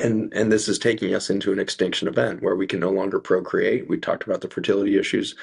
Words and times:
and 0.00 0.32
and 0.32 0.50
this 0.50 0.68
is 0.68 0.78
taking 0.78 1.14
us 1.14 1.30
into 1.30 1.52
an 1.52 1.58
extinction 1.58 2.08
event 2.08 2.42
where 2.42 2.56
we 2.56 2.66
can 2.66 2.80
no 2.80 2.90
longer 2.90 3.20
procreate. 3.20 3.88
We 3.88 3.98
talked 3.98 4.24
about 4.24 4.40
the 4.40 4.48
fertility 4.48 4.98
issues. 4.98 5.34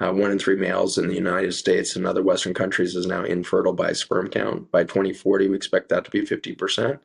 Uh, 0.00 0.12
one 0.12 0.30
in 0.30 0.38
three 0.38 0.56
males 0.56 0.98
in 0.98 1.08
the 1.08 1.14
United 1.14 1.52
States 1.52 1.94
and 1.96 2.06
other 2.06 2.22
Western 2.22 2.54
countries 2.54 2.96
is 2.96 3.06
now 3.06 3.24
infertile 3.24 3.72
by 3.72 3.92
sperm 3.92 4.28
count. 4.28 4.70
By 4.70 4.84
2040, 4.84 5.48
we 5.48 5.56
expect 5.56 5.88
that 5.90 6.04
to 6.04 6.10
be 6.10 6.22
50%. 6.22 6.98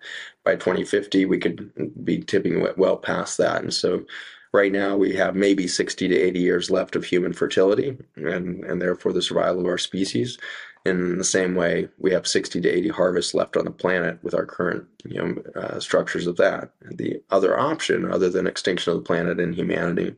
By 0.44 0.56
2050, 0.56 1.26
we 1.26 1.38
could 1.38 2.04
be 2.04 2.20
tipping 2.20 2.66
well 2.78 2.98
past 2.98 3.38
that. 3.38 3.62
And 3.62 3.74
so, 3.74 4.06
right 4.52 4.72
now, 4.72 4.98
we 4.98 5.16
have 5.16 5.36
maybe 5.36 5.68
60 5.68 6.08
to 6.08 6.16
80 6.16 6.40
years 6.40 6.72
left 6.72 6.96
of 6.96 7.06
human 7.06 7.34
fertility, 7.34 7.98
and 8.16 8.64
and 8.64 8.82
therefore 8.82 9.14
the 9.14 9.22
survival 9.22 9.62
of 9.62 9.68
our 9.68 9.78
species. 9.78 10.38
In 10.86 11.18
the 11.18 11.24
same 11.24 11.56
way, 11.56 11.90
we 11.98 12.12
have 12.12 12.26
60 12.26 12.62
to 12.62 12.70
80 12.70 12.90
harvests 12.90 13.34
left 13.34 13.58
on 13.58 13.66
the 13.66 13.72
planet 13.72 14.18
with 14.24 14.34
our 14.34 14.46
current 14.46 14.86
you 15.04 15.18
know, 15.22 15.44
uh, 15.62 15.80
structures 15.80 16.26
of 16.26 16.38
that. 16.38 16.72
The 16.82 17.22
other 17.30 17.60
option, 17.60 18.12
other 18.12 18.30
than 18.30 18.48
extinction 18.48 18.94
of 18.94 19.00
the 19.00 19.06
planet 19.06 19.40
and 19.40 19.54
humanity, 19.54 20.16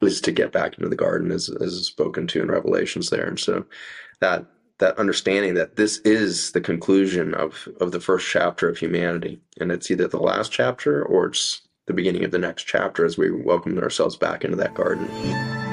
is 0.00 0.20
to 0.20 0.32
get 0.32 0.52
back 0.52 0.76
into 0.76 0.88
the 0.88 0.96
garden, 0.96 1.32
as, 1.32 1.48
as 1.60 1.86
spoken 1.86 2.26
to 2.28 2.42
in 2.42 2.48
Revelations 2.48 3.10
there. 3.10 3.26
And 3.26 3.40
so 3.40 3.64
that 4.20 4.46
that 4.78 4.98
understanding 4.98 5.54
that 5.54 5.76
this 5.76 5.98
is 5.98 6.50
the 6.52 6.60
conclusion 6.60 7.32
of, 7.34 7.68
of 7.80 7.92
the 7.92 8.00
first 8.00 8.28
chapter 8.28 8.68
of 8.68 8.76
humanity. 8.76 9.40
And 9.60 9.70
it's 9.70 9.90
either 9.90 10.08
the 10.08 10.18
last 10.18 10.50
chapter 10.50 11.04
or 11.04 11.26
it's 11.26 11.62
the 11.86 11.92
beginning 11.92 12.24
of 12.24 12.32
the 12.32 12.38
next 12.38 12.64
chapter 12.64 13.04
as 13.04 13.16
we 13.16 13.30
welcome 13.30 13.78
ourselves 13.78 14.16
back 14.16 14.44
into 14.44 14.56
that 14.56 14.74
garden. 14.74 15.63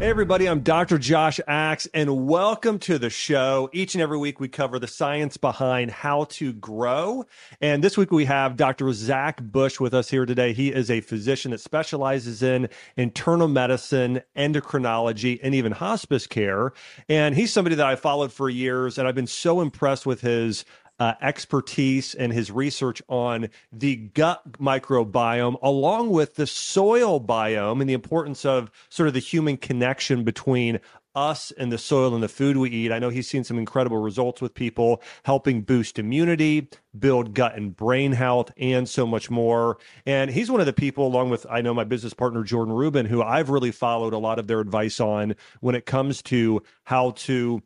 Hey, 0.00 0.10
everybody, 0.10 0.48
I'm 0.48 0.60
Dr. 0.60 0.96
Josh 0.96 1.40
Axe, 1.48 1.88
and 1.92 2.28
welcome 2.28 2.78
to 2.78 3.00
the 3.00 3.10
show. 3.10 3.68
Each 3.72 3.96
and 3.96 4.00
every 4.00 4.16
week, 4.16 4.38
we 4.38 4.46
cover 4.46 4.78
the 4.78 4.86
science 4.86 5.36
behind 5.36 5.90
how 5.90 6.24
to 6.30 6.52
grow. 6.52 7.26
And 7.60 7.82
this 7.82 7.98
week, 7.98 8.12
we 8.12 8.24
have 8.26 8.56
Dr. 8.56 8.92
Zach 8.92 9.42
Bush 9.42 9.80
with 9.80 9.94
us 9.94 10.08
here 10.08 10.24
today. 10.24 10.52
He 10.52 10.72
is 10.72 10.88
a 10.88 11.00
physician 11.00 11.50
that 11.50 11.60
specializes 11.60 12.44
in 12.44 12.68
internal 12.96 13.48
medicine, 13.48 14.20
endocrinology, 14.36 15.40
and 15.42 15.52
even 15.52 15.72
hospice 15.72 16.28
care. 16.28 16.74
And 17.08 17.34
he's 17.34 17.52
somebody 17.52 17.74
that 17.74 17.86
I 17.86 17.96
followed 17.96 18.32
for 18.32 18.48
years, 18.48 18.98
and 18.98 19.08
I've 19.08 19.16
been 19.16 19.26
so 19.26 19.60
impressed 19.60 20.06
with 20.06 20.20
his 20.20 20.64
uh, 20.98 21.14
expertise 21.20 22.14
and 22.14 22.32
his 22.32 22.50
research 22.50 23.02
on 23.08 23.48
the 23.72 23.96
gut 23.96 24.58
microbiome, 24.58 25.56
along 25.62 26.10
with 26.10 26.34
the 26.34 26.46
soil 26.46 27.20
biome 27.20 27.80
and 27.80 27.88
the 27.88 27.94
importance 27.94 28.44
of 28.44 28.70
sort 28.88 29.06
of 29.06 29.14
the 29.14 29.20
human 29.20 29.56
connection 29.56 30.24
between 30.24 30.80
us 31.18 31.50
and 31.58 31.72
the 31.72 31.78
soil 31.78 32.14
and 32.14 32.22
the 32.22 32.28
food 32.28 32.56
we 32.56 32.70
eat. 32.70 32.92
I 32.92 32.98
know 33.00 33.08
he's 33.08 33.28
seen 33.28 33.42
some 33.42 33.58
incredible 33.58 33.98
results 33.98 34.40
with 34.40 34.54
people 34.54 35.02
helping 35.24 35.62
boost 35.62 35.98
immunity, 35.98 36.68
build 36.96 37.34
gut 37.34 37.56
and 37.56 37.74
brain 37.74 38.12
health, 38.12 38.52
and 38.56 38.88
so 38.88 39.06
much 39.06 39.30
more. 39.30 39.78
And 40.06 40.30
he's 40.30 40.50
one 40.50 40.60
of 40.60 40.66
the 40.66 40.72
people, 40.72 41.06
along 41.06 41.30
with 41.30 41.44
I 41.50 41.60
know 41.60 41.74
my 41.74 41.84
business 41.84 42.14
partner, 42.14 42.44
Jordan 42.44 42.74
Rubin, 42.74 43.06
who 43.06 43.22
I've 43.22 43.50
really 43.50 43.72
followed 43.72 44.12
a 44.12 44.18
lot 44.18 44.38
of 44.38 44.46
their 44.46 44.60
advice 44.60 45.00
on 45.00 45.34
when 45.60 45.74
it 45.74 45.86
comes 45.86 46.22
to 46.22 46.62
how 46.84 47.10
to 47.12 47.62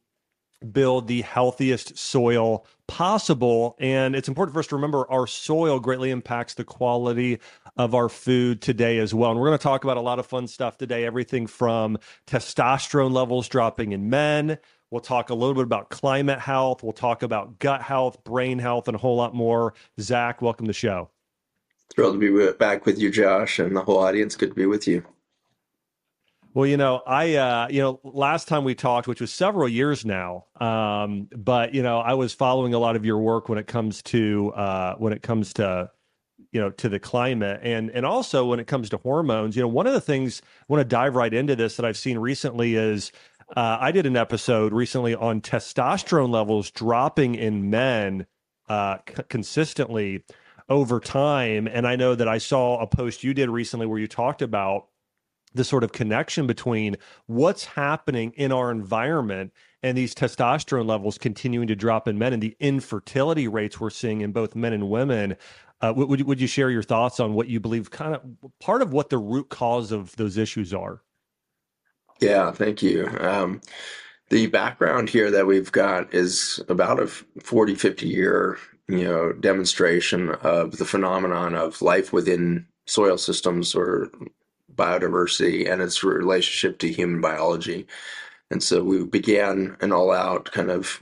build 0.70 1.08
the 1.08 1.22
healthiest 1.22 1.96
soil 1.96 2.66
possible. 2.86 3.76
And 3.80 4.14
it's 4.14 4.28
important 4.28 4.52
for 4.52 4.60
us 4.60 4.66
to 4.68 4.76
remember 4.76 5.10
our 5.10 5.26
soil 5.26 5.80
greatly 5.80 6.10
impacts 6.10 6.54
the 6.54 6.64
quality 6.64 7.38
of 7.76 7.94
our 7.94 8.08
food 8.08 8.60
today 8.60 8.98
as 8.98 9.14
well. 9.14 9.30
And 9.30 9.40
we're 9.40 9.48
going 9.48 9.58
to 9.58 9.62
talk 9.62 9.84
about 9.84 9.96
a 9.96 10.02
lot 10.02 10.18
of 10.18 10.26
fun 10.26 10.46
stuff 10.46 10.76
today 10.76 11.06
everything 11.06 11.46
from 11.46 11.98
testosterone 12.26 13.12
levels 13.12 13.48
dropping 13.48 13.92
in 13.92 14.10
men. 14.10 14.58
We'll 14.90 15.00
talk 15.00 15.30
a 15.30 15.34
little 15.34 15.54
bit 15.54 15.64
about 15.64 15.88
climate 15.88 16.38
health. 16.38 16.82
We'll 16.82 16.92
talk 16.92 17.22
about 17.22 17.58
gut 17.58 17.80
health, 17.80 18.22
brain 18.24 18.58
health, 18.58 18.88
and 18.88 18.94
a 18.94 18.98
whole 18.98 19.16
lot 19.16 19.34
more. 19.34 19.72
Zach, 19.98 20.42
welcome 20.42 20.66
to 20.66 20.68
the 20.68 20.74
show. 20.74 21.08
Thrilled 21.94 22.20
to 22.20 22.50
be 22.50 22.52
back 22.58 22.84
with 22.84 22.98
you, 22.98 23.10
Josh, 23.10 23.58
and 23.58 23.74
the 23.74 23.82
whole 23.82 23.98
audience. 23.98 24.36
Good 24.36 24.50
to 24.50 24.54
be 24.54 24.66
with 24.66 24.86
you. 24.86 25.02
Well, 26.54 26.66
you 26.66 26.76
know, 26.76 27.02
I, 27.06 27.36
uh, 27.36 27.68
you 27.70 27.80
know, 27.80 28.00
last 28.04 28.46
time 28.46 28.64
we 28.64 28.74
talked, 28.74 29.08
which 29.08 29.22
was 29.22 29.32
several 29.32 29.68
years 29.68 30.04
now, 30.04 30.44
um, 30.60 31.28
but 31.34 31.74
you 31.74 31.82
know, 31.82 31.98
I 32.00 32.12
was 32.12 32.34
following 32.34 32.74
a 32.74 32.78
lot 32.78 32.94
of 32.94 33.06
your 33.06 33.18
work 33.18 33.48
when 33.48 33.58
it 33.58 33.66
comes 33.66 34.02
to 34.04 34.52
uh, 34.54 34.96
when 34.96 35.14
it 35.14 35.22
comes 35.22 35.54
to 35.54 35.90
you 36.52 36.60
know 36.60 36.70
to 36.70 36.88
the 36.88 36.98
climate 36.98 37.60
and 37.62 37.90
and 37.90 38.04
also 38.06 38.44
when 38.46 38.60
it 38.60 38.66
comes 38.66 38.90
to 38.90 38.98
hormones 38.98 39.56
you 39.56 39.62
know 39.62 39.68
one 39.68 39.86
of 39.86 39.94
the 39.94 40.00
things 40.00 40.42
i 40.60 40.64
want 40.68 40.80
to 40.80 40.84
dive 40.84 41.14
right 41.14 41.34
into 41.34 41.56
this 41.56 41.76
that 41.76 41.86
i've 41.86 41.96
seen 41.96 42.18
recently 42.18 42.74
is 42.76 43.12
uh, 43.56 43.78
i 43.80 43.92
did 43.92 44.06
an 44.06 44.16
episode 44.16 44.72
recently 44.72 45.14
on 45.14 45.40
testosterone 45.40 46.30
levels 46.30 46.70
dropping 46.70 47.34
in 47.34 47.70
men 47.70 48.26
uh, 48.68 48.98
c- 49.08 49.22
consistently 49.28 50.24
over 50.68 51.00
time 51.00 51.66
and 51.66 51.86
i 51.86 51.96
know 51.96 52.14
that 52.14 52.28
i 52.28 52.38
saw 52.38 52.78
a 52.80 52.86
post 52.86 53.24
you 53.24 53.34
did 53.34 53.48
recently 53.48 53.86
where 53.86 53.98
you 53.98 54.08
talked 54.08 54.42
about 54.42 54.88
the 55.54 55.64
sort 55.64 55.84
of 55.84 55.92
connection 55.92 56.46
between 56.46 56.96
what's 57.26 57.64
happening 57.64 58.32
in 58.36 58.52
our 58.52 58.70
environment 58.70 59.52
and 59.82 59.96
these 59.98 60.14
testosterone 60.14 60.86
levels 60.86 61.18
continuing 61.18 61.66
to 61.66 61.76
drop 61.76 62.06
in 62.06 62.18
men 62.18 62.32
and 62.32 62.42
the 62.42 62.56
infertility 62.60 63.48
rates 63.48 63.80
we're 63.80 63.90
seeing 63.90 64.20
in 64.20 64.32
both 64.32 64.54
men 64.54 64.72
and 64.72 64.88
women. 64.88 65.36
Uh, 65.80 65.92
would, 65.96 66.22
would 66.22 66.40
you 66.40 66.46
share 66.46 66.70
your 66.70 66.82
thoughts 66.82 67.18
on 67.18 67.34
what 67.34 67.48
you 67.48 67.58
believe 67.58 67.90
kind 67.90 68.14
of 68.14 68.22
part 68.60 68.82
of 68.82 68.92
what 68.92 69.10
the 69.10 69.18
root 69.18 69.48
cause 69.48 69.90
of 69.90 70.14
those 70.16 70.36
issues 70.36 70.72
are? 70.72 71.02
Yeah, 72.20 72.52
thank 72.52 72.82
you. 72.82 73.08
Um, 73.18 73.60
the 74.30 74.46
background 74.46 75.10
here 75.10 75.30
that 75.30 75.46
we've 75.46 75.72
got 75.72 76.14
is 76.14 76.62
about 76.68 77.00
a 77.00 77.06
40, 77.06 77.74
50 77.74 78.08
year, 78.08 78.58
you 78.88 79.04
know, 79.04 79.32
demonstration 79.32 80.30
of 80.30 80.78
the 80.78 80.84
phenomenon 80.84 81.56
of 81.56 81.82
life 81.82 82.12
within 82.12 82.66
soil 82.86 83.18
systems 83.18 83.74
or 83.74 84.10
biodiversity 84.74 85.70
and 85.70 85.82
its 85.82 86.02
relationship 86.02 86.78
to 86.78 86.92
human 86.92 87.20
biology. 87.20 87.86
And 88.50 88.62
so 88.62 88.82
we 88.82 89.04
began 89.04 89.76
an 89.80 89.92
all 89.92 90.12
out 90.12 90.52
kind 90.52 90.70
of 90.70 91.00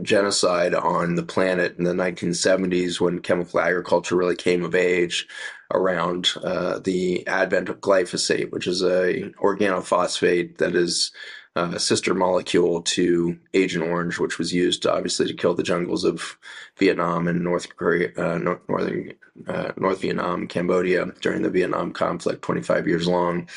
genocide 0.00 0.74
on 0.74 1.14
the 1.14 1.22
planet 1.22 1.76
in 1.76 1.84
the 1.84 1.92
1970s 1.92 3.00
when 3.00 3.20
chemical 3.20 3.60
agriculture 3.60 4.16
really 4.16 4.36
came 4.36 4.64
of 4.64 4.74
age 4.74 5.28
around 5.74 6.30
uh, 6.42 6.78
the 6.78 7.26
advent 7.26 7.68
of 7.68 7.80
glyphosate, 7.80 8.50
which 8.50 8.66
is 8.66 8.82
a 8.82 9.30
organophosphate 9.42 10.56
that 10.58 10.74
is 10.74 11.12
uh, 11.58 11.76
sister 11.76 12.14
molecule 12.14 12.82
to 12.82 13.36
Agent 13.52 13.84
Orange, 13.84 14.20
which 14.20 14.38
was 14.38 14.54
used 14.54 14.86
obviously 14.86 15.26
to 15.26 15.34
kill 15.34 15.54
the 15.54 15.64
jungles 15.64 16.04
of 16.04 16.38
Vietnam 16.76 17.26
and 17.26 17.42
North 17.42 17.74
Korea, 17.76 18.10
uh, 18.16 18.38
North, 18.38 18.60
northern 18.68 19.12
uh, 19.48 19.72
North 19.76 20.00
Vietnam, 20.00 20.46
Cambodia 20.46 21.06
during 21.20 21.42
the 21.42 21.50
Vietnam 21.50 21.92
conflict, 21.92 22.42
25 22.42 22.86
years 22.86 23.08
long. 23.08 23.48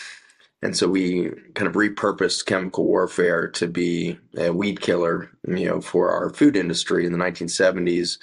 And 0.64 0.76
so 0.76 0.88
we 0.88 1.30
kind 1.54 1.68
of 1.68 1.74
repurposed 1.76 2.48
chemical 2.48 2.86
warfare 2.86 3.48
to 3.50 3.68
be 3.68 4.18
a 4.36 4.52
weed 4.52 4.82
killer, 4.82 5.30
you 5.48 5.68
know, 5.68 5.80
for 5.80 6.12
our 6.12 6.32
food 6.32 6.56
industry 6.56 7.06
in 7.06 7.12
the 7.12 7.20
1970s. 7.20 8.18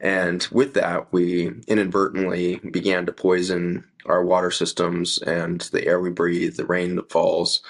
And 0.00 0.46
with 0.50 0.74
that, 0.74 1.12
we 1.12 1.50
inadvertently 1.66 2.56
began 2.56 3.06
to 3.06 3.12
poison 3.12 3.84
our 4.06 4.22
water 4.22 4.50
systems 4.50 5.18
and 5.22 5.62
the 5.72 5.86
air 5.86 5.98
we 5.98 6.10
breathe, 6.10 6.56
the 6.56 6.66
rain 6.66 6.96
that 6.96 7.10
falls, 7.10 7.62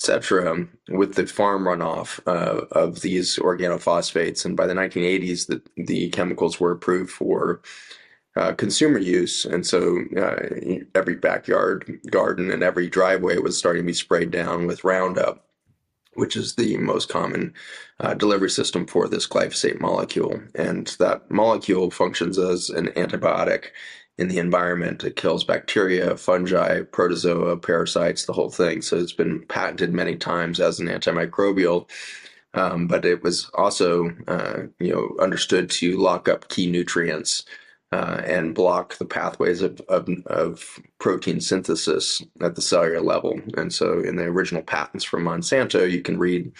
etc., 0.00 0.66
with 0.88 1.14
the 1.14 1.26
farm 1.26 1.64
runoff 1.64 2.20
uh, 2.26 2.64
of 2.72 3.02
these 3.02 3.38
organophosphates. 3.38 4.46
And 4.46 4.56
by 4.56 4.66
the 4.66 4.72
1980s, 4.72 5.46
the, 5.46 5.62
the 5.76 6.08
chemicals 6.08 6.58
were 6.58 6.72
approved 6.72 7.10
for 7.10 7.60
uh, 8.34 8.54
consumer 8.54 8.98
use. 8.98 9.44
And 9.44 9.66
so 9.66 10.00
uh, 10.16 10.36
every 10.94 11.16
backyard 11.16 12.00
garden 12.10 12.50
and 12.50 12.62
every 12.62 12.88
driveway 12.88 13.36
was 13.38 13.58
starting 13.58 13.82
to 13.82 13.86
be 13.86 13.92
sprayed 13.92 14.30
down 14.30 14.66
with 14.66 14.84
Roundup, 14.84 15.44
which 16.14 16.34
is 16.34 16.54
the 16.54 16.78
most 16.78 17.10
common 17.10 17.52
uh, 17.98 18.14
delivery 18.14 18.50
system 18.50 18.86
for 18.86 19.06
this 19.06 19.28
glyphosate 19.28 19.80
molecule. 19.80 20.40
And 20.54 20.86
that 20.98 21.30
molecule 21.30 21.90
functions 21.90 22.38
as 22.38 22.70
an 22.70 22.86
antibiotic 22.88 23.66
in 24.20 24.28
the 24.28 24.38
environment. 24.38 25.02
It 25.02 25.16
kills 25.16 25.44
bacteria, 25.44 26.14
fungi, 26.14 26.82
protozoa, 26.82 27.56
parasites, 27.56 28.26
the 28.26 28.34
whole 28.34 28.50
thing. 28.50 28.82
So 28.82 28.98
it's 28.98 29.14
been 29.14 29.46
patented 29.46 29.94
many 29.94 30.14
times 30.14 30.60
as 30.60 30.78
an 30.78 30.88
antimicrobial. 30.88 31.88
Um, 32.52 32.86
but 32.86 33.06
it 33.06 33.22
was 33.22 33.50
also, 33.54 34.10
uh, 34.28 34.64
you 34.78 34.92
know, 34.92 35.16
understood 35.20 35.70
to 35.70 35.96
lock 35.96 36.28
up 36.28 36.48
key 36.48 36.70
nutrients 36.70 37.44
uh, 37.92 38.20
and 38.26 38.54
block 38.54 38.98
the 38.98 39.06
pathways 39.06 39.62
of, 39.62 39.80
of, 39.88 40.08
of, 40.26 40.78
protein 40.98 41.40
synthesis 41.40 42.22
at 42.42 42.56
the 42.56 42.62
cellular 42.62 43.00
level. 43.00 43.40
And 43.56 43.72
so, 43.72 44.00
in 44.00 44.16
the 44.16 44.24
original 44.24 44.62
patents 44.62 45.04
from 45.04 45.24
Monsanto, 45.24 45.90
you 45.90 46.02
can 46.02 46.18
read 46.18 46.52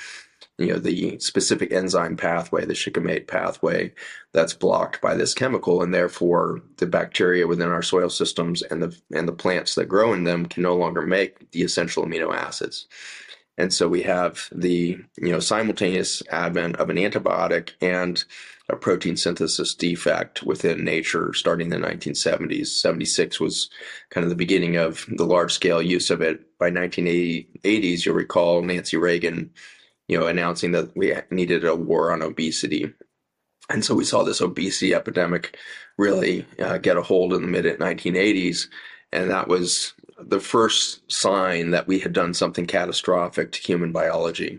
you 0.61 0.69
know 0.69 0.79
the 0.79 1.19
specific 1.19 1.73
enzyme 1.73 2.17
pathway 2.17 2.65
the 2.65 2.75
shikimate 2.75 3.27
pathway 3.27 3.93
that's 4.33 4.55
blocked 4.55 5.01
by 5.01 5.15
this 5.15 5.35
chemical 5.35 5.83
and 5.83 5.93
therefore 5.93 6.61
the 6.77 6.87
bacteria 6.87 7.47
within 7.47 7.69
our 7.69 7.83
soil 7.83 8.09
systems 8.09 8.63
and 8.63 8.83
the 8.83 8.97
and 9.13 9.27
the 9.27 9.33
plants 9.33 9.75
that 9.75 9.87
grow 9.87 10.13
in 10.13 10.25
them 10.25 10.47
can 10.47 10.63
no 10.63 10.77
longer 10.77 11.03
make 11.03 11.51
the 11.53 11.63
essential 11.63 12.05
amino 12.05 12.33
acids 12.35 12.87
and 13.57 13.73
so 13.73 13.89
we 13.89 14.03
have 14.03 14.49
the 14.53 14.99
you 15.17 15.33
know 15.33 15.41
simultaneous 15.41 16.23
advent 16.31 16.77
of 16.77 16.91
an 16.91 16.97
antibiotic 16.97 17.71
and 17.81 18.25
a 18.71 18.77
protein 18.77 19.17
synthesis 19.17 19.75
defect 19.75 20.43
within 20.43 20.85
nature 20.85 21.33
starting 21.35 21.73
in 21.73 21.81
the 21.81 21.89
1970s. 21.89 22.69
76 22.69 23.41
was 23.41 23.69
kind 24.11 24.25
of 24.25 24.31
the 24.31 24.37
beginning 24.37 24.77
of 24.77 25.07
the 25.09 25.27
large 25.27 25.53
scale 25.53 25.83
use 25.83 26.11
of 26.11 26.21
it. 26.21 26.57
By 26.59 26.71
1980s, 26.71 28.05
you'll 28.05 28.15
recall 28.15 28.63
Nancy 28.63 28.97
Reagan, 28.97 29.51
you 30.11 30.19
know, 30.19 30.27
announcing 30.27 30.73
that 30.73 30.91
we 30.97 31.15
needed 31.31 31.65
a 31.65 31.77
war 31.77 32.11
on 32.11 32.21
obesity. 32.21 32.93
And 33.69 33.85
so 33.85 33.95
we 33.95 34.05
saw 34.05 34.25
this 34.25 34.41
obesity 34.41 34.93
epidemic 34.93 35.57
really 35.99 36.45
uh, 36.59 36.79
get 36.79 36.97
a 36.97 37.03
hold 37.03 37.33
in 37.33 37.43
the 37.43 37.49
mid 37.49 37.65
1980s. 37.79 38.67
And 39.13 39.31
that 39.31 39.47
was 39.47 39.93
the 40.19 40.41
first 40.41 41.09
sign 41.13 41.71
that 41.71 41.87
we 41.87 42.01
had 42.01 42.13
done 42.13 42.35
something 42.35 42.67
catastrophic 42.67 43.53
to 43.53 43.61
human 43.61 43.93
biology. 43.93 44.59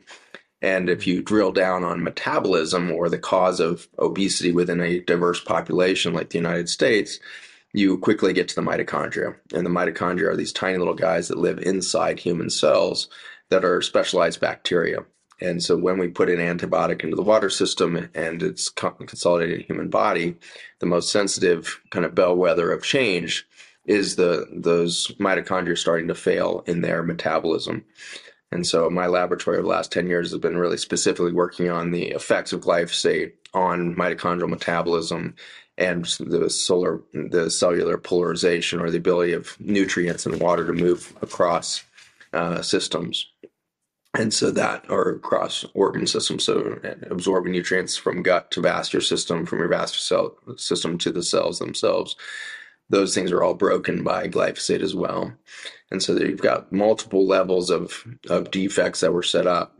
And 0.62 0.89
if 0.89 1.06
you 1.06 1.21
drill 1.21 1.51
down 1.51 1.83
on 1.83 2.01
metabolism 2.01 2.89
or 2.89 3.09
the 3.09 3.19
cause 3.19 3.59
of 3.59 3.89
obesity 4.00 4.54
within 4.54 4.80
a 4.80 5.01
diverse 5.01 5.44
population 5.44 6.13
like 6.13 6.30
the 6.30 6.38
United 6.38 6.69
States, 6.69 7.19
you 7.74 7.97
quickly 7.97 8.31
get 8.31 8.47
to 8.47 8.56
the 8.56 8.62
mitochondria. 8.62 9.36
And 9.54 9.65
the 9.65 9.69
mitochondria 9.69 10.30
are 10.30 10.38
these 10.38 10.54
tiny 10.54 10.77
little 10.77 10.94
guys 10.94 11.27
that 11.27 11.39
live 11.39 11.59
inside 11.59 12.19
human 12.19 12.50
cells 12.50 13.09
that 13.50 13.65
are 13.65 13.81
specialized 13.81 14.39
bacteria. 14.39 15.04
And 15.41 15.61
so 15.61 15.75
when 15.75 15.97
we 15.97 16.07
put 16.07 16.29
an 16.29 16.38
antibiotic 16.38 17.03
into 17.03 17.15
the 17.15 17.23
water 17.23 17.49
system 17.49 18.09
and 18.13 18.43
it's 18.43 18.69
consolidated 18.69 19.65
human 19.65 19.89
body, 19.89 20.35
the 20.79 20.85
most 20.85 21.11
sensitive 21.11 21.81
kind 21.89 22.05
of 22.05 22.13
bellwether 22.13 22.71
of 22.71 22.83
change 22.83 23.47
is 23.85 24.15
the 24.15 24.45
those 24.51 25.07
mitochondria 25.19 25.77
starting 25.77 26.07
to 26.07 26.15
fail 26.15 26.63
in 26.67 26.81
their 26.81 27.01
metabolism. 27.01 27.83
And 28.51 28.67
so 28.67 28.89
my 28.89 29.07
laboratory 29.07 29.57
over 29.57 29.63
the 29.63 29.69
last 29.69 29.91
10 29.91 30.07
years 30.07 30.31
has 30.31 30.39
been 30.39 30.57
really 30.57 30.77
specifically 30.77 31.31
working 31.31 31.69
on 31.69 31.91
the 31.91 32.09
effects 32.09 32.53
of 32.53 32.61
glyphosate 32.61 33.33
on 33.53 33.95
mitochondrial 33.95 34.49
metabolism 34.49 35.35
and 35.77 36.05
the 36.19 36.49
solar 36.49 37.01
the 37.13 37.49
cellular 37.49 37.97
polarization 37.97 38.79
or 38.79 38.91
the 38.91 38.97
ability 38.97 39.33
of 39.33 39.59
nutrients 39.59 40.25
and 40.25 40.39
water 40.39 40.67
to 40.67 40.73
move 40.73 41.13
across 41.21 41.83
uh, 42.33 42.61
systems 42.61 43.25
and 44.13 44.33
so 44.33 44.51
that 44.51 44.85
or 44.89 45.09
across 45.09 45.65
organ 45.73 46.05
systems 46.05 46.43
so 46.43 46.79
eh, 46.83 46.95
absorbing 47.09 47.51
nutrients 47.51 47.95
from 47.95 48.23
gut 48.23 48.51
to 48.51 48.61
vascular 48.61 49.01
system 49.01 49.45
from 49.45 49.59
your 49.59 49.67
vascular 49.67 50.35
cell 50.35 50.57
system 50.57 50.97
to 50.97 51.11
the 51.11 51.23
cells 51.23 51.59
themselves 51.59 52.15
those 52.91 53.15
things 53.15 53.31
are 53.31 53.41
all 53.41 53.53
broken 53.53 54.03
by 54.03 54.27
glyphosate 54.27 54.81
as 54.81 54.93
well. 54.93 55.33
And 55.89 56.03
so 56.03 56.15
you've 56.17 56.41
got 56.41 56.71
multiple 56.71 57.25
levels 57.25 57.69
of, 57.69 58.05
of 58.29 58.51
defects 58.51 58.99
that 58.99 59.13
were 59.13 59.23
set 59.23 59.47
up. 59.47 59.77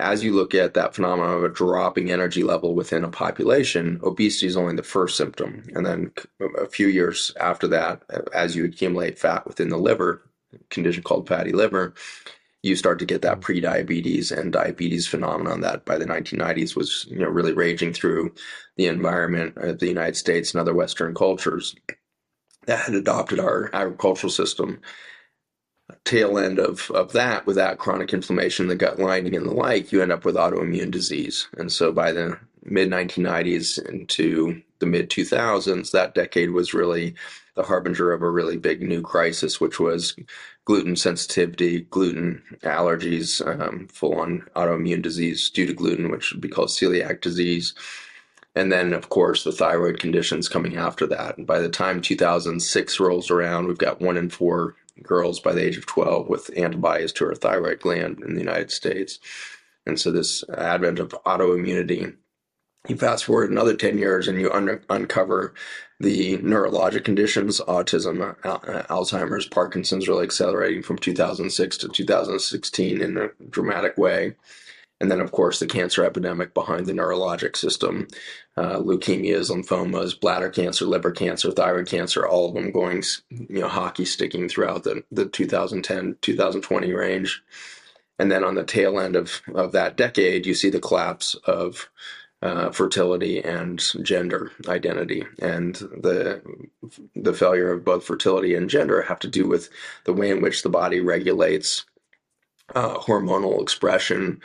As 0.00 0.24
you 0.24 0.32
look 0.32 0.54
at 0.54 0.74
that 0.74 0.94
phenomenon 0.94 1.36
of 1.36 1.44
a 1.44 1.48
dropping 1.48 2.10
energy 2.10 2.42
level 2.42 2.74
within 2.74 3.04
a 3.04 3.08
population, 3.10 4.00
obesity 4.02 4.46
is 4.46 4.56
only 4.56 4.74
the 4.74 4.82
first 4.82 5.16
symptom. 5.16 5.62
And 5.74 5.86
then 5.86 6.12
a 6.58 6.66
few 6.66 6.88
years 6.88 7.32
after 7.38 7.68
that, 7.68 8.02
as 8.34 8.56
you 8.56 8.64
accumulate 8.64 9.18
fat 9.18 9.46
within 9.46 9.68
the 9.68 9.76
liver, 9.76 10.28
condition 10.70 11.02
called 11.02 11.28
fatty 11.28 11.52
liver, 11.52 11.94
you 12.62 12.76
start 12.76 12.98
to 13.00 13.04
get 13.04 13.22
that 13.22 13.38
mm. 13.38 13.42
pre-diabetes 13.42 14.30
and 14.30 14.52
diabetes 14.52 15.06
phenomenon 15.06 15.60
that 15.60 15.84
by 15.84 15.98
the 15.98 16.04
1990s 16.04 16.76
was 16.76 17.06
you 17.10 17.18
know 17.18 17.28
really 17.28 17.52
raging 17.52 17.92
through 17.92 18.32
the 18.76 18.86
environment 18.86 19.56
of 19.56 19.78
the 19.78 19.88
United 19.88 20.16
States 20.16 20.52
and 20.52 20.60
other 20.60 20.74
Western 20.74 21.14
cultures 21.14 21.74
that 22.66 22.80
had 22.86 22.94
adopted 22.94 23.40
our 23.40 23.70
agricultural 23.72 24.30
system. 24.30 24.80
Tail 26.04 26.38
end 26.38 26.58
of, 26.58 26.90
of 26.92 27.12
that, 27.12 27.44
with 27.44 27.56
that 27.56 27.78
chronic 27.78 28.14
inflammation, 28.14 28.68
the 28.68 28.74
gut 28.74 28.98
lining, 28.98 29.36
and 29.36 29.44
the 29.44 29.52
like, 29.52 29.92
you 29.92 30.00
end 30.00 30.12
up 30.12 30.24
with 30.24 30.36
autoimmune 30.36 30.90
disease. 30.90 31.48
And 31.58 31.70
so 31.70 31.92
by 31.92 32.12
the 32.12 32.38
mid 32.62 32.88
1990s 32.88 33.84
into 33.88 34.62
the 34.78 34.86
mid 34.86 35.10
2000s, 35.10 35.90
that 35.90 36.14
decade 36.14 36.50
was 36.50 36.72
really 36.72 37.14
the 37.56 37.62
harbinger 37.62 38.12
of 38.12 38.22
a 38.22 38.30
really 38.30 38.56
big 38.56 38.80
new 38.80 39.02
crisis, 39.02 39.60
which 39.60 39.78
was 39.78 40.16
gluten 40.64 40.96
sensitivity, 40.96 41.80
gluten 41.82 42.42
allergies, 42.62 43.44
um, 43.60 43.88
full 43.88 44.18
on 44.18 44.46
autoimmune 44.54 45.02
disease 45.02 45.50
due 45.50 45.66
to 45.66 45.72
gluten, 45.72 46.10
which 46.10 46.32
would 46.32 46.40
be 46.40 46.48
called 46.48 46.68
celiac 46.68 47.20
disease 47.20 47.74
and 48.54 48.70
then, 48.70 48.92
of 48.92 49.08
course, 49.08 49.44
the 49.44 49.52
thyroid 49.52 49.98
conditions 49.98 50.48
coming 50.48 50.76
after 50.76 51.06
that. 51.06 51.38
And 51.38 51.46
by 51.46 51.58
the 51.58 51.70
time 51.70 52.02
2006 52.02 53.00
rolls 53.00 53.30
around, 53.30 53.66
we've 53.66 53.78
got 53.78 54.00
one 54.00 54.16
in 54.16 54.28
four 54.28 54.76
girls 55.02 55.40
by 55.40 55.52
the 55.52 55.64
age 55.64 55.78
of 55.78 55.86
12 55.86 56.28
with 56.28 56.50
antibodies 56.56 57.12
to 57.12 57.24
her 57.24 57.34
thyroid 57.34 57.80
gland 57.80 58.22
in 58.22 58.34
the 58.34 58.40
United 58.40 58.70
States. 58.70 59.18
And 59.86 59.98
so, 59.98 60.10
this 60.10 60.44
advent 60.50 60.98
of 60.98 61.16
autoimmunity, 61.24 62.14
you 62.88 62.96
fast 62.96 63.24
forward 63.24 63.50
another 63.50 63.74
10 63.74 63.96
years 63.96 64.28
and 64.28 64.38
you 64.38 64.52
un- 64.52 64.84
uncover 64.90 65.54
the 66.02 66.36
neurologic 66.38 67.04
conditions, 67.04 67.60
autism, 67.60 68.36
Alzheimer's, 68.42 69.46
Parkinson's 69.46 70.08
really 70.08 70.24
accelerating 70.24 70.82
from 70.82 70.98
2006 70.98 71.76
to 71.78 71.88
2016 71.88 73.00
in 73.00 73.16
a 73.16 73.28
dramatic 73.48 73.96
way. 73.96 74.34
And 75.00 75.10
then, 75.10 75.20
of 75.20 75.32
course, 75.32 75.58
the 75.58 75.66
cancer 75.66 76.04
epidemic 76.04 76.54
behind 76.54 76.86
the 76.86 76.92
neurologic 76.92 77.56
system 77.56 78.08
uh, 78.56 78.78
leukemias, 78.78 79.50
lymphomas, 79.50 80.18
bladder 80.18 80.50
cancer, 80.50 80.84
liver 80.84 81.12
cancer, 81.12 81.50
thyroid 81.50 81.86
cancer, 81.86 82.26
all 82.26 82.48
of 82.48 82.54
them 82.54 82.72
going, 82.72 83.02
you 83.30 83.60
know, 83.60 83.68
hockey 83.68 84.04
sticking 84.04 84.48
throughout 84.48 84.84
the, 84.84 85.02
the 85.10 85.26
2010 85.26 86.18
2020 86.20 86.92
range. 86.92 87.42
And 88.18 88.30
then 88.30 88.44
on 88.44 88.54
the 88.54 88.64
tail 88.64 89.00
end 89.00 89.16
of, 89.16 89.40
of 89.54 89.72
that 89.72 89.96
decade, 89.96 90.46
you 90.46 90.54
see 90.54 90.70
the 90.70 90.80
collapse 90.80 91.34
of 91.46 91.90
uh, 92.42 92.70
fertility 92.70 93.42
and 93.42 93.80
gender 94.02 94.50
identity. 94.68 95.24
And 95.40 95.76
the, 95.76 96.42
the 97.14 97.32
failure 97.32 97.72
of 97.72 97.84
both 97.84 98.04
fertility 98.04 98.54
and 98.54 98.68
gender 98.68 99.02
have 99.02 99.20
to 99.20 99.28
do 99.28 99.46
with 99.46 99.70
the 100.04 100.12
way 100.12 100.30
in 100.30 100.42
which 100.42 100.62
the 100.62 100.68
body 100.68 101.00
regulates 101.00 101.84
uh, 102.74 102.96
hormonal 102.96 103.62
expression 103.62 104.40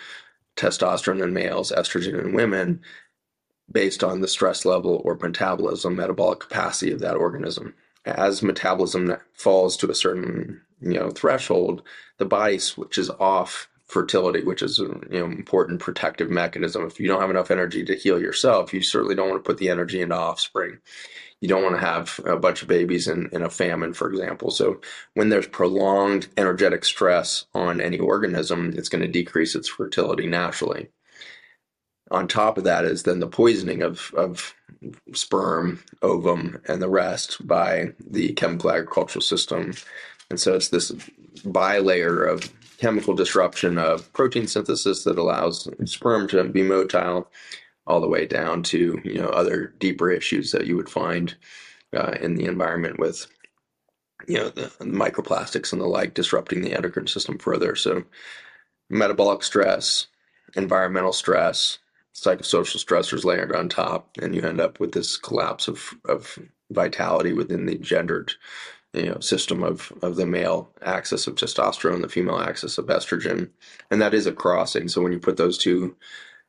testosterone 0.56 1.24
in 1.24 1.34
males, 1.34 1.72
estrogen 1.72 2.20
in 2.20 2.34
women, 2.34 2.82
based 3.72 4.04
on 4.04 4.22
the 4.22 4.28
stress 4.28 4.66
level 4.66 5.02
or 5.04 5.16
metabolism, 5.16 5.96
metabolic 5.96 6.40
capacity 6.40 6.92
of 6.92 7.00
that 7.00 7.16
organism. 7.16 7.74
As 8.06 8.42
metabolism 8.42 9.18
falls 9.34 9.76
to 9.78 9.90
a 9.92 9.96
certain 9.96 10.62
you 10.82 10.94
know 10.94 11.10
threshold, 11.10 11.82
the 12.18 12.26
body 12.26 12.60
switches 12.60 13.10
off 13.10 13.68
fertility, 13.88 14.44
which 14.44 14.62
is 14.62 14.80
an 14.80 15.07
you 15.12 15.19
know, 15.19 15.25
important 15.25 15.80
protective 15.80 16.30
mechanism. 16.30 16.86
If 16.86 17.00
you 17.00 17.07
don't 17.07 17.22
have 17.22 17.30
enough 17.30 17.51
energy 17.51 17.84
to 17.86 17.95
heal 17.95 18.19
yourself, 18.19 18.74
you 18.74 18.81
certainly 18.81 19.16
don't 19.16 19.30
want 19.30 19.44
to 19.44 19.48
put 19.48 19.57
the 19.57 19.69
energy 19.69 20.01
into 20.01 20.16
offspring 20.16 20.80
you 21.39 21.48
don't 21.48 21.63
want 21.63 21.75
to 21.75 21.86
have 21.86 22.19
a 22.25 22.38
bunch 22.38 22.62
of 22.62 22.68
babies 22.68 23.07
in, 23.07 23.30
in 23.31 23.44
a 23.44 23.50
famine, 23.50 23.94
for 23.94 24.09
example. 24.09 24.50
So 24.50 24.81
when 25.14 25.30
there's 25.30 25.47
prolonged 25.47 26.28
energetic 26.35 26.83
stress 26.83 27.45
on 27.54 27.80
any 27.80 28.00
organism, 28.00 28.73
it's 28.76 28.90
going 28.90 29.04
to 29.04 29.07
decrease 29.07 29.54
its 29.54 29.68
fertility 29.68 30.26
naturally. 30.26 30.90
On 32.09 32.28
top 32.28 32.57
of 32.57 32.64
that 32.64 32.85
is 32.85 33.04
then 33.04 33.19
the 33.19 33.28
poisoning 33.28 33.83
of, 33.83 34.12
of 34.16 34.56
sperm, 35.14 35.83
ovum, 36.02 36.59
and 36.68 36.81
the 36.81 36.90
rest 36.90 37.45
by 37.45 37.94
the 38.00 38.33
chemical 38.33 38.71
agricultural 38.71 39.21
system. 39.21 39.73
And 40.30 40.40
so 40.40 40.56
it's 40.56 40.69
this 40.69 40.92
bilayer 41.44 42.28
of 42.31 42.52
chemical 42.78 43.14
disruption 43.14 43.78
of 43.78 44.12
protein 44.14 44.48
synthesis 44.48 45.04
that 45.04 45.18
allows 45.18 45.68
sperm 45.86 46.28
to 46.28 46.44
be 46.46 46.62
motile 46.62 47.26
all 47.86 48.02
the 48.02 48.07
way 48.07 48.26
down 48.26 48.62
to 48.62 49.00
you 49.04 49.16
know 49.16 49.30
other 49.30 49.74
deeper 49.80 50.12
issues 50.12 50.52
that 50.52 50.68
you 50.68 50.76
would 50.76 50.90
find 50.90 51.36
uh, 51.96 52.16
in 52.22 52.36
the 52.36 52.46
environment 52.46 53.00
with 53.00 53.28
you 54.28 54.38
know 54.38 54.50
the, 54.50 54.72
the, 54.80 54.86
microplastics 54.86 55.72
and 55.72 55.81
the 55.81 55.86
like 55.86 56.14
disrupting 56.14 56.62
the 56.62 56.74
endocrine 56.74 57.07
system 57.07 57.38
further. 57.38 57.76
So 57.76 58.04
metabolic 58.90 59.44
stress 59.44 60.07
environmental 60.56 61.14
stress 61.14 61.80
psychosocial 62.16 62.84
stressors 62.84 63.24
layered 63.24 63.56
on 63.56 63.69
top 63.69 64.10
and 64.22 64.34
you 64.34 64.42
end 64.42 64.60
up 64.60 64.80
with 64.80 64.94
this 64.94 65.18
collapse 65.18 65.68
of, 65.68 65.94
of 66.06 66.40
vitality 66.72 67.31
within 67.34 67.66
the 67.66 67.78
gendered 67.78 68.34
you 68.94 69.10
know 69.10 69.20
system 69.20 69.64
of 69.64 69.92
of 70.02 70.16
the 70.16 70.26
male 70.26 70.70
axis 70.82 71.28
of 71.28 71.36
testosterone 71.36 72.02
the 72.02 72.10
female 72.10 72.40
axis 72.40 72.78
of 72.78 72.88
estrogen 72.88 73.50
and 73.92 74.02
that 74.02 74.14
is 74.14 74.26
a 74.26 74.32
crossing. 74.32 74.88
So 74.88 75.02
when 75.02 75.12
you 75.12 75.20
put 75.20 75.38
those 75.38 75.58
two 75.58 75.96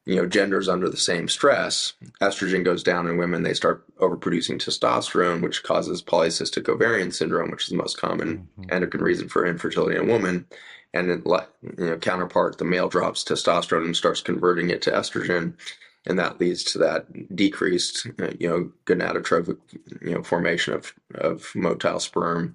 you 0.08 0.16
know 0.16 0.26
genders 0.26 0.68
under 0.68 0.88
the 0.88 0.96
same 0.96 1.28
stress 1.28 1.92
estrogen 2.20 2.64
goes 2.64 2.82
down 2.82 3.06
in 3.06 3.18
women 3.18 3.42
they 3.42 3.52
start 3.52 3.84
overproducing 3.98 4.56
testosterone 4.56 5.42
which 5.42 5.62
causes 5.62 6.02
polycystic 6.02 6.68
ovarian 6.68 7.12
syndrome 7.12 7.50
which 7.50 7.64
is 7.64 7.68
the 7.68 7.76
most 7.76 8.00
common 8.00 8.48
mm-hmm. 8.58 8.72
endocrine 8.72 9.04
reason 9.04 9.28
for 9.28 9.46
infertility 9.46 9.96
in 9.96 10.08
a 10.08 10.12
woman 10.12 10.46
and 10.94 11.10
then 11.10 11.22
you 11.78 11.86
know 11.86 11.98
counterpart 11.98 12.56
the 12.56 12.64
male 12.64 12.88
drops 12.88 13.22
testosterone 13.22 13.84
and 13.84 13.96
starts 13.96 14.22
converting 14.22 14.70
it 14.70 14.80
to 14.80 14.90
estrogen 14.90 15.52
and 16.08 16.18
that 16.18 16.40
leads 16.40 16.64
to 16.64 16.78
that 16.78 17.36
decreased 17.36 18.06
you 18.38 18.48
know 18.48 18.72
gonadotrophic 18.86 19.58
you 20.02 20.12
know 20.12 20.22
formation 20.22 20.74
of 20.74 20.94
of 21.14 21.42
motile 21.54 22.00
sperm 22.00 22.54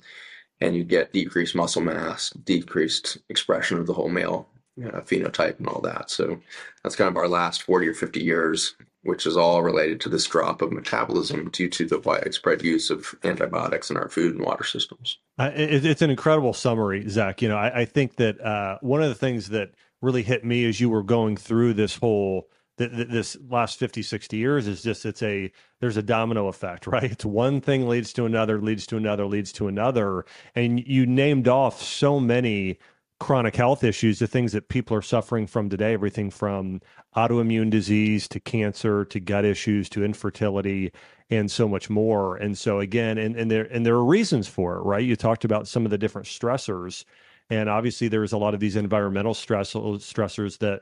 and 0.59 0.75
you 0.75 0.83
get 0.83 1.13
decreased 1.13 1.55
muscle 1.55 1.81
mass 1.81 2.29
decreased 2.31 3.17
expression 3.29 3.77
of 3.77 3.87
the 3.87 3.93
whole 3.93 4.09
male 4.09 4.47
uh, 4.81 5.01
phenotype 5.01 5.59
and 5.59 5.67
all 5.67 5.81
that. 5.81 6.09
So 6.09 6.39
that's 6.83 6.95
kind 6.95 7.07
of 7.07 7.17
our 7.17 7.27
last 7.27 7.61
40 7.63 7.87
or 7.87 7.93
50 7.93 8.23
years 8.23 8.75
which 9.03 9.25
is 9.25 9.35
all 9.35 9.61
related 9.61 9.99
to 9.99 10.09
this 10.09 10.25
drop 10.25 10.61
of 10.61 10.71
metabolism 10.71 11.49
due 11.49 11.69
to 11.69 11.85
the 11.85 11.99
widespread 11.99 12.61
use 12.63 12.89
of 12.89 13.13
antibiotics 13.23 13.89
in 13.89 13.97
our 13.97 14.07
food 14.07 14.33
and 14.33 14.45
water 14.45 14.63
systems. 14.63 15.17
Uh, 15.37 15.51
it, 15.53 15.85
it's 15.85 16.01
an 16.01 16.09
incredible 16.09 16.53
summary, 16.53 17.07
Zach. 17.09 17.41
You 17.41 17.49
know, 17.49 17.57
I, 17.57 17.81
I 17.81 17.85
think 17.85 18.15
that 18.15 18.39
uh, 18.39 18.77
one 18.81 19.03
of 19.03 19.09
the 19.09 19.15
things 19.15 19.49
that 19.49 19.71
really 20.01 20.23
hit 20.23 20.45
me 20.45 20.65
as 20.65 20.79
you 20.79 20.89
were 20.89 21.03
going 21.03 21.35
through 21.35 21.73
this 21.73 21.97
whole 21.97 22.47
th- 22.77 22.91
th- 22.91 23.07
this 23.07 23.37
last 23.49 23.79
50 23.79 24.01
60 24.01 24.37
years 24.37 24.67
is 24.67 24.83
just 24.83 25.05
it's 25.05 25.23
a 25.23 25.51
there's 25.79 25.97
a 25.97 26.03
domino 26.03 26.47
effect 26.47 26.87
right 26.87 27.11
it's 27.11 27.25
one 27.25 27.61
thing 27.61 27.87
leads 27.87 28.13
to 28.13 28.25
another 28.25 28.59
leads 28.61 28.85
to 28.87 28.97
another 28.97 29.25
leads 29.25 29.51
to 29.53 29.67
another 29.67 30.25
and 30.55 30.85
you 30.87 31.05
named 31.05 31.47
off 31.47 31.81
so 31.81 32.19
many 32.19 32.77
chronic 33.23 33.55
health 33.55 33.85
issues, 33.85 34.19
the 34.19 34.27
things 34.27 34.51
that 34.51 34.67
people 34.67 34.97
are 34.97 35.01
suffering 35.01 35.47
from 35.47 35.69
today, 35.69 35.93
everything 35.93 36.29
from 36.29 36.81
autoimmune 37.15 37.69
disease 37.69 38.27
to 38.27 38.37
cancer 38.37 39.05
to 39.05 39.17
gut 39.17 39.45
issues 39.45 39.87
to 39.87 40.03
infertility 40.03 40.91
and 41.29 41.49
so 41.49 41.65
much 41.65 41.89
more. 41.89 42.35
And 42.35 42.57
so 42.57 42.81
again, 42.81 43.17
and, 43.17 43.37
and 43.37 43.49
there 43.49 43.63
and 43.71 43.85
there 43.85 43.95
are 43.95 44.03
reasons 44.03 44.49
for 44.49 44.75
it, 44.75 44.81
right? 44.81 45.05
You 45.05 45.15
talked 45.15 45.45
about 45.45 45.69
some 45.69 45.85
of 45.85 45.91
the 45.91 45.97
different 45.97 46.27
stressors. 46.27 47.05
And 47.49 47.69
obviously 47.69 48.09
there's 48.09 48.33
a 48.33 48.37
lot 48.37 48.53
of 48.53 48.59
these 48.59 48.75
environmental 48.75 49.33
stress 49.33 49.73
stressors 49.73 50.57
that 50.57 50.81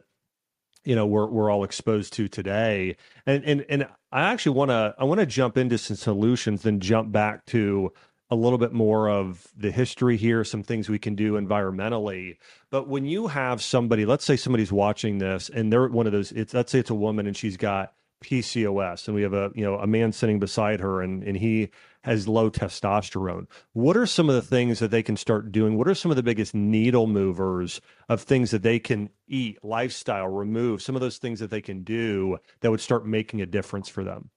you 0.83 0.95
know 0.95 1.05
we're 1.05 1.27
we're 1.27 1.49
all 1.49 1.63
exposed 1.63 2.13
to 2.13 2.27
today. 2.27 2.95
And 3.25 3.43
and 3.43 3.65
and 3.69 3.87
I 4.11 4.31
actually 4.31 4.55
want 4.55 4.69
to 4.69 4.95
I 4.97 5.03
want 5.03 5.19
to 5.19 5.25
jump 5.25 5.57
into 5.57 5.77
some 5.77 5.95
solutions, 5.95 6.63
then 6.63 6.79
jump 6.79 7.11
back 7.11 7.45
to 7.47 7.91
a 8.29 8.35
little 8.35 8.57
bit 8.57 8.71
more 8.71 9.09
of 9.09 9.45
the 9.57 9.71
history 9.71 10.15
here, 10.15 10.43
some 10.45 10.63
things 10.63 10.87
we 10.89 10.97
can 10.97 11.15
do 11.15 11.33
environmentally. 11.33 12.37
But 12.69 12.87
when 12.87 13.05
you 13.05 13.27
have 13.27 13.61
somebody, 13.61 14.05
let's 14.05 14.23
say 14.23 14.37
somebody's 14.37 14.71
watching 14.71 15.17
this 15.17 15.49
and 15.49 15.71
they're 15.71 15.89
one 15.89 16.07
of 16.07 16.13
those, 16.13 16.31
it's 16.31 16.53
let's 16.53 16.71
say 16.71 16.79
it's 16.79 16.89
a 16.89 16.95
woman 16.95 17.27
and 17.27 17.35
she's 17.35 17.57
got 17.57 17.93
PCOS 18.23 19.07
and 19.07 19.15
we 19.15 19.23
have 19.23 19.33
a 19.33 19.51
you 19.53 19.63
know 19.63 19.75
a 19.75 19.87
man 19.87 20.11
sitting 20.11 20.39
beside 20.39 20.79
her 20.79 21.01
and 21.01 21.23
and 21.23 21.37
he 21.37 21.69
has 22.03 22.27
low 22.27 22.49
testosterone. 22.49 23.47
What 23.73 23.95
are 23.95 24.05
some 24.05 24.29
of 24.29 24.35
the 24.35 24.41
things 24.41 24.79
that 24.79 24.91
they 24.91 25.03
can 25.03 25.17
start 25.17 25.51
doing? 25.51 25.77
What 25.77 25.87
are 25.87 25.95
some 25.95 26.11
of 26.11 26.17
the 26.17 26.23
biggest 26.23 26.55
needle 26.55 27.07
movers 27.07 27.79
of 28.09 28.21
things 28.21 28.51
that 28.51 28.63
they 28.63 28.79
can 28.79 29.09
eat, 29.27 29.63
lifestyle, 29.63 30.27
remove, 30.27 30.81
some 30.81 30.95
of 30.95 31.01
those 31.01 31.17
things 31.17 31.39
that 31.39 31.51
they 31.51 31.61
can 31.61 31.83
do 31.83 32.37
that 32.61 32.71
would 32.71 32.81
start 32.81 33.05
making 33.05 33.41
a 33.41 33.45
difference 33.45 33.87
for 33.87 34.03
them? 34.03 34.31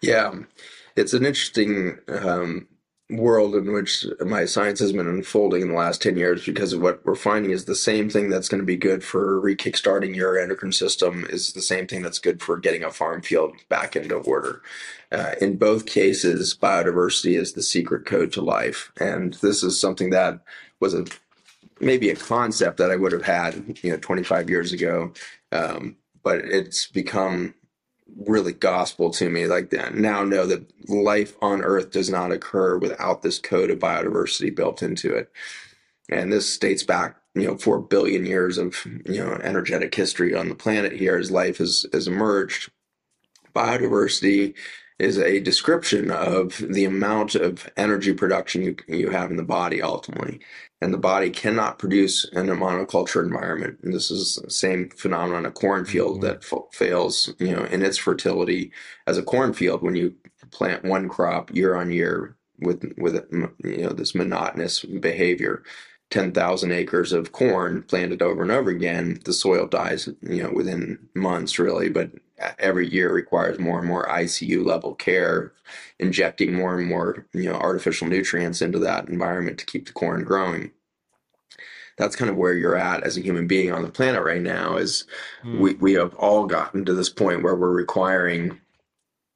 Yeah, 0.00 0.32
it's 0.96 1.12
an 1.12 1.26
interesting 1.26 1.98
um, 2.08 2.68
world 3.10 3.54
in 3.54 3.72
which 3.72 4.06
my 4.24 4.44
science 4.44 4.78
has 4.80 4.92
been 4.92 5.06
unfolding 5.06 5.62
in 5.62 5.68
the 5.68 5.74
last 5.74 6.02
10 6.02 6.16
years 6.16 6.44
because 6.44 6.72
of 6.72 6.80
what 6.80 7.04
we're 7.04 7.14
finding 7.14 7.50
is 7.50 7.64
the 7.64 7.74
same 7.74 8.08
thing 8.08 8.28
that's 8.28 8.48
going 8.48 8.60
to 8.60 8.66
be 8.66 8.76
good 8.76 9.02
for 9.02 9.40
re-kickstarting 9.40 10.14
your 10.14 10.38
endocrine 10.38 10.72
system 10.72 11.26
is 11.30 11.52
the 11.52 11.62
same 11.62 11.86
thing 11.86 12.02
that's 12.02 12.18
good 12.18 12.40
for 12.42 12.56
getting 12.56 12.84
a 12.84 12.90
farm 12.90 13.22
field 13.22 13.54
back 13.68 13.96
into 13.96 14.16
order. 14.16 14.62
Uh, 15.12 15.34
in 15.40 15.56
both 15.56 15.86
cases, 15.86 16.56
biodiversity 16.56 17.38
is 17.38 17.52
the 17.52 17.62
secret 17.62 18.06
code 18.06 18.32
to 18.32 18.40
life. 18.40 18.92
And 19.00 19.34
this 19.34 19.62
is 19.62 19.80
something 19.80 20.10
that 20.10 20.40
was 20.78 20.94
a 20.94 21.04
maybe 21.80 22.10
a 22.10 22.16
concept 22.16 22.76
that 22.76 22.90
I 22.90 22.96
would 22.96 23.12
have 23.12 23.24
had, 23.24 23.78
you 23.82 23.90
know, 23.90 23.96
25 23.96 24.50
years 24.50 24.72
ago. 24.72 25.12
Um, 25.50 25.96
but 26.22 26.38
it's 26.38 26.86
become 26.86 27.54
really 28.26 28.52
gospel 28.52 29.10
to 29.10 29.30
me. 29.30 29.46
Like 29.46 29.72
now 29.94 30.24
know 30.24 30.46
that 30.46 30.70
life 30.88 31.36
on 31.42 31.62
Earth 31.62 31.90
does 31.90 32.10
not 32.10 32.32
occur 32.32 32.78
without 32.78 33.22
this 33.22 33.38
code 33.38 33.70
of 33.70 33.78
biodiversity 33.78 34.54
built 34.54 34.82
into 34.82 35.14
it. 35.14 35.30
And 36.08 36.32
this 36.32 36.58
dates 36.58 36.82
back, 36.82 37.16
you 37.34 37.46
know, 37.46 37.56
four 37.56 37.80
billion 37.80 38.26
years 38.26 38.58
of 38.58 38.84
you 39.06 39.24
know 39.24 39.32
energetic 39.42 39.94
history 39.94 40.34
on 40.34 40.48
the 40.48 40.54
planet 40.54 40.92
here 40.92 41.16
as 41.16 41.30
life 41.30 41.58
has 41.58 41.86
has 41.92 42.08
emerged. 42.08 42.70
Biodiversity 43.54 44.54
is 44.98 45.18
a 45.18 45.40
description 45.40 46.10
of 46.10 46.58
the 46.58 46.84
amount 46.84 47.34
of 47.34 47.70
energy 47.76 48.12
production 48.12 48.62
you 48.62 48.76
you 48.88 49.10
have 49.10 49.30
in 49.30 49.36
the 49.36 49.42
body 49.42 49.82
ultimately 49.82 50.40
and 50.80 50.94
the 50.94 50.98
body 50.98 51.30
cannot 51.30 51.78
produce 51.78 52.24
in 52.24 52.48
a 52.48 52.56
monoculture 52.56 53.22
environment. 53.22 53.78
And 53.82 53.92
this 53.92 54.10
is 54.10 54.36
the 54.36 54.50
same 54.50 54.90
phenomenon 54.90 55.46
a 55.46 55.50
cornfield 55.50 56.20
mm-hmm. 56.20 56.26
that 56.26 56.44
f- 56.50 56.72
fails, 56.72 57.32
you 57.38 57.54
know, 57.54 57.64
in 57.64 57.82
its 57.82 57.98
fertility 57.98 58.72
as 59.06 59.18
a 59.18 59.22
cornfield 59.22 59.82
when 59.82 59.94
you 59.94 60.14
plant 60.50 60.84
one 60.84 61.08
crop 61.08 61.54
year 61.54 61.74
on 61.74 61.90
year 61.90 62.36
with 62.58 62.92
with 62.98 63.24
you 63.64 63.82
know 63.82 63.90
this 63.90 64.14
monotonous 64.14 64.84
behavior. 64.84 65.62
10,000 66.10 66.72
acres 66.72 67.12
of 67.12 67.30
corn 67.30 67.84
planted 67.84 68.20
over 68.20 68.42
and 68.42 68.50
over 68.50 68.68
again, 68.68 69.20
the 69.24 69.32
soil 69.32 69.68
dies, 69.68 70.08
you 70.22 70.42
know, 70.42 70.50
within 70.52 70.98
months 71.14 71.56
really, 71.56 71.88
but 71.88 72.10
every 72.58 72.88
year 72.88 73.12
requires 73.12 73.58
more 73.58 73.78
and 73.78 73.86
more 73.86 74.06
ICU 74.06 74.64
level 74.64 74.94
care, 74.94 75.52
injecting 75.98 76.54
more 76.54 76.78
and 76.78 76.88
more, 76.88 77.26
you 77.32 77.44
know, 77.44 77.54
artificial 77.54 78.08
nutrients 78.08 78.62
into 78.62 78.78
that 78.78 79.08
environment 79.08 79.58
to 79.58 79.66
keep 79.66 79.86
the 79.86 79.92
corn 79.92 80.24
growing. 80.24 80.70
That's 81.98 82.16
kind 82.16 82.30
of 82.30 82.36
where 82.36 82.54
you're 82.54 82.76
at 82.76 83.02
as 83.02 83.16
a 83.16 83.22
human 83.22 83.46
being 83.46 83.72
on 83.72 83.82
the 83.82 83.90
planet 83.90 84.22
right 84.22 84.40
now 84.40 84.76
is 84.76 85.04
mm. 85.44 85.58
we, 85.58 85.74
we 85.74 85.92
have 85.94 86.14
all 86.14 86.46
gotten 86.46 86.84
to 86.86 86.94
this 86.94 87.10
point 87.10 87.42
where 87.42 87.54
we're 87.54 87.70
requiring, 87.70 88.58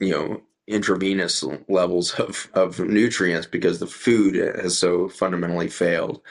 you 0.01 0.11
know, 0.11 0.41
intravenous 0.67 1.45
levels 1.69 2.15
of, 2.15 2.49
of 2.55 2.81
nutrients 2.81 3.47
because 3.47 3.81
the 3.81 3.87
food 3.87 4.35
has 4.35 4.79
so 4.79 5.11
fundamentally 5.11 5.69
failed 5.69 6.23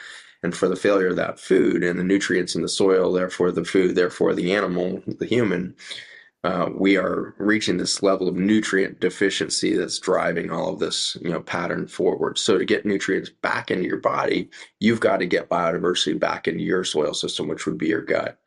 and 0.44 0.54
for 0.54 0.68
the 0.68 0.76
failure 0.76 1.08
of 1.08 1.16
that 1.16 1.40
food 1.40 1.82
and 1.82 1.98
the 1.98 2.04
nutrients 2.04 2.54
in 2.54 2.60
the 2.60 2.68
soil, 2.68 3.12
therefore 3.12 3.50
the 3.50 3.64
food, 3.64 3.94
therefore 3.94 4.34
the 4.34 4.54
animal, 4.54 5.02
the 5.06 5.24
human, 5.24 5.74
uh, 6.44 6.68
we 6.76 6.98
are 6.98 7.34
reaching 7.38 7.78
this 7.78 8.02
level 8.02 8.28
of 8.28 8.36
nutrient 8.36 9.00
deficiency 9.00 9.74
that's 9.74 9.98
driving 9.98 10.50
all 10.50 10.74
of 10.74 10.78
this, 10.78 11.16
you 11.22 11.30
know, 11.30 11.40
pattern 11.40 11.86
forward. 11.88 12.36
So 12.36 12.58
to 12.58 12.66
get 12.66 12.84
nutrients 12.84 13.30
back 13.30 13.70
into 13.70 13.88
your 13.88 13.96
body, 13.96 14.50
you've 14.78 15.00
got 15.00 15.18
to 15.18 15.26
get 15.26 15.48
biodiversity 15.48 16.20
back 16.20 16.46
into 16.46 16.62
your 16.62 16.84
soil 16.84 17.14
system, 17.14 17.48
which 17.48 17.64
would 17.64 17.78
be 17.78 17.88
your 17.88 18.02
gut. 18.02 18.38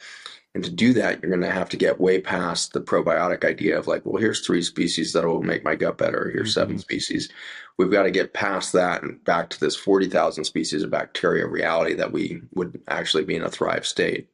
And 0.54 0.64
to 0.64 0.70
do 0.70 0.94
that, 0.94 1.22
you're 1.22 1.32
going 1.32 1.42
to 1.42 1.52
have 1.52 1.70
to 1.70 1.78
get 1.78 2.00
way 2.00 2.22
past 2.22 2.74
the 2.74 2.82
probiotic 2.82 3.44
idea 3.44 3.78
of 3.78 3.88
like, 3.88 4.06
well, 4.06 4.22
here's 4.22 4.46
three 4.46 4.62
species 4.62 5.14
that 5.14 5.26
will 5.26 5.42
make 5.42 5.64
my 5.64 5.76
gut 5.76 5.98
better. 5.98 6.30
Here's 6.32 6.52
mm-hmm. 6.52 6.62
seven 6.62 6.80
species. 6.80 7.30
We've 7.78 7.92
got 7.92 8.04
to 8.04 8.12
get 8.12 8.34
past 8.34 8.74
that 8.74 9.02
and 9.02 9.24
back 9.24 9.50
to 9.52 9.60
this 9.60 9.76
40,000 9.76 10.44
species 10.44 10.84
of 10.84 10.92
bacteria 10.92 11.48
reality 11.48 11.96
that 11.96 12.12
we 12.12 12.42
would 12.54 12.80
actually 12.88 13.24
be 13.24 13.36
in 13.36 13.44
a 13.44 13.50
thrive 13.50 13.88
state. 13.88 14.30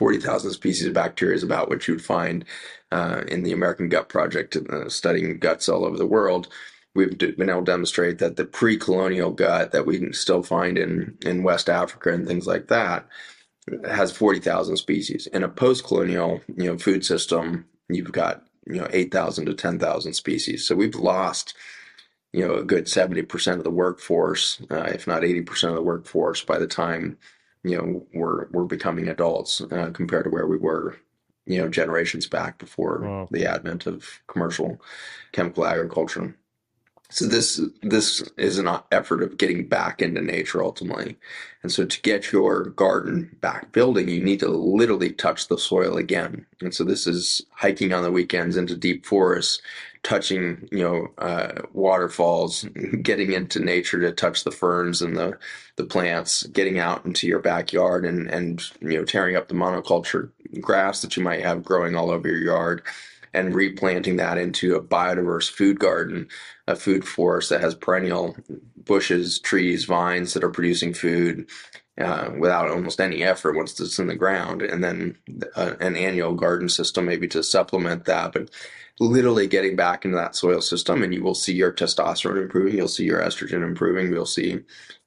40,000 0.00 0.52
species 0.52 0.86
of 0.86 0.94
bacteria 0.94 1.34
is 1.34 1.42
about 1.42 1.68
what 1.68 1.86
you'd 1.86 2.02
find 2.02 2.46
uh, 2.90 3.20
in 3.28 3.42
the 3.42 3.52
American 3.52 3.90
Gut 3.90 4.08
Project, 4.08 4.56
uh, 4.56 4.88
studying 4.88 5.38
guts 5.38 5.68
all 5.68 5.84
over 5.84 5.98
the 5.98 6.06
world. 6.06 6.48
We've 6.94 7.18
been 7.18 7.50
able 7.50 7.60
to 7.60 7.70
demonstrate 7.70 8.18
that 8.18 8.36
the 8.36 8.46
pre-colonial 8.46 9.30
gut 9.30 9.72
that 9.72 9.84
we 9.84 9.98
can 9.98 10.14
still 10.14 10.42
find 10.42 10.78
in, 10.78 11.18
in 11.20 11.42
West 11.42 11.68
Africa 11.68 12.14
and 12.14 12.26
things 12.26 12.46
like 12.46 12.68
that 12.68 13.06
has 13.84 14.10
40,000 14.10 14.78
species. 14.78 15.26
In 15.26 15.42
a 15.42 15.50
post-colonial, 15.50 16.40
you 16.56 16.64
know, 16.64 16.78
food 16.78 17.04
system, 17.04 17.66
you've 17.90 18.10
got, 18.10 18.42
you 18.66 18.80
know, 18.80 18.88
8,000 18.90 19.44
to 19.44 19.54
10,000 19.54 20.14
species. 20.14 20.66
So 20.66 20.74
we've 20.76 20.94
lost, 20.94 21.52
you 22.32 22.48
know, 22.48 22.54
a 22.54 22.64
good 22.64 22.86
70% 22.86 23.52
of 23.52 23.64
the 23.64 23.70
workforce, 23.70 24.62
uh, 24.70 24.84
if 24.94 25.06
not 25.06 25.24
80% 25.24 25.68
of 25.68 25.74
the 25.74 25.82
workforce 25.82 26.42
by 26.42 26.58
the 26.58 26.66
time, 26.66 27.18
you 27.62 27.76
know, 27.76 28.06
we're, 28.14 28.48
we're 28.50 28.64
becoming 28.64 29.08
adults 29.08 29.60
uh, 29.60 29.90
compared 29.92 30.24
to 30.24 30.30
where 30.30 30.46
we 30.46 30.56
were, 30.56 30.96
you 31.46 31.60
know, 31.60 31.68
generations 31.68 32.26
back 32.26 32.58
before 32.58 33.00
wow. 33.00 33.28
the 33.30 33.46
advent 33.46 33.86
of 33.86 34.20
commercial 34.26 34.80
chemical 35.32 35.66
agriculture. 35.66 36.34
So 37.12 37.26
this 37.26 37.60
this 37.82 38.22
is 38.36 38.58
an 38.58 38.68
effort 38.92 39.24
of 39.24 39.36
getting 39.36 39.66
back 39.66 40.00
into 40.00 40.20
nature 40.20 40.62
ultimately, 40.62 41.18
and 41.64 41.72
so 41.72 41.84
to 41.84 42.00
get 42.02 42.30
your 42.30 42.66
garden 42.66 43.36
back 43.40 43.72
building, 43.72 44.08
you 44.08 44.22
need 44.22 44.38
to 44.40 44.48
literally 44.48 45.10
touch 45.10 45.48
the 45.48 45.58
soil 45.58 45.96
again. 45.96 46.46
And 46.60 46.72
so 46.72 46.84
this 46.84 47.08
is 47.08 47.42
hiking 47.50 47.92
on 47.92 48.04
the 48.04 48.12
weekends 48.12 48.56
into 48.56 48.76
deep 48.76 49.04
forests, 49.04 49.60
touching 50.02 50.68
you 50.72 50.82
know 50.82 51.08
uh, 51.18 51.62
waterfalls, 51.72 52.64
getting 53.02 53.32
into 53.32 53.60
nature 53.60 54.00
to 54.00 54.12
touch 54.12 54.44
the 54.44 54.50
ferns 54.50 55.02
and 55.02 55.16
the 55.16 55.38
the 55.76 55.84
plants, 55.84 56.44
getting 56.48 56.78
out 56.78 57.04
into 57.04 57.26
your 57.26 57.40
backyard 57.40 58.04
and 58.04 58.30
and 58.30 58.62
you 58.80 58.98
know 58.98 59.04
tearing 59.04 59.36
up 59.36 59.48
the 59.48 59.54
monoculture 59.54 60.30
grass 60.60 61.02
that 61.02 61.16
you 61.16 61.22
might 61.22 61.42
have 61.42 61.64
growing 61.64 61.94
all 61.94 62.10
over 62.10 62.28
your 62.28 62.38
yard 62.38 62.82
and 63.32 63.54
replanting 63.54 64.16
that 64.16 64.38
into 64.38 64.74
a 64.74 64.82
biodiverse 64.82 65.48
food 65.50 65.78
garden, 65.78 66.28
a 66.66 66.74
food 66.74 67.06
forest 67.06 67.50
that 67.50 67.60
has 67.60 67.74
perennial 67.74 68.36
bushes, 68.76 69.38
trees, 69.38 69.84
vines 69.84 70.34
that 70.34 70.42
are 70.42 70.50
producing 70.50 70.92
food 70.92 71.48
uh, 71.98 72.30
without 72.38 72.70
almost 72.70 73.00
any 73.00 73.22
effort 73.22 73.54
once 73.54 73.78
it's 73.78 73.98
in 73.98 74.06
the 74.06 74.16
ground, 74.16 74.62
and 74.62 74.82
then 74.82 75.16
uh, 75.54 75.74
an 75.80 75.96
annual 75.96 76.34
garden 76.34 76.68
system 76.68 77.04
maybe 77.04 77.28
to 77.28 77.42
supplement 77.42 78.04
that. 78.06 78.32
But 78.32 78.50
literally 79.00 79.46
getting 79.46 79.74
back 79.74 80.04
into 80.04 80.16
that 80.18 80.36
soil 80.36 80.60
system, 80.60 81.02
and 81.02 81.12
you 81.12 81.22
will 81.22 81.34
see 81.34 81.54
your 81.54 81.72
testosterone 81.72 82.40
improving, 82.40 82.76
you'll 82.76 82.86
see 82.86 83.04
your 83.04 83.22
estrogen 83.22 83.64
improving, 83.64 84.12
you'll 84.12 84.26
see 84.26 84.60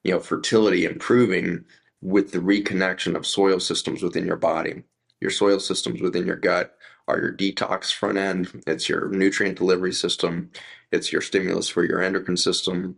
you 0.04 0.12
know 0.12 0.20
fertility 0.20 0.84
improving 0.86 1.64
with 2.02 2.32
the 2.32 2.40
reconnection 2.40 3.16
of 3.16 3.26
soil 3.26 3.60
systems 3.60 4.02
within 4.02 4.26
your 4.26 4.36
body. 4.36 4.84
Your 5.22 5.32
soil 5.32 5.60
systems 5.60 6.02
within 6.02 6.26
your 6.26 6.36
gut 6.36 6.76
are 7.08 7.20
your 7.20 7.32
detox 7.32 7.94
front 7.94 8.18
end, 8.18 8.64
it's 8.68 8.90
your 8.90 9.10
nutrient 9.10 9.58
delivery 9.58 9.94
system, 9.94 10.52
it's 10.92 11.12
your 11.14 11.22
stimulus 11.22 11.70
for 11.70 11.86
your 11.86 12.02
endocrine 12.02 12.38
system. 12.38 12.98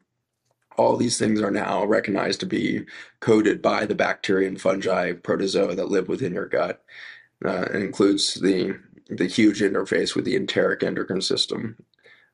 All 0.78 0.98
these 0.98 1.18
things 1.18 1.42
are 1.42 1.52
now 1.52 1.86
recognized 1.86 2.40
to 2.42 2.46
be 2.46 2.86
coded 3.20 3.62
by 3.62 3.86
the 3.86 3.96
bacteria 3.96 4.48
and 4.48 4.60
fungi, 4.60 5.14
protozoa 5.14 5.76
that 5.76 5.90
live 5.90 6.08
within 6.08 6.34
your 6.34 6.48
gut. 6.48 6.84
Uh, 7.44 7.66
it 7.74 7.82
includes 7.82 8.36
the 8.36 8.78
the 9.10 9.28
huge 9.28 9.62
interface 9.62 10.16
with 10.16 10.26
the 10.26 10.36
enteric 10.36 10.84
endocrine 10.84 11.22
system. 11.22 11.78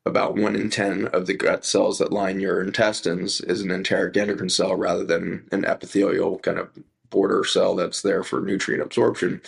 About 0.04 0.36
one 0.36 0.56
in 0.56 0.68
10 0.68 1.06
of 1.08 1.26
the 1.26 1.34
gut 1.34 1.64
cells 1.64 1.98
that 1.98 2.12
line 2.12 2.40
your 2.40 2.60
intestines 2.60 3.40
is 3.40 3.60
an 3.60 3.70
enteric 3.70 4.16
endocrine 4.16 4.48
cell 4.48 4.74
rather 4.74 5.04
than 5.04 5.46
an 5.52 5.64
epithelial 5.64 6.38
kind 6.40 6.58
of 6.58 6.70
border 7.08 7.44
cell 7.44 7.76
that's 7.76 8.02
there 8.02 8.24
for 8.24 8.40
nutrient 8.40 8.82
absorption. 8.82 9.40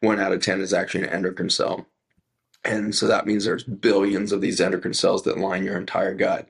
One 0.00 0.20
out 0.20 0.32
of 0.32 0.42
10 0.42 0.60
is 0.60 0.74
actually 0.74 1.04
an 1.04 1.10
endocrine 1.10 1.48
cell. 1.48 1.86
And 2.64 2.94
so 2.94 3.06
that 3.06 3.26
means 3.26 3.44
there's 3.44 3.64
billions 3.64 4.32
of 4.32 4.40
these 4.40 4.60
endocrine 4.60 4.94
cells 4.94 5.22
that 5.22 5.38
line 5.38 5.64
your 5.64 5.76
entire 5.76 6.14
gut. 6.14 6.48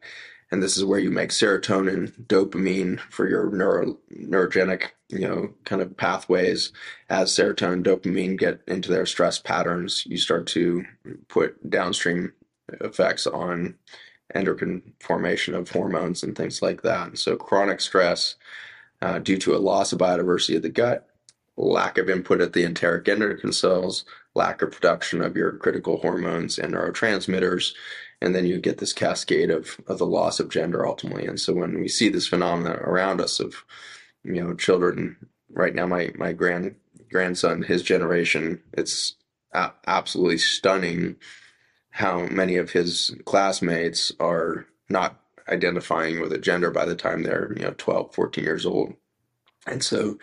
And 0.55 0.63
this 0.63 0.77
is 0.77 0.85
where 0.85 1.01
you 1.01 1.11
make 1.11 1.31
serotonin, 1.31 2.13
dopamine 2.29 3.01
for 3.11 3.29
your 3.29 3.51
neuro, 3.51 3.99
neurogenic, 4.17 4.91
you 5.09 5.27
know, 5.27 5.53
kind 5.65 5.83
of 5.83 5.97
pathways. 5.97 6.71
As 7.11 7.33
serotonin, 7.33 7.83
dopamine 7.83 8.39
get 8.39 8.61
into 8.69 8.89
their 8.89 9.05
stress 9.05 9.37
patterns, 9.37 10.07
you 10.07 10.17
start 10.17 10.47
to 10.47 10.85
put 11.27 11.69
downstream 11.69 12.35
effects 12.81 13.27
on 13.27 13.75
endocrine 14.33 14.93
formation 15.01 15.57
of 15.57 15.71
hormones 15.71 16.23
and 16.23 16.37
things 16.37 16.63
like 16.63 16.83
that. 16.83 17.09
And 17.09 17.19
so 17.19 17.35
chronic 17.35 17.81
stress 17.81 18.37
uh, 19.03 19.19
due 19.19 19.39
to 19.39 19.57
a 19.57 19.59
loss 19.59 19.93
of 19.93 19.99
biodiversity 19.99 20.55
of 20.55 20.63
the 20.63 20.69
gut, 20.69 21.09
lack 21.57 21.99
of 21.99 22.09
input 22.09 22.41
at 22.41 22.53
the 22.53 22.63
enteric 22.63 23.09
endocrine 23.09 23.53
cells, 23.53 24.05
lack 24.37 24.63
of 24.63 24.71
production 24.71 25.21
of 25.21 25.37
your 25.37 25.51
critical 25.57 25.97
hormones 25.97 26.61
and 26.61 26.75
neurotransmitters, 26.75 27.73
and 28.21 28.35
then 28.35 28.47
you 28.47 28.59
get 28.61 28.79
this 28.79 28.93
cascade 28.93 29.51
of, 29.51 29.81
of 29.87 29.99
the 29.99 30.07
loss 30.07 30.41
of 30.41 30.49
gender 30.51 30.87
ultimately. 30.87 31.27
And 31.27 31.41
so 31.41 31.53
when 31.53 31.79
we 31.81 31.89
see 31.89 32.09
this 32.09 32.27
phenomenon 32.29 32.77
around 32.77 33.21
us 33.21 33.41
of, 33.41 33.65
you 34.23 34.43
know, 34.43 34.55
children, 34.55 35.17
right 35.51 35.75
now 35.75 35.87
my 35.87 36.13
my 36.17 36.33
grand 36.33 36.77
grandson, 37.11 37.63
his 37.63 37.83
generation, 37.83 38.63
it's 38.73 39.17
a- 39.53 39.73
absolutely 39.87 40.39
stunning 40.39 41.17
how 41.91 42.27
many 42.27 42.57
of 42.57 42.73
his 42.73 43.15
classmates 43.25 44.13
are 44.19 44.67
not 44.89 45.21
identifying 45.49 46.21
with 46.21 46.33
a 46.33 46.39
gender 46.39 46.71
by 46.71 46.85
the 46.85 46.97
time 46.97 47.23
they're 47.23 47.53
you 47.57 47.63
know 47.63 47.75
12 47.79 48.15
14 48.15 48.45
years 48.45 48.67
old 48.67 48.95
and 49.67 49.85
so 49.85 50.19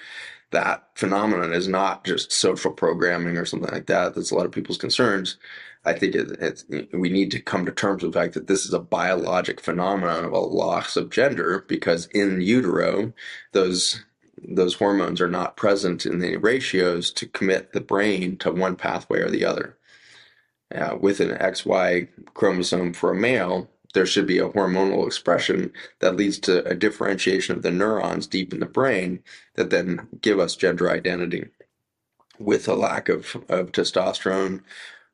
that 0.51 0.88
phenomenon 0.96 1.53
is 1.53 1.67
not 1.67 2.03
just 2.03 2.31
social 2.31 2.72
programming 2.72 3.38
or 3.38 3.46
something 3.46 3.72
like 3.72 3.88
that. 3.88 4.15
That's 4.15 4.31
a 4.31 4.36
lot 4.36 4.46
of 4.46 4.51
people's 4.51 4.77
concerns. 4.77 5.38
I 5.84 5.93
think 5.93 6.13
it, 6.13 6.63
we 6.93 7.10
need 7.10 7.31
to 7.31 7.39
come 7.39 7.65
to 7.65 7.72
terms 7.72 8.03
with 8.03 8.13
the 8.13 8.20
fact 8.20 8.36
that 8.36 8.48
this 8.48 8.65
is 8.65 8.74
a 8.74 8.79
biologic 8.79 9.60
phenomenon 9.60 10.25
of 10.25 10.31
a 10.31 10.39
loss 10.39 10.96
of 10.96 11.10
gender 11.10 11.65
because 11.67 12.05
in 12.08 12.41
utero 12.41 13.13
those 13.53 14.03
those 14.43 14.75
hormones 14.75 15.22
are 15.22 15.29
not 15.29 15.55
present 15.58 16.05
in 16.05 16.20
the 16.20 16.38
ratios 16.38 17.12
to 17.13 17.27
commit 17.27 17.74
the 17.74 17.81
brain 17.81 18.38
to 18.38 18.51
one 18.51 18.75
pathway 18.75 19.20
or 19.20 19.29
the 19.29 19.46
other. 19.46 19.77
Uh, 20.74 20.98
with 21.00 21.20
an 21.20 21.31
xy 21.38 22.08
chromosome 22.34 22.93
for 22.93 23.12
a 23.12 23.15
male 23.15 23.70
there 23.93 24.05
should 24.05 24.27
be 24.27 24.39
a 24.39 24.50
hormonal 24.50 25.05
expression 25.05 25.71
that 26.00 26.15
leads 26.15 26.39
to 26.39 26.65
a 26.65 26.75
differentiation 26.75 27.55
of 27.55 27.62
the 27.62 27.71
neurons 27.71 28.27
deep 28.27 28.53
in 28.53 28.60
the 28.60 28.65
brain 28.65 29.24
that 29.55 29.69
then 29.69 30.07
give 30.21 30.39
us 30.39 30.55
gender 30.55 30.89
identity. 30.89 31.45
With 32.39 32.67
a 32.67 32.74
lack 32.74 33.07
of, 33.10 33.36
of 33.50 33.71
testosterone 33.71 34.63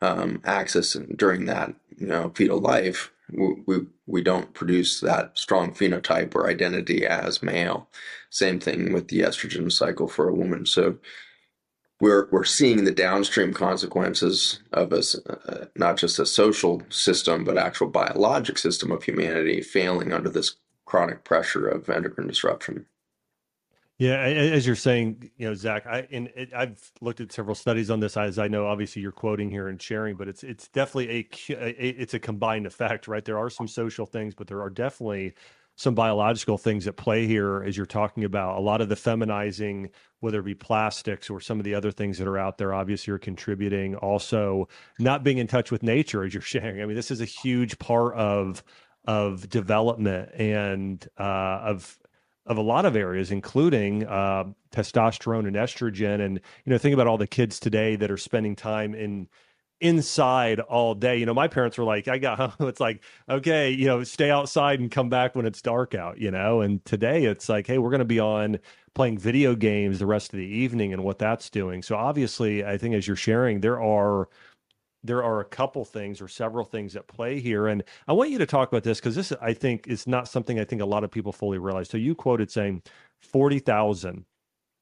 um, 0.01 0.41
access 0.45 0.93
during 0.93 1.45
that 1.45 1.73
you 1.97 2.07
know 2.07 2.31
fetal 2.35 2.59
life, 2.59 3.11
we 3.31 3.79
we 4.05 4.21
don't 4.21 4.53
produce 4.53 5.01
that 5.01 5.37
strong 5.37 5.73
phenotype 5.73 6.33
or 6.35 6.49
identity 6.49 7.05
as 7.05 7.43
male. 7.43 7.89
Same 8.29 8.59
thing 8.59 8.93
with 8.93 9.09
the 9.09 9.21
estrogen 9.21 9.71
cycle 9.71 10.07
for 10.07 10.29
a 10.29 10.33
woman. 10.33 10.65
So 10.65 10.97
we're 11.99 12.27
we're 12.31 12.43
seeing 12.43 12.83
the 12.83 12.91
downstream 12.91 13.53
consequences 13.53 14.61
of 14.73 14.93
us 14.93 15.15
uh, 15.27 15.65
not 15.75 15.97
just 15.97 16.19
a 16.19 16.25
social 16.25 16.81
system 16.89 17.43
but 17.43 17.57
actual 17.57 17.87
biologic 17.87 18.57
system 18.57 18.91
of 18.91 19.03
humanity 19.03 19.61
failing 19.61 20.13
under 20.13 20.29
this 20.29 20.55
chronic 20.85 21.23
pressure 21.23 21.67
of 21.67 21.89
endocrine 21.89 22.27
disruption. 22.27 22.85
Yeah 23.97 24.19
as 24.19 24.67
you're 24.67 24.75
saying 24.75 25.31
you 25.37 25.47
know 25.47 25.55
zach 25.55 25.87
i 25.87 26.07
and 26.11 26.27
it, 26.35 26.53
i've 26.53 26.91
looked 27.01 27.19
at 27.19 27.31
several 27.31 27.55
studies 27.55 27.89
on 27.89 27.99
this 27.99 28.15
as 28.15 28.37
i 28.37 28.47
know 28.47 28.67
obviously 28.67 29.01
you're 29.01 29.11
quoting 29.11 29.49
here 29.49 29.69
and 29.69 29.81
sharing 29.81 30.15
but 30.15 30.27
it's 30.27 30.43
it's 30.43 30.67
definitely 30.67 31.27
a, 31.49 31.53
a 31.53 31.69
it's 31.71 32.13
a 32.13 32.19
combined 32.19 32.67
effect 32.67 33.07
right? 33.07 33.25
There 33.25 33.39
are 33.39 33.49
some 33.49 33.67
social 33.67 34.05
things 34.05 34.35
but 34.35 34.45
there 34.45 34.61
are 34.61 34.69
definitely 34.69 35.33
some 35.77 35.93
biological 35.95 36.57
things 36.57 36.87
at 36.87 36.97
play 36.97 37.27
here 37.27 37.63
as 37.63 37.77
you're 37.77 37.85
talking 37.85 38.23
about. 38.23 38.57
A 38.57 38.59
lot 38.61 38.81
of 38.81 38.89
the 38.89 38.95
feminizing 38.95 39.91
whether 40.19 40.39
it 40.39 40.45
be 40.45 40.55
plastics 40.55 41.29
or 41.29 41.39
some 41.39 41.59
of 41.59 41.63
the 41.63 41.75
other 41.75 41.91
things 41.91 42.17
that 42.17 42.27
are 42.27 42.39
out 42.39 42.57
there 42.57 42.73
obviously 42.73 43.13
are 43.13 43.19
contributing. 43.19 43.95
Also 43.95 44.67
not 44.99 45.23
being 45.23 45.37
in 45.37 45.45
touch 45.45 45.71
with 45.71 45.83
nature 45.83 46.23
as 46.23 46.33
you're 46.33 46.41
sharing. 46.41 46.81
I 46.81 46.85
mean 46.85 46.95
this 46.95 47.11
is 47.11 47.21
a 47.21 47.25
huge 47.25 47.79
part 47.79 48.15
of 48.15 48.63
of 49.05 49.47
development 49.49 50.31
and 50.35 51.07
uh, 51.17 51.61
of 51.63 51.97
of 52.47 52.57
a 52.57 52.61
lot 52.61 52.85
of 52.85 52.95
areas, 52.95 53.29
including 53.29 54.05
uh, 54.05 54.45
testosterone 54.71 55.47
and 55.47 55.55
estrogen. 55.55 56.21
And 56.21 56.39
you 56.65 56.71
know, 56.71 56.77
think 56.77 56.93
about 56.93 57.07
all 57.07 57.17
the 57.17 57.27
kids 57.27 57.59
today 57.59 57.95
that 57.97 58.09
are 58.09 58.17
spending 58.17 58.55
time 58.55 58.95
in 58.95 59.27
inside 59.79 60.59
all 60.59 60.95
day. 60.95 61.17
You 61.17 61.25
know, 61.25 61.33
my 61.33 61.47
parents 61.47 61.77
were 61.77 61.83
like, 61.83 62.07
I 62.07 62.17
got 62.17 62.37
home. 62.37 62.53
It's 62.67 62.79
like, 62.79 63.03
okay, 63.29 63.69
you 63.69 63.85
know, 63.85 64.03
stay 64.03 64.29
outside 64.31 64.79
and 64.79 64.91
come 64.91 65.09
back 65.09 65.35
when 65.35 65.45
it's 65.45 65.61
dark 65.61 65.95
out, 65.95 66.17
you 66.17 66.31
know? 66.31 66.61
And 66.61 66.83
today 66.85 67.25
it's 67.25 67.49
like, 67.49 67.67
hey, 67.67 67.77
we're 67.77 67.89
going 67.89 67.99
to 67.99 68.05
be 68.05 68.19
on 68.19 68.59
playing 68.95 69.17
video 69.17 69.55
games 69.55 69.99
the 69.99 70.05
rest 70.05 70.33
of 70.33 70.37
the 70.37 70.45
evening 70.45 70.93
and 70.93 71.03
what 71.03 71.19
that's 71.19 71.49
doing. 71.49 71.83
So 71.83 71.95
obviously, 71.95 72.65
I 72.65 72.77
think 72.77 72.95
as 72.95 73.07
you're 73.07 73.15
sharing, 73.15 73.61
there 73.61 73.81
are 73.81 74.27
there 75.03 75.23
are 75.23 75.39
a 75.39 75.45
couple 75.45 75.85
things 75.85 76.19
or 76.21 76.27
several 76.27 76.65
things 76.65 76.95
at 76.95 77.07
play 77.07 77.39
here 77.39 77.67
and 77.67 77.83
i 78.07 78.13
want 78.13 78.31
you 78.31 78.37
to 78.39 78.47
talk 78.47 78.67
about 78.67 78.83
this 78.83 78.99
because 78.99 79.15
this 79.15 79.31
i 79.41 79.53
think 79.53 79.87
is 79.87 80.07
not 80.07 80.27
something 80.27 80.59
i 80.59 80.63
think 80.63 80.81
a 80.81 80.85
lot 80.85 81.03
of 81.03 81.11
people 81.11 81.31
fully 81.31 81.59
realize 81.59 81.87
so 81.87 81.97
you 81.97 82.15
quoted 82.15 82.49
saying 82.49 82.81
40000 83.21 84.25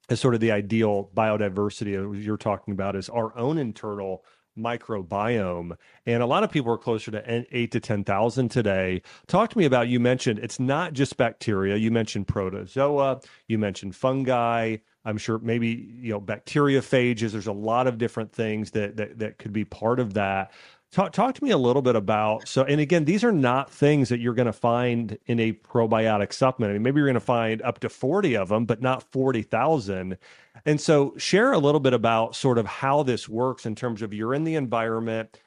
is 0.09 0.19
sort 0.19 0.33
of 0.33 0.39
the 0.39 0.51
ideal 0.51 1.09
biodiversity 1.13 1.97
uh, 1.97 2.11
you're 2.11 2.37
talking 2.37 2.73
about 2.73 2.95
is 2.95 3.09
our 3.09 3.37
own 3.37 3.57
internal 3.57 4.23
microbiome. 4.57 5.77
And 6.05 6.23
a 6.23 6.25
lot 6.25 6.43
of 6.43 6.51
people 6.51 6.71
are 6.71 6.77
closer 6.77 7.11
to 7.11 7.45
eight 7.51 7.71
to 7.71 7.79
10,000 7.79 8.49
today. 8.49 9.01
Talk 9.27 9.49
to 9.51 9.57
me 9.57 9.65
about, 9.65 9.87
you 9.87 9.99
mentioned 9.99 10.39
it's 10.39 10.59
not 10.59 10.93
just 10.93 11.17
bacteria. 11.17 11.75
You 11.75 11.91
mentioned 11.91 12.27
protozoa, 12.27 13.21
you 13.47 13.57
mentioned 13.57 13.95
fungi. 13.95 14.77
I'm 15.07 15.19
sure 15.19 15.37
maybe, 15.37 15.93
you 15.99 16.11
know, 16.11 16.19
bacteriophages. 16.19 17.31
There's 17.31 17.45
a 17.45 17.53
lot 17.53 17.85
of 17.85 17.99
different 17.99 18.31
things 18.31 18.71
that, 18.71 18.97
that, 18.97 19.19
that 19.19 19.37
could 19.37 19.53
be 19.53 19.63
part 19.63 19.99
of 19.99 20.15
that. 20.15 20.51
Talk, 20.95 21.11
talk 21.11 21.35
to 21.35 21.43
me 21.43 21.51
a 21.51 21.57
little 21.57 21.81
bit 21.81 21.97
about 21.97 22.47
so 22.47 22.63
and 22.63 22.79
again 22.79 23.03
these 23.03 23.25
are 23.25 23.33
not 23.33 23.69
things 23.69 24.07
that 24.07 24.21
you're 24.21 24.33
going 24.33 24.45
to 24.45 24.53
find 24.53 25.17
in 25.25 25.41
a 25.41 25.51
probiotic 25.51 26.31
supplement. 26.31 26.69
I 26.69 26.73
mean 26.75 26.83
maybe 26.83 26.99
you're 26.99 27.07
going 27.07 27.15
to 27.15 27.19
find 27.19 27.61
up 27.63 27.79
to 27.79 27.89
40 27.89 28.37
of 28.37 28.47
them 28.47 28.63
but 28.63 28.81
not 28.81 29.03
40,000. 29.11 30.17
And 30.65 30.79
so 30.79 31.13
share 31.17 31.51
a 31.51 31.57
little 31.57 31.81
bit 31.81 31.93
about 31.93 32.33
sort 32.33 32.57
of 32.57 32.65
how 32.65 33.03
this 33.03 33.27
works 33.27 33.65
in 33.65 33.75
terms 33.75 34.01
of 34.01 34.13
you're 34.13 34.33
in 34.33 34.45
the 34.45 34.55
environment 34.55 35.37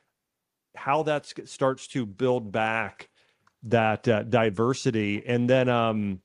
how 0.77 1.03
that 1.05 1.33
starts 1.47 1.87
to 1.89 2.05
build 2.05 2.53
back 2.53 3.09
that 3.63 4.07
uh, 4.07 4.25
diversity 4.25 5.27
and 5.27 5.49
then 5.49 5.71
um 5.71 6.21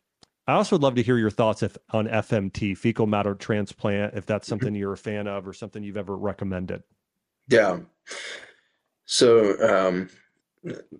I 0.47 0.55
also 0.55 0.75
would 0.75 0.83
love 0.83 0.95
to 0.95 1.01
hear 1.01 1.17
your 1.17 1.29
thoughts 1.29 1.63
if, 1.63 1.77
on 1.91 2.05
FMT, 2.05 2.77
fecal 2.77 3.07
matter 3.07 3.33
transplant, 3.33 4.15
if 4.15 4.25
that's 4.25 4.43
mm-hmm. 4.43 4.49
something 4.49 4.75
you're 4.75 4.91
a 4.91 4.97
fan 4.97 5.25
of 5.25 5.47
or 5.47 5.53
something 5.53 5.81
you've 5.81 5.95
ever 5.95 6.17
recommended. 6.17 6.83
Yeah. 7.47 7.79
So, 9.05 9.57
um, 9.61 10.09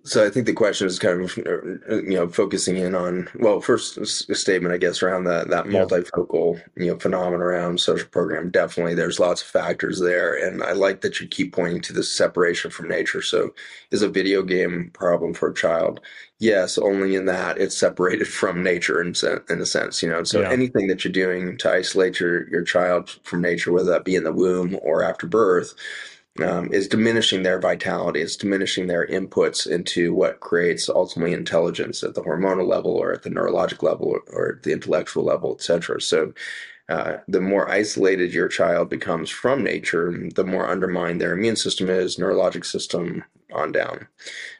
so 0.03 0.25
I 0.25 0.29
think 0.29 0.45
the 0.45 0.53
question 0.53 0.87
is 0.87 0.99
kind 0.99 1.21
of 1.21 1.37
you 1.37 2.15
know 2.15 2.27
focusing 2.27 2.75
in 2.75 2.95
on 2.95 3.29
well 3.35 3.61
first 3.61 4.05
statement 4.35 4.73
I 4.73 4.77
guess 4.77 5.01
around 5.01 5.23
that 5.23 5.49
that 5.49 5.65
yeah. 5.67 5.71
multifocal 5.71 6.61
you 6.75 6.87
know 6.87 6.99
phenomenon 6.99 7.41
around 7.41 7.79
social 7.79 8.09
program 8.09 8.49
definitely 8.49 8.93
there's 8.93 9.21
lots 9.21 9.41
of 9.41 9.47
factors 9.47 10.01
there 10.01 10.35
and 10.35 10.61
I 10.61 10.73
like 10.73 10.99
that 11.01 11.21
you 11.21 11.27
keep 11.27 11.53
pointing 11.53 11.81
to 11.83 11.93
the 11.93 12.03
separation 12.03 12.71
from 12.71 12.89
nature 12.89 13.21
so 13.21 13.53
is 13.91 14.01
a 14.01 14.09
video 14.09 14.43
game 14.43 14.91
problem 14.93 15.33
for 15.33 15.49
a 15.49 15.55
child 15.55 16.01
yes 16.39 16.77
only 16.77 17.15
in 17.15 17.25
that 17.25 17.57
it's 17.57 17.77
separated 17.77 18.27
from 18.27 18.63
nature 18.63 19.01
in, 19.01 19.13
in 19.49 19.61
a 19.61 19.65
sense 19.65 20.03
you 20.03 20.09
know 20.09 20.25
so 20.25 20.41
yeah. 20.41 20.51
anything 20.51 20.87
that 20.87 21.05
you're 21.05 21.13
doing 21.13 21.57
to 21.59 21.71
isolate 21.71 22.19
your 22.19 22.49
your 22.49 22.63
child 22.63 23.17
from 23.23 23.41
nature 23.41 23.71
whether 23.71 23.91
that 23.91 24.03
be 24.03 24.15
in 24.15 24.25
the 24.25 24.33
womb 24.33 24.77
or 24.81 25.03
after 25.03 25.25
birth 25.25 25.73
um, 26.41 26.73
is 26.73 26.87
diminishing 26.87 27.43
their 27.43 27.59
vitality. 27.59 28.21
It's 28.21 28.35
diminishing 28.35 28.87
their 28.87 29.05
inputs 29.05 29.67
into 29.67 30.13
what 30.13 30.39
creates 30.39 30.89
ultimately 30.89 31.33
intelligence 31.33 32.03
at 32.03 32.15
the 32.15 32.23
hormonal 32.23 32.67
level 32.67 32.91
or 32.91 33.13
at 33.13 33.23
the 33.23 33.29
neurologic 33.29 33.83
level 33.83 34.07
or, 34.07 34.23
or 34.33 34.59
the 34.63 34.71
intellectual 34.71 35.23
level, 35.23 35.53
etc. 35.53 36.01
So 36.01 36.33
uh, 36.89 37.17
the 37.27 37.39
more 37.41 37.69
isolated 37.69 38.33
your 38.33 38.47
child 38.47 38.89
becomes 38.89 39.29
from 39.29 39.63
nature, 39.63 40.13
the 40.35 40.43
more 40.43 40.67
undermined 40.67 41.21
their 41.21 41.33
immune 41.33 41.55
system 41.55 41.89
is, 41.89 42.17
neurologic 42.17 42.65
system 42.65 43.23
on 43.53 43.71
down. 43.71 44.07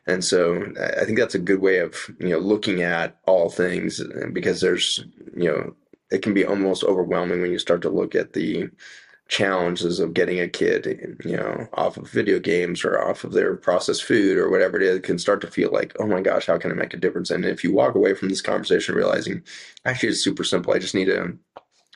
And 0.06 0.24
so 0.24 0.72
I 0.80 1.06
think 1.06 1.18
that's 1.18 1.36
a 1.36 1.40
good 1.40 1.60
way 1.60 1.80
of, 1.80 1.96
you 2.20 2.30
know, 2.30 2.40
looking 2.40 2.82
at 2.84 3.18
all 3.26 3.50
things 3.50 4.02
because 4.32 4.62
there's, 4.62 5.04
you 5.36 5.50
know, 5.50 5.76
it 6.12 6.22
can 6.22 6.34
be 6.34 6.46
almost 6.46 6.84
overwhelming 6.84 7.42
when 7.42 7.52
you 7.52 7.58
start 7.58 7.82
to 7.82 7.90
look 7.90 8.14
at 8.14 8.34
the 8.34 8.70
challenges 9.34 10.00
of 10.00 10.14
getting 10.14 10.40
a 10.40 10.48
kid, 10.48 11.18
you 11.26 11.36
know, 11.36 11.68
off 11.74 11.98
of 11.98 12.08
video 12.08 12.38
games 12.38 12.86
or 12.86 13.02
off 13.02 13.24
of 13.24 13.32
their 13.32 13.56
processed 13.56 14.04
food 14.04 14.38
or 14.38 14.52
whatever 14.52 14.78
it 14.78 14.84
is, 14.84 15.00
can 15.00 15.18
start 15.18 15.42
to 15.42 15.50
feel 15.50 15.72
like, 15.72 15.92
oh 16.00 16.06
my 16.06 16.22
gosh, 16.22 16.46
how 16.46 16.60
can 16.60 16.70
I 16.70 16.76
make 16.76 16.94
a 16.94 16.98
difference? 16.98 17.32
And 17.32 17.44
if 17.44 17.64
you 17.64 17.74
walk 17.74 17.96
away 17.96 18.14
from 18.14 18.30
this 18.30 18.44
conversation 18.44 18.94
realizing, 18.94 19.42
actually, 19.86 20.10
it's 20.10 20.24
super 20.24 20.44
simple. 20.44 20.72
I 20.72 20.78
just 20.78 20.94
need 20.94 21.06
to 21.06 21.36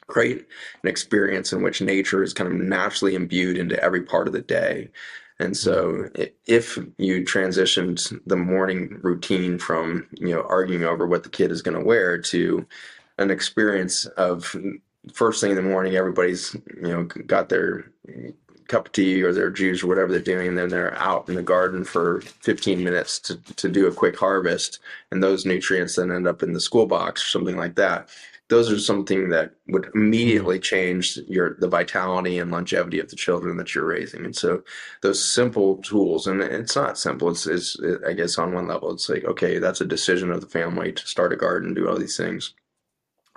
create 0.07 0.47
an 0.81 0.89
experience 0.89 1.53
in 1.53 1.61
which 1.61 1.79
nature 1.79 2.23
is 2.23 2.33
kind 2.33 2.51
of 2.51 2.57
naturally 2.59 3.13
imbued 3.13 3.55
into 3.55 3.79
every 3.83 4.01
part 4.01 4.25
of 4.25 4.33
the 4.33 4.41
day. 4.41 4.89
And 5.39 5.55
so 5.55 5.91
mm-hmm. 5.91 6.23
if 6.47 6.79
you 6.97 7.23
transitioned 7.23 8.19
the 8.25 8.35
morning 8.35 8.99
routine 9.03 9.59
from, 9.59 10.07
you 10.13 10.33
know, 10.33 10.41
arguing 10.41 10.85
over 10.85 11.05
what 11.05 11.21
the 11.21 11.29
kid 11.29 11.51
is 11.51 11.61
going 11.61 11.77
to 11.77 11.85
wear 11.85 12.17
to 12.17 12.65
an 13.19 13.29
experience 13.29 14.05
of 14.05 14.55
first 15.13 15.41
thing 15.41 15.51
in 15.51 15.55
the 15.55 15.61
morning, 15.61 15.95
everybody's, 15.95 16.55
you 16.75 16.89
know, 16.89 17.03
got 17.03 17.49
their 17.49 17.91
cup 18.67 18.87
of 18.87 18.91
tea 18.91 19.23
or 19.23 19.33
their 19.33 19.49
juice 19.49 19.83
or 19.83 19.87
whatever 19.87 20.11
they're 20.11 20.21
doing, 20.21 20.47
and 20.47 20.57
then 20.57 20.69
they're 20.69 20.97
out 20.97 21.27
in 21.29 21.35
the 21.35 21.43
garden 21.43 21.83
for 21.83 22.21
15 22.21 22.83
minutes 22.83 23.19
to, 23.19 23.37
to 23.55 23.69
do 23.69 23.87
a 23.87 23.93
quick 23.93 24.17
harvest, 24.17 24.79
and 25.11 25.23
those 25.23 25.45
nutrients 25.45 25.95
then 25.95 26.11
end 26.11 26.27
up 26.27 26.43
in 26.43 26.53
the 26.53 26.59
school 26.59 26.85
box 26.85 27.23
or 27.23 27.27
something 27.27 27.57
like 27.57 27.75
that. 27.75 28.09
Those 28.49 28.71
are 28.71 28.79
something 28.79 29.27
that 29.29 29.55
would 29.67 29.89
immediately 29.93 30.55
mm-hmm. 30.55 30.63
change 30.63 31.17
your 31.27 31.57
the 31.59 31.67
vitality 31.67 32.39
and 32.39 32.49
longevity 32.49 32.99
of 32.99 33.09
the 33.09 33.17
children 33.17 33.57
that 33.57 33.75
you're 33.75 33.85
raising. 33.85 34.23
And 34.23 34.35
so 34.35 34.63
those 35.01 35.23
simple 35.23 35.77
tools 35.77 36.27
and 36.27 36.41
it's 36.41 36.75
not 36.75 36.97
simple 36.97 37.29
it's, 37.29 37.45
it's 37.45 37.77
it, 37.79 38.01
i 38.05 38.13
guess 38.13 38.37
on 38.37 38.53
one 38.53 38.67
level 38.67 38.91
it's 38.91 39.09
like 39.09 39.25
okay 39.25 39.59
that's 39.59 39.81
a 39.81 39.85
decision 39.85 40.31
of 40.31 40.41
the 40.41 40.47
family 40.47 40.91
to 40.91 41.07
start 41.07 41.33
a 41.33 41.35
garden 41.35 41.73
do 41.73 41.89
all 41.89 41.97
these 41.97 42.17
things 42.17 42.53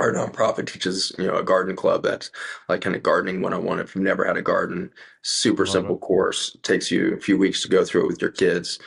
our 0.00 0.12
nonprofit 0.12 0.66
teaches 0.66 1.12
you 1.18 1.26
know 1.26 1.36
a 1.36 1.44
garden 1.44 1.76
club 1.76 2.02
that's 2.02 2.30
like 2.68 2.80
kind 2.80 2.96
of 2.96 3.02
gardening 3.02 3.40
101 3.40 3.78
if 3.78 3.94
you've 3.94 4.04
never 4.04 4.24
had 4.24 4.36
a 4.36 4.42
garden 4.42 4.90
super 5.22 5.66
simple 5.66 5.98
course 5.98 6.54
it 6.54 6.62
takes 6.62 6.90
you 6.90 7.14
a 7.14 7.20
few 7.20 7.36
weeks 7.36 7.62
to 7.62 7.68
go 7.68 7.84
through 7.84 8.04
it 8.04 8.08
with 8.08 8.20
your 8.20 8.30
kids 8.30 8.78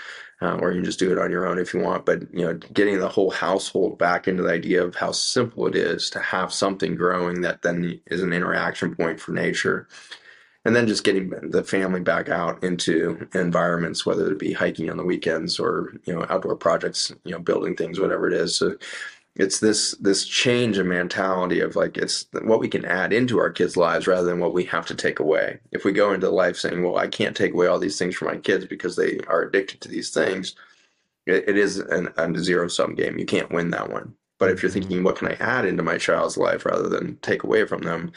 uh, 0.43 0.57
or 0.57 0.71
you 0.71 0.79
can 0.79 0.85
just 0.85 0.99
do 0.99 1.11
it 1.11 1.17
on 1.17 1.31
your 1.31 1.47
own 1.47 1.57
if 1.57 1.73
you 1.73 1.79
want. 1.79 2.05
But 2.05 2.21
you 2.33 2.45
know, 2.45 2.53
getting 2.73 2.99
the 2.99 3.07
whole 3.07 3.31
household 3.31 3.97
back 3.97 4.27
into 4.27 4.43
the 4.43 4.51
idea 4.51 4.83
of 4.83 4.95
how 4.95 5.11
simple 5.11 5.67
it 5.67 5.75
is 5.75 6.09
to 6.11 6.19
have 6.19 6.53
something 6.53 6.95
growing 6.95 7.41
that 7.41 7.61
then 7.61 7.99
is 8.07 8.21
an 8.21 8.33
interaction 8.33 8.93
point 8.95 9.19
for 9.21 9.31
nature, 9.31 9.87
and 10.65 10.75
then 10.75 10.87
just 10.87 11.05
getting 11.05 11.29
the 11.49 11.63
family 11.63 12.01
back 12.01 12.29
out 12.29 12.61
into 12.63 13.27
environments, 13.33 14.05
whether 14.05 14.29
it 14.31 14.39
be 14.39 14.51
hiking 14.53 14.89
on 14.89 14.97
the 14.97 15.05
weekends 15.05 15.59
or 15.59 15.93
you 16.05 16.13
know 16.13 16.25
outdoor 16.29 16.57
projects, 16.57 17.13
you 17.23 17.31
know, 17.31 17.39
building 17.39 17.75
things, 17.75 17.99
whatever 17.99 18.27
it 18.27 18.33
is. 18.33 18.57
So 18.57 18.75
it's 19.35 19.59
this 19.59 19.95
this 19.99 20.25
change 20.25 20.77
in 20.77 20.87
mentality 20.87 21.59
of 21.59 21.75
like 21.75 21.97
it's 21.97 22.27
what 22.43 22.59
we 22.59 22.67
can 22.67 22.85
add 22.85 23.11
into 23.11 23.39
our 23.39 23.49
kids' 23.49 23.75
lives 23.75 24.05
rather 24.05 24.27
than 24.27 24.39
what 24.39 24.53
we 24.53 24.63
have 24.65 24.85
to 24.87 24.95
take 24.95 25.19
away. 25.19 25.59
If 25.71 25.85
we 25.85 25.91
go 25.91 26.13
into 26.13 26.29
life 26.29 26.55
saying, 26.55 26.83
"Well, 26.83 26.97
I 26.97 27.07
can't 27.07 27.35
take 27.35 27.53
away 27.53 27.67
all 27.67 27.79
these 27.79 27.97
things 27.97 28.15
from 28.15 28.27
my 28.27 28.37
kids 28.37 28.65
because 28.65 28.95
they 28.95 29.19
are 29.27 29.41
addicted 29.41 29.81
to 29.81 29.89
these 29.89 30.11
things," 30.11 30.55
it, 31.25 31.49
it 31.49 31.57
is 31.57 31.79
an, 31.79 32.09
a 32.17 32.37
zero 32.39 32.67
sum 32.67 32.93
game. 32.93 33.17
You 33.17 33.25
can't 33.25 33.51
win 33.51 33.71
that 33.71 33.91
one. 33.91 34.15
But 34.37 34.51
if 34.51 34.61
you're 34.61 34.69
mm-hmm. 34.69 34.81
thinking, 34.81 35.03
"What 35.03 35.17
can 35.17 35.29
I 35.29 35.37
add 35.39 35.65
into 35.65 35.83
my 35.83 35.97
child's 35.97 36.37
life 36.37 36.65
rather 36.65 36.87
than 36.89 37.17
take 37.17 37.43
away 37.43 37.65
from 37.65 37.81
them?" 37.81 38.11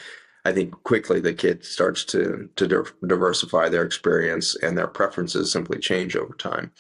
I 0.45 0.53
think 0.53 0.71
quickly 0.85 1.19
the 1.21 1.35
kid 1.35 1.65
starts 1.65 2.05
to 2.07 2.49
to 2.57 2.85
diversify 3.07 3.69
their 3.69 3.85
experience 3.85 4.55
and 4.57 4.77
their 4.77 4.87
preferences 4.87 5.51
simply 5.51 5.79
change 5.79 6.15
over 6.15 6.35
time. 6.35 6.73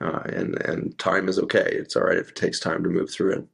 Uh, 0.00 0.22
and 0.26 0.62
and 0.62 0.98
time 0.98 1.28
is 1.28 1.38
okay. 1.38 1.68
It's 1.72 1.96
all 1.96 2.04
right 2.04 2.18
if 2.18 2.28
it 2.28 2.36
takes 2.36 2.60
time 2.60 2.82
to 2.84 2.90
move 2.90 3.10
through 3.10 3.32
it. 3.32 3.44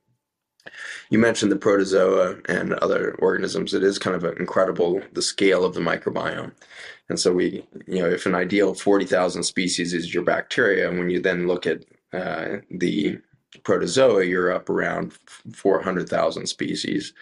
You 1.11 1.19
mentioned 1.19 1.53
the 1.53 1.57
protozoa 1.57 2.37
and 2.49 2.75
other 2.75 3.15
organisms. 3.19 3.75
It 3.75 3.83
is 3.83 3.99
kind 3.99 4.17
of 4.17 4.25
incredible 4.39 5.03
the 5.13 5.23
scale 5.23 5.65
of 5.65 5.75
the 5.75 5.81
microbiome. 5.81 6.53
And 7.09 7.21
so 7.21 7.33
we, 7.33 7.67
you 7.87 8.01
know, 8.01 8.09
if 8.09 8.27
an 8.27 8.35
ideal 8.35 8.75
40,000 8.75 9.43
species 9.43 9.93
is 9.93 10.15
your 10.15 10.23
bacteria, 10.23 10.89
and 10.89 10.99
when 10.99 11.11
you 11.11 11.21
then 11.21 11.47
look 11.47 11.67
at 11.67 11.85
uh, 12.13 12.59
the 12.71 13.19
protozoa, 13.63 14.25
you're 14.25 14.53
up 14.53 14.69
around 14.69 15.13
400,000 15.53 16.47
species 16.47 17.13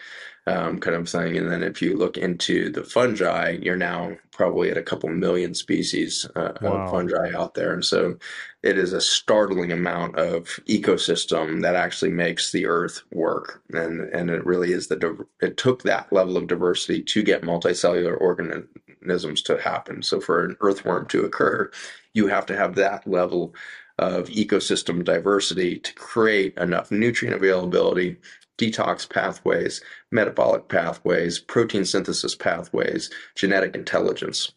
um, 0.47 0.81
kind 0.81 0.97
of 0.97 1.09
thing. 1.09 1.37
And 1.37 1.51
then 1.51 1.63
if 1.63 1.81
you 1.81 1.97
look 1.97 2.17
into 2.17 2.71
the 2.71 2.83
fungi, 2.83 3.59
you're 3.63 3.77
now 3.77 4.17
probably 4.33 4.71
at 4.71 4.77
a 4.77 4.83
couple 4.83 5.09
million 5.09 5.55
species 5.55 6.27
uh, 6.35 6.53
wow. 6.61 6.85
of 6.85 6.91
fungi 6.91 7.33
out 7.37 7.55
there. 7.55 7.73
And 7.73 7.85
so 7.85 8.17
it 8.63 8.77
is 8.77 8.93
a 8.93 9.01
startling 9.01 9.71
amount 9.71 10.17
of 10.17 10.47
ecosystem 10.69 11.63
that 11.63 11.77
actually 11.77 12.11
makes 12.11 12.51
the 12.51 12.67
earth 12.67 13.03
work. 13.13 13.63
And, 13.71 14.13
and 14.13 14.31
it 14.31 14.45
really 14.45 14.73
is 14.73 14.89
the, 14.89 15.27
it 15.41 15.57
took 15.57 15.83
that 15.83 16.13
level 16.13 16.37
of 16.37 16.49
diversity 16.49 17.03
to 17.03 17.23
get 17.23 17.43
multicellular 17.43 18.21
organisms 18.21 19.43
to 19.43 19.61
happen. 19.61 20.03
So 20.03 20.21
for 20.21 20.45
an 20.45 20.57
earthworm 20.61 21.07
to 21.09 21.25
occur, 21.25 21.71
you 22.15 22.27
have 22.27 22.47
to 22.47 22.57
have 22.57 22.75
that 22.75 23.07
level 23.07 23.55
of 23.99 24.29
ecosystem 24.29 25.05
diversity 25.05 25.79
to 25.79 25.95
create 25.95 26.57
enough 26.57 26.91
nutrient 26.91 27.37
availability 27.37 28.17
detox 28.59 29.09
pathways, 29.09 29.83
metabolic 30.11 30.69
pathways, 30.69 31.39
protein 31.39 31.85
synthesis 31.85 32.35
pathways, 32.35 33.11
genetic 33.35 33.75
intelligence. 33.75 34.53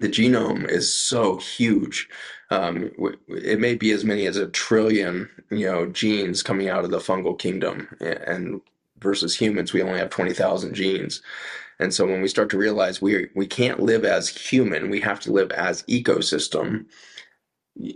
The 0.00 0.08
genome 0.08 0.68
is 0.68 0.92
so 0.92 1.38
huge. 1.38 2.08
Um, 2.50 2.90
it 3.28 3.58
may 3.58 3.74
be 3.74 3.92
as 3.92 4.04
many 4.04 4.26
as 4.26 4.36
a 4.36 4.48
trillion, 4.48 5.28
you 5.50 5.66
know, 5.66 5.86
genes 5.86 6.42
coming 6.42 6.68
out 6.68 6.84
of 6.84 6.90
the 6.90 6.98
fungal 6.98 7.38
kingdom, 7.38 7.88
and 8.00 8.60
versus 9.00 9.36
humans, 9.36 9.72
we 9.72 9.82
only 9.82 9.98
have 9.98 10.10
twenty 10.10 10.32
thousand 10.32 10.74
genes. 10.74 11.22
And 11.78 11.92
so 11.92 12.06
when 12.06 12.22
we 12.22 12.28
start 12.28 12.50
to 12.50 12.58
realize 12.58 13.02
we 13.02 13.28
we 13.34 13.46
can't 13.46 13.80
live 13.80 14.04
as 14.04 14.28
human, 14.28 14.90
we 14.90 15.00
have 15.00 15.20
to 15.20 15.32
live 15.32 15.50
as 15.52 15.82
ecosystem 15.84 16.86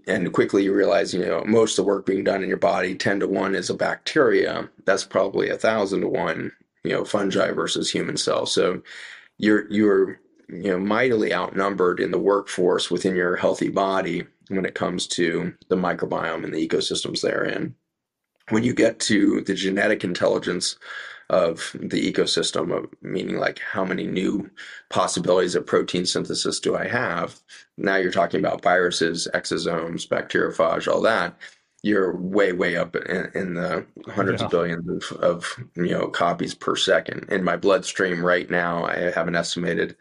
and 0.07 0.33
quickly 0.33 0.65
you 0.65 0.75
realize 0.75 1.15
you 1.15 1.21
know 1.21 1.45
most 1.45 1.79
of 1.79 1.85
the 1.85 1.89
work 1.89 2.07
being 2.07 2.25
done 2.25 2.43
in 2.43 2.49
your 2.49 2.59
body 2.59 2.95
10 2.95 3.21
to 3.21 3.29
1 3.29 3.55
is 3.55 3.71
a 3.71 3.75
bacteria. 3.75 4.69
That's 4.85 5.05
probably 5.05 5.49
a 5.49 5.57
thousand 5.57 6.03
to 6.03 6.09
1 6.09 6.53
you 6.85 6.93
know 6.93 7.05
fungi 7.05 7.51
versus 7.53 7.91
human 7.91 8.17
cells. 8.17 8.53
So 8.53 8.83
you're 9.39 9.71
you're 9.71 10.21
you 10.49 10.71
know 10.71 10.79
mightily 10.79 11.33
outnumbered 11.33 12.01
in 12.01 12.11
the 12.11 12.19
workforce 12.19 12.91
within 12.91 13.17
your 13.17 13.37
healthy 13.37 13.69
body 13.69 14.25
when 14.49 14.65
it 14.65 14.75
comes 14.75 15.07
to 15.07 15.55
the 15.69 15.77
microbiome 15.77 16.45
and 16.45 16.53
the 16.53 16.69
ecosystems 16.69 17.23
therein 17.23 17.75
when 18.51 18.65
you 18.65 18.75
get 18.75 18.99
to 18.99 19.41
the 19.43 19.55
genetic 19.55 20.05
intelligence 20.05 20.77
of 21.31 21.77
the 21.81 22.13
ecosystem 22.13 22.77
of 22.77 22.91
meaning 23.03 23.39
like 23.39 23.61
how 23.61 23.85
many 23.85 24.05
new 24.05 24.51
possibilities 24.89 25.55
of 25.55 25.65
protein 25.65 26.05
synthesis 26.05 26.59
do 26.59 26.77
I 26.77 26.89
have? 26.89 27.39
Now 27.79 27.97
you're 27.97 28.11
talking 28.11 28.41
about 28.41 28.63
viruses, 28.63 29.29
exosomes, 29.33 30.09
bacteriophage, 30.09 30.93
all 30.93 31.01
that. 31.03 31.37
You're 31.83 32.17
way, 32.17 32.53
way 32.53 32.77
up 32.77 32.97
in, 32.97 33.31
in 33.35 33.55
the 33.55 33.87
hundreds 34.09 34.43
yeah. 34.43 34.47
of 34.47 34.51
billions 34.51 34.89
of, 34.89 35.19
of, 35.19 35.57
you 35.77 35.91
know 35.91 36.09
copies 36.09 36.53
per 36.53 36.75
second. 36.75 37.29
In 37.31 37.45
my 37.45 37.57
bloodstream 37.57 38.25
right 38.25 38.51
now, 38.51 38.85
I 38.85 38.97
have 39.13 39.29
an 39.29 39.37
estimated 39.37 39.97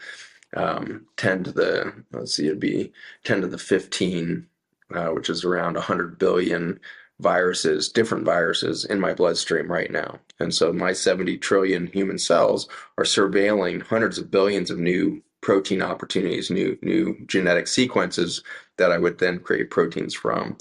um, 0.57 1.05
10 1.17 1.43
to 1.43 1.51
the 1.51 2.03
let's 2.11 2.33
see, 2.33 2.47
it'd 2.47 2.59
be 2.59 2.91
10 3.23 3.41
to 3.41 3.47
the 3.47 3.59
15, 3.59 4.47
uh, 4.95 5.09
which 5.09 5.29
is 5.29 5.45
around 5.45 5.75
100 5.75 6.17
billion 6.17 6.79
viruses, 7.19 7.89
different 7.89 8.25
viruses 8.25 8.85
in 8.85 8.99
my 8.99 9.13
bloodstream 9.13 9.71
right 9.71 9.91
now. 9.91 10.19
And 10.39 10.53
so 10.53 10.71
my 10.71 10.93
70 10.93 11.37
trillion 11.37 11.87
human 11.87 12.17
cells 12.17 12.67
are 12.97 13.03
surveilling 13.03 13.81
hundreds 13.81 14.17
of 14.17 14.31
billions 14.31 14.71
of 14.71 14.79
new 14.79 15.21
protein 15.41 15.81
opportunities, 15.81 16.49
new 16.49 16.77
new 16.81 17.17
genetic 17.25 17.67
sequences 17.67 18.43
that 18.77 18.91
I 18.91 18.97
would 18.97 19.19
then 19.19 19.39
create 19.39 19.69
proteins 19.69 20.13
from. 20.13 20.57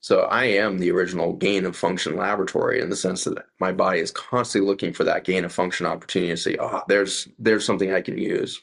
So 0.00 0.20
I 0.22 0.44
am 0.44 0.78
the 0.78 0.90
original 0.92 1.32
gain 1.34 1.64
of 1.66 1.76
function 1.76 2.16
laboratory 2.16 2.80
in 2.80 2.88
the 2.88 2.96
sense 2.96 3.24
that 3.24 3.46
my 3.60 3.72
body 3.72 4.00
is 4.00 4.12
constantly 4.12 4.68
looking 4.68 4.92
for 4.92 5.04
that 5.04 5.24
gain 5.24 5.44
of 5.44 5.52
function 5.52 5.86
opportunity 5.86 6.32
to 6.32 6.36
say, 6.36 6.56
oh, 6.58 6.82
there's 6.88 7.28
there's 7.38 7.64
something 7.64 7.92
I 7.92 8.00
can 8.00 8.18
use. 8.18 8.62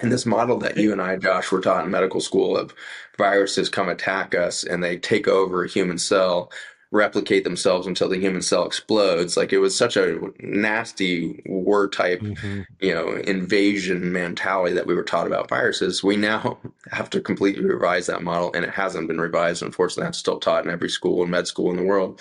And 0.00 0.10
this 0.10 0.26
model 0.26 0.58
that 0.58 0.76
you 0.76 0.92
and 0.92 1.00
I, 1.00 1.16
Josh, 1.16 1.50
were 1.50 1.60
taught 1.60 1.84
in 1.84 1.90
medical 1.90 2.20
school 2.20 2.56
of 2.56 2.74
viruses 3.18 3.68
come 3.68 3.88
attack 3.88 4.34
us 4.34 4.64
and 4.64 4.82
they 4.82 4.96
take 4.96 5.28
over 5.28 5.64
a 5.64 5.68
human 5.68 5.98
cell, 5.98 6.50
replicate 6.90 7.44
themselves 7.44 7.86
until 7.86 8.08
the 8.08 8.18
human 8.18 8.42
cell 8.42 8.66
explodes. 8.66 9.36
Like 9.36 9.52
it 9.52 9.58
was 9.58 9.76
such 9.76 9.96
a 9.96 10.18
nasty 10.40 11.42
war 11.46 11.88
type, 11.88 12.20
mm-hmm. 12.20 12.62
you 12.80 12.94
know, 12.94 13.16
invasion 13.16 14.12
mentality 14.12 14.74
that 14.74 14.86
we 14.86 14.94
were 14.94 15.04
taught 15.04 15.26
about 15.26 15.48
viruses. 15.48 16.02
We 16.02 16.16
now 16.16 16.58
have 16.90 17.10
to 17.10 17.20
completely 17.20 17.64
revise 17.64 18.06
that 18.06 18.22
model 18.22 18.52
and 18.54 18.64
it 18.64 18.70
hasn't 18.70 19.08
been 19.08 19.20
revised. 19.20 19.62
Unfortunately, 19.62 20.04
that's 20.04 20.18
still 20.18 20.40
taught 20.40 20.64
in 20.64 20.70
every 20.70 20.88
school 20.88 21.22
and 21.22 21.30
med 21.30 21.46
school 21.46 21.70
in 21.70 21.76
the 21.76 21.84
world. 21.84 22.20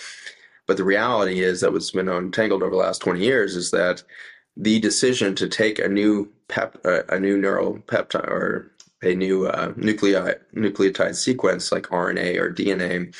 But 0.68 0.78
the 0.78 0.84
reality 0.84 1.42
is 1.42 1.62
that 1.62 1.74
what's 1.74 1.90
been 1.90 2.08
untangled 2.08 2.62
over 2.62 2.70
the 2.70 2.78
last 2.78 3.00
20 3.00 3.20
years 3.20 3.56
is 3.56 3.72
that 3.72 4.04
the 4.60 4.80
decision 4.80 5.36
to 5.36 5.48
take 5.48 5.80
a 5.80 5.88
new 5.88 6.30
pep, 6.50 6.78
uh, 6.84 7.04
a 7.08 7.20
new 7.20 7.38
neural 7.38 7.80
peptide 7.88 8.28
or 8.28 8.72
a 9.02 9.16
new 9.16 9.48
uh, 9.48 9.74
nuclei, 9.78 10.34
nucleotide 10.54 11.16
sequence 11.16 11.72
like 11.72 11.88
RNA 11.88 12.38
or 12.38 12.54
DNA 12.54 13.16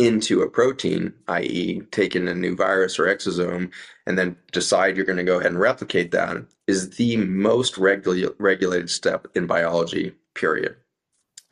into 0.00 0.42
a 0.42 0.50
protein, 0.50 1.12
i.e., 1.28 1.82
taking 1.92 2.26
a 2.26 2.34
new 2.34 2.56
virus 2.56 2.98
or 2.98 3.04
exosome, 3.04 3.70
and 4.06 4.18
then 4.18 4.34
decide 4.50 4.96
you're 4.96 5.06
going 5.06 5.18
to 5.18 5.22
go 5.22 5.38
ahead 5.38 5.52
and 5.52 5.60
replicate 5.60 6.10
that, 6.10 6.36
is 6.66 6.90
the 6.90 7.16
most 7.18 7.78
regula- 7.78 8.32
regulated 8.38 8.90
step 8.90 9.28
in 9.36 9.46
biology, 9.46 10.12
period 10.34 10.74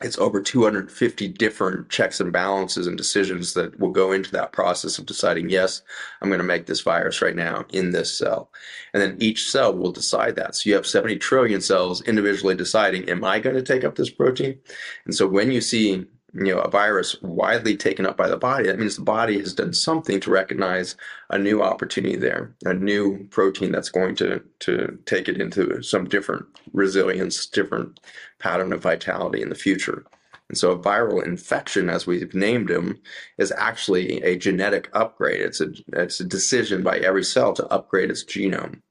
it's 0.01 0.17
over 0.17 0.41
250 0.41 1.27
different 1.27 1.89
checks 1.89 2.21
and 2.21 2.31
balances 2.31 2.87
and 2.87 2.97
decisions 2.97 3.53
that 3.53 3.77
will 3.79 3.91
go 3.91 4.13
into 4.13 4.31
that 4.31 4.53
process 4.53 4.97
of 4.97 5.05
deciding, 5.05 5.49
yes, 5.49 5.81
I'm 6.21 6.29
going 6.29 6.39
to 6.39 6.45
make 6.45 6.67
this 6.67 6.81
virus 6.81 7.21
right 7.21 7.35
now 7.35 7.65
in 7.73 7.91
this 7.91 8.17
cell. 8.17 8.49
And 8.93 9.03
then 9.03 9.17
each 9.19 9.49
cell 9.49 9.75
will 9.75 9.91
decide 9.91 10.37
that. 10.37 10.55
So 10.55 10.69
you 10.69 10.75
have 10.75 10.87
70 10.87 11.17
trillion 11.17 11.59
cells 11.59 12.01
individually 12.03 12.55
deciding, 12.55 13.09
am 13.09 13.25
I 13.25 13.39
going 13.39 13.57
to 13.57 13.61
take 13.61 13.83
up 13.83 13.95
this 13.95 14.09
protein? 14.09 14.59
And 15.05 15.13
so 15.13 15.27
when 15.27 15.51
you 15.51 15.59
see 15.59 16.05
you 16.33 16.53
know 16.53 16.59
a 16.59 16.69
virus 16.69 17.15
widely 17.21 17.75
taken 17.75 18.05
up 18.05 18.17
by 18.17 18.27
the 18.27 18.37
body. 18.37 18.67
That 18.67 18.79
means 18.79 18.95
the 18.95 19.03
body 19.03 19.39
has 19.39 19.53
done 19.53 19.73
something 19.73 20.19
to 20.21 20.31
recognize 20.31 20.95
a 21.29 21.37
new 21.37 21.61
opportunity 21.61 22.15
there 22.15 22.55
a 22.65 22.73
new 22.73 23.27
protein 23.29 23.71
that's 23.71 23.89
going 23.89 24.15
to 24.15 24.41
to 24.59 24.97
take 25.05 25.27
it 25.27 25.41
into 25.41 25.81
some 25.81 26.05
different 26.07 26.45
resilience 26.73 27.45
different 27.45 27.99
pattern 28.39 28.73
of 28.73 28.81
vitality 28.81 29.41
in 29.41 29.49
the 29.49 29.55
future. 29.55 30.05
And 30.49 30.57
so 30.57 30.71
a 30.71 30.79
viral 30.79 31.23
infection 31.23 31.89
as 31.89 32.07
we've 32.07 32.33
named 32.33 32.69
them 32.69 32.99
is 33.37 33.51
actually 33.51 34.21
a 34.23 34.35
genetic 34.35 34.89
upgrade. 34.93 35.41
It's 35.41 35.61
a 35.61 35.71
it's 35.93 36.19
a 36.19 36.25
decision 36.25 36.83
by 36.83 36.97
every 36.99 37.23
cell 37.23 37.53
to 37.53 37.67
upgrade 37.67 38.09
its 38.09 38.23
genome. 38.23 38.81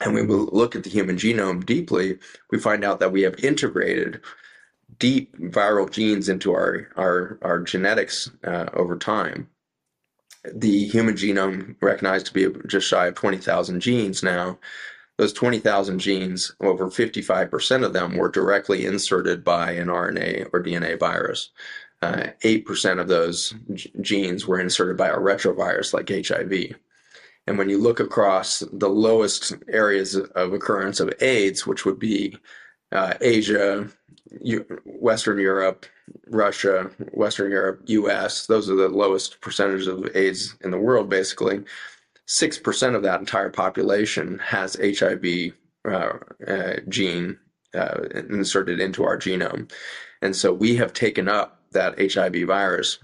And 0.00 0.14
when 0.14 0.28
we 0.28 0.34
look 0.34 0.76
at 0.76 0.84
the 0.84 0.90
human 0.90 1.16
genome 1.16 1.64
deeply 1.64 2.18
we 2.50 2.58
find 2.58 2.84
out 2.84 3.00
that 3.00 3.12
we 3.12 3.22
have 3.22 3.36
integrated 3.44 4.20
deep 4.98 5.36
viral 5.38 5.90
genes 5.90 6.28
into 6.28 6.52
our 6.52 6.88
our 6.96 7.38
our 7.42 7.60
genetics 7.60 8.30
uh, 8.44 8.66
over 8.74 8.96
time. 8.96 9.48
The 10.54 10.84
human 10.86 11.14
genome 11.14 11.76
recognized 11.80 12.26
to 12.26 12.34
be 12.34 12.46
just 12.66 12.88
shy 12.88 13.06
of 13.06 13.14
twenty 13.14 13.38
thousand 13.38 13.80
genes 13.80 14.22
now. 14.22 14.58
Those 15.16 15.32
twenty 15.32 15.58
thousand 15.58 16.00
genes, 16.00 16.54
over 16.60 16.90
fifty 16.90 17.22
five 17.22 17.50
percent 17.50 17.84
of 17.84 17.92
them 17.92 18.16
were 18.16 18.30
directly 18.30 18.84
inserted 18.84 19.44
by 19.44 19.72
an 19.72 19.88
RNA 19.88 20.50
or 20.52 20.62
DNA 20.62 20.98
virus. 20.98 21.50
Uh, 22.02 22.28
eight 22.42 22.66
percent 22.66 23.00
of 23.00 23.08
those 23.08 23.54
g- 23.72 23.90
genes 24.00 24.46
were 24.46 24.60
inserted 24.60 24.96
by 24.96 25.08
a 25.08 25.16
retrovirus 25.16 25.94
like 25.94 26.10
HIV. 26.10 26.76
And 27.46 27.58
when 27.58 27.68
you 27.68 27.78
look 27.78 28.00
across 28.00 28.62
the 28.72 28.88
lowest 28.88 29.52
areas 29.68 30.16
of 30.16 30.52
occurrence 30.52 31.00
of 31.00 31.12
AIDS, 31.20 31.66
which 31.66 31.84
would 31.84 31.98
be 31.98 32.36
uh, 32.92 33.14
Asia, 33.20 33.88
Western 34.84 35.38
Europe, 35.38 35.86
Russia, 36.28 36.90
Western 37.12 37.50
Europe, 37.50 37.82
U.S. 37.86 38.46
Those 38.46 38.70
are 38.70 38.74
the 38.74 38.88
lowest 38.88 39.40
percentages 39.40 39.86
of 39.86 40.08
AIDS 40.16 40.56
in 40.62 40.70
the 40.70 40.78
world. 40.78 41.08
Basically, 41.08 41.62
six 42.26 42.58
percent 42.58 42.96
of 42.96 43.02
that 43.02 43.20
entire 43.20 43.50
population 43.50 44.38
has 44.38 44.76
HIV 44.82 45.52
uh, 45.84 46.18
uh, 46.46 46.76
gene 46.88 47.38
uh, 47.74 48.02
inserted 48.30 48.80
into 48.80 49.04
our 49.04 49.18
genome, 49.18 49.70
and 50.22 50.34
so 50.34 50.52
we 50.52 50.76
have 50.76 50.92
taken 50.92 51.28
up 51.28 51.60
that 51.72 52.12
HIV 52.12 52.46
virus 52.46 52.98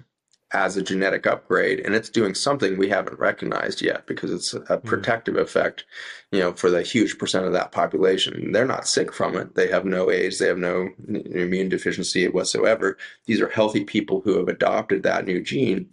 as 0.53 0.77
a 0.77 0.83
genetic 0.83 1.27
upgrade 1.27 1.81
and 1.81 1.95
it's 1.95 2.09
doing 2.09 2.35
something 2.35 2.77
we 2.77 2.89
haven't 2.89 3.19
recognized 3.19 3.81
yet 3.83 4.07
because 4.07 4.33
it's 4.33 4.53
a 4.55 4.79
hmm. 4.79 4.89
protective 4.89 5.35
mm. 5.35 5.41
effect 5.41 5.85
you 6.33 6.41
know 6.41 6.53
for 6.53 6.71
the 6.71 6.83
huge 6.83 7.19
percent 7.19 7.47
of 7.47 7.53
that 7.53 7.73
population. 7.73 8.53
They're 8.53 8.67
not 8.67 8.89
sick 8.89 9.13
from 9.13 9.37
it. 9.37 9.55
They 9.55 9.69
have 9.69 9.85
no 9.85 10.11
aids. 10.11 10.39
They 10.39 10.47
have 10.47 10.59
no 10.59 10.91
immune 11.09 11.69
deficiency 11.69 12.29
whatsoever. 12.29 12.97
These 13.27 13.41
are 13.41 13.49
healthy 13.49 13.85
people 13.85 14.21
who 14.21 14.39
have 14.39 14.49
adopted 14.49 15.03
that 15.03 15.27
new 15.27 15.43
gene. 15.43 15.89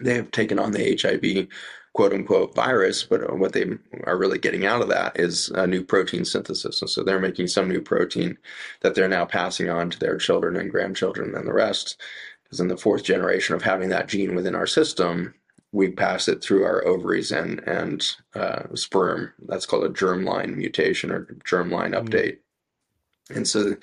They 0.00 0.14
have 0.14 0.30
taken 0.30 0.58
on 0.58 0.72
the 0.72 0.98
hiv 1.00 1.48
quote 1.92 2.12
unquote 2.12 2.52
virus 2.56 3.04
but 3.04 3.38
what 3.38 3.52
they 3.52 3.64
are 4.02 4.18
really 4.18 4.38
getting 4.38 4.66
out 4.66 4.82
of 4.82 4.88
that 4.88 5.18
is 5.18 5.48
a 5.50 5.66
new 5.66 5.82
protein 5.84 6.24
synthesis. 6.24 6.82
And 6.82 6.90
so 6.90 7.04
they're 7.04 7.20
making 7.20 7.46
some 7.46 7.68
new 7.68 7.80
protein 7.80 8.36
that 8.80 8.96
they're 8.96 9.08
now 9.08 9.24
passing 9.24 9.70
on 9.70 9.90
to 9.90 9.98
their 9.98 10.16
children 10.16 10.56
and 10.56 10.70
grandchildren 10.70 11.34
and 11.36 11.46
the 11.46 11.52
rest 11.52 12.00
because 12.54 12.60
in 12.60 12.68
the 12.68 12.76
fourth 12.76 13.02
generation 13.02 13.56
of 13.56 13.62
having 13.62 13.88
that 13.88 14.06
gene 14.06 14.36
within 14.36 14.54
our 14.54 14.66
system, 14.66 15.34
we 15.72 15.90
pass 15.90 16.28
it 16.28 16.40
through 16.40 16.62
our 16.62 16.86
ovaries 16.86 17.32
and 17.32 17.58
and 17.66 18.14
uh, 18.36 18.62
sperm. 18.74 19.32
That's 19.48 19.66
called 19.66 19.84
a 19.84 19.88
germline 19.88 20.56
mutation 20.56 21.10
or 21.10 21.24
germline 21.44 21.94
mm-hmm. 21.94 22.06
update. 22.06 22.38
And 23.34 23.48
so, 23.48 23.60
in 23.68 23.78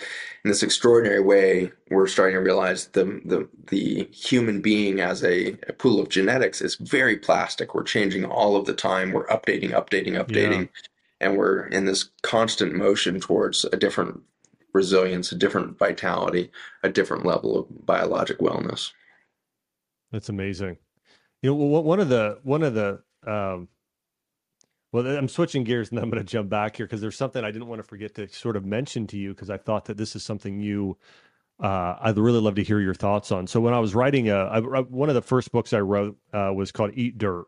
this 0.45 0.63
extraordinary 0.63 1.19
way, 1.19 1.71
we're 1.89 2.07
starting 2.07 2.35
to 2.35 2.41
realize 2.41 2.87
the 2.87 3.19
the 3.25 3.49
the 3.67 4.07
human 4.13 4.61
being 4.61 5.01
as 5.01 5.21
a, 5.21 5.57
a 5.67 5.73
pool 5.73 5.99
of 5.99 6.07
genetics 6.07 6.61
is 6.61 6.75
very 6.75 7.17
plastic. 7.17 7.75
We're 7.75 7.83
changing 7.83 8.23
all 8.23 8.55
of 8.55 8.65
the 8.65 8.73
time. 8.73 9.11
We're 9.11 9.27
updating, 9.27 9.71
updating, 9.71 10.13
updating, 10.13 10.61
yeah. 10.61 11.27
and 11.27 11.37
we're 11.37 11.65
in 11.67 11.83
this 11.85 12.09
constant 12.21 12.73
motion 12.73 13.19
towards 13.19 13.65
a 13.65 13.75
different 13.75 14.21
resilience, 14.73 15.31
a 15.31 15.35
different 15.35 15.77
vitality, 15.77 16.51
a 16.83 16.89
different 16.89 17.25
level 17.25 17.57
of 17.57 17.85
biologic 17.85 18.39
wellness. 18.39 18.91
That's 20.11 20.29
amazing. 20.29 20.77
You 21.41 21.51
know, 21.51 21.55
one 21.55 21.99
of 21.99 22.09
the 22.09 22.39
one 22.43 22.63
of 22.63 22.73
the 22.73 23.01
um, 23.25 23.67
well, 24.91 25.07
I'm 25.07 25.29
switching 25.29 25.63
gears 25.63 25.89
and 25.89 25.99
I'm 25.99 26.09
going 26.09 26.23
to 26.23 26.29
jump 26.29 26.49
back 26.49 26.75
here 26.75 26.85
because 26.85 27.01
there's 27.01 27.15
something 27.15 27.43
I 27.43 27.51
didn't 27.51 27.67
want 27.67 27.79
to 27.79 27.87
forget 27.87 28.13
to 28.15 28.27
sort 28.27 28.57
of 28.57 28.65
mention 28.65 29.07
to 29.07 29.17
you 29.17 29.29
because 29.29 29.49
I 29.49 29.57
thought 29.57 29.85
that 29.85 29.97
this 29.97 30.15
is 30.15 30.23
something 30.23 30.59
you 30.59 30.97
uh, 31.61 31.95
I'd 32.01 32.17
really 32.17 32.39
love 32.39 32.55
to 32.55 32.63
hear 32.63 32.79
your 32.79 32.95
thoughts 32.95 33.31
on. 33.31 33.45
So 33.45 33.61
when 33.61 33.73
I 33.73 33.79
was 33.79 33.93
writing 33.93 34.29
a, 34.29 34.35
I, 34.35 34.59
one 34.59 35.09
of 35.09 35.15
the 35.15 35.21
first 35.21 35.51
books 35.51 35.73
I 35.73 35.79
wrote 35.79 36.17
uh, 36.33 36.51
was 36.53 36.71
called 36.71 36.91
Eat 36.95 37.17
Dirt, 37.19 37.45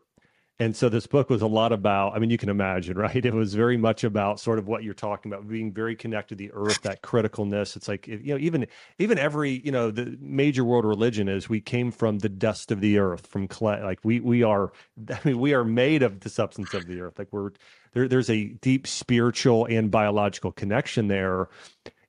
and 0.60 0.76
so 0.76 0.88
this 0.88 1.08
book 1.08 1.30
was 1.30 1.42
a 1.42 1.48
lot 1.48 1.72
about, 1.72 2.14
I 2.14 2.20
mean, 2.20 2.30
you 2.30 2.38
can 2.38 2.48
imagine, 2.48 2.96
right? 2.98 3.24
It 3.24 3.34
was 3.34 3.54
very 3.54 3.76
much 3.76 4.04
about 4.04 4.38
sort 4.38 4.58
of 4.58 4.68
what 4.68 4.84
you're 4.84 4.94
talking 4.94 5.32
about, 5.32 5.48
being 5.48 5.72
very 5.72 5.96
connected 5.96 6.38
to 6.38 6.44
the 6.44 6.52
earth, 6.52 6.82
that 6.82 7.02
criticalness. 7.02 7.76
It's 7.76 7.88
like, 7.88 8.06
you 8.06 8.34
know, 8.34 8.38
even, 8.38 8.66
even 8.98 9.18
every, 9.18 9.60
you 9.64 9.72
know, 9.72 9.90
the 9.90 10.16
major 10.20 10.64
world 10.64 10.84
religion 10.84 11.28
is 11.28 11.48
we 11.48 11.60
came 11.60 11.90
from 11.90 12.20
the 12.20 12.28
dust 12.28 12.70
of 12.70 12.80
the 12.80 12.98
earth, 12.98 13.26
from 13.26 13.48
clay. 13.48 13.82
Like 13.82 13.98
we, 14.04 14.20
we 14.20 14.42
are, 14.44 14.72
I 15.10 15.18
mean, 15.24 15.40
we 15.40 15.54
are 15.54 15.64
made 15.64 16.02
of 16.02 16.20
the 16.20 16.28
substance 16.28 16.72
of 16.72 16.86
the 16.86 17.00
earth. 17.00 17.18
Like 17.18 17.28
we're, 17.32 17.50
there, 17.92 18.06
there's 18.06 18.30
a 18.30 18.46
deep 18.46 18.86
spiritual 18.86 19.66
and 19.66 19.90
biological 19.90 20.52
connection 20.52 21.08
there. 21.08 21.48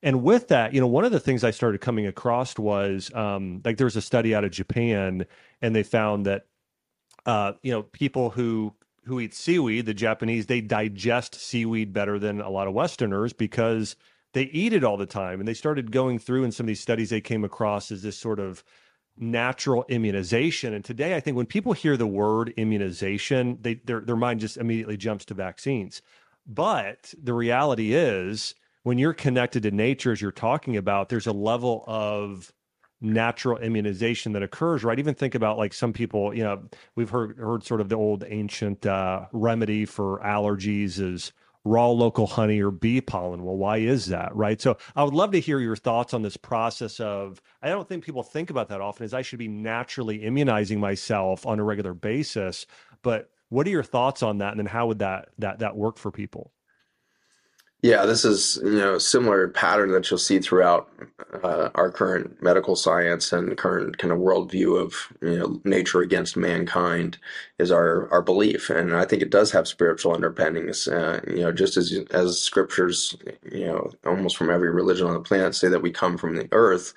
And 0.04 0.22
with 0.22 0.50
that, 0.50 0.72
you 0.72 0.80
know, 0.80 0.88
one 0.88 1.04
of 1.04 1.12
the 1.12 1.20
things 1.20 1.44
I 1.44 1.50
started 1.50 1.82
coming 1.82 2.06
across 2.06 2.60
was 2.60 3.12
um, 3.16 3.62
like 3.66 3.78
there 3.78 3.86
was 3.86 3.96
a 3.96 4.02
study 4.02 4.36
out 4.36 4.44
of 4.44 4.52
Japan 4.52 5.26
and 5.64 5.76
they 5.76 5.82
found 5.82 6.28
that 6.28 6.46
uh, 7.26 7.54
you 7.62 7.72
know, 7.72 7.84
people 7.84 8.32
who 8.32 8.74
who 9.06 9.20
eat 9.20 9.36
seaweed, 9.36 9.86
the 9.86 9.94
Japanese, 9.94 10.48
they 10.48 10.62
digest 10.62 11.36
seaweed 11.36 11.94
better 11.94 12.18
than 12.18 12.42
a 12.42 12.50
lot 12.50 12.68
of 12.68 12.74
Westerners 12.74 13.34
because 13.34 13.96
they 14.34 14.44
eat 14.44 14.74
it 14.74 14.84
all 14.84 14.98
the 14.98 15.06
time. 15.06 15.40
And 15.40 15.48
they 15.48 15.54
started 15.54 15.92
going 15.92 16.18
through 16.18 16.44
in 16.44 16.52
some 16.52 16.66
of 16.66 16.68
these 16.68 16.82
studies 16.82 17.12
they 17.12 17.22
came 17.22 17.44
across 17.44 17.92
as 17.92 18.02
this 18.02 18.18
sort 18.18 18.40
of 18.40 18.64
natural 19.18 19.86
immunization. 19.90 20.74
And 20.74 20.84
today, 20.84 21.16
I 21.16 21.20
think 21.20 21.38
when 21.38 21.46
people 21.46 21.74
hear 21.74 21.98
the 21.98 22.08
word 22.08 22.54
immunization, 22.58 23.58
they 23.62 23.76
their 23.76 24.02
their 24.02 24.16
mind 24.16 24.40
just 24.40 24.58
immediately 24.58 24.98
jumps 24.98 25.26
to 25.26 25.34
vaccines. 25.34 26.02
But 26.48 27.14
the 27.22 27.34
reality 27.34 27.94
is, 27.94 28.56
when 28.84 28.98
you're 28.98 29.14
connected 29.14 29.64
to 29.64 29.72
nature, 29.72 30.12
as 30.12 30.22
you're 30.22 30.32
talking 30.32 30.78
about, 30.78 31.10
there's 31.10 31.28
a 31.28 31.32
level 31.32 31.84
of 31.88 32.52
natural 33.06 33.58
immunization 33.58 34.34
that 34.34 34.44
occurs, 34.44 34.84
right? 34.84 35.00
Even 35.00 35.16
think 35.16 35.36
about 35.36 35.58
like 35.58 35.74
some 35.74 35.94
people, 35.94 36.34
you 36.34 36.44
know, 36.44 36.64
we've 36.96 37.10
heard 37.10 37.38
heard 37.38 37.64
sort 37.64 37.82
of 37.82 37.90
the 37.90 37.96
old 37.96 38.24
ancient 38.28 38.86
uh, 38.86 39.26
remedy 39.32 39.86
for 39.86 40.20
allergies 40.20 41.00
is 41.00 41.32
raw 41.64 41.90
local 41.90 42.28
honey 42.28 42.62
or 42.62 42.72
bee 42.72 43.02
pollen. 43.02 43.44
Well, 43.44 43.58
why 43.58 43.78
is 43.78 44.08
that, 44.08 44.36
right? 44.36 44.62
So 44.62 44.78
I 44.96 45.04
would 45.04 45.14
love 45.14 45.32
to 45.32 45.40
hear 45.40 45.60
your 45.60 45.76
thoughts 45.76 46.14
on 46.14 46.22
this 46.22 46.38
process 46.38 47.00
of. 47.00 47.42
I 47.62 47.70
don't 47.70 47.88
think 47.88 48.04
people 48.04 48.24
think 48.24 48.50
about 48.50 48.70
that 48.70 48.82
often. 48.82 49.06
Is 49.06 49.14
I 49.14 49.22
should 49.22 49.40
be 49.40 49.48
naturally 49.48 50.24
immunizing 50.24 50.80
myself 50.80 51.46
on 51.46 51.60
a 51.60 51.64
regular 51.64 51.94
basis, 51.94 52.66
but 53.02 53.30
what 53.50 53.68
are 53.68 53.72
your 53.72 53.84
thoughts 53.84 54.24
on 54.24 54.40
that, 54.40 54.52
and 54.52 54.60
then 54.60 54.66
how 54.66 54.88
would 54.88 55.00
that 55.00 55.30
that 55.40 55.60
that 55.60 55.76
work 55.76 55.98
for 55.98 56.12
people? 56.12 56.52
Yeah, 57.86 58.08
this 58.08 58.26
is 58.26 58.60
you 58.64 58.80
know 58.80 58.98
similar 58.98 59.48
pattern 59.48 59.92
that 59.92 60.10
you'll 60.10 60.18
see 60.18 60.40
throughout 60.40 60.90
uh, 61.44 61.70
our 61.76 61.92
current 61.92 62.42
medical 62.42 62.76
science 62.76 63.32
and 63.32 63.56
current 63.60 64.00
kind 64.00 64.12
of 64.12 64.18
worldview 64.18 64.82
of 64.82 65.14
you 65.22 65.38
know 65.38 65.62
nature 65.66 66.02
against 66.02 66.36
mankind 66.36 67.20
is 67.60 67.70
our 67.72 68.10
our 68.12 68.24
belief, 68.24 68.72
and 68.72 68.96
I 68.96 69.06
think 69.06 69.22
it 69.22 69.30
does 69.30 69.52
have 69.52 69.68
spiritual 69.68 70.16
underpinnings. 70.16 70.88
Uh, 70.88 71.22
you 71.28 71.42
know, 71.42 71.52
just 71.52 71.78
as 71.78 71.94
as 72.10 72.42
scriptures, 72.42 73.16
you 73.52 73.68
know, 73.68 73.92
almost 74.04 74.36
from 74.36 74.50
every 74.50 74.72
religion 74.72 75.06
on 75.06 75.14
the 75.14 75.20
planet 75.20 75.54
say 75.54 75.68
that 75.68 75.84
we 75.84 75.92
come 75.92 76.18
from 76.18 76.38
the 76.38 76.50
earth, 76.54 76.92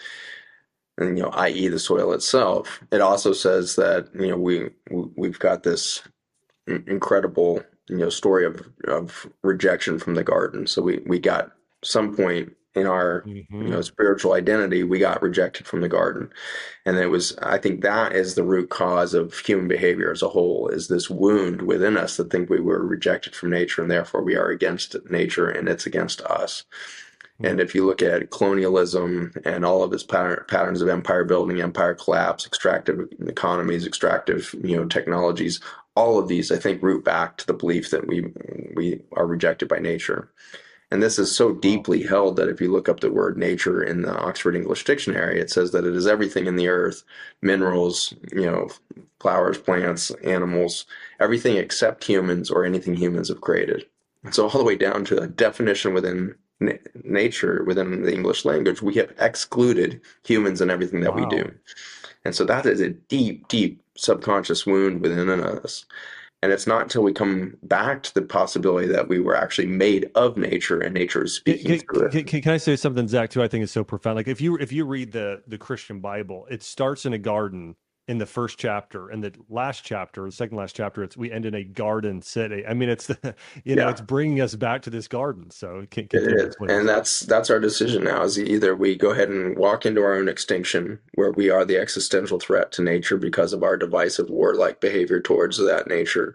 and 0.96 1.18
you 1.18 1.24
know, 1.24 1.30
i.e., 1.32 1.68
the 1.68 1.78
soil 1.78 2.14
itself. 2.14 2.82
It 2.90 3.02
also 3.02 3.34
says 3.34 3.76
that 3.76 4.08
you 4.14 4.28
know 4.28 4.38
we 4.38 4.70
we've 4.90 5.38
got 5.38 5.64
this 5.64 6.02
incredible 6.66 7.62
you 7.88 7.96
know 7.96 8.08
story 8.08 8.44
of 8.44 8.66
of 8.86 9.26
rejection 9.42 9.98
from 9.98 10.14
the 10.14 10.24
garden. 10.24 10.66
So 10.66 10.82
we 10.82 11.00
we 11.06 11.18
got 11.18 11.52
some 11.82 12.14
point 12.14 12.52
in 12.78 12.86
our 12.86 13.22
mm-hmm. 13.22 13.62
you 13.62 13.68
know 13.68 13.80
spiritual 13.80 14.32
identity 14.32 14.82
we 14.82 14.98
got 14.98 15.22
rejected 15.22 15.66
from 15.66 15.80
the 15.80 15.88
garden 15.88 16.30
and 16.86 16.96
it 16.96 17.06
was 17.06 17.36
i 17.38 17.58
think 17.58 17.80
that 17.80 18.12
is 18.12 18.34
the 18.34 18.42
root 18.42 18.70
cause 18.70 19.14
of 19.14 19.36
human 19.38 19.68
behavior 19.68 20.10
as 20.10 20.22
a 20.22 20.28
whole 20.28 20.68
is 20.68 20.88
this 20.88 21.10
wound 21.10 21.62
within 21.62 21.96
us 21.96 22.16
that 22.16 22.30
think 22.30 22.48
we 22.48 22.60
were 22.60 22.86
rejected 22.86 23.34
from 23.34 23.50
nature 23.50 23.82
and 23.82 23.90
therefore 23.90 24.22
we 24.22 24.36
are 24.36 24.48
against 24.48 24.96
nature 25.10 25.48
and 25.48 25.68
it's 25.68 25.86
against 25.86 26.20
us 26.22 26.64
mm-hmm. 27.34 27.46
and 27.46 27.60
if 27.60 27.74
you 27.74 27.86
look 27.86 28.02
at 28.02 28.30
colonialism 28.30 29.32
and 29.44 29.64
all 29.64 29.82
of 29.82 29.92
its 29.92 30.04
pattern, 30.04 30.44
patterns 30.48 30.82
of 30.82 30.88
empire 30.88 31.24
building 31.24 31.60
empire 31.60 31.94
collapse 31.94 32.46
extractive 32.46 33.08
economies 33.26 33.86
extractive 33.86 34.54
you 34.62 34.76
know 34.76 34.84
technologies 34.84 35.60
all 35.98 36.18
of 36.18 36.28
these 36.28 36.50
i 36.50 36.56
think 36.56 36.82
root 36.82 37.04
back 37.04 37.36
to 37.36 37.46
the 37.46 37.60
belief 37.62 37.90
that 37.90 38.06
we 38.06 38.32
we 38.76 39.00
are 39.12 39.26
rejected 39.26 39.68
by 39.68 39.78
nature 39.78 40.30
and 40.90 41.02
this 41.02 41.18
is 41.18 41.34
so 41.34 41.52
deeply 41.52 42.02
held 42.02 42.36
that 42.36 42.48
if 42.48 42.60
you 42.60 42.72
look 42.72 42.88
up 42.88 43.00
the 43.00 43.12
word 43.12 43.36
nature 43.36 43.82
in 43.82 44.02
the 44.02 44.16
Oxford 44.16 44.56
English 44.56 44.84
Dictionary, 44.84 45.38
it 45.38 45.50
says 45.50 45.72
that 45.72 45.84
it 45.84 45.94
is 45.94 46.06
everything 46.06 46.46
in 46.46 46.56
the 46.56 46.68
earth, 46.68 47.02
minerals, 47.42 48.14
you 48.32 48.46
know, 48.50 48.68
flowers, 49.20 49.58
plants, 49.58 50.10
animals, 50.24 50.86
everything 51.20 51.56
except 51.56 52.04
humans 52.04 52.50
or 52.50 52.64
anything 52.64 52.94
humans 52.94 53.28
have 53.28 53.42
created. 53.42 53.84
And 54.24 54.34
so 54.34 54.48
all 54.48 54.58
the 54.58 54.64
way 54.64 54.76
down 54.76 55.04
to 55.06 55.20
a 55.20 55.26
definition 55.26 55.92
within 55.92 56.34
na- 56.58 56.72
nature, 57.04 57.64
within 57.66 58.02
the 58.02 58.14
English 58.14 58.46
language, 58.46 58.80
we 58.80 58.94
have 58.94 59.12
excluded 59.18 60.00
humans 60.24 60.62
and 60.62 60.70
everything 60.70 61.00
that 61.00 61.14
wow. 61.14 61.28
we 61.28 61.36
do. 61.36 61.52
And 62.24 62.34
so 62.34 62.44
that 62.44 62.66
is 62.66 62.80
a 62.80 62.90
deep, 62.90 63.48
deep 63.48 63.82
subconscious 63.96 64.66
wound 64.66 65.00
within 65.00 65.28
us. 65.28 65.86
And 66.40 66.52
it's 66.52 66.68
not 66.68 66.82
until 66.82 67.02
we 67.02 67.12
come 67.12 67.56
back 67.64 68.04
to 68.04 68.14
the 68.14 68.22
possibility 68.22 68.86
that 68.88 69.08
we 69.08 69.18
were 69.18 69.34
actually 69.34 69.66
made 69.66 70.08
of 70.14 70.36
nature 70.36 70.80
and 70.80 70.94
nature 70.94 71.24
is 71.24 71.34
speaking 71.34 71.78
can, 71.78 71.80
through 71.80 72.06
it. 72.06 72.26
Can, 72.26 72.42
can, 72.42 72.52
I 72.52 72.58
say 72.58 72.76
something, 72.76 73.08
Zach, 73.08 73.30
too? 73.30 73.42
I 73.42 73.48
think 73.48 73.64
is 73.64 73.72
so 73.72 73.82
profound. 73.82 74.16
Like 74.16 74.28
if 74.28 74.40
you 74.40 74.56
if 74.56 74.70
you 74.70 74.84
read 74.84 75.10
the 75.10 75.42
the 75.48 75.58
Christian 75.58 75.98
Bible, 75.98 76.46
it 76.48 76.62
starts 76.62 77.04
in 77.06 77.12
a 77.12 77.18
garden 77.18 77.74
in 78.08 78.16
the 78.16 78.26
first 78.26 78.58
chapter 78.58 79.10
and 79.10 79.22
the 79.22 79.32
last 79.50 79.84
chapter 79.84 80.24
the 80.24 80.32
second 80.32 80.56
last 80.56 80.74
chapter 80.74 81.04
it's 81.04 81.14
we 81.14 81.30
end 81.30 81.44
in 81.44 81.54
a 81.54 81.62
garden 81.62 82.22
city 82.22 82.66
i 82.66 82.72
mean 82.72 82.88
it's 82.88 83.06
the 83.06 83.34
you 83.64 83.76
know 83.76 83.84
yeah. 83.84 83.90
it's 83.90 84.00
bringing 84.00 84.40
us 84.40 84.54
back 84.54 84.80
to 84.80 84.88
this 84.88 85.06
garden 85.06 85.50
so 85.50 85.80
it, 85.80 85.90
can, 85.90 86.08
it 86.12 86.14
is. 86.14 86.56
and 86.68 86.88
that's 86.88 87.20
that's 87.20 87.50
our 87.50 87.60
decision 87.60 88.02
now 88.02 88.22
is 88.22 88.38
either 88.38 88.74
we 88.74 88.96
go 88.96 89.10
ahead 89.10 89.28
and 89.28 89.58
walk 89.58 89.84
into 89.84 90.02
our 90.02 90.14
own 90.14 90.26
extinction 90.26 90.98
where 91.14 91.32
we 91.32 91.50
are 91.50 91.66
the 91.66 91.76
existential 91.76 92.40
threat 92.40 92.72
to 92.72 92.82
nature 92.82 93.18
because 93.18 93.52
of 93.52 93.62
our 93.62 93.76
divisive 93.76 94.30
warlike 94.30 94.80
behavior 94.80 95.20
towards 95.20 95.58
that 95.58 95.86
nature 95.86 96.34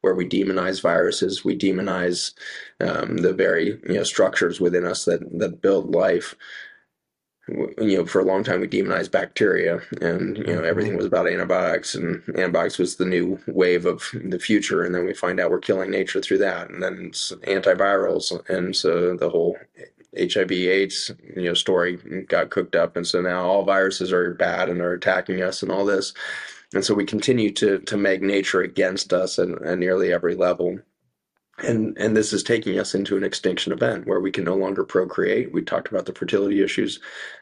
where 0.00 0.16
we 0.16 0.28
demonize 0.28 0.82
viruses 0.82 1.44
we 1.44 1.56
demonize 1.56 2.32
um, 2.80 3.18
the 3.18 3.32
very 3.32 3.80
you 3.86 3.94
know 3.94 4.02
structures 4.02 4.60
within 4.60 4.84
us 4.84 5.04
that 5.04 5.20
that 5.38 5.62
build 5.62 5.94
life 5.94 6.34
you 7.48 7.96
know, 7.96 8.06
for 8.06 8.20
a 8.20 8.24
long 8.24 8.44
time 8.44 8.60
we 8.60 8.68
demonized 8.68 9.10
bacteria, 9.10 9.80
and 10.00 10.38
you 10.38 10.44
know 10.44 10.58
mm-hmm. 10.58 10.64
everything 10.64 10.96
was 10.96 11.06
about 11.06 11.28
antibiotics, 11.28 11.94
and 11.94 12.22
antibiotics 12.36 12.78
was 12.78 12.96
the 12.96 13.04
new 13.04 13.38
wave 13.48 13.84
of 13.84 14.04
the 14.24 14.38
future. 14.38 14.82
And 14.84 14.94
then 14.94 15.04
we 15.04 15.14
find 15.14 15.40
out 15.40 15.50
we're 15.50 15.58
killing 15.58 15.90
nature 15.90 16.20
through 16.20 16.38
that, 16.38 16.70
and 16.70 16.82
then 16.82 17.06
it's 17.08 17.32
antivirals, 17.46 18.48
and 18.48 18.76
so 18.76 19.16
the 19.16 19.28
whole 19.28 19.56
HIV/AIDS 20.16 21.12
you 21.36 21.44
know 21.44 21.54
story 21.54 21.96
got 22.28 22.50
cooked 22.50 22.76
up, 22.76 22.96
and 22.96 23.06
so 23.06 23.20
now 23.20 23.44
all 23.44 23.64
viruses 23.64 24.12
are 24.12 24.34
bad 24.34 24.68
and 24.68 24.80
are 24.80 24.92
attacking 24.92 25.42
us, 25.42 25.62
and 25.62 25.72
all 25.72 25.84
this, 25.84 26.14
and 26.74 26.84
so 26.84 26.94
we 26.94 27.04
continue 27.04 27.50
to 27.52 27.80
to 27.80 27.96
make 27.96 28.22
nature 28.22 28.60
against 28.60 29.12
us 29.12 29.40
at, 29.40 29.48
at 29.62 29.78
nearly 29.78 30.12
every 30.12 30.36
level 30.36 30.78
and 31.58 31.96
and 31.98 32.16
this 32.16 32.32
is 32.32 32.42
taking 32.42 32.78
us 32.78 32.94
into 32.94 33.16
an 33.16 33.24
extinction 33.24 33.72
event 33.72 34.06
where 34.06 34.20
we 34.20 34.30
can 34.30 34.44
no 34.44 34.54
longer 34.54 34.84
procreate. 34.84 35.52
We 35.52 35.62
talked 35.62 35.88
about 35.88 36.06
the 36.06 36.14
fertility 36.14 36.62
issues. 36.62 36.98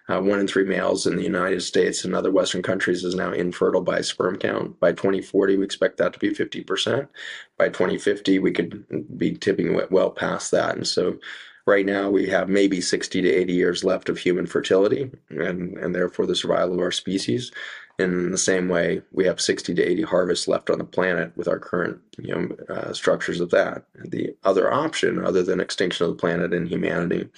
Uh, 0.09 0.21
one 0.21 0.41
in 0.41 0.49
three 0.49 0.65
males 0.65 1.07
in 1.07 1.17
the 1.17 1.23
United 1.23 1.63
States 1.63 2.05
and 2.05 2.15
other 2.15 2.31
Western 2.31 2.63
countries 2.63 3.05
is 3.05 3.15
now 3.15 3.33
infertile 3.33 3.83
by 3.83 4.01
sperm 4.01 4.37
count. 4.37 4.79
By 4.81 4.93
2040, 4.93 5.57
we 5.57 5.65
expect 5.65 5.99
that 5.99 6.13
to 6.13 6.19
be 6.19 6.31
50%. 6.31 7.09
By 7.57 7.69
2050, 7.69 8.41
we 8.41 8.51
could 8.51 9.17
be 9.17 9.33
tipping 9.33 9.81
well 9.91 10.11
past 10.11 10.51
that. 10.51 10.75
And 10.75 10.87
so, 10.87 11.19
right 11.67 11.87
now, 11.87 12.11
we 12.11 12.29
have 12.29 12.49
maybe 12.49 12.81
60 12.81 13.23
to 13.23 13.29
80 13.29 13.53
years 13.53 13.85
left 13.85 14.09
of 14.09 14.19
human 14.19 14.47
fertility, 14.47 15.11
and 15.31 15.79
and 15.79 15.95
therefore 15.95 16.27
the 16.27 16.35
survival 16.35 16.75
of 16.75 16.81
our 16.81 16.91
species. 16.91 17.53
In 18.01 18.31
the 18.31 18.39
same 18.39 18.69
way, 18.69 19.03
we 19.13 19.27
have 19.27 19.41
60 19.41 19.75
to 19.75 19.83
80 19.83 20.03
harvests 20.03 20.49
left 20.49 20.71
on 20.71 20.79
the 20.79 20.85
planet 20.85 21.37
with 21.37 21.49
our 21.49 21.59
current 21.59 22.01
you 22.19 22.35
know, 22.35 22.75
uh, 22.75 22.93
structures 22.95 23.41
of 23.41 23.51
that. 23.51 23.85
The 23.95 24.35
other 24.45 24.73
option, 24.73 25.25
other 25.25 25.43
than 25.43 25.61
extinction 25.61 26.07
of 26.07 26.13
the 26.13 26.19
planet 26.19 26.55
and 26.55 26.67
humanity, 26.67 27.29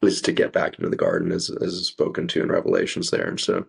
is 0.00 0.20
to 0.22 0.32
get 0.32 0.52
back 0.52 0.78
into 0.78 0.90
the 0.90 0.96
garden, 0.96 1.32
as, 1.32 1.50
as 1.60 1.86
spoken 1.86 2.28
to 2.28 2.42
in 2.42 2.50
Revelations 2.50 3.10
there. 3.10 3.26
And 3.26 3.40
so 3.40 3.66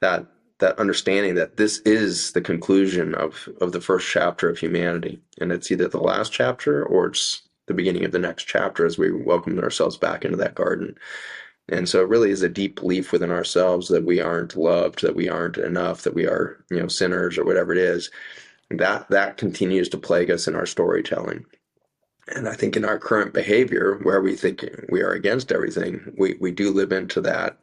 that 0.00 0.26
that 0.58 0.78
understanding 0.78 1.34
that 1.34 1.56
this 1.56 1.78
is 1.80 2.32
the 2.32 2.40
conclusion 2.40 3.14
of, 3.16 3.48
of 3.60 3.72
the 3.72 3.80
first 3.80 4.08
chapter 4.08 4.48
of 4.48 4.58
humanity. 4.58 5.20
And 5.40 5.50
it's 5.50 5.72
either 5.72 5.88
the 5.88 5.98
last 5.98 6.32
chapter 6.32 6.84
or 6.84 7.06
it's 7.06 7.42
the 7.66 7.74
beginning 7.74 8.04
of 8.04 8.12
the 8.12 8.20
next 8.20 8.44
chapter 8.44 8.86
as 8.86 8.96
we 8.96 9.10
welcome 9.10 9.58
ourselves 9.58 9.96
back 9.96 10.24
into 10.24 10.36
that 10.36 10.54
garden. 10.54 10.94
And 11.72 11.88
so 11.88 12.02
it 12.02 12.08
really 12.08 12.30
is 12.30 12.42
a 12.42 12.50
deep 12.50 12.76
belief 12.80 13.12
within 13.12 13.30
ourselves 13.30 13.88
that 13.88 14.04
we 14.04 14.20
aren't 14.20 14.56
loved, 14.56 15.00
that 15.00 15.16
we 15.16 15.28
aren't 15.28 15.56
enough, 15.56 16.02
that 16.02 16.14
we 16.14 16.26
are, 16.26 16.62
you 16.70 16.78
know, 16.78 16.86
sinners 16.86 17.38
or 17.38 17.44
whatever 17.44 17.72
it 17.72 17.78
is. 17.78 18.10
That 18.70 19.08
that 19.08 19.38
continues 19.38 19.88
to 19.90 19.98
plague 19.98 20.30
us 20.30 20.46
in 20.46 20.54
our 20.54 20.66
storytelling. 20.66 21.46
And 22.28 22.48
I 22.48 22.54
think 22.54 22.76
in 22.76 22.84
our 22.84 22.98
current 22.98 23.32
behavior, 23.32 23.98
where 24.02 24.20
we 24.20 24.36
think 24.36 24.64
we 24.90 25.02
are 25.02 25.12
against 25.12 25.50
everything, 25.50 26.14
we, 26.16 26.36
we 26.40 26.50
do 26.50 26.70
live 26.70 26.92
into 26.92 27.20
that 27.22 27.58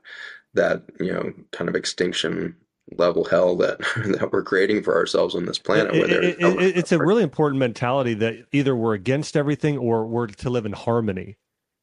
that, 0.55 0.83
you 0.99 1.13
know, 1.13 1.31
kind 1.51 1.69
of 1.69 1.75
extinction 1.75 2.55
level 2.97 3.23
hell 3.23 3.55
that 3.57 3.77
that 4.19 4.31
we're 4.31 4.43
creating 4.43 4.81
for 4.81 4.95
ourselves 4.95 5.35
on 5.35 5.45
this 5.45 5.59
planet. 5.59 5.93
It, 5.93 6.09
it, 6.09 6.39
it, 6.39 6.77
it's 6.77 6.91
a 6.91 6.97
really 6.97 7.21
important 7.21 7.59
mentality 7.59 8.15
that 8.15 8.47
either 8.51 8.75
we're 8.75 8.95
against 8.95 9.37
everything 9.37 9.77
or 9.77 10.07
we're 10.07 10.27
to 10.27 10.49
live 10.49 10.65
in 10.65 10.73
harmony 10.73 11.37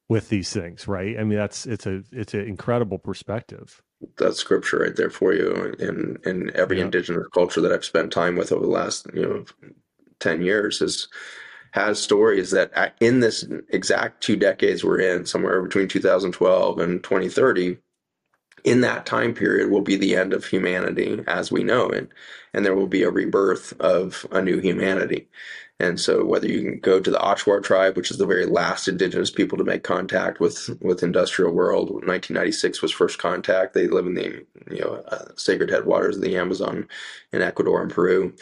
with 0.08 0.28
these 0.28 0.52
things, 0.52 0.86
right? 0.86 1.18
I 1.18 1.24
mean, 1.24 1.38
that's 1.38 1.66
it's 1.66 1.86
a 1.86 2.02
it's 2.12 2.34
an 2.34 2.46
incredible 2.46 2.98
perspective. 2.98 3.82
That's 4.18 4.38
scripture 4.38 4.78
right 4.80 4.94
there 4.94 5.10
for 5.10 5.32
you. 5.32 5.74
In 5.78 6.18
in 6.24 6.50
every 6.54 6.78
yeah. 6.78 6.84
indigenous 6.84 7.26
culture 7.34 7.60
that 7.60 7.72
I've 7.72 7.84
spent 7.84 8.12
time 8.12 8.36
with 8.36 8.52
over 8.52 8.64
the 8.64 8.70
last 8.70 9.06
you 9.14 9.22
know 9.22 9.44
ten 10.20 10.42
years 10.42 10.80
is 10.80 11.08
has 11.72 12.00
stories 12.00 12.52
that 12.52 12.94
in 13.00 13.20
this 13.20 13.46
exact 13.68 14.22
two 14.22 14.36
decades 14.36 14.82
we're 14.82 15.00
in, 15.00 15.26
somewhere 15.26 15.60
between 15.60 15.88
2012 15.88 16.78
and 16.78 17.04
2030, 17.04 17.76
in 18.64 18.80
that 18.80 19.04
time 19.04 19.34
period 19.34 19.70
will 19.70 19.82
be 19.82 19.96
the 19.96 20.16
end 20.16 20.32
of 20.32 20.44
humanity 20.44 21.22
as 21.26 21.52
we 21.52 21.62
know 21.62 21.88
it, 21.88 22.08
and 22.54 22.64
there 22.64 22.74
will 22.74 22.86
be 22.86 23.02
a 23.02 23.10
rebirth 23.10 23.78
of 23.80 24.26
a 24.32 24.40
new 24.40 24.58
humanity. 24.58 25.28
And 25.78 26.00
so, 26.00 26.24
whether 26.24 26.48
you 26.48 26.62
can 26.62 26.80
go 26.80 27.00
to 27.00 27.10
the 27.10 27.18
Achuar 27.18 27.62
tribe, 27.62 27.96
which 27.96 28.10
is 28.10 28.16
the 28.16 28.24
very 28.24 28.46
last 28.46 28.88
indigenous 28.88 29.30
people 29.30 29.58
to 29.58 29.64
make 29.64 29.82
contact 29.82 30.40
with 30.40 30.70
with 30.80 31.02
industrial 31.02 31.52
world, 31.52 31.90
1996 31.90 32.80
was 32.80 32.92
first 32.92 33.18
contact. 33.18 33.74
They 33.74 33.86
live 33.86 34.06
in 34.06 34.14
the 34.14 34.46
you 34.70 34.80
know 34.80 35.04
uh, 35.08 35.26
sacred 35.36 35.68
headwaters 35.68 36.16
of 36.16 36.22
the 36.22 36.38
Amazon 36.38 36.88
in 37.32 37.42
Ecuador 37.42 37.82
and 37.82 37.90
Peru, 37.90 38.32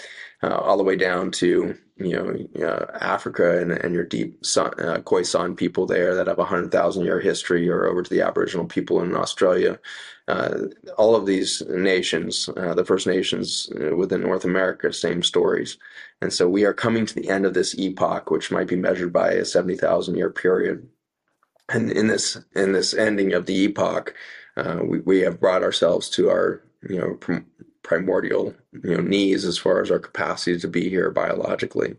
uh, 0.44 0.55
all 0.55 0.77
the 0.77 0.85
way 0.85 0.94
down 0.94 1.33
to 1.33 1.77
you 1.97 2.47
know 2.57 2.64
uh, 2.64 2.87
Africa 3.01 3.61
and, 3.61 3.73
and 3.73 3.94
your 3.94 4.05
deep 4.05 4.47
San, 4.47 4.66
uh, 4.66 5.01
Khoisan 5.05 5.57
people 5.57 5.87
there 5.87 6.14
that 6.14 6.29
have 6.29 6.38
a 6.38 6.44
hundred 6.44 6.70
thousand 6.70 7.05
year 7.05 7.18
history, 7.18 7.68
or 7.68 7.87
over 7.87 8.05
to 8.05 8.11
the 8.11 8.23
Aboriginal 8.23 8.66
people 8.66 9.03
in 9.03 9.16
Australia. 9.16 9.81
Uh, 10.27 10.69
all 10.97 11.15
of 11.15 11.27
these 11.27 11.63
nations, 11.69 12.49
uh, 12.57 12.73
the 12.75 12.85
First 12.85 13.07
Nations 13.07 13.71
uh, 13.79 13.95
within 13.95 14.23
North 14.23 14.45
America, 14.45 14.93
same 14.93 15.23
stories. 15.23 15.77
And 16.23 16.33
so 16.33 16.49
we 16.49 16.65
are 16.65 16.73
coming 16.73 17.05
to 17.05 17.15
the 17.15 17.29
end 17.29 17.45
of 17.45 17.53
this 17.53 17.75
epoch, 17.79 18.31
which 18.31 18.51
might 18.51 18.67
be 18.67 18.77
measured 18.77 19.13
by 19.13 19.33
a 19.33 19.45
70,000 19.45 20.17
year 20.17 20.31
period. 20.31 20.89
And 21.69 21.91
in 21.91 22.09
this 22.09 22.39
in 22.55 22.73
this 22.73 22.95
ending 22.95 23.33
of 23.33 23.47
the 23.47 23.65
epoch, 23.65 24.15
uh, 24.57 24.81
we, 24.83 25.01
we 25.01 25.21
have 25.21 25.41
brought 25.41 25.62
ourselves 25.62 26.09
to 26.11 26.31
our 26.31 26.62
you 26.89 26.99
know 26.99 27.14
prim- 27.14 27.47
primordial 27.83 28.55
you 28.72 28.97
know 28.97 29.03
knees 29.03 29.45
as 29.45 29.59
far 29.59 29.81
as 29.81 29.91
our 29.91 29.99
capacity 29.99 30.59
to 30.59 30.68
be 30.68 30.89
here 30.89 31.11
biologically. 31.11 31.97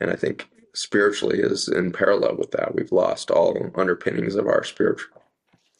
And 0.00 0.10
I 0.10 0.16
think 0.16 0.48
spiritually 0.74 1.38
is 1.38 1.68
in 1.68 1.92
parallel 1.92 2.36
with 2.36 2.50
that. 2.52 2.74
We've 2.74 2.92
lost 2.92 3.30
all 3.30 3.70
underpinnings 3.76 4.34
of 4.34 4.46
our 4.46 4.64
spiritual 4.64 5.13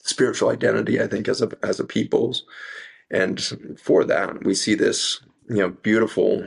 spiritual 0.04 0.50
identity. 0.50 1.00
I 1.00 1.08
think 1.08 1.28
as 1.28 1.42
a 1.42 1.50
as 1.62 1.80
a 1.80 1.84
peoples, 1.84 2.44
and 3.10 3.40
for 3.82 4.04
that 4.04 4.44
we 4.44 4.54
see 4.54 4.74
this 4.74 5.20
you 5.48 5.56
know 5.56 5.70
beautiful 5.70 6.46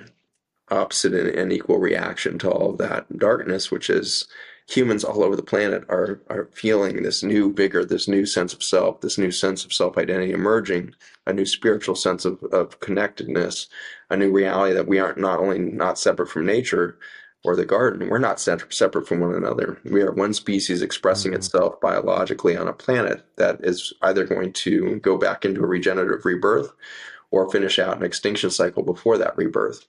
opposite 0.69 1.13
and, 1.13 1.53
equal 1.53 1.79
reaction 1.79 2.37
to 2.37 2.51
all 2.51 2.71
of 2.71 2.77
that 2.77 3.17
darkness, 3.17 3.71
which 3.71 3.89
is 3.89 4.27
humans 4.69 5.05
all 5.05 5.23
over 5.23 5.35
the 5.35 5.43
planet 5.43 5.83
are 5.89 6.21
are 6.29 6.49
feeling 6.53 7.03
this 7.03 7.23
new 7.23 7.53
vigor, 7.53 7.83
this 7.85 8.07
new 8.07 8.25
sense 8.25 8.53
of 8.53 8.63
self, 8.63 9.01
this 9.01 9.17
new 9.17 9.31
sense 9.31 9.65
of 9.65 9.73
self 9.73 9.97
identity 9.97 10.31
emerging, 10.31 10.93
a 11.25 11.33
new 11.33 11.45
spiritual 11.45 11.95
sense 11.95 12.25
of, 12.25 12.41
of 12.51 12.79
connectedness, 12.79 13.67
a 14.09 14.17
new 14.17 14.31
reality 14.31 14.73
that 14.73 14.87
we 14.87 14.99
aren't 14.99 15.17
not 15.17 15.39
only 15.39 15.59
not 15.59 15.99
separate 15.99 16.29
from 16.29 16.45
nature, 16.45 16.97
or 17.43 17.55
the 17.55 17.65
garden, 17.65 18.09
we're 18.09 18.17
not 18.17 18.39
separate 18.39 19.07
from 19.07 19.19
one 19.19 19.35
another. 19.35 19.79
We 19.85 20.01
are 20.01 20.11
one 20.11 20.33
species 20.33 20.81
expressing 20.81 21.31
mm-hmm. 21.31 21.39
itself 21.39 21.79
biologically 21.79 22.57
on 22.57 22.67
a 22.67 22.73
planet 22.73 23.23
that 23.37 23.59
is 23.63 23.93
either 24.01 24.25
going 24.25 24.53
to 24.53 24.99
go 24.99 25.17
back 25.17 25.45
into 25.45 25.61
a 25.61 25.67
regenerative 25.67 26.25
rebirth 26.25 26.73
or 27.31 27.49
finish 27.49 27.79
out 27.79 27.97
an 27.97 28.03
extinction 28.03 28.49
cycle 28.49 28.83
before 28.83 29.17
that 29.17 29.37
rebirth. 29.37 29.87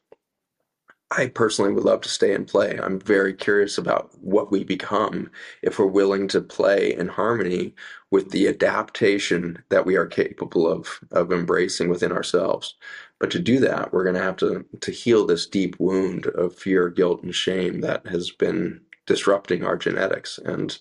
I 1.11 1.29
personally 1.29 1.73
would 1.73 1.85
love 1.85 2.03
to 2.03 2.09
stay 2.09 2.35
and 2.35 2.47
play. 2.47 2.79
I'm 2.79 3.01
very 3.01 3.33
curious 3.33 3.79
about 3.79 4.11
what 4.21 4.51
we 4.51 4.63
become 4.63 5.31
if 5.63 5.79
we're 5.79 5.87
willing 5.87 6.29
to 6.29 6.41
play 6.43 6.93
in 6.93 7.09
harmony 7.09 7.75
with 8.11 8.31
the 8.31 8.47
adaptation 8.47 9.63
that 9.71 9.87
we 9.87 9.97
are 9.97 10.07
capable 10.07 10.71
of 10.71 11.01
of 11.11 11.33
embracing 11.33 11.89
within 11.89 12.13
ourselves. 12.13 12.75
But 13.19 13.31
to 13.33 13.39
do 13.39 13.59
that, 13.61 13.93
we're 13.93 14.05
going 14.05 14.17
to 14.17 14.23
have 14.23 14.37
to 14.37 14.65
to 14.81 14.93
heal 14.93 15.27
this 15.27 15.47
deep 15.47 15.79
wound 15.79 16.27
of 16.27 16.55
fear, 16.55 16.89
guilt, 16.89 17.23
and 17.23 17.35
shame 17.35 17.81
that 17.81 18.07
has 18.07 18.31
been 18.31 18.81
disrupting 19.07 19.65
our 19.65 19.77
genetics. 19.77 20.39
And 20.39 20.79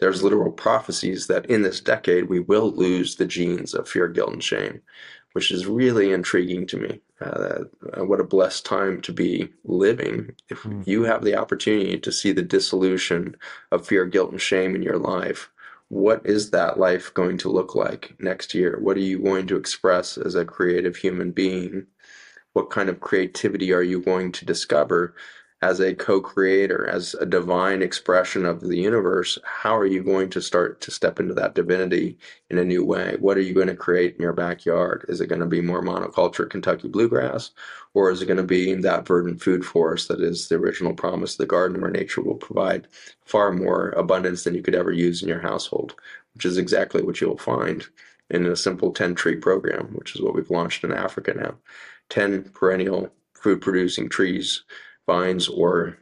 there's 0.00 0.22
literal 0.22 0.52
prophecies 0.52 1.26
that 1.28 1.46
in 1.46 1.62
this 1.62 1.80
decade 1.80 2.28
we 2.28 2.38
will 2.38 2.70
lose 2.70 3.16
the 3.16 3.26
genes 3.26 3.74
of 3.74 3.88
fear, 3.88 4.06
guilt, 4.06 4.32
and 4.32 4.44
shame 4.44 4.82
which 5.32 5.50
is 5.50 5.66
really 5.66 6.12
intriguing 6.12 6.66
to 6.66 6.76
me. 6.76 7.00
Uh, 7.20 7.64
uh, 7.96 8.04
what 8.04 8.20
a 8.20 8.24
blessed 8.24 8.64
time 8.64 9.00
to 9.02 9.12
be 9.12 9.48
living 9.64 10.34
if 10.48 10.62
mm. 10.62 10.86
you 10.86 11.04
have 11.04 11.22
the 11.22 11.36
opportunity 11.36 11.98
to 11.98 12.10
see 12.10 12.32
the 12.32 12.42
dissolution 12.42 13.36
of 13.70 13.86
fear, 13.86 14.06
guilt, 14.06 14.30
and 14.30 14.40
shame 14.40 14.74
in 14.74 14.82
your 14.82 14.98
life. 14.98 15.50
What 15.90 16.24
is 16.24 16.50
that 16.50 16.78
life 16.78 17.12
going 17.14 17.36
to 17.38 17.50
look 17.50 17.74
like 17.74 18.14
next 18.20 18.54
year? 18.54 18.78
What 18.80 18.96
are 18.96 19.00
you 19.00 19.18
going 19.18 19.48
to 19.48 19.56
express 19.56 20.16
as 20.16 20.36
a 20.36 20.44
creative 20.44 20.94
human 20.94 21.32
being? 21.32 21.88
What 22.52 22.70
kind 22.70 22.88
of 22.88 23.00
creativity 23.00 23.72
are 23.72 23.82
you 23.82 24.00
going 24.00 24.30
to 24.32 24.44
discover 24.44 25.16
as 25.62 25.78
a 25.78 25.94
co-creator, 25.94 26.88
as 26.88 27.14
a 27.14 27.26
divine 27.26 27.82
expression 27.82 28.46
of 28.46 28.60
the 28.60 28.78
universe, 28.78 29.38
how 29.44 29.76
are 29.76 29.84
you 29.84 30.02
going 30.02 30.30
to 30.30 30.40
start 30.40 30.80
to 30.80 30.90
step 30.90 31.20
into 31.20 31.34
that 31.34 31.54
divinity 31.54 32.16
in 32.48 32.56
a 32.56 32.64
new 32.64 32.82
way? 32.82 33.16
What 33.20 33.36
are 33.36 33.42
you 33.42 33.52
going 33.52 33.66
to 33.66 33.76
create 33.76 34.16
in 34.16 34.22
your 34.22 34.32
backyard? 34.32 35.04
Is 35.08 35.20
it 35.20 35.26
going 35.26 35.42
to 35.42 35.46
be 35.46 35.60
more 35.60 35.82
monoculture 35.82 36.48
Kentucky 36.48 36.88
bluegrass, 36.88 37.50
or 37.92 38.10
is 38.10 38.22
it 38.22 38.26
going 38.26 38.38
to 38.38 38.42
be 38.42 38.72
that 38.74 39.06
verdant 39.06 39.42
food 39.42 39.62
forest 39.62 40.08
that 40.08 40.22
is 40.22 40.48
the 40.48 40.54
original 40.54 40.94
promise 40.94 41.32
of 41.32 41.38
the 41.38 41.46
garden 41.46 41.82
where 41.82 41.90
nature 41.90 42.22
will 42.22 42.36
provide 42.36 42.88
far 43.26 43.52
more 43.52 43.90
abundance 43.90 44.44
than 44.44 44.54
you 44.54 44.62
could 44.62 44.74
ever 44.74 44.92
use 44.92 45.22
in 45.22 45.28
your 45.28 45.40
household, 45.40 45.94
which 46.32 46.46
is 46.46 46.56
exactly 46.56 47.02
what 47.02 47.20
you'll 47.20 47.36
find 47.36 47.86
in 48.30 48.46
a 48.46 48.56
simple 48.56 48.92
10 48.92 49.14
tree 49.14 49.36
program, 49.36 49.88
which 49.92 50.14
is 50.14 50.22
what 50.22 50.34
we've 50.34 50.50
launched 50.50 50.84
in 50.84 50.92
Africa 50.92 51.34
now. 51.34 51.54
10 52.08 52.44
perennial 52.54 53.12
food 53.34 53.60
producing 53.60 54.08
trees 54.08 54.64
vines 55.10 55.48
or 55.48 55.98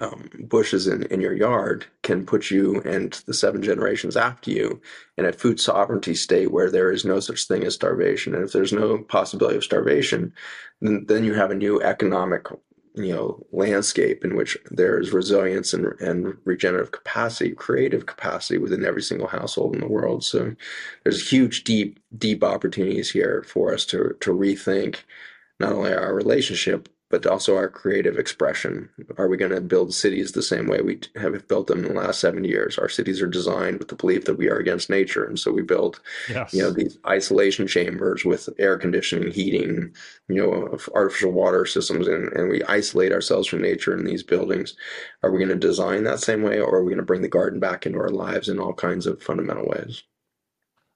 um, 0.00 0.30
bushes 0.38 0.86
in, 0.86 1.02
in 1.04 1.20
your 1.20 1.34
yard 1.34 1.86
can 2.02 2.24
put 2.24 2.50
you 2.50 2.80
and 2.82 3.12
the 3.26 3.34
seven 3.34 3.62
generations 3.62 4.16
after 4.16 4.50
you 4.50 4.80
in 5.18 5.26
a 5.26 5.32
food 5.32 5.58
sovereignty 5.60 6.14
state 6.14 6.52
where 6.52 6.70
there 6.70 6.92
is 6.92 7.04
no 7.04 7.20
such 7.20 7.46
thing 7.46 7.64
as 7.64 7.74
starvation. 7.74 8.34
And 8.34 8.44
if 8.44 8.52
there's 8.52 8.72
no 8.72 8.98
possibility 8.98 9.56
of 9.56 9.64
starvation, 9.64 10.32
then, 10.80 11.04
then 11.08 11.24
you 11.24 11.34
have 11.34 11.50
a 11.50 11.62
new 11.66 11.82
economic 11.82 12.46
you 12.94 13.12
know 13.14 13.42
landscape 13.52 14.22
in 14.22 14.36
which 14.36 14.56
there 14.70 15.00
is 15.00 15.12
resilience 15.12 15.72
and, 15.72 15.86
and 16.00 16.36
regenerative 16.44 16.92
capacity 16.92 17.52
creative 17.52 18.04
capacity 18.04 18.58
within 18.58 18.84
every 18.84 19.00
single 19.00 19.28
household 19.28 19.74
in 19.74 19.80
the 19.80 19.88
world 19.88 20.22
so 20.22 20.54
there's 21.02 21.30
huge 21.32 21.64
deep 21.64 21.98
deep 22.18 22.44
opportunities 22.44 23.10
here 23.10 23.44
for 23.48 23.72
us 23.72 23.86
to 23.86 24.14
to 24.20 24.30
rethink 24.34 24.96
not 25.58 25.72
only 25.72 25.94
our 25.94 26.14
relationship 26.14 26.90
but 27.12 27.26
also 27.26 27.56
our 27.56 27.68
creative 27.68 28.18
expression. 28.18 28.88
Are 29.18 29.28
we 29.28 29.36
going 29.36 29.50
to 29.50 29.60
build 29.60 29.92
cities 29.92 30.32
the 30.32 30.42
same 30.42 30.66
way 30.66 30.80
we 30.80 30.98
have 31.16 31.46
built 31.46 31.66
them 31.66 31.84
in 31.84 31.94
the 31.94 32.00
last 32.00 32.20
70 32.20 32.48
years? 32.48 32.78
Our 32.78 32.88
cities 32.88 33.20
are 33.20 33.26
designed 33.26 33.78
with 33.78 33.88
the 33.88 33.96
belief 33.96 34.24
that 34.24 34.38
we 34.38 34.48
are 34.48 34.56
against 34.56 34.88
nature. 34.88 35.22
And 35.22 35.38
so 35.38 35.52
we 35.52 35.60
build, 35.60 36.00
yes. 36.30 36.54
you 36.54 36.62
know, 36.62 36.70
these 36.70 36.96
isolation 37.06 37.66
chambers 37.66 38.24
with 38.24 38.48
air 38.58 38.78
conditioning, 38.78 39.30
heating, 39.30 39.94
you 40.28 40.36
know, 40.36 40.78
artificial 40.94 41.32
water 41.32 41.66
systems, 41.66 42.08
and, 42.08 42.32
and 42.32 42.48
we 42.48 42.64
isolate 42.64 43.12
ourselves 43.12 43.46
from 43.46 43.60
nature 43.60 43.94
in 43.94 44.06
these 44.06 44.22
buildings. 44.22 44.74
Are 45.22 45.30
we 45.30 45.36
going 45.36 45.50
to 45.50 45.54
design 45.54 46.04
that 46.04 46.20
same 46.20 46.42
way 46.42 46.60
or 46.60 46.76
are 46.76 46.82
we 46.82 46.92
going 46.92 46.96
to 46.96 47.04
bring 47.04 47.20
the 47.20 47.28
garden 47.28 47.60
back 47.60 47.84
into 47.84 47.98
our 47.98 48.08
lives 48.08 48.48
in 48.48 48.58
all 48.58 48.72
kinds 48.72 49.06
of 49.06 49.22
fundamental 49.22 49.66
ways? 49.66 50.02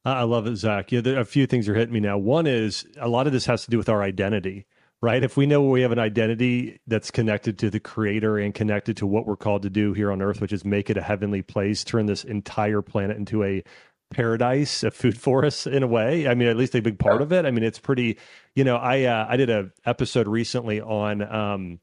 I 0.02 0.22
love 0.22 0.46
it, 0.46 0.56
Zach. 0.56 0.92
Yeah, 0.92 1.02
there, 1.02 1.20
a 1.20 1.26
few 1.26 1.46
things 1.46 1.68
are 1.68 1.74
hitting 1.74 1.92
me 1.92 2.00
now. 2.00 2.16
One 2.16 2.46
is 2.46 2.86
a 2.98 3.08
lot 3.08 3.26
of 3.26 3.34
this 3.34 3.44
has 3.44 3.66
to 3.66 3.70
do 3.70 3.76
with 3.76 3.90
our 3.90 4.02
identity 4.02 4.64
right? 5.03 5.22
If 5.22 5.36
we 5.36 5.47
know 5.47 5.62
we 5.62 5.82
have 5.82 5.92
an 5.92 5.99
identity 5.99 6.80
that's 6.86 7.11
connected 7.11 7.59
to 7.59 7.70
the 7.70 7.80
creator 7.80 8.38
and 8.38 8.55
connected 8.55 8.97
to 8.99 9.07
what 9.07 9.26
we're 9.26 9.36
called 9.36 9.62
to 9.62 9.70
do 9.70 9.92
here 9.92 10.11
on 10.11 10.22
earth, 10.22 10.40
which 10.40 10.53
is 10.53 10.64
make 10.64 10.88
it 10.90 10.97
a 10.97 11.03
heavenly 11.03 11.42
place, 11.42 11.84
turn 11.84 12.07
this 12.07 12.24
entire 12.24 12.82
planet 12.82 13.16
into 13.16 13.44
a 13.44 13.62
paradise, 14.11 14.82
a 14.82 14.90
food 14.90 15.18
forest 15.20 15.66
in 15.66 15.82
a 15.82 15.86
way. 15.86 16.26
I 16.26 16.34
mean, 16.34 16.49
at 16.49 16.57
least 16.57 16.74
a 16.74 16.80
big 16.80 16.99
part 16.99 17.20
of 17.22 17.32
it. 17.32 17.44
I 17.44 17.51
mean, 17.51 17.64
it's 17.64 17.78
pretty, 17.78 18.18
you 18.55 18.64
know, 18.64 18.76
I, 18.76 19.05
uh, 19.05 19.26
I 19.28 19.36
did 19.36 19.51
a 19.51 19.70
episode 19.84 20.28
recently 20.28 20.80
on, 20.80 21.22
um, 21.22 21.80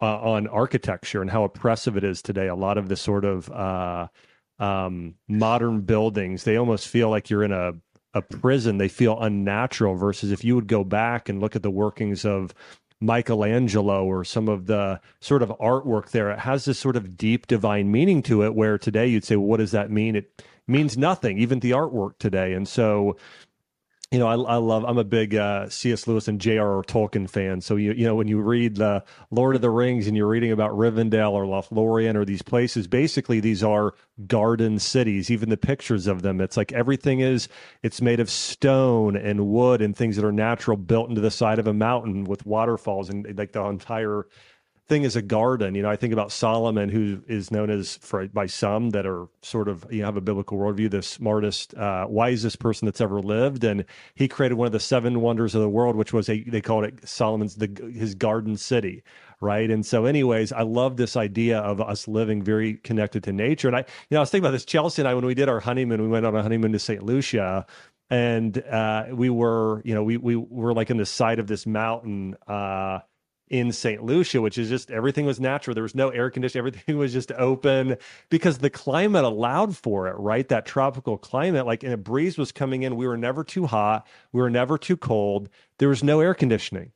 uh, 0.00 0.18
on 0.20 0.48
architecture 0.48 1.20
and 1.22 1.30
how 1.30 1.44
oppressive 1.44 1.96
it 1.96 2.04
is 2.04 2.22
today. 2.22 2.48
A 2.48 2.54
lot 2.54 2.78
of 2.78 2.88
the 2.88 2.96
sort 2.96 3.24
of, 3.24 3.50
uh, 3.50 4.08
um, 4.58 5.16
modern 5.28 5.82
buildings, 5.82 6.44
they 6.44 6.56
almost 6.56 6.88
feel 6.88 7.10
like 7.10 7.28
you're 7.28 7.42
in 7.42 7.52
a 7.52 7.72
a 8.14 8.22
prison, 8.22 8.78
they 8.78 8.88
feel 8.88 9.20
unnatural. 9.20 9.96
Versus 9.96 10.30
if 10.30 10.44
you 10.44 10.54
would 10.54 10.68
go 10.68 10.84
back 10.84 11.28
and 11.28 11.40
look 11.40 11.56
at 11.56 11.62
the 11.62 11.70
workings 11.70 12.24
of 12.24 12.54
Michelangelo 13.00 14.04
or 14.04 14.24
some 14.24 14.48
of 14.48 14.66
the 14.66 15.00
sort 15.20 15.42
of 15.42 15.50
artwork 15.60 16.10
there, 16.10 16.30
it 16.30 16.38
has 16.38 16.64
this 16.64 16.78
sort 16.78 16.96
of 16.96 17.16
deep 17.16 17.46
divine 17.46 17.90
meaning 17.90 18.22
to 18.22 18.44
it. 18.44 18.54
Where 18.54 18.78
today 18.78 19.06
you'd 19.06 19.24
say, 19.24 19.36
well, 19.36 19.48
what 19.48 19.58
does 19.58 19.72
that 19.72 19.90
mean? 19.90 20.16
It 20.16 20.42
means 20.66 20.96
nothing, 20.96 21.38
even 21.38 21.60
the 21.60 21.72
artwork 21.72 22.18
today. 22.18 22.54
And 22.54 22.66
so 22.66 23.16
you 24.14 24.20
know, 24.20 24.28
I, 24.28 24.36
I 24.36 24.56
love. 24.58 24.84
I'm 24.84 24.96
a 24.96 25.02
big 25.02 25.34
uh, 25.34 25.68
C.S. 25.68 26.06
Lewis 26.06 26.28
and 26.28 26.40
J.R.R. 26.40 26.84
Tolkien 26.84 27.28
fan. 27.28 27.60
So 27.60 27.74
you 27.74 27.92
you 27.94 28.04
know 28.06 28.14
when 28.14 28.28
you 28.28 28.40
read 28.40 28.76
the 28.76 29.02
Lord 29.32 29.56
of 29.56 29.60
the 29.60 29.70
Rings 29.70 30.06
and 30.06 30.16
you're 30.16 30.28
reading 30.28 30.52
about 30.52 30.70
Rivendell 30.70 31.32
or 31.32 31.44
Lothlorien 31.46 32.14
or 32.14 32.24
these 32.24 32.40
places, 32.40 32.86
basically 32.86 33.40
these 33.40 33.64
are 33.64 33.92
garden 34.28 34.78
cities. 34.78 35.32
Even 35.32 35.48
the 35.48 35.56
pictures 35.56 36.06
of 36.06 36.22
them, 36.22 36.40
it's 36.40 36.56
like 36.56 36.70
everything 36.72 37.18
is. 37.18 37.48
It's 37.82 38.00
made 38.00 38.20
of 38.20 38.30
stone 38.30 39.16
and 39.16 39.48
wood 39.48 39.82
and 39.82 39.96
things 39.96 40.14
that 40.14 40.24
are 40.24 40.30
natural, 40.30 40.76
built 40.76 41.08
into 41.08 41.20
the 41.20 41.32
side 41.32 41.58
of 41.58 41.66
a 41.66 41.74
mountain 41.74 42.22
with 42.22 42.46
waterfalls 42.46 43.10
and 43.10 43.36
like 43.36 43.50
the 43.50 43.64
entire 43.64 44.28
thing 44.86 45.04
is 45.04 45.16
a 45.16 45.22
garden. 45.22 45.74
You 45.74 45.82
know, 45.82 45.90
I 45.90 45.96
think 45.96 46.12
about 46.12 46.30
Solomon, 46.30 46.88
who 46.88 47.22
is 47.26 47.50
known 47.50 47.70
as 47.70 47.96
for 47.96 48.26
by 48.28 48.46
some 48.46 48.90
that 48.90 49.06
are 49.06 49.28
sort 49.42 49.68
of 49.68 49.86
you 49.90 50.00
know, 50.00 50.06
have 50.06 50.16
a 50.16 50.20
biblical 50.20 50.58
worldview, 50.58 50.90
the 50.90 51.02
smartest, 51.02 51.74
uh, 51.74 52.06
wisest 52.08 52.58
person 52.58 52.86
that's 52.86 53.00
ever 53.00 53.20
lived, 53.20 53.64
and 53.64 53.84
he 54.14 54.28
created 54.28 54.56
one 54.56 54.66
of 54.66 54.72
the 54.72 54.80
seven 54.80 55.20
wonders 55.20 55.54
of 55.54 55.62
the 55.62 55.68
world, 55.68 55.96
which 55.96 56.12
was 56.12 56.28
a 56.28 56.42
they 56.44 56.60
called 56.60 56.84
it 56.84 57.08
Solomon's 57.08 57.56
the 57.56 57.92
his 57.94 58.14
garden 58.14 58.56
city, 58.56 59.02
right? 59.40 59.70
And 59.70 59.86
so, 59.86 60.04
anyways, 60.04 60.52
I 60.52 60.62
love 60.62 60.96
this 60.96 61.16
idea 61.16 61.60
of 61.60 61.80
us 61.80 62.06
living 62.06 62.42
very 62.42 62.74
connected 62.74 63.24
to 63.24 63.32
nature. 63.32 63.68
And 63.68 63.76
I, 63.76 63.80
you 63.80 63.86
know, 64.12 64.18
I 64.18 64.20
was 64.20 64.30
thinking 64.30 64.44
about 64.44 64.52
this. 64.52 64.66
Chelsea 64.66 65.00
and 65.00 65.08
I, 65.08 65.14
when 65.14 65.24
we 65.24 65.34
did 65.34 65.48
our 65.48 65.60
honeymoon, 65.60 66.02
we 66.02 66.08
went 66.08 66.26
on 66.26 66.36
a 66.36 66.42
honeymoon 66.42 66.72
to 66.72 66.78
St. 66.78 67.02
Lucia 67.02 67.66
and 68.10 68.58
uh, 68.64 69.06
we 69.12 69.30
were, 69.30 69.80
you 69.84 69.94
know, 69.94 70.04
we 70.04 70.18
we 70.18 70.36
were 70.36 70.74
like 70.74 70.90
in 70.90 70.98
the 70.98 71.06
side 71.06 71.38
of 71.38 71.46
this 71.46 71.66
mountain 71.66 72.36
uh, 72.46 72.98
in 73.48 73.72
St. 73.72 74.02
Lucia, 74.02 74.40
which 74.40 74.58
is 74.58 74.68
just 74.68 74.90
everything 74.90 75.26
was 75.26 75.38
natural. 75.38 75.74
There 75.74 75.82
was 75.82 75.94
no 75.94 76.08
air 76.08 76.30
conditioning, 76.30 76.60
everything 76.60 76.98
was 76.98 77.12
just 77.12 77.32
open 77.32 77.96
because 78.30 78.58
the 78.58 78.70
climate 78.70 79.24
allowed 79.24 79.76
for 79.76 80.08
it, 80.08 80.16
right? 80.16 80.48
That 80.48 80.66
tropical 80.66 81.18
climate, 81.18 81.66
like, 81.66 81.82
and 81.82 81.92
a 81.92 81.98
breeze 81.98 82.38
was 82.38 82.52
coming 82.52 82.82
in. 82.82 82.96
We 82.96 83.06
were 83.06 83.16
never 83.16 83.44
too 83.44 83.66
hot, 83.66 84.06
we 84.32 84.40
were 84.40 84.50
never 84.50 84.78
too 84.78 84.96
cold. 84.96 85.48
There 85.78 85.88
was 85.88 86.02
no 86.02 86.20
air 86.20 86.34
conditioning 86.34 86.92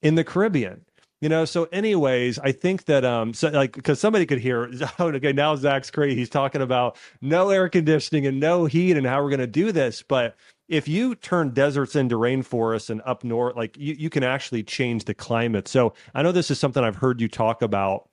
in 0.00 0.14
the 0.14 0.24
Caribbean. 0.24 0.84
You 1.20 1.28
know, 1.28 1.44
so 1.44 1.68
anyways, 1.70 2.40
I 2.40 2.50
think 2.50 2.86
that 2.86 3.04
um 3.04 3.32
so 3.32 3.48
like 3.48 3.74
because 3.74 4.00
somebody 4.00 4.26
could 4.26 4.40
hear 4.40 4.68
oh, 4.98 5.06
okay, 5.08 5.32
now 5.32 5.54
Zach's 5.54 5.88
crazy. 5.88 6.16
He's 6.16 6.28
talking 6.28 6.60
about 6.60 6.96
no 7.20 7.50
air 7.50 7.68
conditioning 7.68 8.26
and 8.26 8.40
no 8.40 8.64
heat 8.64 8.96
and 8.96 9.06
how 9.06 9.22
we're 9.22 9.30
gonna 9.30 9.46
do 9.46 9.70
this. 9.70 10.02
But 10.02 10.34
if 10.68 10.88
you 10.88 11.14
turn 11.14 11.50
deserts 11.50 11.96
into 11.96 12.16
rainforests 12.16 12.90
and 12.90 13.02
up 13.04 13.24
north, 13.24 13.56
like 13.56 13.76
you, 13.76 13.94
you 13.98 14.10
can 14.10 14.22
actually 14.22 14.62
change 14.62 15.04
the 15.04 15.14
climate. 15.14 15.68
So 15.68 15.94
I 16.14 16.22
know 16.22 16.32
this 16.32 16.50
is 16.50 16.58
something 16.58 16.82
I've 16.82 16.96
heard 16.96 17.20
you 17.20 17.28
talk 17.28 17.62
about 17.62 18.08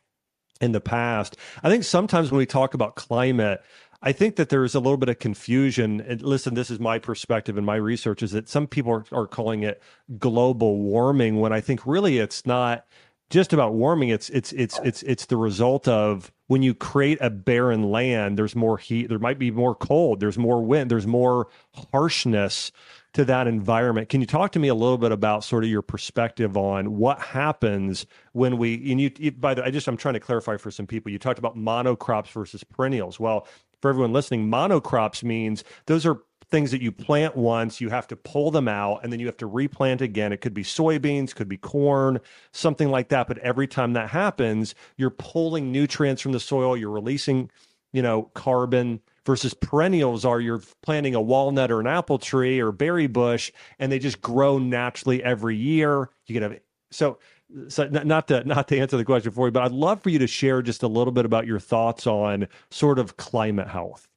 in 0.62 0.72
the 0.72 0.82
past. 0.82 1.38
I 1.64 1.70
think 1.70 1.84
sometimes 1.84 2.32
when 2.32 2.38
we 2.38 2.46
talk 2.46 2.74
about 2.74 2.96
climate, 2.96 3.62
I 4.02 4.12
think 4.12 4.38
that 4.38 4.50
there 4.50 4.64
is 4.64 4.76
a 4.76 4.80
little 4.80 4.98
bit 4.98 5.10
of 5.10 5.20
confusion. 5.20 6.02
And 6.02 6.22
listen, 6.22 6.54
this 6.54 6.70
is 6.70 6.80
my 6.80 7.00
perspective 7.00 7.58
and 7.58 7.66
my 7.66 7.76
research 7.76 8.24
is 8.24 8.32
that 8.32 8.48
some 8.48 8.68
people 8.68 8.92
are, 8.92 9.06
are 9.12 9.28
calling 9.28 9.64
it 9.64 9.82
global 10.18 10.78
warming 10.80 11.40
when 11.40 11.52
I 11.52 11.62
think 11.62 11.86
really 11.86 12.18
it's 12.18 12.46
not 12.46 12.86
just 13.30 13.54
about 13.54 13.74
warming. 13.74 14.10
It's 14.10 14.30
it's 14.30 14.52
it's 14.54 14.80
it's 14.84 15.04
it's 15.04 15.26
the 15.28 15.38
result 15.38 15.88
of 15.88 16.32
when 16.48 16.64
you 16.64 16.74
create 16.74 17.20
a 17.22 17.30
barren 17.30 17.84
land. 17.84 18.38
There's 18.38 18.56
more 18.56 18.78
heat. 18.78 19.08
There 19.10 19.20
might 19.20 19.38
be 19.38 19.52
more 19.52 19.76
cold. 19.76 20.20
There's 20.20 20.38
more 20.38 20.64
wind. 20.64 20.90
There's 20.90 21.08
more 21.08 21.48
harshness 21.92 22.72
to 23.14 23.26
that 23.26 23.48
environment. 23.48 24.10
Can 24.10 24.22
you 24.22 24.28
talk 24.28 24.52
to 24.54 24.60
me 24.60 24.68
a 24.68 24.76
little 24.76 24.98
bit 24.98 25.12
about 25.12 25.44
sort 25.44 25.64
of 25.64 25.70
your 25.70 25.82
perspective 25.82 26.58
on 26.58 26.98
what 26.98 27.20
happens 27.20 28.06
when 28.34 28.58
we 28.58 28.92
and 28.92 29.00
you, 29.00 29.32
by 29.32 29.54
the 29.54 29.64
I 29.64 29.72
just 29.72 29.88
I'm 29.88 29.98
trying 29.98 30.16
to 30.16 30.20
clarify 30.20 30.58
for 30.58 30.72
some 30.72 30.88
people. 30.88 31.12
You 31.12 31.20
talked 31.20 31.40
about 31.40 31.56
monocrops 31.56 32.30
versus 32.30 32.64
perennials. 32.64 33.20
Well, 33.20 33.48
for 33.82 33.90
everyone 33.90 34.12
listening, 34.12 34.50
monocrops 34.50 35.24
means 35.24 35.64
those 35.86 36.06
are 36.06 36.20
things 36.52 36.72
that 36.72 36.82
you 36.82 36.92
plant 36.92 37.36
once, 37.36 37.80
you 37.80 37.90
have 37.90 38.08
to 38.08 38.16
pull 38.16 38.52
them 38.52 38.68
out 38.68 39.02
and 39.04 39.14
then 39.14 39.20
you 39.20 39.28
have 39.28 39.38
to 39.38 39.48
replant 39.48 40.02
again. 40.02 40.34
It 40.34 40.42
could 40.42 40.54
be 40.54 40.64
soybeans, 40.64 41.36
could 41.36 41.50
be 41.50 41.58
corn, 41.58 42.20
something 42.52 42.90
like 42.90 43.10
that. 43.10 43.28
But 43.28 43.38
every 43.40 43.68
time 43.68 43.94
that 43.94 44.10
happens, 44.10 44.76
you're 44.98 45.12
pulling 45.12 45.72
nutrients 45.72 46.22
from 46.22 46.32
the 46.32 46.40
soil, 46.40 46.76
you're 46.76 46.90
releasing, 46.90 47.52
you 47.94 48.02
know, 48.02 48.24
carbon 48.34 49.00
versus 49.26 49.54
perennials 49.54 50.26
are 50.26 50.42
you're 50.42 50.62
planting 50.82 51.14
a 51.14 51.22
walnut 51.22 51.70
or 51.70 51.80
an 51.80 51.88
apple 51.88 52.18
tree 52.18 52.60
or 52.60 52.72
berry 52.72 53.06
bush 53.06 53.52
and 53.78 53.92
they 53.92 54.00
just 54.00 54.22
grow 54.22 54.58
naturally 54.58 55.24
every 55.24 55.56
year. 55.56 56.10
You 56.26 56.40
get 56.40 56.52
a 56.52 56.60
so 56.92 57.20
so 57.68 57.88
not 57.88 58.28
to 58.30 58.44
not 58.44 58.68
to 58.70 58.80
answer 58.80 58.98
the 58.98 59.06
question 59.06 59.32
for 59.32 59.48
you, 59.48 59.52
but 59.52 59.64
I'd 59.64 59.72
love 59.72 60.02
for 60.02 60.10
you 60.10 60.20
to 60.20 60.28
share 60.28 60.62
just 60.62 60.84
a 60.84 60.88
little 60.88 61.14
bit 61.14 61.26
about 61.26 61.48
your 61.48 61.60
thoughts 61.60 62.08
on 62.08 62.48
sort 62.72 63.00
of 63.00 63.18
climate 63.18 63.68
health. 63.68 64.09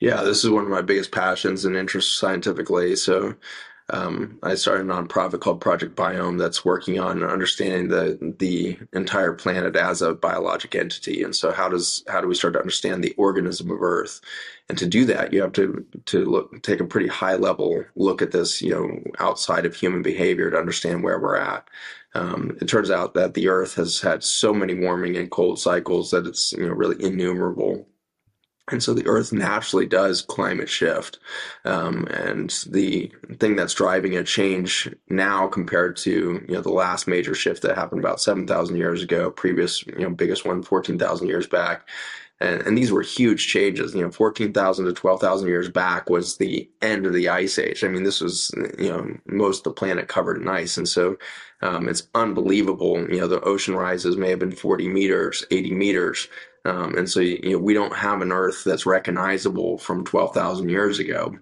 Yeah, 0.00 0.22
this 0.22 0.44
is 0.44 0.50
one 0.50 0.64
of 0.64 0.70
my 0.70 0.82
biggest 0.82 1.12
passions 1.12 1.64
and 1.64 1.76
interests 1.76 2.18
scientifically. 2.18 2.96
So 2.96 3.34
um, 3.90 4.38
I 4.42 4.54
started 4.54 4.86
a 4.86 4.90
nonprofit 4.90 5.40
called 5.40 5.60
Project 5.60 5.96
Biome 5.96 6.38
that's 6.38 6.64
working 6.64 6.98
on 7.00 7.22
understanding 7.22 7.88
the 7.88 8.34
the 8.38 8.78
entire 8.94 9.34
planet 9.34 9.76
as 9.76 10.02
a 10.02 10.14
biologic 10.14 10.74
entity. 10.74 11.22
And 11.22 11.36
so, 11.36 11.52
how 11.52 11.68
does 11.68 12.02
how 12.08 12.20
do 12.20 12.28
we 12.28 12.34
start 12.34 12.54
to 12.54 12.60
understand 12.60 13.04
the 13.04 13.14
organism 13.18 13.70
of 13.70 13.82
Earth? 13.82 14.20
And 14.68 14.78
to 14.78 14.86
do 14.86 15.04
that, 15.06 15.32
you 15.32 15.42
have 15.42 15.52
to 15.54 15.86
to 16.06 16.24
look 16.24 16.62
take 16.62 16.80
a 16.80 16.86
pretty 16.86 17.08
high 17.08 17.36
level 17.36 17.84
look 17.96 18.22
at 18.22 18.32
this, 18.32 18.62
you 18.62 18.70
know, 18.72 19.00
outside 19.20 19.66
of 19.66 19.76
human 19.76 20.02
behavior 20.02 20.50
to 20.50 20.58
understand 20.58 21.02
where 21.04 21.20
we're 21.20 21.36
at. 21.36 21.68
Um, 22.14 22.56
it 22.60 22.66
turns 22.68 22.90
out 22.90 23.14
that 23.14 23.34
the 23.34 23.48
Earth 23.48 23.74
has 23.76 24.00
had 24.00 24.24
so 24.24 24.54
many 24.54 24.74
warming 24.74 25.16
and 25.16 25.30
cold 25.30 25.58
cycles 25.60 26.10
that 26.12 26.26
it's 26.26 26.52
you 26.52 26.66
know 26.66 26.72
really 26.74 27.02
innumerable 27.04 27.86
and 28.70 28.82
so 28.82 28.94
the 28.94 29.06
Earth 29.06 29.32
naturally 29.32 29.84
does 29.84 30.22
climate 30.22 30.70
shift. 30.70 31.18
Um, 31.66 32.06
and 32.06 32.50
the 32.68 33.12
thing 33.38 33.56
that's 33.56 33.74
driving 33.74 34.16
a 34.16 34.24
change 34.24 34.90
now 35.08 35.46
compared 35.48 35.96
to, 35.98 36.44
you 36.48 36.54
know, 36.54 36.62
the 36.62 36.70
last 36.70 37.06
major 37.06 37.34
shift 37.34 37.62
that 37.62 37.76
happened 37.76 38.00
about 38.00 38.22
7,000 38.22 38.76
years 38.76 39.02
ago, 39.02 39.30
previous, 39.30 39.86
you 39.86 39.98
know, 39.98 40.10
biggest 40.10 40.46
one 40.46 40.62
14,000 40.62 41.28
years 41.28 41.46
back. 41.46 41.86
And, 42.40 42.62
and 42.62 42.76
these 42.76 42.90
were 42.90 43.02
huge 43.02 43.46
changes. 43.48 43.94
You 43.94 44.02
know, 44.02 44.10
14,000 44.10 44.86
to 44.86 44.92
12,000 44.92 45.46
years 45.46 45.68
back 45.68 46.08
was 46.08 46.38
the 46.38 46.68
end 46.80 47.04
of 47.04 47.12
the 47.12 47.28
ice 47.28 47.58
age. 47.58 47.84
I 47.84 47.88
mean, 47.88 48.02
this 48.02 48.22
was, 48.22 48.50
you 48.78 48.88
know, 48.88 49.14
most 49.26 49.58
of 49.58 49.64
the 49.64 49.78
planet 49.78 50.08
covered 50.08 50.40
in 50.40 50.48
ice. 50.48 50.78
And 50.78 50.88
so 50.88 51.18
um, 51.60 51.88
it's 51.88 52.08
unbelievable. 52.14 52.98
You 53.10 53.20
know, 53.20 53.28
the 53.28 53.42
ocean 53.42 53.74
rises 53.74 54.16
may 54.16 54.30
have 54.30 54.38
been 54.38 54.52
40 54.52 54.88
meters, 54.88 55.44
80 55.50 55.74
meters. 55.74 56.28
Um, 56.64 56.96
and 56.96 57.08
so, 57.08 57.20
you 57.20 57.52
know, 57.52 57.58
we 57.58 57.74
don't 57.74 57.94
have 57.94 58.22
an 58.22 58.32
Earth 58.32 58.64
that's 58.64 58.86
recognizable 58.86 59.78
from 59.78 60.04
12,000 60.04 60.68
years 60.68 60.98
ago 60.98 61.36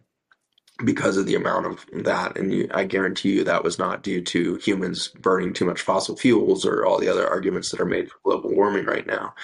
because 0.85 1.17
of 1.17 1.27
the 1.27 1.37
amount 1.37 1.67
of 1.67 1.87
that. 2.05 2.37
And 2.37 2.53
you, 2.53 2.69
I 2.73 2.85
guarantee 2.85 3.33
you 3.33 3.45
that 3.45 3.63
was 3.63 3.79
not 3.79 4.03
due 4.03 4.21
to 4.23 4.57
humans 4.57 5.09
burning 5.21 5.53
too 5.53 5.65
much 5.65 5.83
fossil 5.83 6.17
fuels 6.17 6.67
or 6.67 6.85
all 6.85 6.99
the 6.99 7.09
other 7.09 7.29
arguments 7.29 7.71
that 7.71 7.81
are 7.81 7.87
made 7.87 8.11
for 8.11 8.19
global 8.25 8.51
warming 8.51 8.87
right 8.87 9.07
now. 9.07 9.35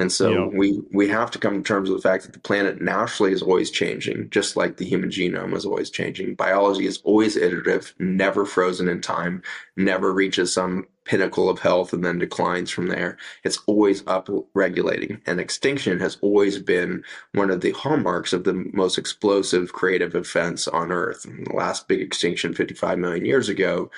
And 0.00 0.10
so 0.10 0.30
yeah. 0.30 0.44
we 0.46 0.80
we 0.92 1.08
have 1.08 1.30
to 1.32 1.38
come 1.38 1.62
to 1.62 1.62
terms 1.62 1.90
with 1.90 2.02
the 2.02 2.08
fact 2.08 2.24
that 2.24 2.32
the 2.32 2.38
planet 2.38 2.80
naturally 2.80 3.32
is 3.32 3.42
always 3.42 3.70
changing, 3.70 4.30
just 4.30 4.56
like 4.56 4.78
the 4.78 4.86
human 4.86 5.10
genome 5.10 5.54
is 5.54 5.66
always 5.66 5.90
changing. 5.90 6.36
Biology 6.36 6.86
is 6.86 7.02
always 7.04 7.36
iterative, 7.36 7.94
never 7.98 8.46
frozen 8.46 8.88
in 8.88 9.02
time, 9.02 9.42
never 9.76 10.14
reaches 10.14 10.54
some 10.54 10.86
pinnacle 11.04 11.50
of 11.50 11.58
health 11.58 11.92
and 11.92 12.02
then 12.02 12.18
declines 12.18 12.70
from 12.70 12.86
there. 12.86 13.18
It's 13.44 13.58
always 13.66 14.02
up 14.06 14.30
regulating. 14.54 15.20
And 15.26 15.38
extinction 15.38 16.00
has 16.00 16.16
always 16.22 16.58
been 16.58 17.04
one 17.34 17.50
of 17.50 17.60
the 17.60 17.72
hallmarks 17.72 18.32
of 18.32 18.44
the 18.44 18.54
most 18.72 18.96
explosive 18.96 19.74
creative 19.74 20.14
events 20.14 20.66
on 20.66 20.92
Earth. 20.92 21.24
The 21.24 21.52
last 21.52 21.88
big 21.88 22.00
extinction 22.00 22.54
55 22.54 22.98
million 22.98 23.26
years 23.26 23.50
ago, 23.50 23.90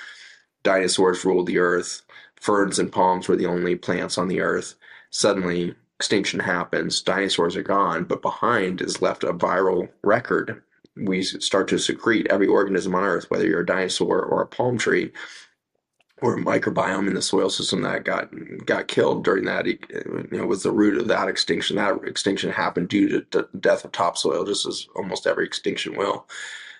dinosaurs 0.63 1.23
ruled 1.23 1.47
the 1.47 1.59
Earth. 1.59 2.01
Ferns 2.41 2.77
and 2.77 2.91
palms 2.91 3.29
were 3.29 3.37
the 3.37 3.45
only 3.45 3.75
plants 3.75 4.17
on 4.17 4.27
the 4.27 4.41
Earth. 4.41 4.75
Suddenly, 5.11 5.75
extinction 6.03 6.41
happens, 6.41 7.01
dinosaurs 7.01 7.55
are 7.55 7.63
gone, 7.63 8.03
but 8.03 8.21
behind 8.21 8.81
is 8.81 9.01
left 9.01 9.23
a 9.23 9.31
viral 9.31 9.87
record. 10.03 10.61
We 10.97 11.23
start 11.23 11.69
to 11.69 11.79
secrete 11.79 12.27
every 12.29 12.45
organism 12.45 12.93
on 12.93 13.05
Earth, 13.05 13.31
whether 13.31 13.47
you're 13.47 13.61
a 13.61 13.65
dinosaur 13.65 14.21
or 14.21 14.41
a 14.41 14.45
palm 14.45 14.77
tree 14.77 15.13
or 16.21 16.35
a 16.35 16.41
microbiome 16.41 17.07
in 17.07 17.13
the 17.13 17.21
soil 17.21 17.49
system 17.49 17.83
that 17.83 18.03
got 18.03 18.29
got 18.65 18.89
killed 18.89 19.23
during 19.23 19.45
that. 19.45 19.65
You 19.65 20.27
know, 20.29 20.45
was 20.45 20.63
the 20.63 20.73
root 20.73 20.99
of 20.99 21.07
that 21.07 21.29
extinction. 21.29 21.77
That 21.77 22.03
extinction 22.03 22.51
happened 22.51 22.89
due 22.89 23.07
to 23.07 23.25
the 23.31 23.47
death 23.57 23.85
of 23.85 23.93
topsoil, 23.93 24.43
just 24.43 24.67
as 24.67 24.89
almost 24.97 25.25
every 25.25 25.45
extinction 25.45 25.95
will. 25.95 26.27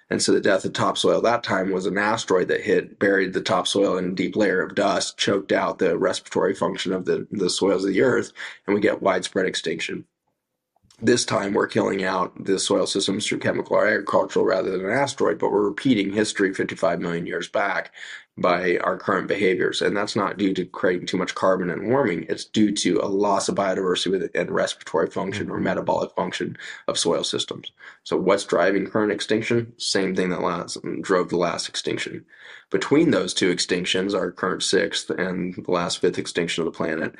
And 0.09 0.21
so 0.21 0.31
the 0.31 0.41
death 0.41 0.65
of 0.65 0.73
topsoil 0.73 1.21
that 1.21 1.43
time 1.43 1.71
was 1.71 1.85
an 1.85 1.97
asteroid 1.97 2.47
that 2.49 2.61
hit, 2.61 2.99
buried 2.99 3.33
the 3.33 3.41
topsoil 3.41 3.97
in 3.97 4.05
a 4.05 4.15
deep 4.15 4.35
layer 4.35 4.61
of 4.61 4.75
dust, 4.75 5.17
choked 5.17 5.51
out 5.51 5.79
the 5.79 5.97
respiratory 5.97 6.53
function 6.53 6.93
of 6.93 7.05
the, 7.05 7.27
the 7.31 7.49
soils 7.49 7.85
of 7.85 7.93
the 7.93 8.01
earth, 8.01 8.31
and 8.67 8.75
we 8.75 8.81
get 8.81 9.01
widespread 9.01 9.45
extinction. 9.45 10.05
This 11.01 11.25
time 11.25 11.53
we're 11.53 11.67
killing 11.67 12.03
out 12.03 12.45
the 12.45 12.59
soil 12.59 12.85
systems 12.85 13.27
through 13.27 13.39
chemical 13.39 13.75
or 13.75 13.87
agricultural 13.87 14.45
rather 14.45 14.71
than 14.71 14.85
an 14.85 14.91
asteroid, 14.91 15.39
but 15.39 15.51
we're 15.51 15.67
repeating 15.67 16.13
history 16.13 16.53
55 16.53 16.99
million 17.01 17.25
years 17.25 17.47
back 17.47 17.91
by 18.37 18.77
our 18.77 18.97
current 18.97 19.27
behaviors. 19.27 19.81
And 19.81 19.95
that's 19.95 20.15
not 20.15 20.37
due 20.37 20.53
to 20.55 20.65
creating 20.65 21.05
too 21.05 21.17
much 21.17 21.35
carbon 21.35 21.69
and 21.69 21.87
warming. 21.87 22.25
It's 22.29 22.45
due 22.45 22.71
to 22.71 22.99
a 23.01 23.07
loss 23.07 23.47
of 23.47 23.55
biodiversity 23.55 24.29
and 24.33 24.49
respiratory 24.49 25.07
function 25.07 25.49
or 25.49 25.55
mm-hmm. 25.55 25.65
metabolic 25.65 26.15
function 26.15 26.57
of 26.87 26.97
soil 26.97 27.23
systems. 27.23 27.71
So 28.03 28.17
what's 28.17 28.45
driving 28.45 28.87
current 28.87 29.11
extinction? 29.11 29.73
Same 29.77 30.15
thing 30.15 30.29
that 30.29 30.41
last, 30.41 30.79
drove 31.01 31.29
the 31.29 31.37
last 31.37 31.69
extinction. 31.69 32.25
Between 32.71 33.11
those 33.11 33.35
two 33.35 33.53
extinctions, 33.53 34.15
our 34.15 34.31
current 34.31 34.63
sixth 34.63 35.11
and 35.11 35.53
the 35.53 35.71
last 35.71 35.99
fifth 35.99 36.17
extinction 36.17 36.65
of 36.65 36.73
the 36.73 36.75
planet, 36.75 37.13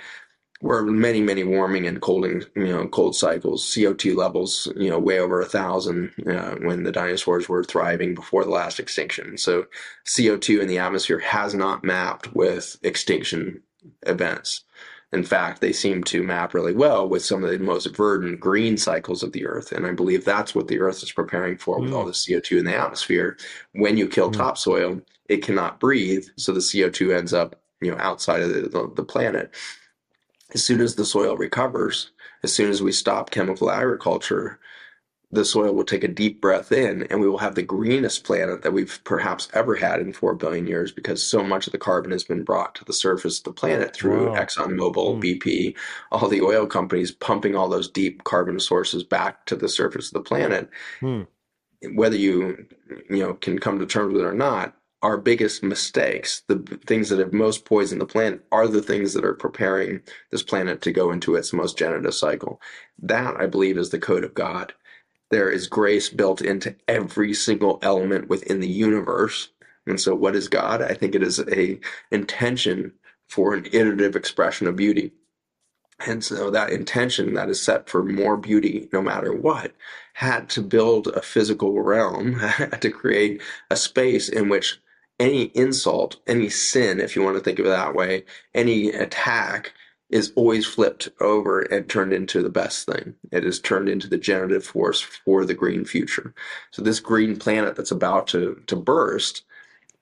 were 0.63 0.81
many, 0.81 1.19
many 1.19 1.43
warming 1.43 1.85
and 1.85 2.01
colding, 2.01 2.41
you 2.55 2.67
know, 2.67 2.87
cold 2.87 3.17
cycles. 3.17 3.65
CO2 3.65 4.15
levels, 4.15 4.71
you 4.77 4.89
know, 4.89 4.97
way 4.97 5.19
over 5.19 5.41
a 5.41 5.45
thousand 5.45 6.13
uh, 6.25 6.55
when 6.61 6.83
the 6.83 6.91
dinosaurs 6.91 7.49
were 7.49 7.65
thriving 7.65 8.15
before 8.15 8.45
the 8.45 8.49
last 8.49 8.79
extinction. 8.79 9.37
So 9.37 9.65
CO2 10.05 10.61
in 10.61 10.69
the 10.69 10.77
atmosphere 10.77 11.19
has 11.19 11.53
not 11.53 11.83
mapped 11.83 12.33
with 12.33 12.77
extinction 12.81 13.61
events. 14.03 14.63
In 15.11 15.23
fact, 15.23 15.59
they 15.59 15.73
seem 15.73 16.01
to 16.05 16.23
map 16.23 16.53
really 16.53 16.73
well 16.73 17.09
with 17.09 17.25
some 17.25 17.43
of 17.43 17.51
the 17.51 17.59
most 17.59 17.93
verdant 17.93 18.39
green 18.39 18.77
cycles 18.77 19.21
of 19.21 19.33
the 19.33 19.45
Earth. 19.45 19.73
And 19.73 19.85
I 19.85 19.91
believe 19.91 20.23
that's 20.23 20.55
what 20.55 20.69
the 20.69 20.79
Earth 20.79 21.03
is 21.03 21.11
preparing 21.11 21.57
for 21.57 21.77
mm. 21.77 21.83
with 21.83 21.93
all 21.93 22.05
the 22.05 22.13
CO2 22.13 22.59
in 22.59 22.65
the 22.65 22.75
atmosphere. 22.75 23.37
When 23.73 23.97
you 23.97 24.07
kill 24.07 24.31
mm. 24.31 24.37
topsoil, 24.37 25.01
it 25.27 25.43
cannot 25.43 25.81
breathe. 25.81 26.25
So 26.37 26.53
the 26.53 26.61
CO2 26.61 27.15
ends 27.15 27.33
up, 27.33 27.61
you 27.81 27.91
know, 27.91 27.97
outside 27.99 28.41
of 28.41 28.53
the, 28.53 28.61
the, 28.61 28.91
the 28.95 29.03
planet 29.03 29.53
as 30.53 30.63
soon 30.63 30.81
as 30.81 30.95
the 30.95 31.05
soil 31.05 31.35
recovers, 31.35 32.11
as 32.43 32.53
soon 32.53 32.69
as 32.69 32.81
we 32.81 32.91
stop 32.91 33.31
chemical 33.31 33.71
agriculture, 33.71 34.59
the 35.33 35.43
soil 35.43 35.73
will 35.73 35.83
take 35.83 36.03
a 36.03 36.07
deep 36.07 36.39
breath 36.39 36.71
in 36.71 37.03
and 37.03 37.19
we 37.19 37.27
will 37.27 37.39
have 37.39 37.55
the 37.55 37.63
greenest 37.63 38.23
planet 38.23 38.61
that 38.61 38.71
we've 38.71 38.99
perhaps 39.03 39.49
ever 39.53 39.75
had 39.75 39.99
in 39.99 40.13
4 40.13 40.35
billion 40.35 40.67
years 40.67 40.91
because 40.91 41.23
so 41.23 41.43
much 41.43 41.65
of 41.65 41.71
the 41.71 41.79
carbon 41.79 42.11
has 42.11 42.23
been 42.23 42.43
brought 42.43 42.75
to 42.75 42.85
the 42.85 42.93
surface 42.93 43.39
of 43.39 43.45
the 43.45 43.51
planet 43.51 43.95
through 43.95 44.29
wow. 44.29 44.35
ExxonMobil, 44.35 44.93
mm. 44.95 45.23
BP, 45.41 45.75
all 46.11 46.27
the 46.27 46.41
oil 46.41 46.67
companies 46.67 47.11
pumping 47.11 47.55
all 47.55 47.67
those 47.67 47.89
deep 47.89 48.23
carbon 48.23 48.59
sources 48.59 49.03
back 49.03 49.45
to 49.47 49.55
the 49.55 49.69
surface 49.69 50.09
of 50.09 50.13
the 50.13 50.21
planet. 50.21 50.69
Mm. 51.01 51.27
Whether 51.95 52.15
you 52.15 52.67
you 53.09 53.17
know 53.17 53.33
can 53.33 53.59
come 53.59 53.79
to 53.79 53.85
terms 53.85 54.13
with 54.13 54.21
it 54.21 54.27
or 54.27 54.33
not, 54.33 54.75
our 55.03 55.17
biggest 55.17 55.63
mistakes, 55.63 56.43
the 56.47 56.59
things 56.87 57.09
that 57.09 57.19
have 57.19 57.33
most 57.33 57.65
poisoned 57.65 58.01
the 58.01 58.07
planet, 58.07 58.45
are 58.51 58.67
the 58.67 58.81
things 58.81 59.13
that 59.13 59.25
are 59.25 59.35
preparing 59.35 60.01
this 60.31 60.43
planet 60.43 60.81
to 60.81 60.93
go 60.93 61.11
into 61.11 61.35
its 61.35 61.53
most 61.53 61.77
generative 61.77 62.15
cycle. 62.15 62.61
That, 62.99 63.35
I 63.39 63.47
believe, 63.47 63.77
is 63.77 63.91
the 63.91 63.99
code 63.99 64.23
of 64.23 64.33
God. 64.33 64.73
There 65.31 65.51
is 65.51 65.67
grace 65.67 66.09
built 66.09 66.41
into 66.41 66.75
every 66.87 67.35
single 67.35 67.79
element 67.83 68.29
within 68.29 68.61
the 68.61 68.69
universe. 68.69 69.49
And 69.87 70.01
so, 70.01 70.15
what 70.15 70.35
is 70.35 70.47
God? 70.49 70.81
I 70.81 70.95
think 70.95 71.15
it 71.15 71.23
is 71.23 71.39
a 71.39 71.79
intention 72.11 72.93
for 73.29 73.53
an 73.55 73.67
iterative 73.73 74.15
expression 74.15 74.67
of 74.67 74.77
beauty. 74.77 75.13
And 76.05 76.23
so 76.23 76.51
that 76.51 76.71
intention 76.71 77.33
that 77.35 77.49
is 77.49 77.61
set 77.61 77.89
for 77.89 78.03
more 78.03 78.37
beauty 78.37 78.89
no 78.93 79.01
matter 79.01 79.33
what 79.33 79.73
had 80.13 80.49
to 80.49 80.61
build 80.61 81.07
a 81.07 81.21
physical 81.21 81.81
realm, 81.81 82.33
had 82.39 82.81
to 82.81 82.91
create 82.91 83.41
a 83.71 83.75
space 83.75 84.29
in 84.29 84.49
which 84.49 84.79
any 85.19 85.43
insult, 85.55 86.17
any 86.27 86.49
sin, 86.49 86.99
if 86.99 87.15
you 87.15 87.23
want 87.23 87.37
to 87.37 87.43
think 87.43 87.59
of 87.59 87.65
it 87.65 87.69
that 87.69 87.95
way, 87.95 88.25
any 88.53 88.89
attack 88.89 89.73
is 90.09 90.31
always 90.35 90.65
flipped 90.65 91.09
over 91.21 91.61
and 91.61 91.89
turned 91.89 92.13
into 92.13 92.43
the 92.43 92.49
best 92.49 92.85
thing. 92.85 93.15
It 93.31 93.43
is 93.43 93.59
turned 93.59 93.89
into 93.89 94.07
the 94.07 94.17
generative 94.17 94.63
force 94.63 95.01
for 95.01 95.43
the 95.43 95.55
green 95.55 95.85
future. 95.85 96.35
So 96.71 96.81
this 96.81 96.99
green 96.99 97.37
planet 97.37 97.75
that's 97.75 97.91
about 97.91 98.27
to 98.27 98.61
to 98.67 98.75
burst 98.75 99.43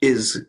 is 0.02 0.44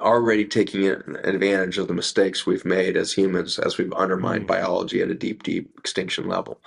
already 0.00 0.44
taking 0.44 0.86
advantage 0.86 1.78
of 1.78 1.88
the 1.88 1.94
mistakes 1.94 2.46
we've 2.46 2.64
made 2.64 2.96
as 2.96 3.12
humans 3.12 3.58
as 3.58 3.78
we've 3.78 3.92
undermined 3.92 4.46
mm-hmm. 4.46 4.60
biology 4.62 5.02
at 5.02 5.10
a 5.10 5.14
deep, 5.14 5.42
deep 5.42 5.70
extinction 5.78 6.26
level. 6.26 6.60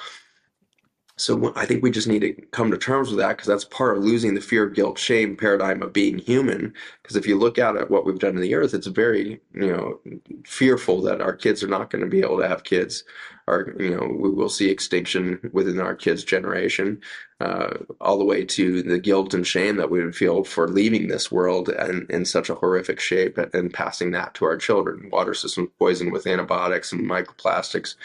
So 1.18 1.54
I 1.56 1.66
think 1.66 1.82
we 1.82 1.92
just 1.92 2.10
need 2.10 2.20
to 2.20 2.34
come 2.52 2.72
to 2.72 2.78
terms 2.78 3.10
with 3.10 3.20
that 3.20 3.30
because 3.30 3.48
that's 3.48 3.64
part 3.64 3.98
of 3.98 4.04
losing 4.04 4.36
the 4.36 4.42
fear, 4.42 4.68
guilt, 4.68 5.00
shame 5.00 5.38
paradigm 5.38 5.82
of 5.82 5.94
being 5.94 6.18
human. 6.18 6.74
Because 7.02 7.16
if 7.16 7.26
you 7.26 7.38
look 7.38 7.58
out 7.58 7.78
at 7.78 7.90
what 7.90 8.06
we've 8.06 8.20
done 8.20 8.34
to 8.36 8.42
the 8.42 8.54
earth, 8.54 8.74
it's 8.74 8.88
very, 8.88 9.40
you 9.54 9.68
know, 9.68 10.00
fearful 10.46 11.02
that 11.04 11.22
our 11.22 11.34
kids 11.34 11.64
are 11.64 11.70
not 11.70 11.90
going 11.90 12.04
to 12.04 12.10
be 12.10 12.20
able 12.20 12.40
to 12.40 12.48
have 12.48 12.66
kids, 12.66 13.06
or 13.48 13.74
you 13.80 13.96
know, 13.96 14.14
we 14.20 14.30
will 14.30 14.50
see 14.50 14.70
extinction 14.70 15.40
within 15.54 15.80
our 15.80 15.96
kids' 15.96 16.26
generation, 16.26 17.00
uh, 17.40 17.70
all 18.02 18.18
the 18.18 18.26
way 18.26 18.44
to 18.44 18.84
the 18.84 19.00
guilt 19.00 19.34
and 19.34 19.48
shame 19.48 19.78
that 19.78 19.90
we 19.90 20.04
would 20.04 20.16
feel 20.16 20.44
for 20.44 20.68
leaving 20.68 21.08
this 21.08 21.32
world 21.32 21.70
in, 21.70 22.08
in 22.10 22.26
such 22.26 22.50
a 22.50 22.56
horrific 22.56 23.00
shape 23.00 23.38
and 23.38 23.74
passing 23.74 24.12
that 24.12 24.34
to 24.34 24.44
our 24.44 24.58
children. 24.58 25.10
Water 25.14 25.34
systems 25.34 25.70
poisoned 25.80 26.12
with 26.12 26.28
antibiotics 26.28 26.92
and 26.92 27.10
microplastics 27.10 27.96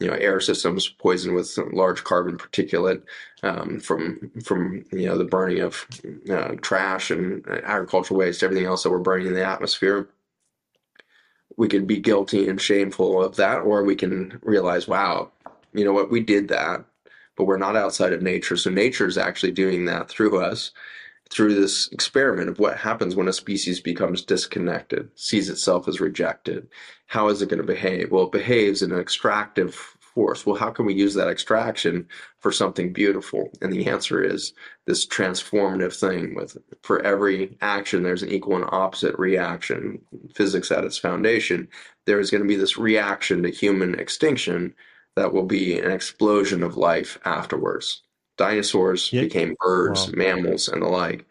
you 0.00 0.06
know 0.06 0.14
air 0.14 0.40
systems 0.40 0.88
poisoned 0.88 1.34
with 1.34 1.58
large 1.72 2.04
carbon 2.04 2.38
particulate 2.38 3.02
um, 3.42 3.80
from 3.80 4.30
from 4.44 4.84
you 4.92 5.06
know 5.06 5.18
the 5.18 5.24
burning 5.24 5.60
of 5.60 5.86
uh, 6.30 6.54
trash 6.60 7.10
and 7.10 7.46
agricultural 7.48 8.18
waste, 8.18 8.42
everything 8.42 8.66
else 8.66 8.82
that 8.82 8.90
we're 8.90 8.98
burning 8.98 9.26
in 9.26 9.34
the 9.34 9.44
atmosphere. 9.44 10.08
We 11.56 11.68
could 11.68 11.86
be 11.88 11.98
guilty 11.98 12.48
and 12.48 12.60
shameful 12.60 13.22
of 13.22 13.36
that, 13.36 13.58
or 13.58 13.82
we 13.82 13.96
can 13.96 14.38
realize, 14.42 14.86
wow, 14.86 15.32
you 15.72 15.84
know 15.84 15.92
what, 15.92 16.10
we 16.10 16.20
did 16.20 16.48
that, 16.48 16.84
but 17.36 17.44
we're 17.44 17.56
not 17.56 17.74
outside 17.74 18.12
of 18.12 18.22
nature. 18.22 18.56
So 18.56 18.70
nature 18.70 19.06
is 19.06 19.18
actually 19.18 19.52
doing 19.52 19.84
that 19.86 20.08
through 20.08 20.40
us 20.40 20.70
through 21.30 21.54
this 21.54 21.88
experiment 21.88 22.48
of 22.48 22.58
what 22.58 22.78
happens 22.78 23.14
when 23.14 23.28
a 23.28 23.32
species 23.32 23.80
becomes 23.80 24.22
disconnected, 24.22 25.10
sees 25.14 25.48
itself 25.48 25.86
as 25.88 26.00
rejected. 26.00 26.68
How 27.06 27.28
is 27.28 27.42
it 27.42 27.48
going 27.48 27.60
to 27.60 27.66
behave? 27.66 28.10
Well, 28.10 28.24
it 28.24 28.32
behaves 28.32 28.82
in 28.82 28.92
an 28.92 29.00
extractive 29.00 29.74
force. 30.18 30.44
Well, 30.44 30.56
how 30.56 30.70
can 30.70 30.84
we 30.84 30.94
use 30.94 31.14
that 31.14 31.28
extraction 31.28 32.08
for 32.40 32.50
something 32.50 32.92
beautiful? 32.92 33.50
And 33.60 33.72
the 33.72 33.86
answer 33.86 34.22
is 34.22 34.52
this 34.86 35.06
transformative 35.06 35.94
thing 35.94 36.34
with 36.34 36.56
for 36.82 37.00
every 37.02 37.56
action, 37.60 38.02
there's 38.02 38.22
an 38.22 38.30
equal 38.30 38.56
and 38.56 38.64
opposite 38.72 39.16
reaction. 39.18 40.00
Physics 40.34 40.72
at 40.72 40.84
its 40.84 40.98
foundation, 40.98 41.68
there 42.06 42.18
is 42.18 42.30
going 42.30 42.42
to 42.42 42.48
be 42.48 42.56
this 42.56 42.78
reaction 42.78 43.42
to 43.42 43.50
human 43.50 43.98
extinction 43.98 44.74
that 45.14 45.32
will 45.32 45.46
be 45.46 45.78
an 45.78 45.90
explosion 45.90 46.62
of 46.62 46.76
life 46.76 47.18
afterwards. 47.24 48.02
Dinosaurs 48.38 49.12
yep. 49.12 49.24
became 49.24 49.56
birds, 49.60 50.06
wow. 50.06 50.12
mammals, 50.16 50.68
and 50.68 50.80
the 50.80 50.86
like. 50.86 51.26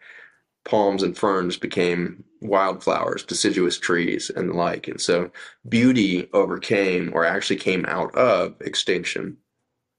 Palms 0.64 1.02
and 1.02 1.16
ferns 1.16 1.56
became 1.56 2.24
wildflowers, 2.40 3.24
deciduous 3.24 3.78
trees, 3.78 4.30
and 4.30 4.50
the 4.50 4.54
like. 4.54 4.86
And 4.86 5.00
so 5.00 5.30
beauty 5.68 6.28
overcame 6.32 7.10
or 7.14 7.24
actually 7.24 7.56
came 7.56 7.84
out 7.86 8.14
of 8.14 8.54
extinction. 8.60 9.38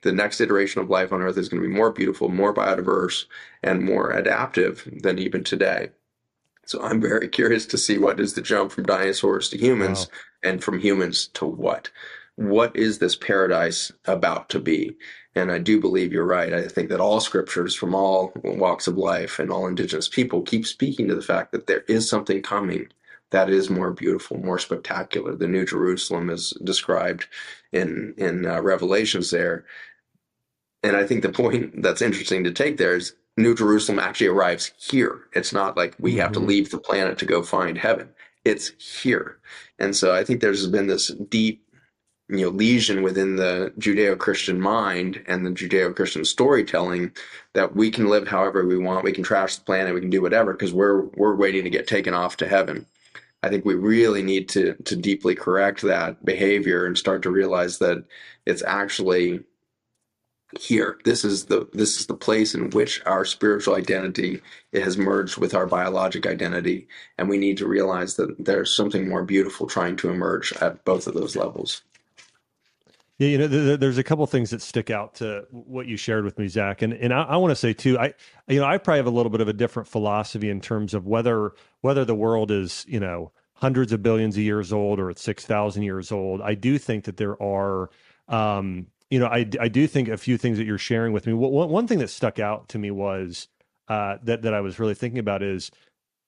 The 0.02 0.12
next 0.14 0.40
iteration 0.40 0.82
of 0.82 0.90
life 0.90 1.12
on 1.12 1.22
Earth 1.22 1.38
is 1.38 1.50
going 1.50 1.62
to 1.62 1.68
be 1.68 1.74
more 1.74 1.92
beautiful, 1.92 2.30
more 2.30 2.54
biodiverse, 2.54 3.26
and 3.64 3.84
more 3.84 4.12
adaptive 4.12 4.88
than 5.02 5.20
even 5.20 5.44
today. 5.44 5.90
So 6.66 6.82
I'm 6.84 7.02
very 7.02 7.28
curious 7.28 7.66
to 7.66 7.78
see 7.80 7.98
what 7.98 8.20
is 8.20 8.36
the 8.36 8.42
jump 8.42 8.72
from 8.72 8.86
dinosaurs 8.86 9.50
to 9.50 9.58
humans 9.58 10.08
wow. 10.08 10.52
and 10.52 10.64
from 10.64 10.80
humans 10.80 11.28
to 11.34 11.46
what? 11.46 11.90
What 12.40 12.74
is 12.74 13.00
this 13.00 13.18
paradise 13.18 13.92
about 14.06 14.48
to 14.50 14.60
be? 14.62 14.96
And 15.36 15.52
I 15.52 15.58
do 15.58 15.78
believe 15.78 16.14
you're 16.14 16.26
right. 16.26 16.54
I 16.54 16.70
think 16.70 16.88
that 16.88 17.02
all 17.02 17.20
scriptures 17.20 17.76
from 17.76 17.94
all 17.94 18.32
walks 18.46 18.88
of 18.88 18.98
life 18.98 19.40
and 19.40 19.52
all 19.52 19.68
indigenous 19.68 20.08
people 20.08 20.42
keep 20.42 20.66
speaking 20.66 21.10
to 21.10 21.16
the 21.16 21.22
fact 21.22 21.52
that 21.52 21.68
there 21.68 21.84
is 21.90 22.10
something 22.10 22.42
coming 22.42 22.88
that 23.32 23.50
is 23.50 23.70
more 23.70 23.92
beautiful, 23.92 24.38
more 24.38 24.58
spectacular. 24.58 25.36
The 25.36 25.50
New 25.50 25.66
Jerusalem 25.66 26.30
is 26.30 26.52
described 26.64 27.28
in 27.74 28.14
in 28.18 28.46
uh, 28.46 28.62
Revelations 28.62 29.32
there. 29.32 29.66
And 30.82 30.96
I 30.96 31.06
think 31.06 31.24
the 31.24 31.34
point 31.34 31.82
that's 31.82 32.02
interesting 32.02 32.46
to 32.46 32.54
take 32.54 32.78
there 32.78 32.96
is 32.96 33.16
New 33.36 33.54
Jerusalem 33.54 34.00
actually 34.00 34.28
arrives 34.28 34.72
here. 34.78 35.28
It's 35.34 35.52
not 35.52 35.76
like 35.76 35.94
we 36.00 36.16
have 36.16 36.32
to 36.32 36.40
mm-hmm. 36.40 36.48
leave 36.48 36.72
the 36.72 36.78
planet 36.78 37.18
to 37.18 37.26
go 37.26 37.44
find 37.44 37.78
heaven. 37.78 38.08
It's 38.46 38.72
here. 39.02 39.40
And 39.78 39.94
so 39.94 40.16
I 40.16 40.24
think 40.24 40.40
there's 40.40 40.68
been 40.68 40.88
this 40.88 41.10
deep 41.30 41.66
you 42.30 42.46
know 42.46 42.50
lesion 42.50 43.02
within 43.02 43.36
the 43.36 43.74
judeo-christian 43.80 44.62
mind 44.62 45.24
and 45.28 45.46
the 45.46 45.52
judeo-christian 45.52 46.24
storytelling 46.24 47.12
that 47.54 47.76
we 47.76 47.90
can 47.90 48.08
live 48.08 48.28
however 48.28 48.66
we 48.66 48.78
want. 48.78 49.04
We 49.04 49.12
can 49.12 49.24
trash 49.24 49.56
the 49.56 49.66
planet. 49.66 49.94
We 49.94 50.02
can 50.02 50.12
do 50.12 50.22
whatever 50.22 50.54
because 50.54 50.74
we're 50.74 51.02
we're 51.16 51.36
waiting 51.36 51.64
to 51.64 51.70
get 51.70 51.88
taken 51.88 52.14
off 52.14 52.38
to 52.38 52.48
heaven. 52.48 52.86
I 53.42 53.50
think 53.50 53.66
we 53.66 53.76
really 53.76 54.22
need 54.24 54.50
to 54.50 54.76
to 54.86 54.96
deeply 54.96 55.36
correct 55.36 55.82
that 55.82 56.24
behavior 56.24 56.86
and 56.86 56.98
start 56.98 57.24
to 57.24 57.32
realize 57.32 57.80
that 57.80 58.04
it's 58.46 58.64
actually 58.64 59.42
here. 60.60 61.00
This 61.06 61.26
is 61.26 61.46
the 61.46 61.68
this 61.74 62.00
is 62.00 62.08
the 62.08 62.16
place 62.16 62.54
in 62.56 62.70
which 62.72 63.02
our 63.06 63.26
spiritual 63.26 63.76
identity 63.76 64.42
has 64.74 64.98
merged 64.98 65.38
with 65.38 65.56
our 65.56 65.68
biologic 65.68 66.28
identity. 66.28 66.88
And 67.18 67.30
we 67.30 67.38
need 67.40 67.58
to 67.58 67.68
realize 67.68 68.16
that 68.18 68.36
there's 68.44 68.76
something 68.76 69.10
more 69.10 69.24
beautiful 69.24 69.68
trying 69.68 69.96
to 69.98 70.10
emerge 70.10 70.54
at 70.62 70.86
both 70.86 71.08
of 71.08 71.16
those 71.16 71.36
levels 71.36 71.82
yeah, 73.20 73.28
you 73.28 73.38
know, 73.38 73.48
th- 73.50 73.82
there's 73.82 73.98
a 73.98 74.04
couple 74.04 74.26
things 74.28 74.52
that 74.52 74.62
stick 74.62 74.90
out 74.90 75.16
to 75.16 75.46
what 75.52 75.88
you 75.88 75.98
shared 75.98 76.24
with 76.24 76.40
me, 76.40 76.48
Zach, 76.48 76.82
and 76.82 76.94
and 76.94 77.14
I, 77.14 77.24
I 77.24 77.38
want 77.38 77.52
to 77.52 77.56
say 77.56 77.74
too, 77.74 78.00
I 78.00 78.14
you 78.48 78.62
know, 78.62 78.66
I 78.66 78.78
probably 78.78 79.00
have 79.00 79.08
a 79.08 79.12
little 79.12 79.30
bit 79.30 79.42
of 79.42 79.50
a 79.50 79.54
different 79.54 79.90
philosophy 79.90 80.50
in 80.50 80.62
terms 80.62 80.94
of 80.94 81.06
whether 81.06 81.54
whether 81.82 82.06
the 82.06 82.16
world 82.16 82.50
is 82.50 82.86
you 82.88 83.00
know 83.00 83.32
hundreds 83.56 83.92
of 83.92 84.02
billions 84.02 84.38
of 84.38 84.44
years 84.44 84.72
old 84.72 85.02
or 85.02 85.10
it's 85.10 85.22
six 85.22 85.46
thousand 85.46 85.84
years 85.84 86.14
old. 86.14 86.42
I 86.42 86.56
do 86.56 86.78
think 86.78 87.04
that 87.04 87.18
there 87.18 87.42
are, 87.44 87.90
um, 88.30 88.88
you 89.10 89.20
know, 89.20 89.28
I 89.28 89.46
I 89.60 89.68
do 89.68 89.86
think 89.86 90.08
a 90.08 90.18
few 90.18 90.38
things 90.38 90.58
that 90.58 90.66
you're 90.66 90.78
sharing 90.78 91.12
with 91.12 91.28
me. 91.28 91.34
One 91.34 91.70
one 91.70 91.88
thing 91.88 92.00
that 92.00 92.10
stuck 92.10 92.40
out 92.40 92.70
to 92.70 92.80
me 92.80 92.90
was 92.90 93.50
uh, 93.90 94.18
that 94.24 94.44
that 94.44 94.54
I 94.54 94.62
was 94.62 94.80
really 94.80 94.96
thinking 94.96 95.20
about 95.20 95.44
is 95.44 95.72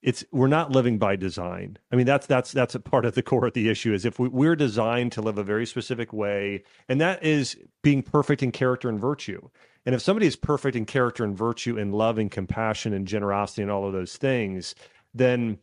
it's 0.02 0.24
we're 0.32 0.48
not 0.48 0.72
living 0.72 0.98
by 0.98 1.14
design. 1.14 1.78
I 1.92 1.96
mean, 1.96 2.06
that's 2.06 2.26
that's 2.26 2.50
that's 2.52 2.74
a 2.74 2.80
part 2.80 3.04
of 3.04 3.14
the 3.14 3.22
core 3.22 3.46
of 3.46 3.52
the 3.54 3.68
issue 3.68 3.94
is 3.94 4.04
if 4.04 4.18
we, 4.18 4.28
we're 4.28 4.56
designed 4.56 5.12
to 5.12 5.22
live 5.22 5.38
a 5.38 5.44
very 5.44 5.64
specific 5.64 6.12
way, 6.12 6.64
and 6.88 7.00
that 7.00 7.22
is 7.22 7.56
being 7.82 8.02
perfect 8.02 8.42
in 8.42 8.50
character 8.50 8.88
and 8.88 9.00
virtue. 9.00 9.48
And 9.86 9.94
if 9.94 10.02
somebody 10.02 10.26
is 10.26 10.36
perfect 10.36 10.76
in 10.76 10.86
character 10.86 11.24
and 11.24 11.36
virtue 11.36 11.78
and 11.78 11.94
love 11.94 12.18
and 12.18 12.30
compassion 12.30 12.92
and 12.92 13.06
generosity 13.06 13.62
and 13.62 13.70
all 13.70 13.86
of 13.86 13.92
those 13.92 14.16
things, 14.16 14.74
then 15.14 15.58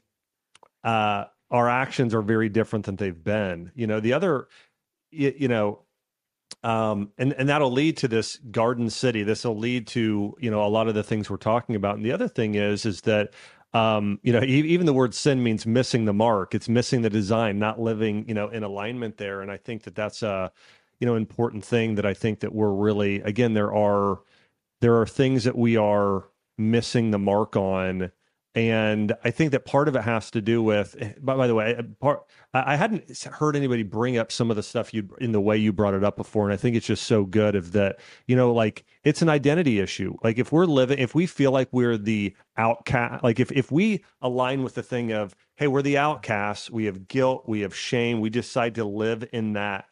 uh, 0.83 1.25
our 1.51 1.69
actions 1.69 2.13
are 2.13 2.21
very 2.21 2.49
different 2.49 2.85
than 2.85 2.95
they've 2.95 3.23
been. 3.23 3.71
You 3.75 3.87
know, 3.87 3.99
the 3.99 4.13
other, 4.13 4.47
you, 5.11 5.33
you 5.37 5.47
know, 5.47 5.83
um, 6.63 7.11
and 7.17 7.33
and 7.33 7.47
that'll 7.47 7.71
lead 7.71 7.97
to 7.97 8.07
this 8.07 8.37
garden 8.37 8.89
city. 8.89 9.23
This 9.23 9.43
will 9.43 9.57
lead 9.57 9.87
to 9.87 10.35
you 10.39 10.51
know 10.51 10.65
a 10.65 10.67
lot 10.67 10.87
of 10.87 10.95
the 10.95 11.03
things 11.03 11.29
we're 11.29 11.37
talking 11.37 11.75
about. 11.75 11.95
And 11.95 12.05
the 12.05 12.11
other 12.11 12.27
thing 12.27 12.55
is 12.55 12.85
is 12.85 13.01
that 13.01 13.33
um, 13.73 14.19
you 14.23 14.33
know, 14.33 14.41
even 14.43 14.85
the 14.85 14.93
word 14.93 15.13
sin 15.13 15.43
means 15.43 15.65
missing 15.65 16.05
the 16.05 16.13
mark. 16.13 16.55
It's 16.55 16.67
missing 16.67 17.01
the 17.01 17.09
design, 17.09 17.59
not 17.59 17.79
living, 17.79 18.25
you 18.27 18.33
know, 18.33 18.49
in 18.49 18.63
alignment 18.63 19.17
there. 19.17 19.41
And 19.41 19.51
I 19.51 19.57
think 19.57 19.83
that 19.83 19.95
that's 19.95 20.23
a, 20.23 20.51
you 20.99 21.05
know, 21.05 21.15
important 21.15 21.63
thing 21.63 21.95
that 21.95 22.05
I 22.05 22.13
think 22.13 22.39
that 22.39 22.53
we're 22.53 22.73
really, 22.73 23.21
again, 23.21 23.53
there 23.53 23.73
are, 23.73 24.21
there 24.81 24.99
are 24.99 25.05
things 25.05 25.43
that 25.43 25.57
we 25.57 25.77
are 25.77 26.25
missing 26.57 27.11
the 27.11 27.19
mark 27.19 27.55
on 27.55 28.11
and 28.59 29.13
I 29.23 29.31
think 29.31 29.51
that 29.51 29.65
part 29.65 29.87
of 29.87 29.95
it 29.95 30.01
has 30.01 30.31
to 30.31 30.41
do 30.41 30.61
with. 30.61 30.95
By, 31.21 31.35
by 31.35 31.47
the 31.47 31.55
way, 31.55 31.79
part 31.99 32.23
I 32.53 32.75
hadn't 32.75 33.23
heard 33.25 33.55
anybody 33.55 33.83
bring 33.83 34.17
up 34.17 34.31
some 34.31 34.49
of 34.49 34.55
the 34.55 34.63
stuff 34.63 34.93
you 34.93 35.09
in 35.19 35.31
the 35.31 35.39
way 35.39 35.57
you 35.57 35.71
brought 35.71 35.93
it 35.93 36.03
up 36.03 36.17
before, 36.17 36.45
and 36.45 36.53
I 36.53 36.57
think 36.57 36.75
it's 36.75 36.85
just 36.85 37.03
so 37.03 37.25
good 37.25 37.55
of 37.55 37.71
that. 37.71 37.99
You 38.27 38.35
know, 38.35 38.53
like 38.53 38.85
it's 39.03 39.21
an 39.21 39.29
identity 39.29 39.79
issue. 39.79 40.15
Like 40.23 40.37
if 40.37 40.51
we're 40.51 40.65
living, 40.65 40.99
if 40.99 41.15
we 41.15 41.25
feel 41.25 41.51
like 41.51 41.69
we're 41.71 41.97
the 41.97 42.35
outcast, 42.57 43.23
like 43.23 43.39
if 43.39 43.51
if 43.51 43.71
we 43.71 44.03
align 44.21 44.63
with 44.63 44.75
the 44.75 44.83
thing 44.83 45.11
of, 45.11 45.35
hey, 45.55 45.67
we're 45.67 45.81
the 45.81 45.97
outcasts, 45.97 46.69
we 46.69 46.85
have 46.85 47.07
guilt, 47.07 47.43
we 47.47 47.61
have 47.61 47.75
shame, 47.75 48.19
we 48.19 48.29
decide 48.29 48.75
to 48.75 48.83
live 48.83 49.27
in 49.31 49.53
that 49.53 49.85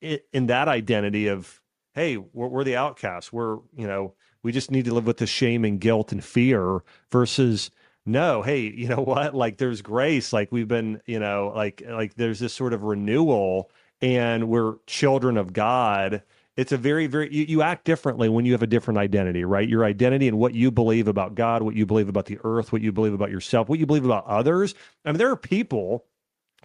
in 0.00 0.46
that 0.46 0.68
identity 0.68 1.28
of, 1.28 1.60
hey, 1.94 2.16
we're, 2.16 2.48
we're 2.48 2.64
the 2.64 2.76
outcasts, 2.76 3.32
we're 3.32 3.58
you 3.76 3.86
know 3.86 4.14
we 4.44 4.52
just 4.52 4.70
need 4.70 4.84
to 4.84 4.94
live 4.94 5.06
with 5.06 5.16
the 5.16 5.26
shame 5.26 5.64
and 5.64 5.80
guilt 5.80 6.12
and 6.12 6.22
fear 6.22 6.84
versus 7.10 7.70
no 8.06 8.42
hey 8.42 8.60
you 8.60 8.88
know 8.88 8.96
what 9.00 9.34
like 9.34 9.56
there's 9.58 9.82
grace 9.82 10.32
like 10.32 10.50
we've 10.52 10.68
been 10.68 11.00
you 11.06 11.18
know 11.18 11.52
like 11.54 11.82
like 11.88 12.14
there's 12.14 12.38
this 12.38 12.52
sort 12.52 12.72
of 12.72 12.82
renewal 12.82 13.70
and 14.00 14.48
we're 14.48 14.74
children 14.86 15.36
of 15.36 15.52
god 15.52 16.22
it's 16.56 16.72
a 16.72 16.76
very 16.76 17.06
very 17.06 17.32
you, 17.34 17.44
you, 17.46 17.62
act 17.62 17.84
differently 17.84 18.28
when 18.28 18.44
you 18.44 18.52
have 18.52 18.62
a 18.62 18.66
different 18.66 18.98
identity 18.98 19.44
right 19.44 19.68
your 19.68 19.84
identity 19.84 20.28
and 20.28 20.38
what 20.38 20.54
you 20.54 20.70
believe 20.70 21.08
about 21.08 21.34
god 21.34 21.62
what 21.62 21.74
you 21.74 21.86
believe 21.86 22.08
about 22.08 22.26
the 22.26 22.38
earth 22.44 22.72
what 22.72 22.82
you 22.82 22.92
believe 22.92 23.14
about 23.14 23.30
yourself 23.30 23.68
what 23.68 23.78
you 23.78 23.86
believe 23.86 24.04
about 24.04 24.26
others 24.26 24.74
i 25.04 25.10
mean 25.10 25.18
there 25.18 25.30
are 25.30 25.36
people 25.36 26.04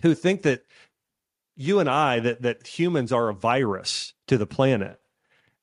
who 0.02 0.14
think 0.14 0.44
that 0.44 0.64
you 1.60 1.80
and 1.80 1.90
I 1.90 2.22
that 2.22 2.42
that 2.42 2.66
humans 2.66 3.12
are 3.12 3.30
a 3.30 3.34
virus 3.34 4.14
to 4.28 4.38
the 4.38 4.48
planet. 4.48 5.00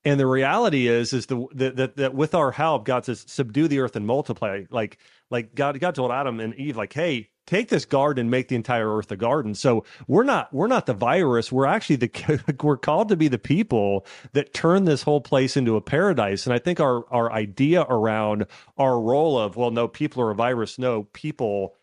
And 0.04 0.20
the 0.20 0.26
reality 0.26 0.86
is, 0.86 1.12
is 1.12 1.26
the 1.26 1.46
that 1.54 1.96
that 1.96 2.14
with 2.14 2.34
our 2.34 2.52
help, 2.52 2.84
God 2.84 3.06
says, 3.06 3.24
subdue 3.26 3.66
the 3.66 3.80
earth 3.80 3.96
and 3.96 4.06
multiply. 4.06 4.64
Like 4.70 4.98
like 5.30 5.54
God 5.54 5.78
God 5.80 5.94
told 5.94 6.10
Adam 6.10 6.40
and 6.40 6.54
Eve, 6.54 6.76
like, 6.76 6.92
hey, 6.92 7.30
take 7.46 7.68
this 7.68 7.84
garden 7.84 8.22
and 8.22 8.30
make 8.30 8.48
the 8.48 8.56
entire 8.56 8.96
earth 8.96 9.10
a 9.10 9.16
garden. 9.16 9.54
So 9.54 9.84
we're 10.06 10.24
not 10.24 10.52
we're 10.52 10.66
not 10.66 10.86
the 10.86 10.94
virus. 10.94 11.50
We're 11.50 11.66
actually 11.66 11.96
the 11.96 12.56
we're 12.62 12.76
called 12.76 13.08
to 13.08 13.16
be 13.16 13.28
the 13.28 13.38
people 13.38 14.06
that 14.32 14.52
turn 14.52 14.84
this 14.84 15.02
whole 15.02 15.20
place 15.20 15.56
into 15.56 15.76
a 15.76 15.80
paradise. 15.80 16.46
And 16.46 16.52
I 16.52 16.58
think 16.58 16.80
our 16.80 17.04
our 17.12 17.32
idea 17.32 17.82
around 17.82 18.46
our 18.76 19.00
role 19.00 19.38
of 19.38 19.56
well, 19.56 19.70
no, 19.70 19.88
people 19.88 20.22
are 20.22 20.30
a 20.30 20.34
virus. 20.34 20.78
No, 20.78 21.04
people 21.12 21.74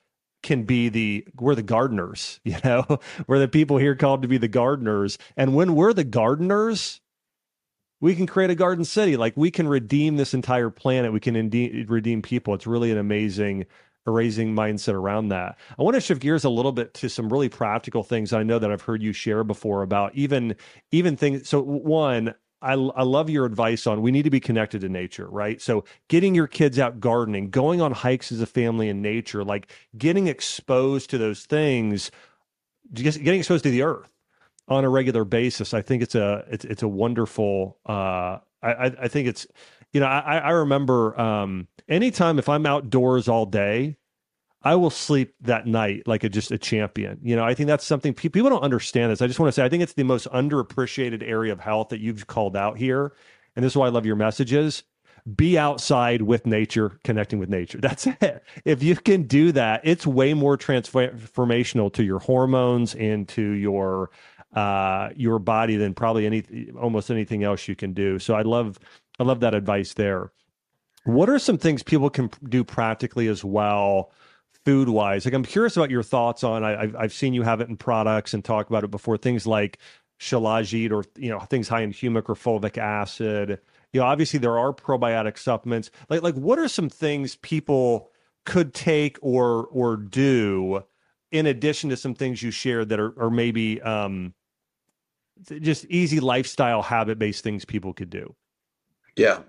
can 0.41 0.63
be 0.63 0.89
the 0.89 1.25
we're 1.39 1.55
the 1.55 1.63
gardeners. 1.63 2.39
You 2.53 2.57
know, 2.63 2.99
we're 3.25 3.39
the 3.39 3.47
people 3.47 3.77
here 3.77 3.95
called 3.95 4.21
to 4.21 4.27
be 4.27 4.37
the 4.37 4.47
gardeners. 4.47 5.17
And 5.35 5.55
when 5.55 5.73
we're 5.75 5.93
the 5.93 6.03
gardeners, 6.03 7.01
we 8.03 8.15
can 8.15 8.27
create 8.27 8.49
a 8.49 8.55
garden 8.55 8.83
city. 8.83 9.15
Like 9.15 9.31
we 9.37 9.49
can 9.49 9.65
redeem 9.65 10.17
this 10.17 10.33
entire 10.33 10.69
planet. 10.69 11.13
We 11.13 11.21
can 11.21 11.37
indeed 11.37 11.89
redeem 11.89 12.21
people. 12.21 12.53
It's 12.53 12.67
really 12.67 12.91
an 12.91 12.97
amazing 12.97 13.65
erasing 14.05 14.53
mindset 14.53 14.93
around 14.93 15.29
that. 15.29 15.57
I 15.79 15.83
want 15.83 15.95
to 15.95 16.01
shift 16.01 16.21
gears 16.21 16.43
a 16.43 16.49
little 16.49 16.73
bit 16.73 16.93
to 16.95 17.07
some 17.07 17.31
really 17.31 17.47
practical 17.47 18.03
things 18.03 18.33
I 18.33 18.43
know 18.43 18.59
that 18.59 18.69
I've 18.69 18.81
heard 18.81 19.01
you 19.01 19.13
share 19.13 19.45
before 19.45 19.83
about 19.83 20.13
even 20.15 20.57
even 20.91 21.15
things. 21.15 21.47
So 21.47 21.61
one, 21.61 22.35
I, 22.61 22.73
I 22.73 23.03
love 23.03 23.29
your 23.29 23.45
advice 23.45 23.87
on 23.87 24.01
we 24.01 24.11
need 24.11 24.23
to 24.23 24.29
be 24.29 24.41
connected 24.41 24.81
to 24.81 24.89
nature, 24.89 25.29
right? 25.29 25.61
So 25.61 25.85
getting 26.09 26.35
your 26.35 26.47
kids 26.47 26.79
out 26.79 26.99
gardening, 26.99 27.51
going 27.51 27.79
on 27.79 27.93
hikes 27.93 28.33
as 28.33 28.41
a 28.41 28.45
family 28.45 28.89
in 28.89 29.01
nature, 29.01 29.45
like 29.45 29.71
getting 29.97 30.27
exposed 30.27 31.09
to 31.11 31.17
those 31.17 31.45
things, 31.45 32.11
just 32.91 33.23
getting 33.23 33.39
exposed 33.39 33.63
to 33.63 33.71
the 33.71 33.83
earth 33.83 34.12
on 34.68 34.86
a 34.86 34.89
regular 34.89 35.26
basis. 35.26 35.74
I 35.74 35.82
think 35.82 36.03
it's 36.03 36.16
a 36.16 36.45
it's 36.49 36.66
it's 36.66 36.84
a 36.84 36.88
wonderful. 36.88 37.78
Uh, 37.86 38.39
I 38.61 38.91
I 39.01 39.07
think 39.07 39.28
it's 39.28 39.45
you 39.91 39.99
know 39.99 40.07
I 40.07 40.38
I 40.38 40.49
remember 40.51 41.20
um, 41.20 41.68
anytime 41.89 42.39
if 42.39 42.49
I'm 42.49 42.66
outdoors 42.66 43.28
all 43.28 43.45
day, 43.45 43.97
I 44.64 44.76
will 44.76 44.89
sleep 44.89 45.36
that 45.41 45.68
night 45.68 46.07
like 46.07 46.24
a 46.24 46.30
just 46.30 46.51
a 46.51 46.57
champion. 46.57 47.20
You 47.22 47.36
know, 47.36 47.43
I 47.43 47.53
think 47.53 47.68
that's 47.68 47.86
something 47.86 48.14
pe- 48.14 48.30
people 48.30 48.49
don't 48.49 48.64
understand 48.64 49.11
this. 49.11 49.22
I 49.22 49.28
just 49.28 49.39
want 49.39 49.49
to 49.49 49.51
say 49.51 49.66
I 49.66 49.70
think 49.70 49.84
it's 49.84 49.93
the 49.93 50.03
most 50.03 50.28
underappreciated 50.32 51.28
area 51.28 51.51
of 51.51 51.59
health 51.59 51.89
that 51.89 51.99
you've 51.99 52.28
called 52.28 52.55
out 52.55 52.78
here. 52.78 53.14
And 53.55 53.64
this 53.64 53.74
is 53.74 53.78
why 53.78 53.88
I 53.88 53.89
love 53.89 54.05
your 54.05 54.16
messages. 54.16 54.84
Be 55.36 55.57
outside 55.57 56.22
with 56.24 56.45
nature, 56.45 56.97
connecting 57.03 57.39
with 57.39 57.49
nature. 57.49 57.78
That's 57.82 58.07
it. 58.07 58.43
If 58.66 58.82
you 58.82 58.95
can 58.95 59.24
do 59.24 59.51
that, 59.51 59.82
it's 59.84 60.07
way 60.07 60.34
more 60.34 60.57
transformational 60.57 61.91
to 61.93 62.03
your 62.03 62.20
hormones 62.20 62.95
and 62.95 63.28
to 63.30 63.41
your 63.41 64.11
uh, 64.53 65.09
your 65.15 65.39
body 65.39 65.75
than 65.75 65.93
probably 65.93 66.25
any 66.25 66.71
almost 66.79 67.09
anything 67.09 67.43
else 67.43 67.67
you 67.67 67.75
can 67.75 67.93
do. 67.93 68.19
So 68.19 68.35
I 68.35 68.41
love 68.41 68.79
I 69.19 69.23
love 69.23 69.39
that 69.41 69.53
advice 69.53 69.93
there. 69.93 70.31
What 71.05 71.29
are 71.29 71.39
some 71.39 71.57
things 71.57 71.83
people 71.83 72.09
can 72.09 72.29
do 72.47 72.63
practically 72.63 73.27
as 73.27 73.43
well? 73.43 74.11
food 74.65 74.89
wise? 74.89 75.25
Like, 75.25 75.33
I'm 75.33 75.43
curious 75.43 75.75
about 75.77 75.91
your 75.91 76.03
thoughts 76.03 76.43
on. 76.43 76.63
I, 76.63 76.85
have 76.85 76.95
I've 76.95 77.13
seen 77.13 77.33
you 77.33 77.41
have 77.43 77.61
it 77.61 77.69
in 77.69 77.77
products 77.77 78.33
and 78.33 78.43
talk 78.43 78.69
about 78.69 78.83
it 78.83 78.91
before. 78.91 79.17
Things 79.17 79.45
like 79.45 79.77
shilajit 80.19 80.91
or 80.91 81.03
you 81.17 81.29
know 81.29 81.39
things 81.39 81.67
high 81.67 81.81
in 81.81 81.91
humic 81.91 82.29
or 82.29 82.35
fulvic 82.35 82.77
acid. 82.77 83.59
You 83.91 83.99
know, 83.99 84.05
obviously 84.05 84.39
there 84.39 84.57
are 84.57 84.73
probiotic 84.73 85.37
supplements. 85.37 85.91
Like, 86.09 86.23
like 86.23 86.35
what 86.35 86.59
are 86.59 86.67
some 86.67 86.89
things 86.89 87.35
people 87.37 88.09
could 88.45 88.73
take 88.73 89.17
or 89.21 89.67
or 89.67 89.97
do 89.97 90.83
in 91.31 91.45
addition 91.47 91.89
to 91.89 91.97
some 91.97 92.13
things 92.13 92.43
you 92.43 92.51
shared 92.51 92.89
that 92.89 92.99
are, 92.99 93.19
are 93.19 93.31
maybe 93.31 93.81
um, 93.81 94.33
just 95.59 95.86
easy 95.86 96.19
lifestyle 96.19 96.81
habit 96.81 97.19
based 97.19 97.43
things 97.43 97.65
people 97.65 97.93
could 97.93 98.09
do? 98.09 98.36
Yeah. 99.15 99.39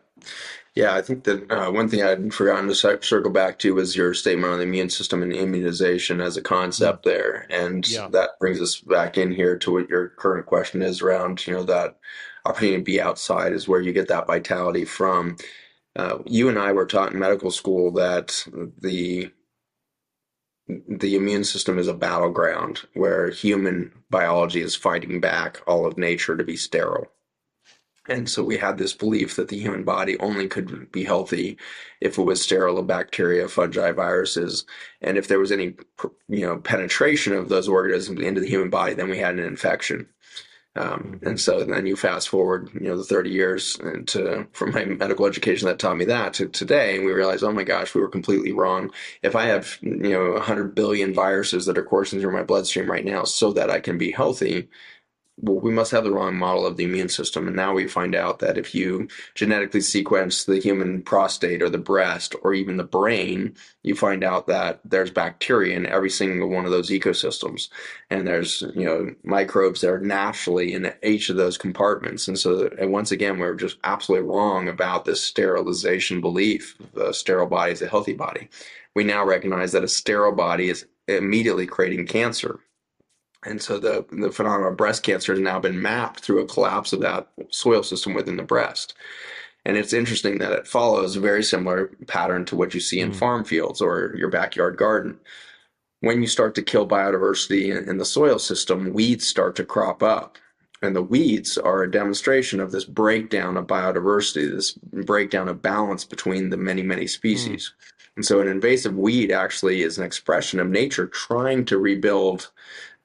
Yeah, 0.74 0.94
I 0.94 1.02
think 1.02 1.24
that 1.24 1.50
uh, 1.52 1.70
one 1.70 1.88
thing 1.88 2.02
I'd 2.02 2.34
forgotten 2.34 2.68
to 2.68 2.74
circle 2.74 3.30
back 3.30 3.60
to 3.60 3.74
was 3.74 3.96
your 3.96 4.12
statement 4.12 4.52
on 4.52 4.58
the 4.58 4.64
immune 4.64 4.90
system 4.90 5.22
and 5.22 5.32
immunization 5.32 6.20
as 6.20 6.36
a 6.36 6.42
concept 6.42 7.04
mm-hmm. 7.04 7.10
there, 7.10 7.46
and 7.48 7.88
yeah. 7.88 8.08
that 8.08 8.30
brings 8.40 8.60
us 8.60 8.80
back 8.80 9.16
in 9.16 9.30
here 9.30 9.56
to 9.58 9.72
what 9.72 9.88
your 9.88 10.08
current 10.08 10.46
question 10.46 10.82
is 10.82 11.00
around. 11.00 11.46
You 11.46 11.54
know 11.54 11.62
that 11.64 11.96
opportunity 12.44 12.78
to 12.78 12.82
be 12.82 13.00
outside 13.00 13.52
is 13.52 13.68
where 13.68 13.80
you 13.80 13.92
get 13.92 14.08
that 14.08 14.26
vitality 14.26 14.84
from. 14.84 15.36
Uh, 15.94 16.18
you 16.26 16.48
and 16.48 16.58
I 16.58 16.72
were 16.72 16.86
taught 16.86 17.12
in 17.12 17.20
medical 17.20 17.52
school 17.52 17.92
that 17.92 18.44
the 18.80 19.30
the 20.66 21.14
immune 21.14 21.44
system 21.44 21.78
is 21.78 21.88
a 21.88 21.94
battleground 21.94 22.82
where 22.94 23.30
human 23.30 23.92
biology 24.10 24.60
is 24.62 24.74
fighting 24.74 25.20
back 25.20 25.60
all 25.66 25.86
of 25.86 25.98
nature 25.98 26.36
to 26.36 26.44
be 26.44 26.56
sterile. 26.56 27.08
And 28.06 28.28
so 28.28 28.44
we 28.44 28.58
had 28.58 28.76
this 28.76 28.92
belief 28.92 29.36
that 29.36 29.48
the 29.48 29.58
human 29.58 29.82
body 29.82 30.18
only 30.18 30.46
could 30.46 30.92
be 30.92 31.04
healthy 31.04 31.56
if 32.02 32.18
it 32.18 32.22
was 32.22 32.42
sterile 32.42 32.78
of 32.78 32.86
bacteria, 32.86 33.48
fungi, 33.48 33.92
viruses, 33.92 34.66
and 35.00 35.16
if 35.16 35.26
there 35.26 35.38
was 35.38 35.50
any, 35.50 35.74
you 36.28 36.46
know, 36.46 36.58
penetration 36.58 37.32
of 37.32 37.48
those 37.48 37.66
organisms 37.66 38.20
into 38.20 38.42
the 38.42 38.48
human 38.48 38.68
body, 38.68 38.92
then 38.92 39.08
we 39.08 39.18
had 39.18 39.38
an 39.38 39.44
infection. 39.44 40.06
Um, 40.76 41.20
and 41.22 41.40
so 41.40 41.62
then 41.64 41.86
you 41.86 41.94
fast 41.94 42.28
forward, 42.28 42.70
you 42.74 42.88
know, 42.88 42.96
the 42.96 43.04
30 43.04 43.30
years 43.30 43.78
to, 44.06 44.46
from 44.52 44.72
my 44.72 44.84
medical 44.84 45.26
education 45.26 45.68
that 45.68 45.78
taught 45.78 45.96
me 45.96 46.04
that 46.06 46.34
to 46.34 46.48
today, 46.48 46.96
and 46.96 47.04
we 47.04 47.12
realize, 47.12 47.44
oh 47.44 47.52
my 47.52 47.62
gosh, 47.62 47.94
we 47.94 48.00
were 48.00 48.08
completely 48.08 48.50
wrong. 48.50 48.90
If 49.22 49.36
I 49.36 49.44
have, 49.46 49.78
you 49.82 50.10
know, 50.10 50.32
100 50.32 50.74
billion 50.74 51.14
viruses 51.14 51.66
that 51.66 51.78
are 51.78 51.84
coursing 51.84 52.20
through 52.20 52.32
my 52.32 52.42
bloodstream 52.42 52.90
right 52.90 53.04
now 53.04 53.22
so 53.24 53.52
that 53.52 53.70
I 53.70 53.78
can 53.78 53.98
be 53.98 54.10
healthy, 54.10 54.68
well, 55.36 55.58
we 55.58 55.72
must 55.72 55.90
have 55.90 56.04
the 56.04 56.12
wrong 56.12 56.36
model 56.36 56.64
of 56.64 56.76
the 56.76 56.84
immune 56.84 57.08
system. 57.08 57.48
And 57.48 57.56
now 57.56 57.74
we 57.74 57.88
find 57.88 58.14
out 58.14 58.38
that 58.38 58.56
if 58.56 58.74
you 58.74 59.08
genetically 59.34 59.80
sequence 59.80 60.44
the 60.44 60.60
human 60.60 61.02
prostate 61.02 61.60
or 61.60 61.68
the 61.68 61.78
breast 61.78 62.36
or 62.42 62.54
even 62.54 62.76
the 62.76 62.84
brain, 62.84 63.56
you 63.82 63.96
find 63.96 64.22
out 64.22 64.46
that 64.46 64.80
there's 64.84 65.10
bacteria 65.10 65.76
in 65.76 65.86
every 65.86 66.10
single 66.10 66.48
one 66.48 66.64
of 66.64 66.70
those 66.70 66.90
ecosystems. 66.90 67.68
And 68.10 68.26
there's, 68.26 68.62
you 68.76 68.84
know, 68.84 69.14
microbes 69.24 69.80
that 69.80 69.90
are 69.90 69.98
naturally 69.98 70.72
in 70.72 70.92
each 71.02 71.30
of 71.30 71.36
those 71.36 71.58
compartments. 71.58 72.28
And 72.28 72.38
so, 72.38 72.70
and 72.78 72.92
once 72.92 73.10
again, 73.10 73.38
we 73.38 73.46
are 73.46 73.56
just 73.56 73.78
absolutely 73.82 74.28
wrong 74.28 74.68
about 74.68 75.04
this 75.04 75.22
sterilization 75.22 76.20
belief. 76.20 76.76
The 76.94 77.12
sterile 77.12 77.46
body 77.46 77.72
is 77.72 77.82
a 77.82 77.88
healthy 77.88 78.14
body. 78.14 78.48
We 78.94 79.02
now 79.02 79.24
recognize 79.24 79.72
that 79.72 79.82
a 79.82 79.88
sterile 79.88 80.32
body 80.32 80.68
is 80.68 80.86
immediately 81.08 81.66
creating 81.66 82.06
cancer 82.06 82.60
and 83.44 83.60
so 83.60 83.78
the, 83.78 84.04
the 84.10 84.30
phenomenon 84.30 84.72
of 84.72 84.76
breast 84.76 85.02
cancer 85.02 85.32
has 85.32 85.40
now 85.40 85.60
been 85.60 85.80
mapped 85.80 86.20
through 86.20 86.40
a 86.40 86.46
collapse 86.46 86.92
of 86.92 87.00
that 87.00 87.28
soil 87.50 87.82
system 87.82 88.14
within 88.14 88.36
the 88.36 88.42
breast. 88.42 88.94
And 89.66 89.76
it's 89.76 89.92
interesting 89.92 90.38
that 90.38 90.52
it 90.52 90.66
follows 90.66 91.16
a 91.16 91.20
very 91.20 91.42
similar 91.42 91.90
pattern 92.06 92.44
to 92.46 92.56
what 92.56 92.74
you 92.74 92.80
see 92.80 93.00
in 93.00 93.12
mm. 93.12 93.16
farm 93.16 93.44
fields 93.44 93.80
or 93.80 94.14
your 94.16 94.28
backyard 94.28 94.76
garden. 94.76 95.18
When 96.00 96.20
you 96.20 96.28
start 96.28 96.54
to 96.56 96.62
kill 96.62 96.86
biodiversity 96.86 97.74
in, 97.74 97.88
in 97.88 97.96
the 97.96 98.04
soil 98.04 98.38
system, 98.38 98.92
weeds 98.92 99.26
start 99.26 99.56
to 99.56 99.64
crop 99.64 100.02
up. 100.02 100.36
And 100.82 100.94
the 100.94 101.02
weeds 101.02 101.56
are 101.56 101.82
a 101.82 101.90
demonstration 101.90 102.60
of 102.60 102.72
this 102.72 102.84
breakdown 102.84 103.56
of 103.56 103.66
biodiversity, 103.66 104.50
this 104.50 104.72
breakdown 104.72 105.48
of 105.48 105.62
balance 105.62 106.04
between 106.04 106.50
the 106.50 106.58
many, 106.58 106.82
many 106.82 107.06
species. 107.06 107.72
Mm. 107.72 107.92
And 108.16 108.26
so 108.26 108.40
an 108.40 108.48
invasive 108.48 108.96
weed 108.96 109.32
actually 109.32 109.82
is 109.82 109.96
an 109.96 110.04
expression 110.04 110.60
of 110.60 110.68
nature 110.68 111.06
trying 111.06 111.64
to 111.66 111.78
rebuild 111.78 112.50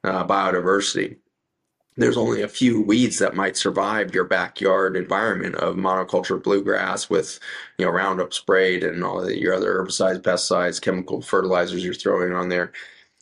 uh, 0.03 0.25
biodiversity. 0.25 1.17
There's 1.97 2.17
only 2.17 2.41
a 2.41 2.47
few 2.47 2.81
weeds 2.81 3.19
that 3.19 3.35
might 3.35 3.57
survive 3.57 4.15
your 4.15 4.23
backyard 4.23 4.95
environment 4.95 5.55
of 5.55 5.75
monoculture 5.75 6.41
bluegrass 6.41 7.09
with, 7.09 7.39
you 7.77 7.85
know, 7.85 7.91
Roundup 7.91 8.33
sprayed 8.33 8.83
and 8.83 9.03
all 9.03 9.29
your 9.29 9.53
other 9.53 9.73
herbicides, 9.73 10.21
pesticides, 10.21 10.81
chemical 10.81 11.21
fertilizers 11.21 11.83
you're 11.83 11.93
throwing 11.93 12.31
on 12.31 12.47
there. 12.47 12.71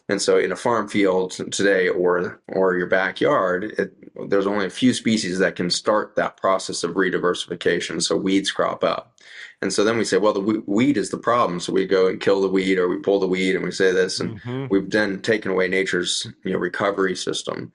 And 0.10 0.22
so, 0.22 0.38
in 0.38 0.52
a 0.52 0.56
farm 0.56 0.88
field 0.88 1.32
today, 1.32 1.90
or 1.90 2.40
or 2.48 2.76
your 2.76 2.88
backyard, 2.88 3.66
it, 3.78 4.30
there's 4.30 4.48
only 4.48 4.66
a 4.66 4.70
few 4.70 4.94
species 4.94 5.40
that 5.40 5.56
can 5.56 5.70
start 5.70 6.16
that 6.16 6.38
process 6.38 6.84
of 6.84 6.96
rediversification. 6.96 8.02
So 8.02 8.16
weeds 8.16 8.52
crop 8.52 8.84
up. 8.84 9.20
And 9.62 9.74
so 9.74 9.84
then 9.84 9.98
we 9.98 10.04
say, 10.04 10.18
well, 10.18 10.34
the 10.34 10.64
weed 10.68 10.98
is 10.98 11.10
the 11.10 11.18
problem. 11.18 11.60
So 11.60 11.74
we 11.74 11.88
go 11.88 12.08
and 12.08 12.22
kill 12.22 12.42
the 12.42 12.48
weed 12.48 12.78
or 12.78 12.88
we 12.88 12.98
pull 12.98 13.20
the 13.20 13.28
weed 13.28 13.56
and 13.56 13.64
we 13.64 13.72
say 13.72 13.92
this. 13.92 14.20
And 14.20 14.40
mm-hmm. 14.40 14.68
we've 14.70 14.90
then 14.90 15.22
taken 15.22 15.52
away 15.52 15.68
nature's 15.68 16.28
you 16.44 16.54
know, 16.54 16.60
recovery 16.60 17.16
system. 17.16 17.74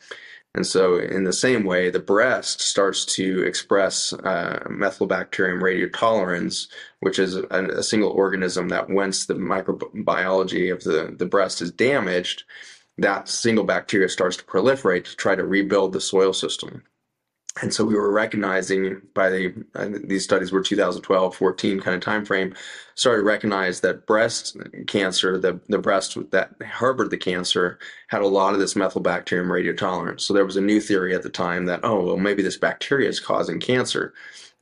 And 0.54 0.66
so, 0.66 0.98
in 0.98 1.24
the 1.24 1.32
same 1.32 1.64
way, 1.64 1.88
the 1.88 1.98
breast 1.98 2.60
starts 2.60 3.06
to 3.16 3.42
express 3.42 4.12
uh, 4.12 4.62
methylobacterium 4.66 5.62
radiotolerans, 5.62 6.68
which 7.00 7.18
is 7.18 7.36
a, 7.36 7.68
a, 7.78 7.82
single 7.82 8.10
organism 8.10 8.68
that, 8.68 8.90
once 8.90 9.24
the 9.24 9.34
microbiology 9.34 10.70
of 10.70 10.84
the, 10.84 11.14
the 11.18 11.24
breast 11.24 11.62
is 11.62 11.70
damaged, 11.70 12.44
that 12.98 13.30
single 13.30 13.64
bacteria 13.64 14.10
starts 14.10 14.36
to 14.36 14.44
proliferate 14.44 15.04
to 15.04 15.16
try 15.16 15.34
to 15.34 15.44
rebuild 15.44 15.94
the 15.94 16.02
soil 16.02 16.34
system. 16.34 16.82
And 17.60 17.72
so 17.74 17.84
we 17.84 17.94
were 17.94 18.10
recognizing 18.10 19.02
by 19.12 19.28
the 19.28 19.64
these 20.04 20.24
studies 20.24 20.52
were 20.52 20.62
2012 20.62 21.36
14 21.36 21.80
kind 21.80 21.94
of 21.94 22.00
time 22.00 22.24
frame 22.24 22.54
started 22.94 23.20
to 23.20 23.26
recognize 23.26 23.80
that 23.80 24.06
breast 24.06 24.56
cancer 24.86 25.38
the, 25.38 25.60
the 25.68 25.78
breast 25.78 26.16
that 26.30 26.50
harbored 26.64 27.10
the 27.10 27.18
cancer 27.18 27.78
had 28.08 28.22
a 28.22 28.26
lot 28.26 28.54
of 28.54 28.60
this 28.60 28.72
methylobacterium 28.72 29.48
radiotolerans 29.48 30.22
so 30.22 30.32
there 30.32 30.46
was 30.46 30.56
a 30.56 30.62
new 30.62 30.80
theory 30.80 31.14
at 31.14 31.22
the 31.22 31.28
time 31.28 31.66
that 31.66 31.80
oh 31.82 32.06
well 32.06 32.16
maybe 32.16 32.42
this 32.42 32.56
bacteria 32.56 33.08
is 33.08 33.20
causing 33.20 33.60
cancer 33.60 34.14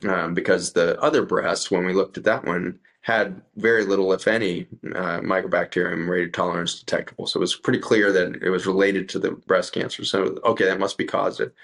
um, 0.09 0.35
because 0.35 0.73
the 0.73 1.01
other 1.01 1.23
breast 1.23 1.71
when 1.71 1.85
we 1.85 1.93
looked 1.93 2.19
at 2.19 2.25
that 2.25 2.45
one 2.45 2.79
had 3.03 3.41
very 3.57 3.85
little 3.85 4.13
if 4.13 4.29
any 4.29 4.67
uh, 4.95 5.21
mycobacterium 5.21 6.07
radiotolerans 6.07 6.81
detectable. 6.81 7.27
So 7.27 7.39
it 7.39 7.41
was 7.41 7.57
pretty 7.57 7.79
clear 7.79 8.13
that 8.13 8.43
it 8.43 8.51
was 8.51 8.67
related 8.67 9.09
to 9.11 9.19
the 9.19 9.31
breast 9.31 9.73
cancer. 9.73 10.05
So 10.05 10.39
okay 10.45 10.65
that 10.65 10.79
must 10.79 10.99
be 10.99 11.07
caused 11.07 11.41
it 11.41 11.55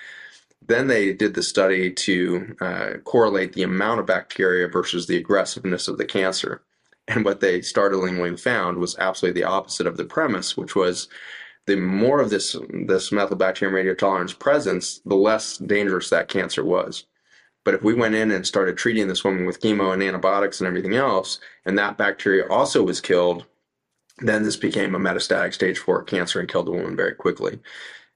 then 0.60 0.86
they 0.88 1.12
did 1.12 1.34
the 1.34 1.42
study 1.42 1.92
to 1.92 2.56
uh, 2.60 2.90
correlate 3.04 3.52
the 3.52 3.62
amount 3.62 4.00
of 4.00 4.06
bacteria 4.06 4.68
versus 4.68 5.06
the 5.06 5.16
aggressiveness 5.16 5.88
of 5.88 5.98
the 5.98 6.04
cancer. 6.04 6.62
And 7.08 7.24
what 7.24 7.40
they 7.40 7.60
startlingly 7.60 8.36
found 8.36 8.78
was 8.78 8.98
absolutely 8.98 9.40
the 9.40 9.48
opposite 9.48 9.86
of 9.86 9.96
the 9.96 10.04
premise, 10.04 10.56
which 10.56 10.74
was 10.74 11.08
the 11.66 11.76
more 11.76 12.20
of 12.20 12.30
this 12.30 12.56
this 12.86 13.10
methylobacterium 13.10 13.72
radiotolerans 13.72 14.38
presence, 14.38 15.00
the 15.04 15.14
less 15.14 15.58
dangerous 15.58 16.10
that 16.10 16.28
cancer 16.28 16.64
was. 16.64 17.04
But 17.64 17.74
if 17.74 17.82
we 17.82 17.94
went 17.94 18.14
in 18.14 18.30
and 18.30 18.46
started 18.46 18.76
treating 18.76 19.08
this 19.08 19.24
woman 19.24 19.44
with 19.44 19.60
chemo 19.60 19.92
and 19.92 20.02
antibiotics 20.02 20.60
and 20.60 20.68
everything 20.68 20.94
else, 20.94 21.40
and 21.64 21.76
that 21.76 21.98
bacteria 21.98 22.46
also 22.48 22.84
was 22.84 23.00
killed, 23.00 23.44
then 24.18 24.44
this 24.44 24.56
became 24.56 24.94
a 24.94 25.00
metastatic 25.00 25.52
stage 25.52 25.78
four 25.78 26.02
cancer 26.04 26.38
and 26.38 26.48
killed 26.48 26.66
the 26.66 26.72
woman 26.72 26.96
very 26.96 27.14
quickly. 27.14 27.58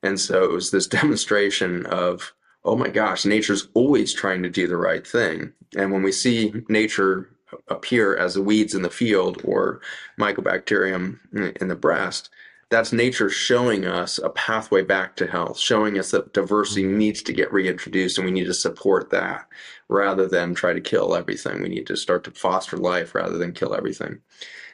And 0.02 0.18
so 0.18 0.44
it 0.44 0.52
was 0.52 0.70
this 0.70 0.86
demonstration 1.00 1.86
of, 1.86 2.32
oh 2.64 2.76
my 2.76 2.88
gosh, 2.88 3.24
nature's 3.24 3.68
always 3.74 4.12
trying 4.12 4.42
to 4.42 4.50
do 4.50 4.66
the 4.66 4.76
right 4.76 5.06
thing. 5.06 5.52
And 5.76 5.92
when 5.92 6.02
we 6.02 6.12
see 6.12 6.52
nature 6.68 7.28
appear 7.68 8.16
as 8.16 8.34
the 8.34 8.42
weeds 8.42 8.74
in 8.74 8.82
the 8.82 8.90
field 8.90 9.40
or 9.44 9.80
mycobacterium 10.18 11.18
in 11.60 11.68
the 11.68 11.74
breast, 11.74 12.30
that's 12.70 12.92
nature 12.92 13.28
showing 13.28 13.84
us 13.84 14.18
a 14.18 14.30
pathway 14.30 14.82
back 14.82 15.16
to 15.16 15.26
health, 15.26 15.58
showing 15.58 15.98
us 15.98 16.12
that 16.12 16.32
diversity 16.32 16.84
mm-hmm. 16.84 16.98
needs 16.98 17.22
to 17.22 17.32
get 17.32 17.52
reintroduced 17.52 18.16
and 18.16 18.24
we 18.24 18.30
need 18.30 18.44
to 18.44 18.54
support 18.54 19.10
that 19.10 19.46
rather 19.88 20.28
than 20.28 20.54
try 20.54 20.72
to 20.72 20.80
kill 20.80 21.16
everything. 21.16 21.60
We 21.60 21.68
need 21.68 21.88
to 21.88 21.96
start 21.96 22.22
to 22.24 22.30
foster 22.30 22.76
life 22.76 23.14
rather 23.14 23.38
than 23.38 23.52
kill 23.52 23.74
everything. 23.74 24.20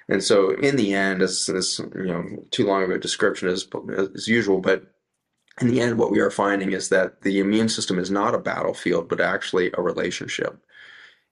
And 0.09 0.22
so, 0.22 0.51
in 0.51 0.77
the 0.77 0.95
end, 0.95 1.20
as, 1.20 1.49
as 1.49 1.81
you 1.97 2.05
know, 2.05 2.45
too 2.51 2.66
long 2.66 2.85
of 2.85 2.91
a 2.91 2.99
description 2.99 3.49
as, 3.49 3.66
as 4.14 4.29
usual, 4.29 4.61
but 4.61 4.85
in 5.61 5.69
the 5.69 5.81
end, 5.81 5.99
what 5.99 6.11
we 6.11 6.21
are 6.21 6.31
finding 6.31 6.73
is 6.73 6.91
that 6.91 7.23
the 7.23 7.39
immune 7.39 7.69
system 7.69 7.99
is 7.99 8.11
not 8.11 8.35
a 8.35 8.39
battlefield, 8.39 9.09
but 9.09 9.21
actually 9.21 9.71
a 9.73 9.83
relationship. 9.83 10.59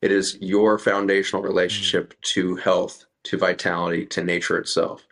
It 0.01 0.11
is 0.11 0.39
your 0.41 0.79
foundational 0.79 1.43
relationship 1.43 2.15
mm. 2.15 2.21
to 2.33 2.57
health, 2.57 3.05
to 3.25 3.39
vitality, 3.39 4.07
to 4.07 4.25
nature 4.25 4.59
itself. 4.59 5.07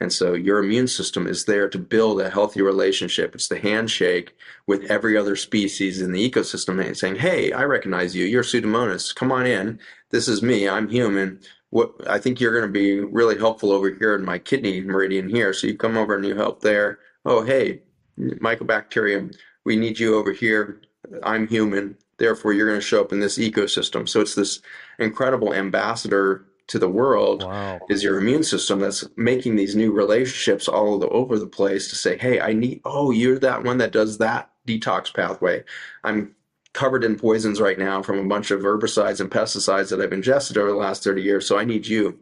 And 0.00 0.12
so 0.12 0.34
your 0.34 0.58
immune 0.58 0.88
system 0.88 1.28
is 1.28 1.44
there 1.44 1.68
to 1.68 1.78
build 1.78 2.20
a 2.20 2.30
healthy 2.30 2.60
relationship. 2.60 3.34
It's 3.34 3.46
the 3.46 3.60
handshake 3.60 4.36
with 4.66 4.90
every 4.90 5.16
other 5.16 5.36
species 5.36 6.02
in 6.02 6.10
the 6.10 6.28
ecosystem 6.28 6.84
and 6.84 6.96
saying, 6.96 7.16
Hey, 7.16 7.52
I 7.52 7.62
recognize 7.62 8.16
you. 8.16 8.24
You're 8.24 8.42
Pseudomonas. 8.42 9.14
Come 9.14 9.30
on 9.30 9.46
in. 9.46 9.78
This 10.10 10.26
is 10.26 10.42
me. 10.42 10.68
I'm 10.68 10.88
human. 10.88 11.40
What 11.70 11.94
I 12.08 12.18
think 12.18 12.40
you're 12.40 12.52
going 12.58 12.66
to 12.66 12.80
be 12.80 12.98
really 12.98 13.38
helpful 13.38 13.70
over 13.70 13.90
here 13.90 14.16
in 14.16 14.24
my 14.24 14.38
kidney 14.38 14.80
meridian 14.80 15.28
here. 15.28 15.52
So 15.52 15.68
you 15.68 15.76
come 15.76 15.96
over 15.96 16.16
and 16.16 16.24
you 16.24 16.34
help 16.34 16.62
there. 16.62 16.98
Oh, 17.24 17.44
hey, 17.44 17.82
mycobacterium, 18.18 19.36
we 19.64 19.76
need 19.76 19.98
you 19.98 20.16
over 20.16 20.32
here. 20.32 20.80
I'm 21.22 21.46
human. 21.46 21.96
Therefore, 22.18 22.52
you're 22.52 22.68
going 22.68 22.80
to 22.80 22.86
show 22.86 23.00
up 23.00 23.12
in 23.12 23.20
this 23.20 23.38
ecosystem. 23.38 24.08
So 24.08 24.20
it's 24.20 24.34
this 24.34 24.60
incredible 24.98 25.54
ambassador 25.54 26.46
to 26.68 26.78
the 26.78 26.88
world 26.88 27.42
wow. 27.42 27.80
is 27.90 28.02
your 28.02 28.18
immune 28.18 28.44
system 28.44 28.78
that's 28.80 29.04
making 29.16 29.56
these 29.56 29.74
new 29.74 29.92
relationships 29.92 30.68
all 30.68 31.04
over 31.14 31.38
the 31.38 31.46
place 31.46 31.88
to 31.90 31.96
say, 31.96 32.16
hey, 32.16 32.40
I 32.40 32.52
need, 32.52 32.80
oh, 32.84 33.10
you're 33.10 33.38
that 33.40 33.64
one 33.64 33.78
that 33.78 33.92
does 33.92 34.18
that 34.18 34.50
detox 34.66 35.12
pathway. 35.12 35.64
I'm 36.04 36.34
covered 36.72 37.04
in 37.04 37.18
poisons 37.18 37.60
right 37.60 37.78
now 37.78 38.02
from 38.02 38.18
a 38.18 38.28
bunch 38.28 38.50
of 38.50 38.60
herbicides 38.60 39.20
and 39.20 39.30
pesticides 39.30 39.90
that 39.90 40.00
I've 40.00 40.12
ingested 40.12 40.56
over 40.56 40.70
the 40.70 40.76
last 40.76 41.04
30 41.04 41.22
years. 41.22 41.46
So 41.46 41.58
I 41.58 41.64
need 41.64 41.86
you. 41.86 42.18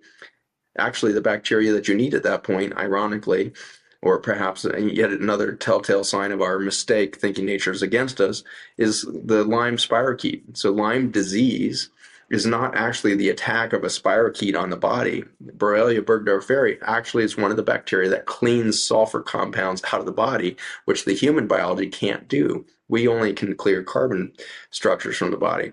Actually, 0.79 1.13
the 1.13 1.21
bacteria 1.21 1.73
that 1.73 1.89
you 1.89 1.95
need 1.95 2.15
at 2.15 2.23
that 2.23 2.43
point, 2.43 2.77
ironically, 2.77 3.53
or 4.03 4.19
perhaps 4.19 4.67
yet 4.79 5.11
another 5.11 5.53
telltale 5.53 6.05
sign 6.05 6.33
of 6.33 6.41
our 6.41 6.59
mistake 6.59 7.17
thinking 7.17 7.45
nature 7.45 7.73
is 7.73 7.83
against 7.83 8.21
us, 8.21 8.43
is 8.79 9.03
the 9.03 9.45
Lyme 9.45 9.77
spirochete. 9.77 10.57
So 10.57 10.73
Lyme 10.73 11.11
disease 11.11 11.91
is 12.31 12.47
not 12.47 12.77
actually 12.77 13.17
the 13.17 13.29
attack 13.29 13.73
of 13.73 13.83
a 13.83 13.89
spirochete 13.89 14.59
on 14.59 14.71
the 14.71 14.77
body. 14.77 15.25
Borrelia 15.57 16.01
burgdorferi 16.01 16.79
actually 16.83 17.25
is 17.25 17.37
one 17.37 17.51
of 17.51 17.57
the 17.57 17.63
bacteria 17.63 18.09
that 18.09 18.27
cleans 18.27 18.83
sulfur 18.83 19.21
compounds 19.21 19.83
out 19.93 20.01
of 20.01 20.07
the 20.07 20.13
body, 20.13 20.57
which 20.85 21.05
the 21.05 21.13
human 21.13 21.47
biology 21.47 21.89
can't 21.89 22.29
do. 22.29 22.65
We 22.89 23.09
only 23.09 23.33
can 23.33 23.57
clear 23.57 23.83
carbon 23.83 24.33
structures 24.71 25.17
from 25.17 25.33
the 25.33 25.37
body. 25.37 25.73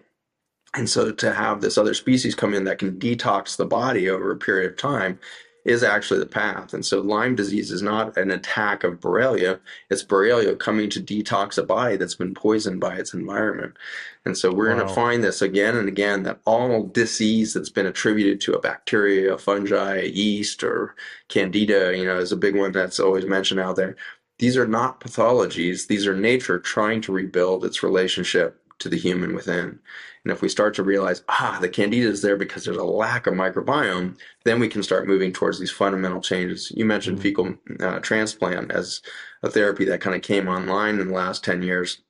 And 0.73 0.89
so 0.89 1.11
to 1.11 1.33
have 1.33 1.61
this 1.61 1.77
other 1.77 1.93
species 1.93 2.35
come 2.35 2.53
in 2.53 2.65
that 2.65 2.79
can 2.79 2.99
detox 2.99 3.55
the 3.55 3.65
body 3.65 4.09
over 4.09 4.31
a 4.31 4.37
period 4.37 4.71
of 4.71 4.77
time 4.77 5.19
is 5.67 5.83
actually 5.83 6.19
the 6.21 6.25
path. 6.25 6.73
And 6.73 6.85
so 6.85 7.01
Lyme 7.01 7.35
disease 7.35 7.71
is 7.71 7.81
not 7.81 8.15
an 8.15 8.31
attack 8.31 8.85
of 8.85 9.01
Borrelia, 9.01 9.59
it's 9.89 10.03
Borrelia 10.03 10.57
coming 10.57 10.89
to 10.89 11.01
detox 11.01 11.57
a 11.57 11.63
body 11.63 11.97
that's 11.97 12.15
been 12.15 12.33
poisoned 12.33 12.79
by 12.79 12.95
its 12.95 13.13
environment. 13.13 13.75
And 14.23 14.37
so 14.37 14.53
we're 14.53 14.69
wow. 14.69 14.75
going 14.75 14.87
to 14.87 14.93
find 14.93 15.23
this 15.23 15.41
again 15.41 15.75
and 15.75 15.89
again 15.89 16.23
that 16.23 16.39
all 16.45 16.87
disease 16.87 17.53
that's 17.53 17.69
been 17.69 17.85
attributed 17.85 18.39
to 18.41 18.53
a 18.53 18.61
bacteria, 18.61 19.33
a 19.33 19.37
fungi, 19.37 20.03
yeast, 20.03 20.63
or 20.63 20.95
candida, 21.27 21.95
you 21.97 22.05
know, 22.05 22.17
is 22.17 22.31
a 22.31 22.37
big 22.37 22.55
one 22.55 22.71
that's 22.71 22.99
always 22.99 23.25
mentioned 23.25 23.59
out 23.59 23.75
there. 23.75 23.97
These 24.39 24.55
are 24.55 24.67
not 24.67 25.01
pathologies. 25.01 25.87
These 25.87 26.07
are 26.07 26.15
nature 26.15 26.59
trying 26.59 27.01
to 27.01 27.11
rebuild 27.11 27.65
its 27.65 27.83
relationship 27.83 28.61
to 28.79 28.87
the 28.87 28.97
human 28.97 29.35
within. 29.35 29.79
And 30.27 30.35
if 30.35 30.41
we 30.41 30.49
start 30.49 30.73
to 30.73 30.83
realize, 30.83 31.23
ah, 31.29 31.57
the 31.61 31.69
candida 31.69 32.09
is 32.09 32.21
there 32.21 32.35
because 32.35 32.65
there's 32.65 32.75
a 32.75 32.83
lack 32.83 33.27
of 33.27 33.33
microbiome, 33.33 34.17
then 34.43 34.59
we 34.59 34.67
can 34.67 34.83
start 34.83 35.07
moving 35.07 35.31
towards 35.31 35.57
these 35.57 35.71
fundamental 35.71 36.19
changes. 36.19 36.69
You 36.75 36.83
mentioned 36.83 37.19
mm-hmm. 37.19 37.23
fecal 37.23 37.55
uh, 37.79 37.99
transplant 37.99 38.73
as 38.73 39.01
a 39.41 39.49
therapy 39.49 39.85
that 39.85 40.01
kind 40.01 40.17
of 40.17 40.21
came 40.21 40.49
online 40.49 40.99
in 40.99 41.07
the 41.07 41.13
last 41.13 41.45
10 41.45 41.61
years. 41.61 42.01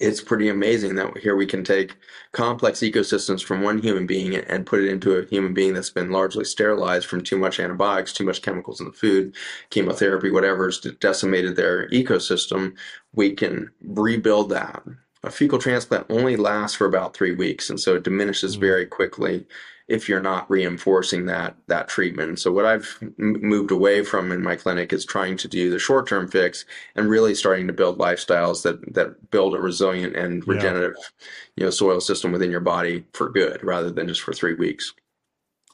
It's 0.00 0.20
pretty 0.20 0.48
amazing 0.48 0.96
that 0.96 1.18
here 1.18 1.36
we 1.36 1.46
can 1.46 1.62
take 1.62 1.94
complex 2.32 2.80
ecosystems 2.80 3.44
from 3.44 3.62
one 3.62 3.78
human 3.78 4.08
being 4.08 4.34
and 4.34 4.66
put 4.66 4.80
it 4.80 4.90
into 4.90 5.12
a 5.12 5.24
human 5.24 5.54
being 5.54 5.74
that's 5.74 5.90
been 5.90 6.10
largely 6.10 6.44
sterilized 6.44 7.06
from 7.06 7.22
too 7.22 7.38
much 7.38 7.60
antibiotics, 7.60 8.12
too 8.12 8.24
much 8.24 8.42
chemicals 8.42 8.80
in 8.80 8.86
the 8.86 8.92
food, 8.92 9.36
chemotherapy, 9.70 10.32
whatever 10.32 10.64
has 10.64 10.80
decimated 10.80 11.54
their 11.54 11.88
ecosystem. 11.90 12.76
We 13.14 13.34
can 13.34 13.70
rebuild 13.80 14.50
that 14.50 14.82
a 15.22 15.30
fecal 15.30 15.58
transplant 15.58 16.06
only 16.08 16.36
lasts 16.36 16.76
for 16.76 16.86
about 16.86 17.14
three 17.14 17.34
weeks, 17.34 17.68
and 17.68 17.78
so 17.78 17.94
it 17.96 18.04
diminishes 18.04 18.56
mm. 18.56 18.60
very 18.60 18.86
quickly 18.86 19.46
if 19.90 20.08
you're 20.08 20.20
not 20.20 20.48
reinforcing 20.48 21.26
that 21.26 21.56
that 21.66 21.88
treatment. 21.88 22.38
So 22.38 22.52
what 22.52 22.64
I've 22.64 22.96
moved 23.18 23.72
away 23.72 24.04
from 24.04 24.30
in 24.30 24.40
my 24.40 24.54
clinic 24.54 24.92
is 24.92 25.04
trying 25.04 25.36
to 25.38 25.48
do 25.48 25.68
the 25.68 25.80
short 25.80 26.06
term 26.06 26.28
fix 26.28 26.64
and 26.94 27.10
really 27.10 27.34
starting 27.34 27.66
to 27.66 27.72
build 27.72 27.98
lifestyles 27.98 28.62
that 28.62 28.94
that 28.94 29.30
build 29.30 29.54
a 29.54 29.58
resilient 29.58 30.14
and 30.16 30.46
regenerative, 30.46 30.96
yeah. 30.96 31.26
you 31.56 31.64
know, 31.64 31.70
soil 31.70 32.00
system 32.00 32.30
within 32.30 32.52
your 32.52 32.60
body 32.60 33.04
for 33.12 33.28
good 33.28 33.62
rather 33.64 33.90
than 33.90 34.06
just 34.06 34.22
for 34.22 34.32
three 34.32 34.54
weeks. 34.54 34.94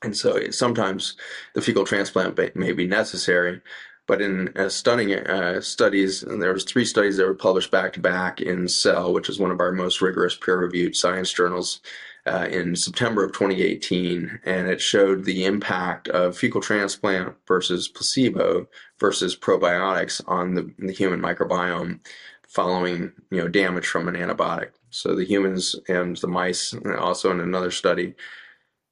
And 0.03 0.17
so 0.17 0.51
sometimes 0.51 1.17
the 1.55 1.63
fecal 1.63 1.85
transplant 1.85 2.39
may 2.57 2.73
be 2.73 2.87
necessary, 2.87 3.61
but 4.07 4.23
in 4.23 4.57
uh, 4.57 4.69
stunning 4.69 5.15
uh, 5.15 5.61
studies, 5.61 6.21
there 6.21 6.53
was 6.53 6.65
three 6.65 6.85
studies 6.85 7.17
that 7.17 7.27
were 7.27 7.35
published 7.35 7.71
back 7.71 7.93
to 7.95 8.01
back 8.01 8.41
in 8.41 8.69
Cell, 8.69 9.13
which 9.13 9.29
is 9.29 9.39
one 9.39 9.51
of 9.51 9.61
our 9.61 9.73
most 9.73 10.01
rigorous 10.01 10.37
peer-reviewed 10.37 10.95
science 10.97 11.33
journals, 11.33 11.81
uh, 12.27 12.49
in 12.51 12.75
September 12.75 13.25
of 13.25 13.33
2018, 13.33 14.41
and 14.45 14.69
it 14.69 14.81
showed 14.81 15.25
the 15.25 15.45
impact 15.45 16.09
of 16.09 16.37
fecal 16.37 16.61
transplant 16.61 17.35
versus 17.47 17.87
placebo 17.87 18.67
versus 18.99 19.37
probiotics 19.37 20.21
on 20.27 20.55
the, 20.55 20.69
the 20.79 20.93
human 20.93 21.21
microbiome 21.21 22.01
following 22.49 23.13
you 23.31 23.39
know 23.39 23.49
damage 23.49 23.87
from 23.87 24.09
an 24.09 24.15
antibiotic. 24.15 24.71
So 24.91 25.15
the 25.15 25.25
humans 25.25 25.77
and 25.89 26.17
the 26.17 26.27
mice, 26.27 26.75
also 26.99 27.31
in 27.31 27.41
another 27.41 27.71
study, 27.71 28.15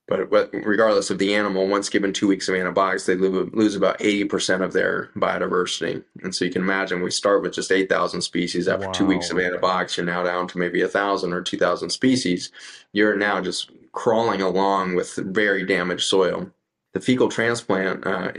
but 0.07 0.31
regardless 0.31 1.09
of 1.09 1.19
the 1.19 1.35
animal, 1.35 1.67
once 1.67 1.89
given 1.89 2.13
two 2.13 2.29
weeks 2.29 2.49
of 2.49 2.55
antibiotics, 2.55 3.07
they 3.07 3.15
lose 3.15 3.75
about 3.75 3.99
80% 4.01 4.63
of 4.63 4.75
their 4.75 5.09
biodiversity. 5.17 6.05
And 6.23 6.35
so 6.35 6.45
you 6.45 6.51
can 6.51 6.63
imagine 6.63 7.03
we 7.03 7.11
start 7.11 7.43
with 7.43 7.55
just 7.55 7.73
8,000 7.73 8.21
species. 8.21 8.69
After 8.69 8.87
wow. 8.87 8.93
two 8.93 9.07
weeks 9.07 9.31
of 9.31 9.39
antibiotics, 9.39 9.97
you're 9.97 10.05
now 10.05 10.23
down 10.23 10.47
to 10.49 10.59
maybe 10.59 10.83
1,000 10.83 11.33
or 11.33 11.41
2,000 11.41 11.89
species. 11.89 12.53
You're 12.93 13.17
now 13.17 13.41
just 13.41 13.71
crawling 13.93 14.43
along 14.43 14.95
with 14.95 15.15
very 15.15 15.65
damaged 15.65 16.05
soil. 16.05 16.51
The 16.95 17.01
fecal 17.01 17.29
transplant 17.29 18.07
uh, 18.07 18.31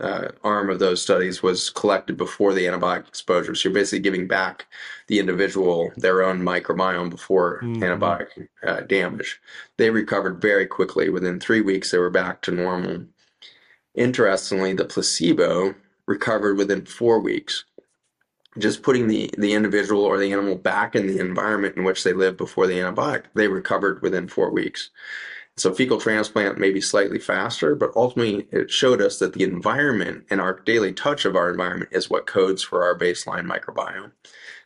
uh, 0.00 0.28
arm 0.42 0.70
of 0.70 0.78
those 0.78 1.02
studies 1.02 1.42
was 1.42 1.68
collected 1.68 2.16
before 2.16 2.54
the 2.54 2.64
antibiotic 2.64 3.06
exposure. 3.06 3.54
So 3.54 3.68
you're 3.68 3.74
basically 3.74 3.98
giving 3.98 4.26
back 4.26 4.66
the 5.08 5.18
individual 5.18 5.92
their 5.94 6.22
own 6.22 6.40
microbiome 6.40 7.10
before 7.10 7.60
mm-hmm. 7.62 7.82
antibiotic 7.82 8.48
uh, 8.62 8.80
damage. 8.80 9.38
They 9.76 9.90
recovered 9.90 10.40
very 10.40 10.66
quickly. 10.66 11.10
Within 11.10 11.38
three 11.38 11.60
weeks, 11.60 11.90
they 11.90 11.98
were 11.98 12.08
back 12.08 12.40
to 12.42 12.50
normal. 12.50 13.04
Interestingly, 13.94 14.72
the 14.72 14.86
placebo 14.86 15.74
recovered 16.06 16.56
within 16.56 16.86
four 16.86 17.20
weeks. 17.20 17.64
Just 18.58 18.82
putting 18.82 19.08
the, 19.08 19.30
the 19.36 19.52
individual 19.52 20.02
or 20.02 20.18
the 20.18 20.32
animal 20.32 20.56
back 20.56 20.96
in 20.96 21.06
the 21.06 21.18
environment 21.18 21.76
in 21.76 21.84
which 21.84 22.04
they 22.04 22.14
lived 22.14 22.38
before 22.38 22.66
the 22.66 22.78
antibiotic, 22.78 23.24
they 23.34 23.48
recovered 23.48 24.00
within 24.00 24.28
four 24.28 24.50
weeks. 24.50 24.88
So 25.58 25.74
fecal 25.74 26.00
transplant 26.00 26.58
may 26.58 26.70
be 26.70 26.80
slightly 26.80 27.18
faster, 27.18 27.74
but 27.74 27.90
ultimately 27.96 28.46
it 28.52 28.70
showed 28.70 29.02
us 29.02 29.18
that 29.18 29.32
the 29.32 29.42
environment 29.42 30.24
and 30.30 30.40
our 30.40 30.60
daily 30.60 30.92
touch 30.92 31.24
of 31.24 31.34
our 31.34 31.50
environment 31.50 31.90
is 31.92 32.08
what 32.08 32.26
codes 32.26 32.62
for 32.62 32.84
our 32.84 32.96
baseline 32.96 33.44
microbiome. 33.44 34.12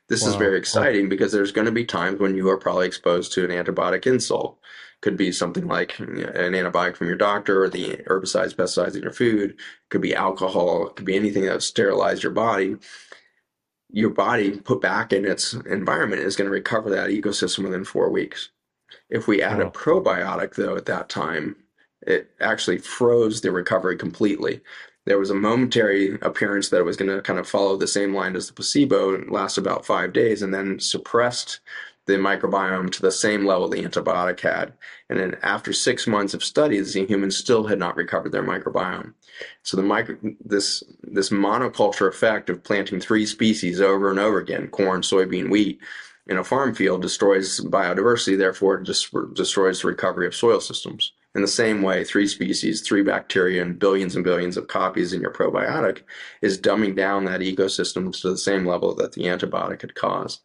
This 0.08 0.22
wow. 0.22 0.28
is 0.28 0.34
very 0.34 0.58
exciting 0.58 1.08
because 1.08 1.32
there's 1.32 1.52
going 1.52 1.64
to 1.64 1.72
be 1.72 1.86
times 1.86 2.20
when 2.20 2.36
you 2.36 2.48
are 2.50 2.58
probably 2.58 2.86
exposed 2.86 3.32
to 3.32 3.44
an 3.44 3.50
antibiotic 3.50 4.06
insult. 4.06 4.58
Could 5.00 5.16
be 5.16 5.32
something 5.32 5.66
like 5.66 5.98
an 5.98 6.16
antibiotic 6.16 6.96
from 6.96 7.08
your 7.08 7.16
doctor 7.16 7.64
or 7.64 7.70
the 7.70 7.96
herbicides, 8.06 8.54
pesticides 8.54 8.94
in 8.94 9.02
your 9.02 9.12
food. 9.12 9.58
Could 9.88 10.02
be 10.02 10.14
alcohol. 10.14 10.88
Could 10.88 11.06
be 11.06 11.16
anything 11.16 11.46
that 11.46 11.62
sterilized 11.62 12.22
your 12.22 12.32
body. 12.32 12.76
Your 13.88 14.10
body 14.10 14.60
put 14.60 14.82
back 14.82 15.12
in 15.12 15.24
its 15.24 15.54
environment 15.54 16.22
is 16.22 16.36
going 16.36 16.46
to 16.46 16.52
recover 16.52 16.90
that 16.90 17.08
ecosystem 17.08 17.64
within 17.64 17.84
four 17.84 18.10
weeks. 18.10 18.50
If 19.12 19.28
we 19.28 19.42
add 19.42 19.60
oh. 19.60 19.66
a 19.66 19.70
probiotic, 19.70 20.54
though, 20.54 20.74
at 20.74 20.86
that 20.86 21.10
time, 21.10 21.56
it 22.00 22.30
actually 22.40 22.78
froze 22.78 23.42
the 23.42 23.52
recovery 23.52 23.96
completely. 23.96 24.62
There 25.04 25.18
was 25.18 25.30
a 25.30 25.34
momentary 25.34 26.18
appearance 26.22 26.70
that 26.70 26.78
it 26.78 26.84
was 26.84 26.96
going 26.96 27.10
to 27.10 27.20
kind 27.20 27.38
of 27.38 27.48
follow 27.48 27.76
the 27.76 27.86
same 27.86 28.14
line 28.14 28.34
as 28.34 28.46
the 28.46 28.54
placebo 28.54 29.14
and 29.14 29.30
last 29.30 29.58
about 29.58 29.84
five 29.84 30.14
days, 30.14 30.40
and 30.40 30.54
then 30.54 30.80
suppressed 30.80 31.60
the 32.06 32.14
microbiome 32.14 32.90
to 32.90 33.02
the 33.02 33.12
same 33.12 33.44
level 33.44 33.68
the 33.68 33.82
antibiotic 33.82 34.40
had. 34.40 34.72
And 35.10 35.20
then 35.20 35.36
after 35.42 35.72
six 35.72 36.06
months 36.06 36.34
of 36.34 36.42
studies, 36.42 36.94
the 36.94 37.06
humans 37.06 37.36
still 37.36 37.66
had 37.66 37.78
not 37.78 37.96
recovered 37.96 38.32
their 38.32 38.42
microbiome. 38.42 39.12
So 39.62 39.76
the 39.76 39.82
micro, 39.82 40.16
this 40.44 40.82
this 41.02 41.28
monoculture 41.28 42.08
effect 42.08 42.48
of 42.48 42.64
planting 42.64 42.98
three 42.98 43.26
species 43.26 43.80
over 43.80 44.10
and 44.10 44.18
over 44.18 44.38
again, 44.38 44.68
corn, 44.68 45.02
soybean, 45.02 45.50
wheat, 45.50 45.80
in 46.32 46.38
a 46.38 46.44
farm 46.44 46.74
field 46.74 47.02
destroys 47.02 47.60
biodiversity, 47.60 48.36
therefore 48.36 48.76
it 48.76 48.84
just 48.84 49.14
destroys 49.34 49.82
the 49.82 49.88
recovery 49.88 50.26
of 50.26 50.34
soil 50.34 50.60
systems. 50.60 51.12
In 51.34 51.42
the 51.42 51.48
same 51.48 51.82
way, 51.82 52.04
three 52.04 52.26
species, 52.26 52.80
three 52.80 53.02
bacteria, 53.02 53.62
and 53.62 53.78
billions 53.78 54.16
and 54.16 54.24
billions 54.24 54.56
of 54.56 54.68
copies 54.68 55.12
in 55.12 55.20
your 55.20 55.30
probiotic 55.30 56.02
is 56.42 56.60
dumbing 56.60 56.96
down 56.96 57.24
that 57.24 57.40
ecosystem 57.40 58.18
to 58.20 58.30
the 58.30 58.38
same 58.38 58.66
level 58.66 58.94
that 58.96 59.12
the 59.12 59.24
antibiotic 59.24 59.80
had 59.82 59.94
caused. 59.94 60.40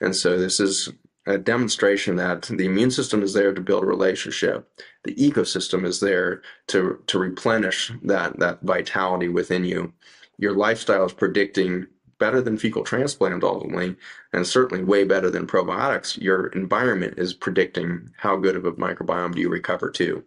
And 0.00 0.14
so 0.14 0.38
this 0.38 0.60
is 0.60 0.90
a 1.26 1.36
demonstration 1.36 2.16
that 2.16 2.42
the 2.42 2.64
immune 2.64 2.90
system 2.90 3.22
is 3.22 3.34
there 3.34 3.52
to 3.52 3.60
build 3.60 3.82
a 3.82 3.86
relationship. 3.86 4.68
The 5.04 5.14
ecosystem 5.14 5.84
is 5.84 6.00
there 6.00 6.42
to, 6.68 7.02
to 7.06 7.18
replenish 7.18 7.92
that, 8.02 8.38
that 8.38 8.62
vitality 8.62 9.28
within 9.28 9.64
you. 9.64 9.92
Your 10.38 10.54
lifestyle 10.54 11.04
is 11.04 11.12
predicting 11.12 11.86
better 12.20 12.40
than 12.40 12.56
fecal 12.56 12.84
transplant 12.84 13.42
ultimately, 13.42 13.96
and 14.32 14.46
certainly 14.46 14.84
way 14.84 15.02
better 15.02 15.28
than 15.30 15.48
probiotics, 15.48 16.20
your 16.20 16.46
environment 16.48 17.14
is 17.18 17.34
predicting 17.34 18.10
how 18.18 18.36
good 18.36 18.54
of 18.54 18.64
a 18.64 18.72
microbiome 18.72 19.34
do 19.34 19.40
you 19.40 19.48
recover 19.48 19.90
to. 19.90 20.22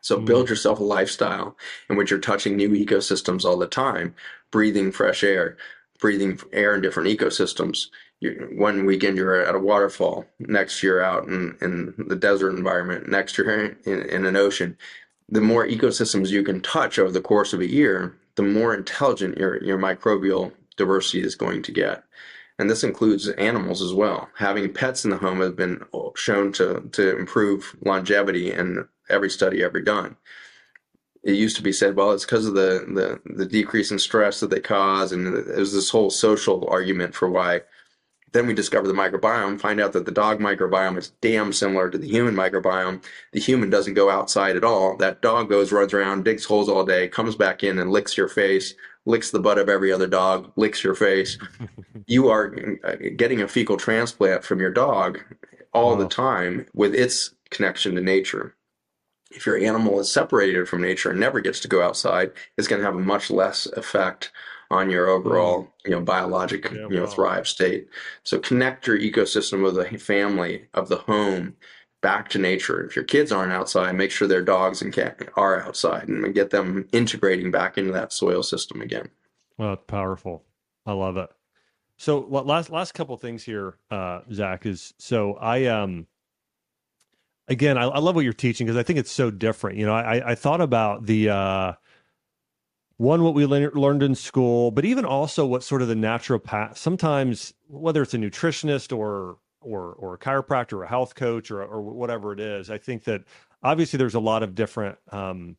So 0.00 0.18
mm. 0.18 0.24
build 0.24 0.48
yourself 0.48 0.80
a 0.80 0.84
lifestyle 0.84 1.56
in 1.90 1.96
which 1.96 2.10
you're 2.10 2.20
touching 2.20 2.56
new 2.56 2.70
ecosystems 2.70 3.44
all 3.44 3.58
the 3.58 3.66
time, 3.66 4.14
breathing 4.50 4.92
fresh 4.92 5.22
air, 5.22 5.58
breathing 5.98 6.40
air 6.52 6.74
in 6.74 6.80
different 6.80 7.08
ecosystems. 7.08 7.88
You, 8.20 8.48
one 8.54 8.86
weekend 8.86 9.18
you're 9.18 9.42
at 9.42 9.54
a 9.54 9.58
waterfall, 9.58 10.24
next 10.38 10.82
you're 10.82 11.02
out 11.02 11.26
in, 11.26 11.56
in 11.60 11.92
the 12.08 12.16
desert 12.16 12.56
environment, 12.56 13.10
next 13.10 13.36
you're 13.36 13.50
in, 13.50 13.76
in 13.84 14.24
an 14.24 14.36
ocean. 14.36 14.78
The 15.28 15.40
more 15.40 15.66
ecosystems 15.66 16.30
you 16.30 16.44
can 16.44 16.60
touch 16.60 16.98
over 16.98 17.10
the 17.10 17.20
course 17.20 17.52
of 17.52 17.60
a 17.60 17.70
year, 17.70 18.16
the 18.36 18.42
more 18.42 18.74
intelligent 18.74 19.36
your, 19.36 19.62
your 19.62 19.76
microbial 19.76 20.52
diversity 20.76 21.22
is 21.22 21.34
going 21.34 21.62
to 21.62 21.72
get. 21.72 22.04
And 22.58 22.70
this 22.70 22.84
includes 22.84 23.28
animals 23.28 23.82
as 23.82 23.92
well. 23.92 24.28
Having 24.36 24.72
pets 24.72 25.04
in 25.04 25.10
the 25.10 25.18
home 25.18 25.40
has 25.40 25.52
been 25.52 25.82
uh, 25.92 26.08
shown 26.14 26.52
to, 26.52 26.88
to 26.92 27.18
improve 27.18 27.76
longevity 27.84 28.52
in 28.52 28.88
every 29.10 29.28
study 29.28 29.62
ever 29.62 29.80
done. 29.80 30.16
It 31.22 31.34
used 31.34 31.56
to 31.56 31.62
be 31.62 31.72
said, 31.72 31.96
well, 31.96 32.12
it's 32.12 32.24
because 32.24 32.46
of 32.46 32.54
the, 32.54 33.20
the, 33.26 33.34
the 33.34 33.46
decrease 33.46 33.90
in 33.90 33.98
stress 33.98 34.40
that 34.40 34.50
they 34.50 34.60
cause. 34.60 35.12
And 35.12 35.34
there's 35.34 35.72
this 35.72 35.90
whole 35.90 36.10
social 36.10 36.66
argument 36.68 37.14
for 37.14 37.28
why 37.28 37.62
then 38.36 38.46
we 38.46 38.54
discover 38.54 38.86
the 38.86 38.92
microbiome, 38.92 39.58
find 39.58 39.80
out 39.80 39.94
that 39.94 40.04
the 40.04 40.12
dog 40.12 40.40
microbiome 40.40 40.98
is 40.98 41.12
damn 41.22 41.54
similar 41.54 41.88
to 41.88 41.96
the 41.96 42.06
human 42.06 42.34
microbiome. 42.34 43.02
The 43.32 43.40
human 43.40 43.70
doesn't 43.70 43.94
go 43.94 44.10
outside 44.10 44.56
at 44.56 44.64
all. 44.64 44.96
That 44.98 45.22
dog 45.22 45.48
goes, 45.48 45.72
runs 45.72 45.94
around, 45.94 46.24
digs 46.24 46.44
holes 46.44 46.68
all 46.68 46.84
day, 46.84 47.08
comes 47.08 47.34
back 47.34 47.64
in 47.64 47.78
and 47.78 47.90
licks 47.90 48.16
your 48.16 48.28
face, 48.28 48.74
licks 49.06 49.30
the 49.30 49.40
butt 49.40 49.58
of 49.58 49.68
every 49.68 49.92
other 49.92 50.06
dog, 50.06 50.52
licks 50.56 50.84
your 50.84 50.94
face. 50.94 51.38
you 52.06 52.28
are 52.28 52.54
uh, 52.84 52.96
getting 53.16 53.40
a 53.40 53.48
fecal 53.48 53.76
transplant 53.76 54.44
from 54.44 54.60
your 54.60 54.70
dog 54.70 55.20
all 55.72 55.96
wow. 55.96 56.02
the 56.02 56.08
time 56.08 56.66
with 56.74 56.94
its 56.94 57.34
connection 57.50 57.94
to 57.94 58.00
nature. 58.00 58.54
If 59.30 59.46
your 59.46 59.58
animal 59.58 60.00
is 60.00 60.10
separated 60.10 60.68
from 60.68 60.82
nature 60.82 61.10
and 61.10 61.20
never 61.20 61.40
gets 61.40 61.60
to 61.60 61.68
go 61.68 61.82
outside, 61.82 62.32
it's 62.56 62.68
going 62.68 62.80
to 62.80 62.86
have 62.86 62.94
a 62.94 63.00
much 63.00 63.30
less 63.30 63.66
effect 63.66 64.30
on 64.70 64.90
your 64.90 65.08
overall, 65.08 65.62
mm. 65.62 65.68
you 65.84 65.90
know, 65.92 66.00
biologic, 66.00 66.64
yeah, 66.64 66.88
you 66.88 66.96
know, 66.96 67.04
wow. 67.04 67.10
thrive 67.10 67.48
state. 67.48 67.88
So 68.24 68.38
connect 68.38 68.86
your 68.86 68.98
ecosystem 68.98 69.66
of 69.66 69.74
the 69.74 69.98
family, 69.98 70.66
of 70.74 70.88
the 70.88 70.96
home, 70.98 71.56
back 72.06 72.28
to 72.28 72.38
nature. 72.38 72.84
If 72.84 72.94
your 72.94 73.04
kids 73.04 73.32
aren't 73.32 73.50
outside, 73.50 73.96
make 73.96 74.12
sure 74.12 74.28
their 74.28 74.40
dogs 74.40 74.80
and 74.80 74.92
cat 74.92 75.28
are 75.34 75.60
outside 75.60 76.06
and 76.06 76.32
get 76.32 76.50
them 76.50 76.86
integrating 76.92 77.50
back 77.50 77.76
into 77.76 77.90
that 77.94 78.12
soil 78.12 78.44
system 78.44 78.80
again. 78.80 79.08
Well, 79.58 79.74
powerful. 79.74 80.44
I 80.86 80.92
love 80.92 81.16
it. 81.16 81.28
So 81.96 82.20
last 82.20 82.70
last 82.70 82.94
couple 82.94 83.16
things 83.16 83.42
here, 83.42 83.78
uh, 83.90 84.20
Zach 84.32 84.66
is 84.66 84.94
so 84.98 85.34
I 85.34 85.64
um 85.64 86.06
again 87.48 87.76
I, 87.76 87.86
I 87.86 87.98
love 87.98 88.14
what 88.14 88.22
you're 88.22 88.32
teaching 88.32 88.68
because 88.68 88.78
I 88.78 88.84
think 88.84 89.00
it's 89.00 89.10
so 89.10 89.32
different. 89.32 89.76
You 89.76 89.86
know, 89.86 89.94
I 89.94 90.30
I 90.30 90.34
thought 90.36 90.60
about 90.60 91.06
the 91.06 91.30
uh 91.30 91.72
one 92.98 93.24
what 93.24 93.34
we 93.34 93.46
le- 93.46 93.72
learned 93.74 94.04
in 94.04 94.14
school, 94.14 94.70
but 94.70 94.84
even 94.84 95.04
also 95.04 95.44
what 95.44 95.64
sort 95.64 95.82
of 95.82 95.88
the 95.88 95.94
naturopath. 95.94 96.76
Sometimes 96.76 97.52
whether 97.66 98.02
it's 98.02 98.14
a 98.14 98.18
nutritionist 98.18 98.96
or 98.96 99.38
or 99.66 99.92
or 99.94 100.14
a 100.14 100.18
chiropractor 100.18 100.74
or 100.74 100.84
a 100.84 100.88
health 100.88 101.14
coach 101.14 101.50
or 101.50 101.62
or 101.62 101.82
whatever 101.82 102.32
it 102.32 102.40
is. 102.40 102.70
I 102.70 102.78
think 102.78 103.04
that 103.04 103.24
obviously 103.62 103.98
there's 103.98 104.14
a 104.14 104.20
lot 104.20 104.42
of 104.42 104.54
different 104.54 104.98
um, 105.10 105.56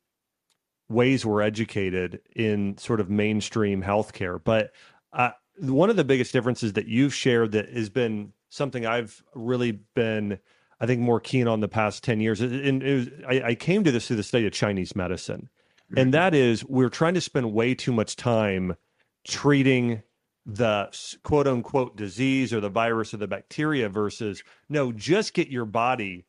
ways 0.88 1.24
we're 1.24 1.42
educated 1.42 2.20
in 2.34 2.76
sort 2.78 3.00
of 3.00 3.10
mainstream 3.10 3.82
healthcare, 3.82 4.42
but 4.42 4.72
uh, 5.12 5.30
one 5.60 5.90
of 5.90 5.96
the 5.96 6.04
biggest 6.04 6.32
differences 6.32 6.72
that 6.74 6.86
you've 6.86 7.14
shared 7.14 7.52
that 7.52 7.68
has 7.70 7.90
been 7.90 8.32
something 8.48 8.86
I've 8.86 9.22
really 9.34 9.72
been. 9.94 10.38
I 10.80 10.86
think 10.86 11.00
more 11.00 11.18
keen 11.18 11.48
on 11.48 11.58
the 11.58 11.66
past 11.66 12.04
10 12.04 12.20
years. 12.20 12.40
And 12.40 12.84
it 12.84 12.94
was, 12.94 13.08
I, 13.26 13.48
I 13.48 13.54
came 13.56 13.82
to 13.82 13.90
this 13.90 14.06
through 14.06 14.14
the 14.14 14.22
study 14.22 14.46
of 14.46 14.52
Chinese 14.52 14.94
medicine. 14.94 15.48
And 15.96 15.96
mm-hmm. 15.96 16.10
that 16.12 16.34
is, 16.34 16.64
we're 16.64 16.88
trying 16.88 17.14
to 17.14 17.20
spend 17.20 17.52
way 17.52 17.74
too 17.74 17.92
much 17.92 18.14
time 18.14 18.76
treating 19.26 20.04
the 20.48 20.88
quote 21.22 21.46
unquote 21.46 21.94
disease 21.94 22.54
or 22.54 22.60
the 22.60 22.70
virus 22.70 23.12
or 23.12 23.18
the 23.18 23.28
bacteria 23.28 23.88
versus 23.88 24.42
no, 24.68 24.90
just 24.92 25.34
get 25.34 25.48
your 25.48 25.66
body, 25.66 26.24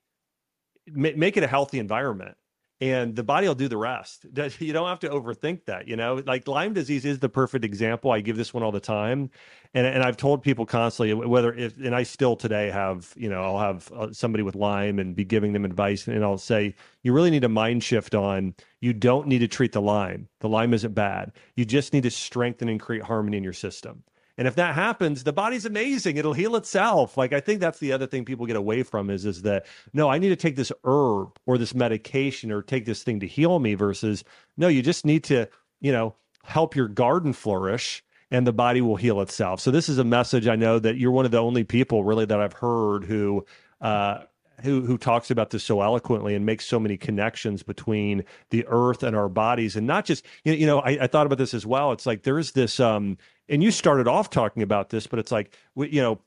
make 0.86 1.38
it 1.38 1.44
a 1.44 1.48
healthy 1.48 1.80
environment 1.80 2.36
and 2.82 3.16
the 3.16 3.24
body 3.24 3.48
will 3.48 3.56
do 3.56 3.68
the 3.68 3.78
rest. 3.78 4.26
You 4.60 4.74
don't 4.74 4.88
have 4.88 5.00
to 5.00 5.10
overthink 5.10 5.66
that, 5.66 5.88
you 5.88 5.96
know. 5.96 6.22
Like 6.26 6.48
Lyme 6.48 6.74
disease 6.74 7.06
is 7.06 7.20
the 7.20 7.30
perfect 7.30 7.66
example. 7.66 8.12
I 8.12 8.22
give 8.22 8.38
this 8.38 8.54
one 8.54 8.64
all 8.64 8.72
the 8.72 8.80
time, 8.80 9.30
and 9.74 9.86
and 9.86 10.04
I've 10.04 10.18
told 10.18 10.44
people 10.44 10.66
constantly 10.66 11.14
whether 11.14 11.54
if 11.54 11.78
and 11.78 11.96
I 11.96 12.04
still 12.04 12.36
today 12.36 12.70
have 12.70 13.14
you 13.16 13.30
know 13.30 13.42
I'll 13.44 13.60
have 13.60 13.92
uh, 13.92 14.12
somebody 14.12 14.44
with 14.44 14.56
Lyme 14.56 15.00
and 15.00 15.16
be 15.16 15.26
giving 15.26 15.54
them 15.54 15.66
advice, 15.66 16.08
and 16.08 16.24
I'll 16.24 16.38
say 16.38 16.76
you 17.04 17.14
really 17.14 17.32
need 17.32 17.44
a 17.44 17.50
mind 17.50 17.84
shift 17.84 18.16
on 18.16 18.56
you 18.82 18.94
don't 18.94 19.28
need 19.28 19.40
to 19.40 19.48
treat 19.48 19.74
the 19.74 19.82
Lyme. 19.82 20.28
The 20.40 20.50
Lyme 20.50 20.74
isn't 20.74 20.94
bad. 20.94 21.34
You 21.56 21.66
just 21.66 21.94
need 21.94 22.04
to 22.04 22.12
strengthen 22.12 22.70
and 22.70 22.80
create 22.80 23.04
harmony 23.04 23.38
in 23.38 23.44
your 23.44 23.54
system. 23.54 24.04
And 24.40 24.48
if 24.48 24.56
that 24.56 24.74
happens, 24.74 25.26
the 25.26 25.34
body's 25.34 25.66
amazing. 25.66 26.16
It'll 26.16 26.32
heal 26.32 26.56
itself. 26.56 27.18
Like 27.18 27.34
I 27.34 27.42
think 27.42 27.60
that's 27.60 27.80
the 27.80 27.92
other 27.92 28.08
thing 28.08 28.24
people 28.24 28.46
get 28.46 28.56
away 28.56 28.84
from 28.84 29.10
is 29.10 29.26
is 29.26 29.42
that 29.42 29.66
no, 29.92 30.10
I 30.10 30.18
need 30.18 30.30
to 30.30 30.38
take 30.38 30.56
this 30.56 30.72
herb 30.86 31.38
or 31.46 31.58
this 31.58 31.76
medication 31.76 32.50
or 32.50 32.62
take 32.62 32.86
this 32.86 33.04
thing 33.04 33.20
to 33.20 33.28
heal 33.28 33.60
me 33.60 33.74
versus 33.74 34.24
no, 34.56 34.70
you 34.70 34.82
just 34.82 35.06
need 35.06 35.26
to, 35.26 35.50
you 35.82 35.92
know, 35.92 36.16
help 36.46 36.74
your 36.74 36.88
garden 36.88 37.34
flourish 37.34 38.02
and 38.32 38.48
the 38.48 38.54
body 38.54 38.80
will 38.80 38.96
heal 38.96 39.20
itself. 39.20 39.60
So 39.60 39.72
this 39.72 39.90
is 39.90 39.98
a 39.98 40.06
message 40.06 40.48
I 40.48 40.56
know 40.56 40.80
that 40.80 40.96
you're 40.96 41.12
one 41.12 41.26
of 41.26 41.32
the 41.32 41.40
only 41.40 41.66
people 41.66 42.06
really 42.06 42.24
that 42.24 42.40
I've 42.40 42.54
heard 42.54 43.04
who 43.04 43.46
uh, 43.82 44.20
who 44.62 44.82
who 44.82 44.98
talks 44.98 45.32
about 45.32 45.50
this 45.50 45.66
so 45.66 45.82
eloquently 45.82 46.34
and 46.34 46.46
makes 46.46 46.66
so 46.66 46.80
many 46.80 46.96
connections 46.96 47.62
between 47.62 48.24
the 48.52 48.66
earth 48.68 49.04
and 49.04 49.18
our 49.18 49.30
bodies, 49.30 49.76
and 49.76 49.86
not 49.86 50.06
just 50.06 50.26
you 50.44 50.54
know, 50.54 50.58
you 50.58 50.66
know 50.66 50.80
I, 50.80 50.92
I 51.02 51.08
thought 51.08 51.26
about 51.26 51.38
this 51.38 51.54
as 51.54 51.66
well. 51.66 51.92
It's 51.92 52.06
like 52.06 52.24
there 52.24 52.40
is 52.40 52.54
this, 52.54 52.80
um, 52.80 53.18
and 53.50 53.64
you 53.64 53.72
started 53.72 54.08
off 54.08 54.30
talking 54.30 54.64
about 54.64 54.90
this, 54.90 55.08
but 55.08 55.20
it's 55.20 55.32
like 55.32 55.56
we, 55.76 55.90
you 55.90 56.02
know 56.02 56.20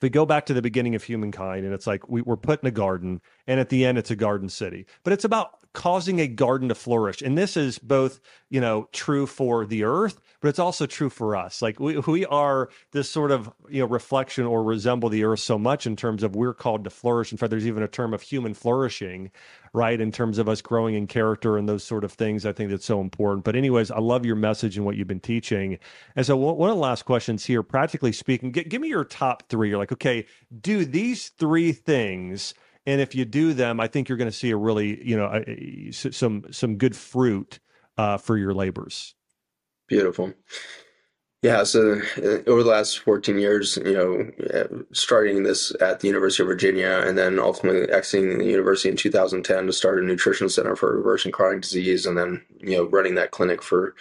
we 0.00 0.08
go 0.08 0.24
back 0.24 0.46
to 0.46 0.54
the 0.54 0.62
beginning 0.62 0.94
of 0.94 1.02
humankind 1.02 1.64
and 1.64 1.74
it's 1.74 1.86
like 1.86 2.08
we, 2.08 2.22
we're 2.22 2.36
put 2.36 2.62
in 2.62 2.66
a 2.66 2.70
garden 2.70 3.20
and 3.46 3.60
at 3.60 3.68
the 3.68 3.84
end 3.84 3.98
it's 3.98 4.10
a 4.10 4.16
garden 4.16 4.48
city. 4.48 4.86
But 5.04 5.12
it's 5.12 5.24
about 5.24 5.59
causing 5.72 6.20
a 6.20 6.26
garden 6.26 6.68
to 6.68 6.74
flourish. 6.74 7.22
And 7.22 7.36
this 7.36 7.56
is 7.56 7.78
both 7.78 8.20
you 8.48 8.60
know 8.60 8.88
true 8.92 9.26
for 9.26 9.66
the 9.66 9.84
earth 9.84 10.20
but 10.40 10.48
it's 10.48 10.58
also 10.58 10.86
true 10.86 11.10
for 11.10 11.36
us. 11.36 11.60
Like 11.60 11.78
we, 11.78 11.98
we 11.98 12.24
are 12.26 12.70
this 12.92 13.10
sort 13.10 13.30
of 13.30 13.52
you 13.68 13.80
know 13.80 13.86
reflection 13.86 14.46
or 14.46 14.62
resemble 14.62 15.08
the 15.08 15.24
earth 15.24 15.40
so 15.40 15.58
much 15.58 15.86
in 15.86 15.96
terms 15.96 16.22
of 16.22 16.34
we're 16.34 16.54
called 16.54 16.84
to 16.84 16.90
flourish. 16.90 17.30
In 17.30 17.38
fact 17.38 17.50
there's 17.50 17.66
even 17.66 17.82
a 17.82 17.88
term 17.88 18.14
of 18.14 18.22
human 18.22 18.54
flourishing 18.54 19.30
right 19.72 20.00
in 20.00 20.10
terms 20.10 20.38
of 20.38 20.48
us 20.48 20.60
growing 20.60 20.94
in 20.94 21.06
character 21.06 21.56
and 21.56 21.68
those 21.68 21.84
sort 21.84 22.02
of 22.02 22.12
things 22.12 22.44
i 22.44 22.52
think 22.52 22.70
that's 22.70 22.84
so 22.84 23.00
important. 23.00 23.44
But 23.44 23.54
anyways 23.56 23.90
i 23.90 23.98
love 23.98 24.24
your 24.24 24.36
message 24.36 24.76
and 24.76 24.86
what 24.86 24.96
you've 24.96 25.08
been 25.08 25.20
teaching. 25.20 25.78
And 26.16 26.24
so 26.24 26.36
one 26.36 26.70
of 26.70 26.76
the 26.76 26.82
last 26.82 27.04
questions 27.04 27.44
here 27.44 27.62
practically 27.62 28.12
speaking 28.12 28.50
give 28.50 28.80
me 28.80 28.88
your 28.88 29.04
top 29.04 29.44
three. 29.48 29.68
You're 29.68 29.78
like 29.78 29.92
okay 29.92 30.26
do 30.60 30.84
these 30.84 31.28
three 31.28 31.72
things 31.72 32.54
and 32.86 33.00
if 33.00 33.14
you 33.14 33.24
do 33.24 33.52
them, 33.52 33.80
I 33.80 33.86
think 33.86 34.08
you're 34.08 34.18
going 34.18 34.30
to 34.30 34.36
see 34.36 34.50
a 34.50 34.56
really, 34.56 35.06
you 35.06 35.16
know, 35.16 35.42
some 35.92 36.44
some 36.50 36.76
good 36.76 36.96
fruit 36.96 37.60
uh, 37.96 38.16
for 38.16 38.36
your 38.36 38.54
labors. 38.54 39.14
Beautiful. 39.88 40.32
Yeah, 41.42 41.64
so 41.64 42.02
uh, 42.18 42.42
over 42.46 42.62
the 42.62 42.68
last 42.68 42.98
14 42.98 43.38
years, 43.38 43.78
you 43.78 43.94
know, 43.94 44.30
uh, 44.52 44.82
starting 44.92 45.42
this 45.42 45.72
at 45.80 46.00
the 46.00 46.06
University 46.06 46.42
of 46.42 46.48
Virginia 46.48 47.02
and 47.06 47.16
then 47.16 47.38
ultimately 47.38 47.90
exiting 47.90 48.38
the 48.38 48.44
university 48.44 48.90
in 48.90 48.96
2010 48.96 49.66
to 49.66 49.72
start 49.72 50.02
a 50.02 50.06
nutrition 50.06 50.50
center 50.50 50.76
for 50.76 50.98
reversing 50.98 51.32
chronic 51.32 51.62
disease 51.62 52.04
and 52.04 52.18
then, 52.18 52.42
you 52.58 52.76
know, 52.76 52.84
running 52.84 53.14
that 53.14 53.30
clinic 53.30 53.62
for 53.62 53.94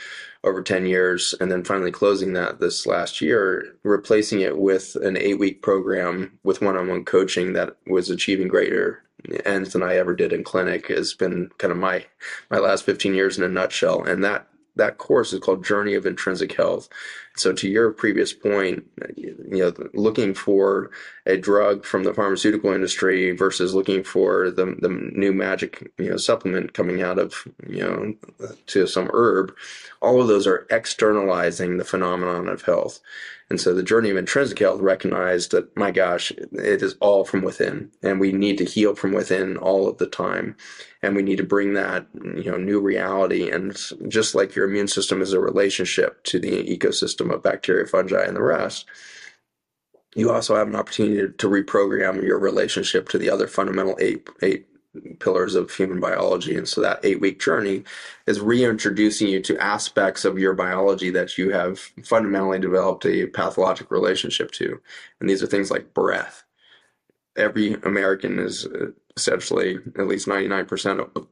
over 0.44 0.62
10 0.62 0.86
years 0.86 1.36
and 1.40 1.52
then 1.52 1.64
finally 1.64 1.92
closing 1.92 2.34
that 2.34 2.60
this 2.60 2.86
last 2.86 3.22
year, 3.22 3.76
replacing 3.84 4.42
it 4.42 4.58
with 4.58 4.96
an 4.98 5.18
eight 5.18 5.40
week 5.40 5.62
program 5.62 6.40
with 6.44 6.62
one 6.62 6.78
on 6.78 6.88
one 6.88 7.04
coaching 7.04 7.54
that 7.54 7.76
was 7.88 8.10
achieving 8.10 8.48
greater 8.48 9.04
ends 9.46 9.74
than 9.74 9.84
I 9.84 9.98
ever 9.98 10.16
did 10.16 10.32
in 10.32 10.44
clinic 10.44 10.88
has 10.88 11.14
been 11.14 11.50
kind 11.58 11.72
of 11.72 11.78
my 11.78 12.06
my 12.50 12.58
last 12.58 12.86
15 12.86 13.14
years 13.14 13.38
in 13.38 13.44
a 13.44 13.50
nutshell. 13.50 14.04
And 14.04 14.24
that 14.24 14.48
that 14.76 14.98
course 14.98 15.34
is 15.34 15.40
called 15.40 15.66
Journey 15.66 15.94
of 15.94 16.06
Intrinsic 16.06 16.54
Health. 16.54 16.88
So 17.40 17.54
to 17.54 17.70
your 17.70 17.92
previous 17.92 18.34
point, 18.34 18.86
you 19.16 19.36
know, 19.48 19.74
looking 19.94 20.34
for 20.34 20.92
a 21.26 21.38
drug 21.38 21.86
from 21.86 22.04
the 22.04 22.14
pharmaceutical 22.14 22.74
industry 22.74 23.32
versus 23.32 23.74
looking 23.74 24.04
for 24.04 24.50
the 24.52 24.76
the 24.80 24.90
new 24.90 25.32
magic, 25.32 25.92
you 25.98 26.10
know, 26.10 26.18
supplement 26.18 26.74
coming 26.74 27.02
out 27.02 27.20
of, 27.20 27.48
you 27.68 27.80
know, 27.80 28.14
to 28.68 28.88
some 28.88 29.10
herb, 29.14 29.56
all 30.02 30.22
of 30.22 30.28
those 30.28 30.48
are 30.48 30.68
externalizing 30.70 31.78
the 31.78 31.86
phenomenon 31.86 32.48
of 32.48 32.64
health. 32.64 33.00
And 33.50 33.60
so 33.60 33.74
the 33.74 33.84
journey 33.84 34.12
of 34.12 34.18
intrinsic 34.18 34.60
health 34.60 34.80
recognized 34.80 35.52
that, 35.52 35.76
my 35.76 35.90
gosh, 35.90 36.32
it 36.32 36.84
is 36.84 36.96
all 37.00 37.26
from 37.26 37.42
within 37.42 37.92
and 38.04 38.20
we 38.20 38.32
need 38.32 38.58
to 38.60 38.66
heal 38.66 38.96
from 38.96 39.12
within 39.12 39.58
all 39.58 39.88
of 39.88 39.98
the 39.98 40.06
time. 40.06 40.56
And 41.02 41.16
we 41.16 41.24
need 41.24 41.38
to 41.38 41.44
bring 41.44 41.74
that, 41.74 42.06
you 42.14 42.52
know, 42.52 42.58
new 42.58 42.80
reality. 42.80 43.50
And 43.50 43.76
just 44.08 44.36
like 44.36 44.54
your 44.54 44.70
immune 44.70 44.88
system 44.88 45.22
is 45.22 45.34
a 45.34 45.40
relationship 45.40 46.24
to 46.26 46.40
the 46.40 46.64
ecosystem 46.78 47.29
of 47.32 47.44
bacteria, 47.44 47.86
fungi, 47.86 48.24
and 48.24 48.36
the 48.36 48.44
rest, 48.44 48.86
you 50.16 50.32
also 50.32 50.56
have 50.56 50.68
an 50.68 50.76
opportunity 50.76 51.32
to 51.38 51.48
reprogram 51.48 52.24
your 52.24 52.40
relationship 52.40 53.10
to 53.10 53.18
the 53.18 53.30
other 53.30 53.48
fundamental 53.48 53.98
eight, 54.00 54.28
eight 54.42 54.66
pillars 55.20 55.56
of 55.56 55.72
human 55.72 56.00
biology. 56.00 56.56
And 56.56 56.68
so 56.68 56.82
that 56.82 57.00
eight 57.04 57.22
week 57.22 57.40
journey 57.40 57.84
is 58.26 58.40
reintroducing 58.42 59.28
you 59.28 59.40
to 59.42 59.58
aspects 59.60 60.26
of 60.26 60.40
your 60.40 60.54
biology 60.54 61.12
that 61.12 61.38
you 61.38 61.52
have 61.52 61.80
fundamentally 62.04 62.60
developed 62.60 63.06
a 63.06 63.28
pathologic 63.28 63.92
relationship 63.92 64.52
to. 64.52 64.82
And 65.20 65.30
these 65.30 65.44
are 65.44 65.48
things 65.48 65.70
like 65.70 65.94
breath. 65.94 66.44
Every 67.38 67.76
American 67.84 68.40
is 68.40 68.66
uh, 68.66 68.88
essentially 69.16 69.78
at 69.98 70.08
least 70.08 70.28
99% 70.28 71.00
of 71.16 71.28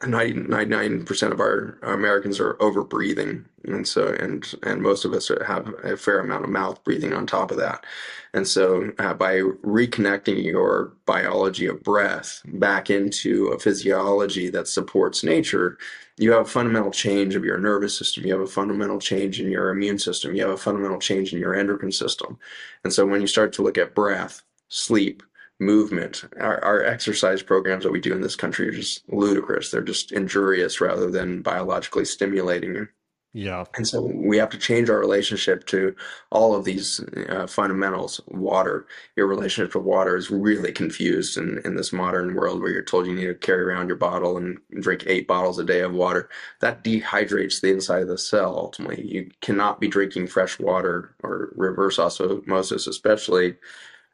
99% 0.00 1.30
of 1.30 1.40
our 1.40 1.78
Americans 1.82 2.40
are 2.40 2.56
over 2.60 2.82
breathing. 2.82 3.44
And 3.64 3.86
so, 3.86 4.08
and, 4.08 4.50
and 4.62 4.80
most 4.80 5.04
of 5.04 5.12
us 5.12 5.30
have 5.46 5.74
a 5.84 5.94
fair 5.96 6.20
amount 6.20 6.44
of 6.44 6.50
mouth 6.50 6.82
breathing 6.84 7.12
on 7.12 7.26
top 7.26 7.50
of 7.50 7.58
that. 7.58 7.84
And 8.32 8.48
so, 8.48 8.92
uh, 8.98 9.12
by 9.12 9.40
reconnecting 9.40 10.42
your 10.42 10.94
biology 11.04 11.66
of 11.66 11.82
breath 11.82 12.40
back 12.46 12.88
into 12.88 13.48
a 13.48 13.58
physiology 13.58 14.48
that 14.48 14.68
supports 14.68 15.22
nature, 15.22 15.76
you 16.16 16.32
have 16.32 16.46
a 16.46 16.50
fundamental 16.50 16.92
change 16.92 17.34
of 17.34 17.44
your 17.44 17.58
nervous 17.58 17.96
system. 17.96 18.24
You 18.24 18.32
have 18.32 18.42
a 18.42 18.46
fundamental 18.46 19.00
change 19.00 19.38
in 19.38 19.50
your 19.50 19.68
immune 19.68 19.98
system. 19.98 20.34
You 20.34 20.42
have 20.42 20.54
a 20.54 20.56
fundamental 20.56 20.98
change 20.98 21.34
in 21.34 21.38
your 21.38 21.54
endocrine 21.54 21.92
system. 21.92 22.38
And 22.84 22.92
so, 22.92 23.04
when 23.04 23.20
you 23.20 23.26
start 23.26 23.52
to 23.54 23.62
look 23.62 23.76
at 23.76 23.94
breath, 23.94 24.42
sleep, 24.68 25.22
movement. 25.60 26.24
Our, 26.38 26.62
our 26.64 26.82
exercise 26.82 27.42
programs 27.42 27.84
that 27.84 27.92
we 27.92 28.00
do 28.00 28.12
in 28.12 28.22
this 28.22 28.36
country 28.36 28.68
are 28.68 28.72
just 28.72 29.08
ludicrous. 29.10 29.70
They're 29.70 29.82
just 29.82 30.12
injurious 30.12 30.80
rather 30.80 31.10
than 31.10 31.42
biologically 31.42 32.04
stimulating. 32.04 32.88
Yeah. 33.32 33.64
And 33.76 33.86
so 33.86 34.02
we 34.02 34.38
have 34.38 34.50
to 34.50 34.58
change 34.58 34.90
our 34.90 34.98
relationship 34.98 35.64
to 35.66 35.94
all 36.32 36.52
of 36.52 36.64
these 36.64 37.00
uh, 37.28 37.46
fundamentals. 37.46 38.20
Water, 38.26 38.88
your 39.14 39.28
relationship 39.28 39.70
to 39.72 39.78
water 39.78 40.16
is 40.16 40.32
really 40.32 40.72
confused 40.72 41.36
in, 41.36 41.60
in 41.64 41.76
this 41.76 41.92
modern 41.92 42.34
world 42.34 42.60
where 42.60 42.72
you're 42.72 42.82
told 42.82 43.06
you 43.06 43.14
need 43.14 43.26
to 43.26 43.34
carry 43.34 43.62
around 43.62 43.86
your 43.86 43.96
bottle 43.96 44.36
and 44.36 44.58
drink 44.80 45.04
eight 45.06 45.28
bottles 45.28 45.60
a 45.60 45.64
day 45.64 45.80
of 45.80 45.92
water. 45.92 46.28
That 46.60 46.82
dehydrates 46.82 47.60
the 47.60 47.70
inside 47.70 48.02
of 48.02 48.08
the 48.08 48.18
cell 48.18 48.56
ultimately. 48.56 49.06
You 49.06 49.30
cannot 49.40 49.78
be 49.78 49.86
drinking 49.86 50.26
fresh 50.26 50.58
water 50.58 51.14
or 51.22 51.52
reverse 51.54 52.00
osmosis, 52.00 52.88
especially 52.88 53.54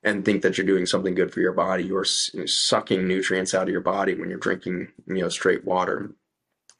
and 0.06 0.24
think 0.24 0.40
that 0.42 0.56
you're 0.56 0.66
doing 0.66 0.86
something 0.86 1.14
good 1.14 1.32
for 1.32 1.40
your 1.40 1.52
body. 1.52 1.84
You're 1.84 2.04
sucking 2.04 3.06
nutrients 3.06 3.52
out 3.54 3.64
of 3.64 3.68
your 3.68 3.80
body 3.80 4.14
when 4.14 4.30
you're 4.30 4.38
drinking, 4.38 4.88
you 5.06 5.16
know, 5.16 5.28
straight 5.28 5.64
water. 5.64 6.12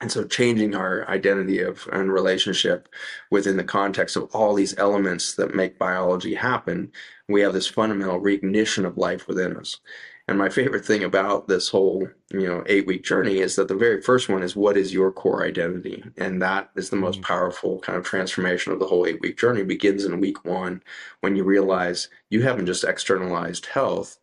And 0.00 0.12
so 0.12 0.24
changing 0.24 0.76
our 0.76 1.08
identity 1.08 1.58
of 1.60 1.88
and 1.92 2.12
relationship 2.12 2.88
within 3.30 3.56
the 3.56 3.64
context 3.64 4.14
of 4.14 4.34
all 4.34 4.54
these 4.54 4.78
elements 4.78 5.34
that 5.34 5.54
make 5.54 5.78
biology 5.78 6.34
happen, 6.34 6.92
we 7.28 7.40
have 7.40 7.52
this 7.52 7.66
fundamental 7.66 8.20
reignition 8.20 8.86
of 8.86 8.96
life 8.96 9.26
within 9.26 9.56
us. 9.56 9.80
And 10.28 10.38
my 10.38 10.48
favorite 10.48 10.84
thing 10.84 11.04
about 11.04 11.46
this 11.46 11.68
whole, 11.68 12.08
you 12.32 12.46
know, 12.46 12.64
eight 12.66 12.86
week 12.86 13.04
journey 13.04 13.38
is 13.38 13.54
that 13.56 13.68
the 13.68 13.76
very 13.76 14.02
first 14.02 14.28
one 14.28 14.42
is 14.42 14.56
what 14.56 14.76
is 14.76 14.92
your 14.92 15.12
core 15.12 15.44
identity? 15.44 16.02
And 16.16 16.42
that 16.42 16.70
is 16.74 16.90
the 16.90 16.96
most 16.96 17.20
mm. 17.20 17.24
powerful 17.24 17.78
kind 17.78 17.96
of 17.96 18.04
transformation 18.04 18.72
of 18.72 18.80
the 18.80 18.86
whole 18.86 19.06
eight 19.06 19.20
week 19.20 19.38
journey 19.38 19.62
begins 19.62 20.04
in 20.04 20.20
week 20.20 20.44
one 20.44 20.82
when 21.20 21.36
you 21.36 21.44
realize 21.44 22.08
you 22.28 22.42
haven't 22.42 22.66
just 22.66 22.82
externalized 22.82 23.66
health 23.66 24.18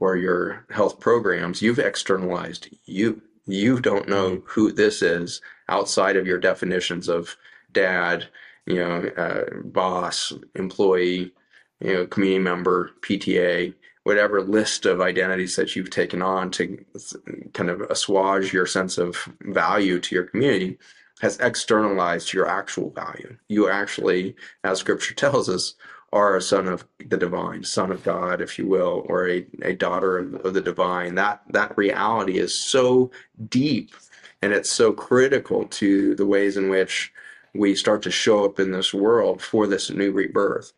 or 0.00 0.16
your 0.16 0.66
health 0.70 0.98
programs, 0.98 1.62
you've 1.62 1.78
externalized 1.78 2.68
you. 2.84 3.22
You 3.46 3.80
don't 3.80 4.08
know 4.08 4.38
mm. 4.38 4.42
who 4.46 4.72
this 4.72 5.00
is 5.00 5.40
outside 5.68 6.16
of 6.16 6.26
your 6.26 6.38
definitions 6.38 7.08
of 7.08 7.36
dad, 7.70 8.26
you 8.66 8.76
know, 8.76 9.06
uh, 9.16 9.44
boss, 9.62 10.32
employee, 10.56 11.32
you 11.80 11.92
know, 11.92 12.06
community 12.06 12.42
member, 12.42 12.90
PTA 13.02 13.72
whatever 14.06 14.40
list 14.40 14.86
of 14.86 15.00
identities 15.00 15.56
that 15.56 15.74
you've 15.74 15.90
taken 15.90 16.22
on 16.22 16.48
to 16.48 16.78
kind 17.54 17.68
of 17.68 17.80
assuage 17.90 18.52
your 18.52 18.64
sense 18.64 18.98
of 18.98 19.16
value 19.40 19.98
to 19.98 20.14
your 20.14 20.22
community 20.22 20.78
has 21.20 21.36
externalized 21.40 22.32
your 22.32 22.46
actual 22.46 22.90
value. 22.90 23.36
You 23.48 23.68
actually, 23.68 24.36
as 24.62 24.78
scripture 24.78 25.14
tells 25.16 25.48
us, 25.48 25.74
are 26.12 26.36
a 26.36 26.40
son 26.40 26.68
of 26.68 26.86
the 27.04 27.16
divine, 27.16 27.64
son 27.64 27.90
of 27.90 28.04
God, 28.04 28.40
if 28.40 28.60
you 28.60 28.68
will, 28.68 29.04
or 29.08 29.28
a, 29.28 29.44
a 29.62 29.74
daughter 29.74 30.18
of, 30.18 30.34
of 30.36 30.54
the 30.54 30.60
divine. 30.60 31.16
That 31.16 31.42
that 31.50 31.76
reality 31.76 32.38
is 32.38 32.56
so 32.56 33.10
deep 33.48 33.90
and 34.40 34.52
it's 34.52 34.70
so 34.70 34.92
critical 34.92 35.64
to 35.64 36.14
the 36.14 36.26
ways 36.26 36.56
in 36.56 36.68
which 36.68 37.12
we 37.56 37.74
start 37.74 38.02
to 38.02 38.12
show 38.12 38.44
up 38.44 38.60
in 38.60 38.70
this 38.70 38.94
world 38.94 39.42
for 39.42 39.66
this 39.66 39.90
new 39.90 40.12
rebirth 40.12 40.72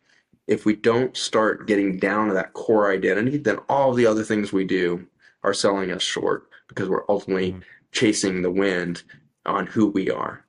if 0.49 0.65
we 0.65 0.75
don't 0.75 1.15
start 1.15 1.67
getting 1.67 1.97
down 1.97 2.27
to 2.27 2.33
that 2.33 2.53
core 2.53 2.91
identity, 2.91 3.37
then 3.37 3.59
all 3.69 3.93
the 3.93 4.07
other 4.07 4.23
things 4.23 4.51
we 4.51 4.65
do 4.65 5.05
are 5.43 5.53
selling 5.53 5.91
us 5.91 6.01
short 6.01 6.49
because 6.67 6.89
we're 6.89 7.05
ultimately 7.07 7.51
mm-hmm. 7.51 7.61
chasing 7.91 8.41
the 8.41 8.51
wind 8.51 9.03
on 9.45 9.67
who 9.67 9.87
we 9.87 10.09
are. 10.09 10.43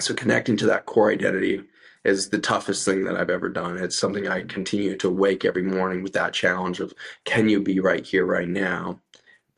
So 0.00 0.12
connecting 0.12 0.56
to 0.58 0.66
that 0.66 0.86
core 0.86 1.12
identity 1.12 1.62
is 2.04 2.28
the 2.28 2.38
toughest 2.38 2.84
thing 2.84 3.04
that 3.04 3.16
I've 3.16 3.30
ever 3.30 3.48
done. 3.48 3.78
It's 3.78 3.96
something 3.96 4.26
I 4.26 4.42
continue 4.42 4.96
to 4.96 5.08
wake 5.08 5.44
every 5.44 5.62
morning 5.62 6.02
with 6.02 6.14
that 6.14 6.32
challenge 6.32 6.80
of 6.80 6.92
can 7.24 7.48
you 7.48 7.60
be 7.60 7.78
right 7.78 8.04
here, 8.04 8.26
right 8.26 8.48
now? 8.48 9.00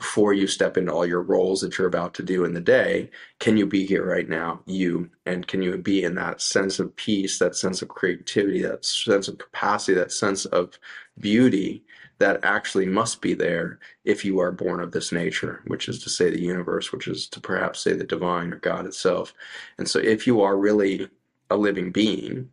Before 0.00 0.32
you 0.32 0.46
step 0.46 0.78
into 0.78 0.90
all 0.90 1.04
your 1.04 1.20
roles 1.20 1.60
that 1.60 1.76
you're 1.76 1.86
about 1.86 2.14
to 2.14 2.22
do 2.22 2.46
in 2.46 2.54
the 2.54 2.60
day, 2.60 3.10
can 3.38 3.58
you 3.58 3.66
be 3.66 3.84
here 3.84 4.04
right 4.04 4.30
now, 4.30 4.58
you? 4.64 5.10
And 5.26 5.46
can 5.46 5.60
you 5.60 5.76
be 5.76 6.02
in 6.02 6.14
that 6.14 6.40
sense 6.40 6.78
of 6.78 6.96
peace, 6.96 7.38
that 7.38 7.54
sense 7.54 7.82
of 7.82 7.88
creativity, 7.88 8.62
that 8.62 8.82
sense 8.82 9.28
of 9.28 9.36
capacity, 9.36 9.92
that 9.92 10.10
sense 10.10 10.46
of 10.46 10.78
beauty 11.18 11.84
that 12.18 12.42
actually 12.42 12.86
must 12.86 13.20
be 13.20 13.34
there 13.34 13.78
if 14.04 14.24
you 14.24 14.40
are 14.40 14.50
born 14.50 14.80
of 14.80 14.92
this 14.92 15.12
nature, 15.12 15.60
which 15.66 15.86
is 15.86 16.02
to 16.02 16.08
say 16.08 16.30
the 16.30 16.40
universe, 16.40 16.92
which 16.92 17.06
is 17.06 17.26
to 17.26 17.38
perhaps 17.38 17.80
say 17.80 17.92
the 17.92 18.02
divine 18.02 18.54
or 18.54 18.56
God 18.56 18.86
itself. 18.86 19.34
And 19.76 19.86
so 19.86 19.98
if 19.98 20.26
you 20.26 20.40
are 20.40 20.56
really 20.56 21.10
a 21.50 21.58
living 21.58 21.92
being, 21.92 22.48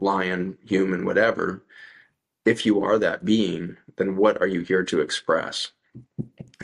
lion, 0.00 0.58
human, 0.66 1.04
whatever, 1.04 1.62
if 2.44 2.66
you 2.66 2.82
are 2.82 2.98
that 2.98 3.24
being, 3.24 3.76
then 3.96 4.16
what 4.16 4.40
are 4.40 4.48
you 4.48 4.62
here 4.62 4.82
to 4.84 5.00
express? 5.00 5.70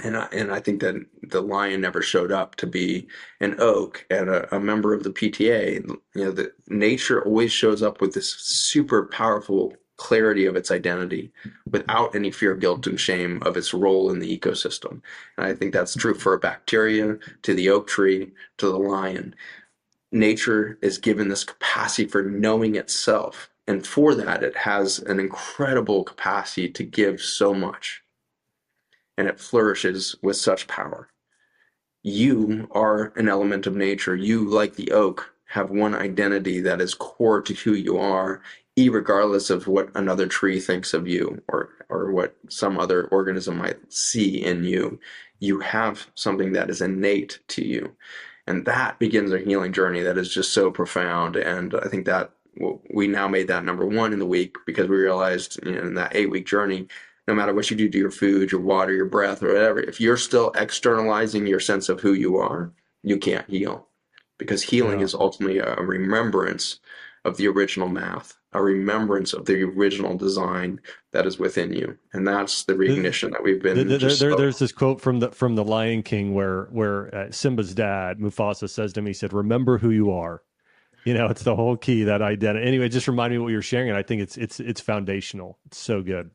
And 0.05 0.17
I, 0.17 0.27
and 0.33 0.51
I 0.51 0.59
think 0.59 0.81
that 0.81 0.97
the 1.23 1.41
lion 1.41 1.81
never 1.81 2.03
showed 2.03 2.33
up 2.33 2.57
to 2.57 2.67
be 2.67 3.07
an 3.41 3.57
oak 3.59 4.05
and 4.11 4.29
a, 4.29 4.57
a 4.57 4.59
member 4.59 4.95
of 4.95 5.05
the 5.05 5.11
PTA. 5.11 5.87
You 6.15 6.25
know, 6.25 6.33
the 6.33 6.53
nature 6.69 7.25
always 7.25 7.53
shows 7.53 7.83
up 7.83 8.01
with 8.01 8.15
this 8.15 8.31
super 8.31 9.07
powerful 9.07 9.75
clarity 9.97 10.47
of 10.47 10.57
its 10.57 10.73
identity 10.73 11.31
without 11.71 12.15
any 12.17 12.31
fear, 12.31 12.57
guilt, 12.57 12.89
and 12.89 12.99
shame 12.99 13.41
of 13.43 13.57
its 13.57 13.73
role 13.73 14.11
in 14.11 14.19
the 14.19 14.39
ecosystem. 14.39 15.01
And 15.37 15.47
I 15.47 15.55
think 15.55 15.73
that's 15.73 15.95
true 15.95 16.15
for 16.15 16.35
a 16.35 16.41
bacteria, 16.41 17.19
to 17.43 17.55
the 17.55 17.71
oak 17.71 17.87
tree, 17.87 18.33
to 18.59 18.67
the 18.67 18.79
lion. 18.79 19.37
Nature 20.11 20.79
is 20.83 20.99
given 20.99 21.29
this 21.29 21.45
capacity 21.45 22.09
for 22.09 22.23
knowing 22.23 22.75
itself. 22.75 23.49
And 23.69 23.87
for 23.87 24.15
that, 24.17 24.43
it 24.43 24.57
has 24.57 24.99
an 24.99 25.21
incredible 25.21 26.03
capacity 26.03 26.69
to 26.71 26.83
give 26.83 27.21
so 27.21 27.55
much. 27.55 28.02
And 29.19 29.29
it 29.29 29.41
flourishes 29.41 30.17
with 30.23 30.37
such 30.37 30.67
power. 30.67 31.09
You 32.03 32.69
are 32.73 33.13
an 33.17 33.29
element 33.29 33.67
of 33.67 33.77
nature. 33.77 34.17
You, 34.17 34.49
like 34.49 34.75
the 34.75 34.91
oak, 34.93 35.33
have 35.47 35.71
one 35.71 35.95
identity 35.95 36.61
that 36.61 36.81
is 36.81 36.95
core 36.95 37.43
to 37.43 37.55
who 37.55 37.75
you 37.75 37.99
are, 37.99 38.41
regardless 38.77 39.51
of 39.51 39.67
what 39.67 39.91
another 39.95 40.27
tree 40.27 40.61
thinks 40.61 40.95
of 40.95 41.07
you 41.07 41.43
or 41.49 41.71
or 41.89 42.11
what 42.11 42.35
some 42.49 42.79
other 42.79 43.07
organism 43.09 43.59
might 43.59 43.93
see 43.93 44.43
in 44.43 44.65
you 44.65 44.99
you 45.41 45.61
have 45.61 46.07
something 46.15 46.53
that 46.53 46.71
is 46.71 46.81
innate 46.81 47.39
to 47.49 47.67
you 47.67 47.95
and 48.47 48.65
that 48.65 48.99
begins 48.99 49.33
a 49.33 49.39
healing 49.39 49.73
journey 49.73 50.01
that 50.01 50.17
is 50.17 50.33
just 50.33 50.53
so 50.53 50.71
profound 50.71 51.37
and 51.37 51.75
i 51.75 51.89
think 51.89 52.07
that 52.07 52.31
we 52.93 53.07
now 53.07 53.29
made 53.29 53.49
that 53.49 53.65
number 53.65 53.87
one 53.87 54.13
in 54.13 54.19
the 54.19 54.27
week 54.27 54.57
because 54.67 54.89
we 54.89 54.97
realized 54.97 55.59
in 55.67 55.95
that 55.95 56.15
eight 56.15 56.31
week 56.31 56.47
journey 56.47 56.87
no 57.29 57.35
matter 57.35 57.55
what 57.55 57.71
you 57.71 57.77
do 57.77 57.89
to 57.89 57.99
your 57.99 58.11
food 58.11 58.51
your 58.51 58.61
water 58.61 58.93
your 58.93 59.07
breath 59.07 59.43
or 59.43 59.53
whatever 59.53 59.81
if 59.81 60.01
you're 60.01 60.17
still 60.17 60.51
externalizing 60.55 61.47
your 61.47 61.61
sense 61.61 61.89
of 61.89 62.01
who 62.01 62.13
you 62.13 62.37
are 62.37 62.73
you 63.03 63.19
can't 63.19 63.49
heal 63.49 63.89
because 64.39 64.63
healing 64.63 65.01
yeah. 65.01 65.05
is 65.05 65.15
ultimately 65.15 65.59
a 65.59 65.75
remembrance 65.77 66.81
of 67.25 67.37
the 67.37 67.47
original 67.47 67.89
math 67.89 68.39
a 68.55 68.63
remembrance 68.63 69.33
of 69.33 69.47
the 69.47 69.63
original 69.63 70.17
design 70.17 70.81
that 71.13 71.27
is 71.27 71.39
within 71.39 71.73
you, 71.73 71.97
and 72.13 72.27
that's 72.27 72.65
the 72.65 72.77
recognition 72.77 73.31
that 73.31 73.43
we've 73.43 73.63
been. 73.63 73.89
There, 73.89 73.99
there, 73.99 74.37
there's 74.37 74.59
this 74.59 74.73
quote 74.73 75.01
from 75.01 75.21
the 75.21 75.31
from 75.31 75.55
the 75.55 75.65
Lion 75.65 76.03
King 76.03 76.35
where 76.35 76.65
where 76.71 77.15
uh, 77.15 77.31
Simba's 77.31 77.75
dad 77.75 78.19
Mufasa 78.19 78.69
says 78.69 78.93
to 78.93 79.01
him, 79.01 79.07
he 79.07 79.15
said, 79.15 79.33
"Remember 79.33 79.79
who 79.79 79.91
you 79.91 80.13
are." 80.13 80.43
You 81.05 81.15
know, 81.15 81.27
it's 81.27 81.43
the 81.43 81.57
whole 81.57 81.77
key 81.77 82.05
that 82.05 82.23
identity. 82.23 82.67
Anyway, 82.67 82.89
just 82.89 83.09
remind 83.09 83.33
me 83.33 83.39
what 83.39 83.49
you're 83.49 83.63
sharing, 83.63 83.89
and 83.89 83.99
I 83.99 84.03
think 84.03 84.21
it's 84.23 84.37
it's 84.37 84.61
it's 84.61 84.81
foundational. 84.81 85.59
It's 85.67 85.79
so 85.79 86.03
good. 86.03 86.31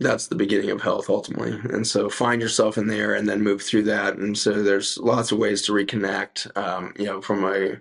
That's 0.00 0.28
the 0.28 0.36
beginning 0.36 0.70
of 0.70 0.80
health 0.80 1.10
ultimately, 1.10 1.58
and 1.72 1.86
so 1.86 2.08
find 2.08 2.40
yourself 2.40 2.78
in 2.78 2.86
there, 2.86 3.14
and 3.14 3.28
then 3.28 3.42
move 3.42 3.62
through 3.62 3.84
that. 3.84 4.16
And 4.16 4.38
so 4.38 4.62
there's 4.62 4.96
lots 4.98 5.32
of 5.32 5.38
ways 5.38 5.62
to 5.62 5.72
reconnect. 5.72 6.56
Um, 6.56 6.94
you 6.96 7.06
know, 7.06 7.20
from 7.20 7.44
a 7.44 7.80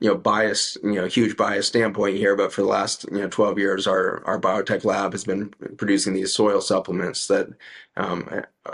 you 0.00 0.08
know, 0.08 0.14
bias, 0.14 0.78
you 0.82 0.92
know, 0.92 1.06
huge 1.06 1.36
bias 1.36 1.66
standpoint 1.66 2.16
here, 2.16 2.36
but 2.36 2.52
for 2.52 2.62
the 2.62 2.68
last, 2.68 3.04
you 3.10 3.18
know, 3.18 3.28
12 3.28 3.58
years, 3.58 3.86
our, 3.86 4.22
our 4.26 4.40
biotech 4.40 4.84
lab 4.84 5.10
has 5.10 5.24
been 5.24 5.48
producing 5.76 6.14
these 6.14 6.32
soil 6.32 6.60
supplements 6.60 7.26
that, 7.26 7.48
um, 7.96 8.28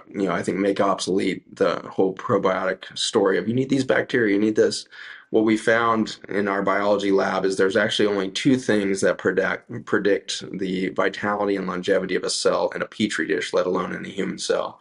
you 0.08 0.26
know, 0.26 0.32
I 0.32 0.42
think 0.42 0.58
make 0.58 0.82
obsolete 0.82 1.56
the 1.56 1.76
whole 1.88 2.14
probiotic 2.14 2.96
story 2.96 3.38
of 3.38 3.48
you 3.48 3.54
need 3.54 3.70
these 3.70 3.84
bacteria, 3.84 4.34
you 4.34 4.40
need 4.40 4.56
this. 4.56 4.86
What 5.34 5.44
we 5.44 5.56
found 5.56 6.18
in 6.28 6.46
our 6.46 6.62
biology 6.62 7.10
lab 7.10 7.44
is 7.44 7.56
there's 7.56 7.76
actually 7.76 8.06
only 8.06 8.30
two 8.30 8.56
things 8.56 9.00
that 9.00 9.18
predict, 9.18 9.84
predict 9.84 10.44
the 10.60 10.90
vitality 10.90 11.56
and 11.56 11.66
longevity 11.66 12.14
of 12.14 12.22
a 12.22 12.30
cell 12.30 12.70
in 12.72 12.82
a 12.82 12.86
petri 12.86 13.26
dish, 13.26 13.52
let 13.52 13.66
alone 13.66 13.92
in 13.92 14.06
a 14.06 14.10
human 14.10 14.38
cell. 14.38 14.78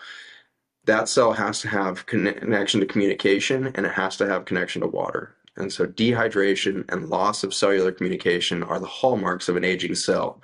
That 0.86 1.10
cell 1.10 1.34
has 1.34 1.62
to 1.62 1.70
have 1.70 2.06
connection 2.06 2.82
to 2.82 2.86
communication 2.86 3.72
and 3.74 3.88
it 3.88 3.94
has 3.94 4.16
to 4.18 4.28
have 4.28 4.46
connection 4.46 4.84
to 4.84 4.88
water. 4.88 5.36
And 5.56 5.74
so 5.74 5.88
dehydration 5.88 6.86
and 6.88 7.10
loss 7.10 7.44
of 7.44 7.52
cellular 7.52 7.92
communication 7.92 8.62
are 8.62 8.80
the 8.80 8.86
hallmarks 8.86 9.50
of 9.50 9.56
an 9.56 9.66
aging 9.66 9.96
cell. 9.96 10.40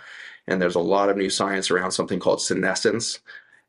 And 0.48 0.60
there's 0.60 0.74
a 0.74 0.80
lot 0.80 1.10
of 1.10 1.18
new 1.18 1.30
science 1.30 1.70
around 1.70 1.92
something 1.92 2.20
called 2.20 2.42
senescence. 2.42 3.20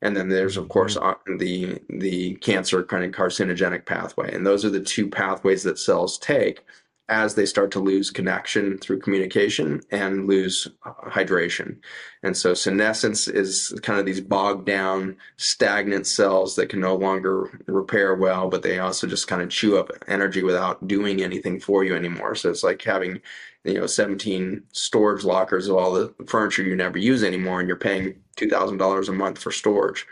And 0.02 0.16
then 0.16 0.28
there's 0.28 0.56
of 0.56 0.68
course 0.68 0.96
mm-hmm. 0.96 1.36
the 1.36 1.80
the 1.88 2.34
cancer 2.36 2.82
kind 2.82 3.04
of 3.04 3.12
carcinogenic 3.12 3.86
pathway. 3.86 4.34
And 4.34 4.46
those 4.46 4.64
are 4.64 4.70
the 4.70 4.80
two 4.80 5.08
pathways 5.08 5.62
that 5.64 5.78
cells 5.78 6.18
take 6.18 6.64
as 7.10 7.34
they 7.34 7.44
start 7.44 7.72
to 7.72 7.80
lose 7.80 8.08
connection 8.08 8.78
through 8.78 9.00
communication 9.00 9.80
and 9.90 10.28
lose 10.28 10.68
hydration. 10.84 11.76
And 12.22 12.36
so 12.36 12.54
senescence 12.54 13.26
is 13.26 13.76
kind 13.82 13.98
of 13.98 14.06
these 14.06 14.20
bogged 14.20 14.64
down, 14.64 15.16
stagnant 15.36 16.06
cells 16.06 16.54
that 16.54 16.68
can 16.68 16.78
no 16.78 16.94
longer 16.94 17.60
repair 17.66 18.14
well, 18.14 18.48
but 18.48 18.62
they 18.62 18.78
also 18.78 19.08
just 19.08 19.26
kind 19.26 19.42
of 19.42 19.50
chew 19.50 19.76
up 19.76 19.90
energy 20.06 20.44
without 20.44 20.86
doing 20.86 21.20
anything 21.20 21.58
for 21.58 21.82
you 21.82 21.96
anymore. 21.96 22.36
So 22.36 22.48
it's 22.48 22.62
like 22.62 22.80
having, 22.82 23.20
you 23.64 23.74
know, 23.74 23.86
17 23.86 24.62
storage 24.72 25.24
lockers 25.24 25.68
of 25.68 25.76
all 25.76 25.92
the 25.92 26.14
furniture 26.26 26.62
you 26.62 26.74
never 26.74 26.98
use 26.98 27.22
anymore 27.22 27.60
and 27.60 27.68
you're 27.68 27.76
paying 27.76 28.14
$2,000 28.36 29.08
a 29.08 29.12
month 29.12 29.38
for 29.38 29.50
storage 29.50 30.06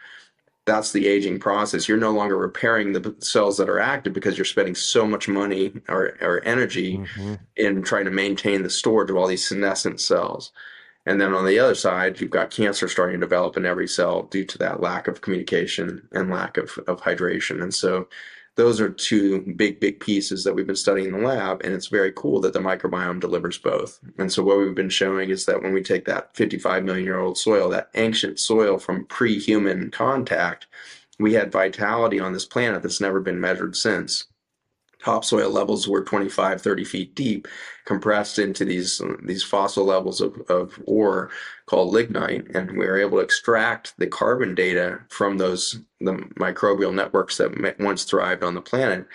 that's 0.69 0.93
the 0.93 1.09
aging 1.09 1.41
process. 1.41 1.89
You're 1.89 1.99
no 1.99 2.13
longer 2.13 2.37
repairing 2.37 2.93
the 2.93 3.17
cells 3.21 3.57
that 3.57 3.71
are 3.71 3.81
active 3.81 4.13
because 4.13 4.37
you're 4.39 4.45
spending 4.45 4.75
so 4.75 5.07
much 5.07 5.27
money 5.27 5.73
or, 5.89 6.17
or 6.21 6.45
energy 6.45 6.99
mm-hmm. 6.99 7.35
in 7.57 7.83
trying 7.83 8.05
to 8.05 8.11
maintain 8.11 8.63
the 8.63 8.71
storage 8.71 9.11
of 9.11 9.17
all 9.17 9.27
these 9.27 9.49
senescent 9.49 10.01
cells. 10.01 10.53
And 11.07 11.19
then 11.19 11.33
on 11.33 11.47
the 11.47 11.59
other 11.59 11.75
side, 11.75 12.21
you've 12.21 12.31
got 12.31 12.51
cancer 12.51 12.87
starting 12.87 13.19
to 13.19 13.27
develop 13.27 13.57
in 13.57 13.65
every 13.65 13.89
cell 13.89 14.25
due 14.25 14.45
to 14.45 14.59
that 14.59 14.81
lack 14.81 15.09
of 15.09 15.23
communication 15.23 16.07
and 16.13 16.31
lack 16.31 16.59
of, 16.59 16.79
of 16.87 17.01
hydration. 17.01 17.63
And 17.63 17.75
so 17.75 18.09
those 18.59 18.81
are 18.81 18.91
two 18.91 19.41
big, 19.55 19.79
big 19.79 20.01
pieces 20.01 20.43
that 20.43 20.53
we've 20.53 20.67
been 20.67 20.75
studying 20.75 21.15
in 21.15 21.21
the 21.21 21.27
lab. 21.27 21.63
And 21.63 21.73
it's 21.73 21.87
very 21.87 22.11
cool 22.11 22.41
that 22.41 22.53
the 22.53 22.59
microbiome 22.59 23.21
delivers 23.21 23.57
both. 23.57 24.01
And 24.19 24.33
so 24.33 24.43
what 24.43 24.59
we've 24.59 24.75
been 24.75 24.91
showing 24.91 25.31
is 25.31 25.47
that 25.47 25.63
when 25.63 25.73
we 25.73 25.81
take 25.81 26.07
that 26.07 26.35
55 26.35 26.83
million 26.83 27.05
year 27.05 27.21
old 27.21 27.39
soil, 27.39 27.69
that 27.69 27.89
ancient 27.95 28.41
soil 28.41 28.77
from 28.77 29.05
pre 29.05 29.39
human 29.39 29.93
contact, 29.93 30.67
we 31.21 31.35
had 31.35 31.53
vitality 31.53 32.19
on 32.19 32.33
this 32.33 32.45
planet 32.45 32.83
that's 32.83 33.01
never 33.01 33.21
been 33.21 33.41
measured 33.41 33.77
since 33.77 34.25
topsoil 34.99 35.51
levels 35.51 35.87
were 35.87 36.03
25 36.03 36.61
30 36.61 36.85
feet 36.85 37.15
deep 37.15 37.47
compressed 37.85 38.39
into 38.41 38.65
these 38.65 39.01
these 39.23 39.45
fossil 39.45 39.85
levels 39.85 40.21
of, 40.21 40.37
of 40.49 40.83
ore 40.87 41.31
called 41.69 41.93
lignite 41.93 42.47
and 42.55 42.73
we 42.73 42.87
were 42.87 42.99
able 42.99 43.19
to 43.19 43.25
extract 43.25 43.95
the 43.99 44.07
carbon 44.07 44.55
data 44.55 44.99
from 45.09 45.39
those 45.39 45.81
the 46.01 46.15
microbial 46.39 46.95
networks 46.95 47.37
that 47.37 47.79
once 47.79 48.05
thrived 48.05 48.43
on 48.43 48.55
the 48.55 48.61
planet 48.61 49.07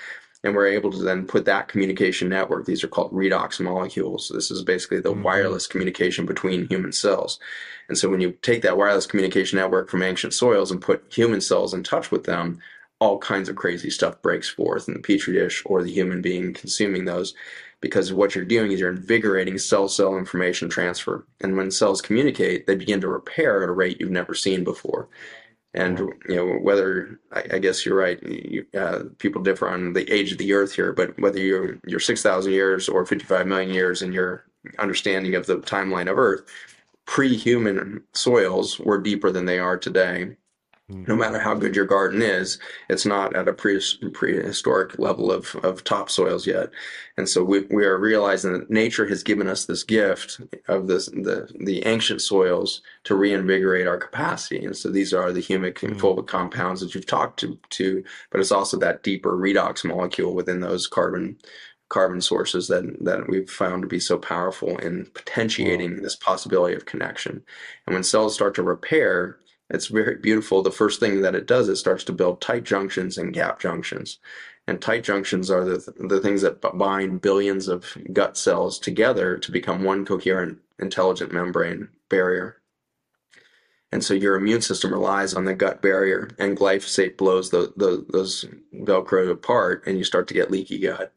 and 0.43 0.55
we're 0.55 0.67
able 0.67 0.91
to 0.91 1.01
then 1.01 1.25
put 1.25 1.45
that 1.45 1.67
communication 1.67 2.29
network 2.29 2.65
these 2.65 2.83
are 2.83 2.89
called 2.89 3.11
redox 3.13 3.59
molecules. 3.59 4.31
This 4.33 4.51
is 4.51 4.63
basically 4.63 4.99
the 4.99 5.13
mm-hmm. 5.13 5.23
wireless 5.23 5.67
communication 5.67 6.25
between 6.25 6.67
human 6.67 6.91
cells. 6.91 7.39
And 7.87 7.97
so 7.97 8.09
when 8.09 8.21
you 8.21 8.31
take 8.41 8.61
that 8.61 8.77
wireless 8.77 9.05
communication 9.05 9.57
network 9.57 9.89
from 9.89 10.03
ancient 10.03 10.33
soils 10.33 10.71
and 10.71 10.81
put 10.81 11.11
human 11.11 11.41
cells 11.41 11.73
in 11.73 11.83
touch 11.83 12.11
with 12.11 12.25
them 12.25 12.59
all 12.99 13.17
kinds 13.17 13.49
of 13.49 13.55
crazy 13.55 13.89
stuff 13.89 14.21
breaks 14.21 14.49
forth 14.49 14.87
in 14.87 14.93
the 14.93 14.99
petri 15.01 15.33
dish 15.33 15.61
or 15.65 15.83
the 15.83 15.91
human 15.91 16.21
being 16.21 16.53
consuming 16.53 17.05
those 17.05 17.33
because 17.83 18.13
what 18.13 18.33
you're 18.33 18.45
doing 18.45 18.71
is 18.71 18.79
you're 18.79 18.89
invigorating 18.89 19.59
cell 19.59 19.87
cell 19.87 20.17
information 20.17 20.69
transfer. 20.69 21.27
And 21.41 21.55
when 21.55 21.69
cells 21.69 22.01
communicate 22.01 22.65
they 22.65 22.75
begin 22.75 23.01
to 23.01 23.07
repair 23.07 23.61
at 23.61 23.69
a 23.69 23.73
rate 23.73 23.99
you've 23.99 24.09
never 24.09 24.33
seen 24.33 24.63
before. 24.63 25.09
And 25.75 25.99
you 26.29 26.35
know 26.35 26.53
whether 26.61 27.19
I, 27.31 27.43
I 27.53 27.59
guess 27.59 27.85
you're 27.85 27.97
right 27.97 28.21
you, 28.23 28.65
uh, 28.75 29.03
people 29.19 29.41
differ 29.41 29.67
on 29.67 29.93
the 29.93 30.09
age 30.11 30.31
of 30.31 30.37
the 30.37 30.53
earth 30.53 30.73
here 30.73 30.93
but 30.93 31.19
whether 31.19 31.39
you're 31.39 31.79
you're 31.85 31.99
6000 31.99 32.51
years 32.51 32.87
or 32.87 33.05
55 33.05 33.47
million 33.47 33.71
years 33.71 34.01
in 34.01 34.13
your 34.13 34.45
understanding 34.79 35.35
of 35.35 35.45
the 35.47 35.57
timeline 35.57 36.09
of 36.09 36.17
earth 36.17 36.43
pre-human 37.05 38.03
soils 38.13 38.79
were 38.79 38.97
deeper 38.97 39.31
than 39.31 39.45
they 39.45 39.59
are 39.59 39.77
today. 39.77 40.35
No 40.89 41.15
matter 41.15 41.39
how 41.39 41.55
good 41.55 41.75
your 41.75 41.85
garden 41.85 42.21
is, 42.21 42.59
it's 42.89 43.05
not 43.05 43.35
at 43.35 43.47
a 43.47 43.53
pre- 43.53 43.81
prehistoric 44.13 44.99
level 44.99 45.31
of, 45.31 45.55
of 45.63 45.83
topsoils 45.83 46.45
yet. 46.45 46.69
And 47.17 47.27
so 47.27 47.43
we, 47.43 47.61
we 47.71 47.85
are 47.85 47.97
realizing 47.97 48.51
that 48.53 48.69
nature 48.69 49.07
has 49.07 49.23
given 49.23 49.47
us 49.47 49.65
this 49.65 49.83
gift 49.83 50.41
of 50.67 50.87
this, 50.87 51.05
the, 51.05 51.49
the 51.61 51.85
ancient 51.85 52.21
soils 52.21 52.81
to 53.05 53.15
reinvigorate 53.15 53.87
our 53.87 53.97
capacity. 53.97 54.65
And 54.65 54.75
so 54.75 54.89
these 54.89 55.13
are 55.13 55.31
the 55.31 55.41
humic 55.41 55.83
and 55.83 55.95
mm-hmm. 55.95 56.05
fulvic 56.05 56.27
compounds 56.27 56.81
that 56.81 56.93
you've 56.93 57.05
talked 57.05 57.39
to, 57.39 57.57
to, 57.71 58.03
but 58.29 58.41
it's 58.41 58.51
also 58.51 58.77
that 58.77 59.03
deeper 59.03 59.37
redox 59.37 59.85
molecule 59.85 60.33
within 60.33 60.59
those 60.59 60.87
carbon 60.87 61.37
carbon 61.89 62.21
sources 62.21 62.67
that 62.69 62.83
that 63.01 63.29
we've 63.29 63.51
found 63.51 63.83
to 63.83 63.87
be 63.87 63.99
so 63.99 64.17
powerful 64.17 64.77
in 64.79 65.05
potentiating 65.13 66.01
this 66.01 66.15
possibility 66.15 66.73
of 66.73 66.87
connection. 66.87 67.43
And 67.85 67.93
when 67.93 68.03
cells 68.03 68.33
start 68.33 68.55
to 68.55 68.63
repair, 68.63 69.37
It's 69.69 69.87
very 69.87 70.15
beautiful. 70.15 70.61
The 70.61 70.71
first 70.71 70.99
thing 70.99 71.21
that 71.21 71.35
it 71.35 71.47
does, 71.47 71.69
it 71.69 71.77
starts 71.77 72.03
to 72.05 72.11
build 72.11 72.41
tight 72.41 72.63
junctions 72.63 73.17
and 73.17 73.33
gap 73.33 73.59
junctions. 73.59 74.19
And 74.67 74.81
tight 74.81 75.03
junctions 75.03 75.49
are 75.51 75.65
the, 75.65 75.93
the 75.97 76.21
things 76.21 76.41
that 76.41 76.61
bind 76.77 77.21
billions 77.21 77.67
of 77.67 77.97
gut 78.13 78.37
cells 78.37 78.79
together 78.79 79.37
to 79.37 79.51
become 79.51 79.83
one 79.83 80.05
coherent, 80.05 80.59
intelligent 80.79 81.31
membrane 81.31 81.89
barrier. 82.09 82.61
And 83.91 84.03
so 84.03 84.13
your 84.13 84.35
immune 84.35 84.61
system 84.61 84.91
relies 84.91 85.35
on 85.35 85.45
the 85.45 85.53
gut 85.53 85.81
barrier, 85.81 86.31
and 86.39 86.57
glyphosate 86.57 87.15
blows 87.15 87.51
the, 87.51 87.73
the, 87.77 88.05
those 88.09 88.45
Velcro 88.73 89.29
apart, 89.29 89.83
and 89.85 89.97
you 89.97 90.03
start 90.03 90.27
to 90.29 90.33
get 90.33 90.49
leaky 90.49 90.79
gut. 90.79 91.13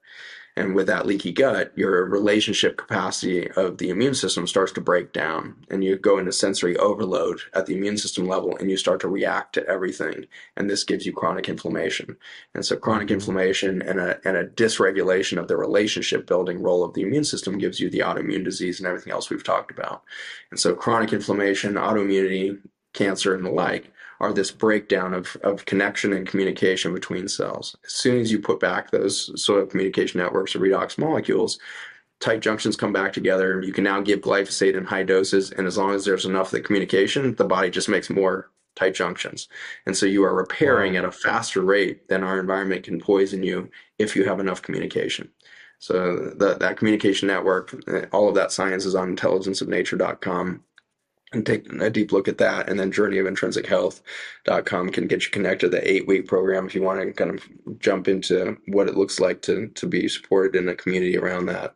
And 0.57 0.75
with 0.75 0.87
that 0.87 1.07
leaky 1.07 1.33
gut, 1.33 1.73
your 1.77 2.07
relationship 2.07 2.79
capacity 2.79 3.51
of 3.53 3.77
the 3.77 3.91
immune 3.91 4.15
system 4.15 4.47
starts 4.47 4.73
to 4.73 4.81
break 4.81 5.13
down 5.13 5.55
and 5.71 5.85
you 5.85 5.97
go 5.97 6.19
into 6.19 6.33
sensory 6.33 6.77
overload 6.79 7.41
at 7.53 7.67
the 7.67 7.77
immune 7.77 7.99
system 7.99 8.27
level 8.27 8.57
and 8.57 8.71
you 8.71 8.79
start 8.79 9.01
to 9.01 9.09
react 9.09 9.53
to 9.55 9.67
everything. 9.69 10.27
And 10.57 10.71
this 10.71 10.83
gives 10.83 11.05
you 11.05 11.13
chronic 11.13 11.51
inflammation. 11.51 12.17
And 12.55 12.65
so 12.65 12.77
chronic 12.77 13.09
mm-hmm. 13.09 13.15
inflammation 13.15 13.83
and 13.83 14.01
a, 14.01 14.19
and 14.27 14.37
a 14.39 14.47
dysregulation 14.47 15.39
of 15.39 15.47
the 15.47 15.59
relationship 15.59 16.27
building 16.27 16.63
role 16.63 16.83
of 16.83 16.95
the 16.95 17.03
immune 17.03 17.25
system 17.25 17.59
gives 17.59 17.79
you 17.79 17.91
the 17.91 17.99
autoimmune 17.99 18.45
disease 18.45 18.81
and 18.81 18.87
everything 18.87 19.13
else 19.13 19.29
we've 19.29 19.45
talked 19.45 19.71
about. 19.71 20.05
And 20.51 20.59
so 20.59 20.75
chronic 20.75 21.13
inflammation, 21.13 21.75
autoimmunity, 21.75 22.59
cancer 22.97 23.35
and 23.35 23.45
the 23.45 23.51
like 23.51 23.93
are 24.21 24.33
this 24.33 24.51
breakdown 24.51 25.15
of, 25.15 25.37
of 25.43 25.65
connection 25.65 26.13
and 26.13 26.27
communication 26.27 26.95
between 26.95 27.29
cells. 27.29 27.77
As 27.85 27.93
soon 27.93 28.21
as 28.21 28.33
you 28.33 28.39
put 28.39 28.61
back 28.61 28.91
those 28.91 29.41
soil 29.43 29.67
communication 29.67 30.21
networks 30.21 30.55
or 30.55 30.61
redox 30.61 30.99
molecules, 30.99 31.59
tight 32.21 32.41
junctions 32.41 32.77
come 32.77 32.93
back 32.93 33.13
together. 33.13 33.61
You 33.63 33.73
can 33.73 33.85
now 33.85 34.01
give 34.01 34.21
glyphosate 34.21 34.77
in 34.77 34.85
high 34.85 35.03
doses, 35.03 35.51
and 35.53 35.67
as 35.67 35.77
long 35.77 35.95
as 35.95 36.05
there's 36.05 36.25
enough 36.25 36.49
of 36.49 36.53
the 36.53 36.61
communication, 36.61 37.35
the 37.35 37.45
body 37.45 37.71
just 37.71 37.89
makes 37.89 38.09
more 38.09 38.51
tight 38.75 38.95
junctions. 38.95 39.49
And 39.87 39.97
so 39.97 40.07
you 40.07 40.23
are 40.25 40.35
repairing 40.35 40.93
wow. 40.93 41.01
at 41.01 41.05
a 41.07 41.13
faster 41.13 41.63
rate 41.63 42.09
than 42.09 42.23
our 42.23 42.39
environment 42.39 42.85
can 42.85 43.01
poison 43.01 43.43
you 43.43 43.71
if 43.99 44.15
you 44.15 44.25
have 44.25 44.41
enough 44.41 44.63
communication. 44.63 45.31
So 45.79 46.33
the, 46.37 46.55
that 46.55 46.79
communication 46.79 47.29
network, 47.29 47.75
all 48.13 48.29
of 48.29 48.35
that 48.37 48.53
science 48.53 48.87
is 48.87 48.95
on 48.95 49.15
intelligenceofnature.com 49.15 50.63
and 51.33 51.45
take 51.45 51.71
a 51.73 51.91
deep 51.91 52.13
look 52.13 52.29
at 52.29 52.39
that. 52.39 52.69
And 52.69 52.79
then 52.79 52.93
journeyofintrinsichealth.com 52.93 54.91
can 54.91 55.07
get 55.07 55.25
you 55.25 55.31
connected 55.31 55.71
to 55.71 55.77
the 55.77 55.91
eight 55.91 56.07
week 56.07 56.27
program 56.27 56.67
if 56.67 56.75
you 56.75 56.83
want 56.83 57.01
to 57.01 57.13
kind 57.13 57.31
of 57.31 57.79
jump 57.79 58.09
into 58.09 58.57
what 58.67 58.89
it 58.89 58.97
looks 58.97 59.19
like 59.19 59.43
to, 59.43 59.69
to 59.69 59.87
be 59.87 60.09
supported 60.09 60.57
in 60.57 60.69
a 60.69 60.75
community 60.75 61.17
around 61.19 61.47
that. 61.47 61.75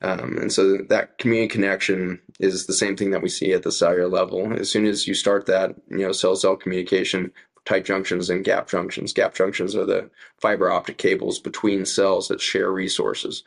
Um, 0.00 0.36
and 0.38 0.52
so 0.52 0.76
that 0.76 1.18
community 1.18 1.48
connection 1.48 2.20
is 2.38 2.66
the 2.66 2.74
same 2.74 2.94
thing 2.96 3.10
that 3.12 3.22
we 3.22 3.28
see 3.28 3.52
at 3.52 3.62
the 3.62 3.72
cellular 3.72 4.08
level. 4.08 4.52
As 4.52 4.70
soon 4.70 4.86
as 4.86 5.06
you 5.08 5.14
start 5.14 5.46
that, 5.46 5.74
you 5.88 5.98
know, 5.98 6.12
cell 6.12 6.36
cell 6.36 6.56
communication, 6.56 7.32
tight 7.64 7.84
junctions 7.84 8.28
and 8.28 8.44
gap 8.44 8.68
junctions. 8.68 9.12
Gap 9.12 9.34
junctions 9.34 9.74
are 9.74 9.86
the 9.86 10.10
fiber 10.38 10.70
optic 10.70 10.98
cables 10.98 11.38
between 11.38 11.86
cells 11.86 12.28
that 12.28 12.40
share 12.40 12.70
resources. 12.70 13.42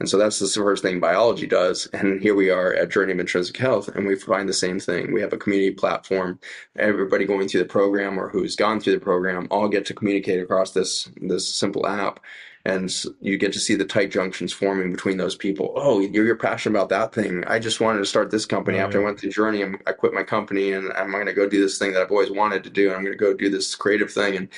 And 0.00 0.08
so 0.08 0.18
that's 0.18 0.38
the 0.38 0.48
first 0.48 0.82
thing 0.82 0.98
biology 0.98 1.46
does. 1.46 1.86
And 1.92 2.20
here 2.20 2.34
we 2.34 2.50
are 2.50 2.72
at 2.72 2.90
Journey 2.90 3.12
of 3.12 3.20
Intrinsic 3.20 3.56
Health, 3.56 3.88
and 3.88 4.06
we 4.06 4.16
find 4.16 4.48
the 4.48 4.54
same 4.54 4.80
thing. 4.80 5.12
We 5.12 5.20
have 5.20 5.32
a 5.32 5.36
community 5.36 5.72
platform. 5.72 6.40
Everybody 6.76 7.26
going 7.26 7.46
through 7.46 7.60
the 7.60 7.68
program 7.68 8.18
or 8.18 8.28
who's 8.28 8.56
gone 8.56 8.80
through 8.80 8.94
the 8.94 9.00
program 9.00 9.46
all 9.50 9.68
get 9.68 9.84
to 9.86 9.94
communicate 9.94 10.42
across 10.42 10.72
this 10.72 11.08
this 11.20 11.54
simple 11.54 11.86
app 11.86 12.20
and 12.64 12.92
you 13.20 13.38
get 13.38 13.52
to 13.54 13.58
see 13.58 13.74
the 13.74 13.86
tight 13.86 14.10
junctions 14.10 14.52
forming 14.52 14.92
between 14.92 15.16
those 15.16 15.34
people. 15.34 15.72
Oh, 15.76 16.00
you're, 16.00 16.26
you're 16.26 16.36
passionate 16.36 16.78
about 16.78 16.90
that 16.90 17.14
thing. 17.14 17.42
I 17.46 17.58
just 17.58 17.80
wanted 17.80 18.00
to 18.00 18.06
start 18.06 18.30
this 18.30 18.44
company 18.44 18.78
oh, 18.78 18.82
after. 18.84 19.00
I 19.00 19.04
went 19.04 19.18
through 19.18 19.30
Journey. 19.30 19.62
I'm, 19.62 19.78
i 19.86 19.92
quit 19.92 20.12
my 20.12 20.22
company 20.22 20.72
and 20.72 20.92
I'm 20.92 21.10
going 21.10 21.26
to 21.26 21.32
go 21.32 21.48
do 21.48 21.60
this 21.60 21.78
thing 21.78 21.92
that 21.92 22.02
I've 22.02 22.10
always 22.10 22.30
wanted 22.30 22.62
to 22.64 22.70
do. 22.70 22.88
And 22.88 22.96
I'm 22.96 23.04
going 23.04 23.16
to 23.16 23.24
go 23.24 23.32
do 23.32 23.48
this 23.48 23.74
creative 23.74 24.12
thing. 24.12 24.36
And 24.36 24.48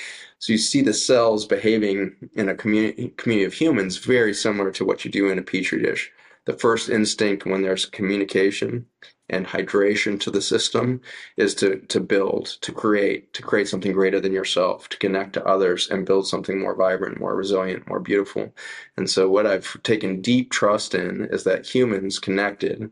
so 0.40 0.52
you 0.52 0.58
see 0.58 0.82
the 0.82 0.92
cells 0.92 1.46
behaving 1.46 2.16
in 2.34 2.48
a 2.48 2.54
community 2.54 3.10
community 3.16 3.46
of 3.46 3.54
humans 3.54 3.98
very 3.98 4.34
similar 4.34 4.72
to 4.72 4.84
what 4.84 5.04
you 5.04 5.10
do 5.10 5.30
in 5.30 5.38
a 5.38 5.42
petri 5.42 5.80
dish. 5.80 6.10
The 6.44 6.54
first 6.54 6.88
instinct 6.88 7.46
when 7.46 7.62
there's 7.62 7.86
communication 7.86 8.86
and 9.32 9.46
hydration 9.46 10.20
to 10.20 10.30
the 10.30 10.42
system 10.42 11.00
is 11.36 11.54
to 11.56 11.78
to 11.88 12.00
build, 12.00 12.46
to 12.60 12.72
create, 12.72 13.32
to 13.34 13.42
create 13.42 13.68
something 13.68 13.92
greater 13.92 14.20
than 14.20 14.32
yourself, 14.32 14.88
to 14.90 14.98
connect 14.98 15.32
to 15.32 15.44
others 15.44 15.88
and 15.90 16.06
build 16.06 16.28
something 16.28 16.60
more 16.60 16.74
vibrant, 16.76 17.18
more 17.18 17.34
resilient, 17.34 17.88
more 17.88 18.00
beautiful. 18.00 18.54
And 18.96 19.08
so 19.10 19.28
what 19.28 19.46
I've 19.46 19.82
taken 19.82 20.20
deep 20.20 20.50
trust 20.50 20.94
in 20.94 21.26
is 21.32 21.44
that 21.44 21.66
humans 21.66 22.18
connected 22.18 22.90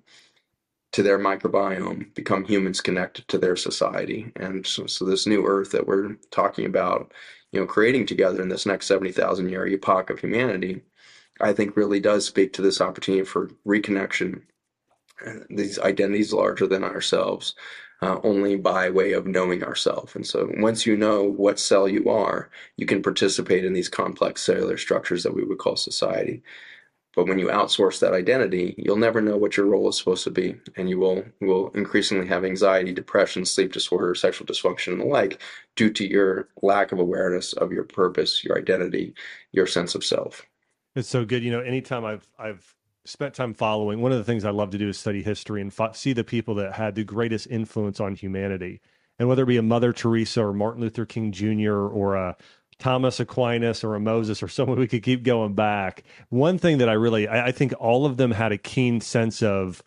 to 0.93 1.03
their 1.03 1.19
microbiome 1.19 2.13
become 2.15 2.45
humans 2.45 2.81
connected 2.81 3.29
to 3.29 3.39
their 3.39 3.57
society. 3.57 4.33
And 4.37 4.67
so, 4.67 4.87
so 4.87 5.05
this 5.05 5.27
new 5.27 5.47
earth 5.47 5.71
that 5.73 5.87
we're 5.87 6.17
talking 6.31 6.67
about, 6.67 7.13
you 7.53 7.61
know, 7.61 7.67
creating 7.67 8.07
together 8.07 8.43
in 8.43 8.49
this 8.49 8.67
next 8.67 8.87
70,000 8.87 9.49
year 9.49 9.67
epoch 9.67 10.11
of 10.11 10.19
humanity, 10.19 10.83
I 11.41 11.53
think 11.53 11.77
really 11.77 12.01
does 12.01 12.27
speak 12.27 12.53
to 12.55 12.63
this 12.63 12.81
opportunity 12.81 13.25
for 13.25 13.51
reconnection 13.67 14.43
these 15.49 15.79
identities 15.79 16.33
larger 16.33 16.67
than 16.67 16.85
ourselves 16.85 17.55
uh, 18.03 18.19
only 18.23 18.57
by 18.57 18.91
way 18.91 19.13
of 19.13 19.27
knowing 19.27 19.63
ourselves. 19.63 20.15
And 20.15 20.27
so 20.27 20.51
once 20.57 20.87
you 20.87 20.97
know 20.97 21.23
what 21.25 21.59
cell 21.59 21.89
you 21.89 22.09
are, 22.09 22.51
you 22.77 22.87
can 22.87 23.03
participate 23.03 23.65
in 23.65 23.73
these 23.73 23.89
complex 23.89 24.43
cellular 24.43 24.79
structures 24.79 25.23
that 25.23 25.35
we 25.35 25.45
would 25.45 25.59
call 25.59 25.77
society. 25.77 26.43
But 27.15 27.27
when 27.27 27.41
you 27.41 27.49
outsource 27.49 27.99
that 28.01 28.15
identity, 28.15 28.75
you'll 28.79 28.97
never 28.97 29.21
know 29.21 29.37
what 29.37 29.57
your 29.57 29.67
role 29.67 29.89
is 29.89 29.99
supposed 29.99 30.23
to 30.25 30.31
be, 30.31 30.55
and 30.77 30.89
you 30.89 31.01
will 31.01 31.25
will 31.41 31.71
increasingly 31.71 32.29
have 32.29 32.45
anxiety, 32.45 32.93
depression, 32.93 33.45
sleep 33.45 33.73
disorder, 33.73 34.15
sexual 34.15 34.47
dysfunction, 34.47 34.93
and 34.93 35.01
the 35.01 35.07
like, 35.07 35.41
due 35.75 35.91
to 35.91 36.09
your 36.09 36.49
lack 36.63 36.93
of 36.93 37.01
awareness 37.01 37.53
of 37.55 37.73
your 37.73 37.83
purpose, 37.83 38.45
your 38.45 38.57
identity, 38.57 39.13
your 39.51 39.67
sense 39.67 39.97
of 39.97 40.05
self. 40.05 40.47
It's 40.95 41.09
so 41.09 41.25
good. 41.25 41.43
You 41.43 41.51
know, 41.51 41.61
anytime 41.61 42.05
I've 42.05 42.29
I've 42.39 42.77
spent 43.05 43.35
time 43.35 43.55
following, 43.55 44.01
one 44.01 44.13
of 44.13 44.19
the 44.19 44.25
things 44.25 44.45
I 44.45 44.51
love 44.51 44.71
to 44.71 44.79
do 44.79 44.89
is 44.89 44.99
study 44.99 45.23
history 45.23 45.61
and 45.61 45.73
fo- 45.73 45.93
see 45.93 46.13
the 46.13 46.25
people 46.25 46.55
that 46.57 46.75
had 46.75 46.95
the 46.95 47.05
greatest 47.05 47.47
influence 47.49 48.01
on 48.01 48.15
humanity. 48.15 48.81
And 49.19 49.29
whether 49.29 49.43
it 49.43 49.47
be 49.47 49.57
a 49.57 49.63
Mother 49.63 49.93
Teresa 49.93 50.45
or 50.45 50.53
Martin 50.53 50.81
Luther 50.81 51.05
King 51.07 51.33
Jr. 51.33 51.73
or 51.73 52.17
a 52.17 52.37
Thomas 52.79 53.21
Aquinas 53.21 53.85
or 53.85 53.95
a 53.95 54.01
Moses 54.01 54.43
or 54.43 54.49
someone 54.49 54.79
we 54.79 54.89
could 54.89 55.03
keep 55.03 55.23
going 55.23 55.55
back. 55.55 56.03
One 56.31 56.59
thing 56.59 56.79
that 56.79 56.89
I 56.89 56.95
really, 56.95 57.29
I, 57.29 57.49
I 57.49 57.53
think 57.53 57.75
all 57.79 58.07
of 58.07 58.17
them 58.17 58.31
had 58.31 58.53
a 58.53 58.59
keen 58.59 59.01
sense 59.01 59.43
of 59.43 59.83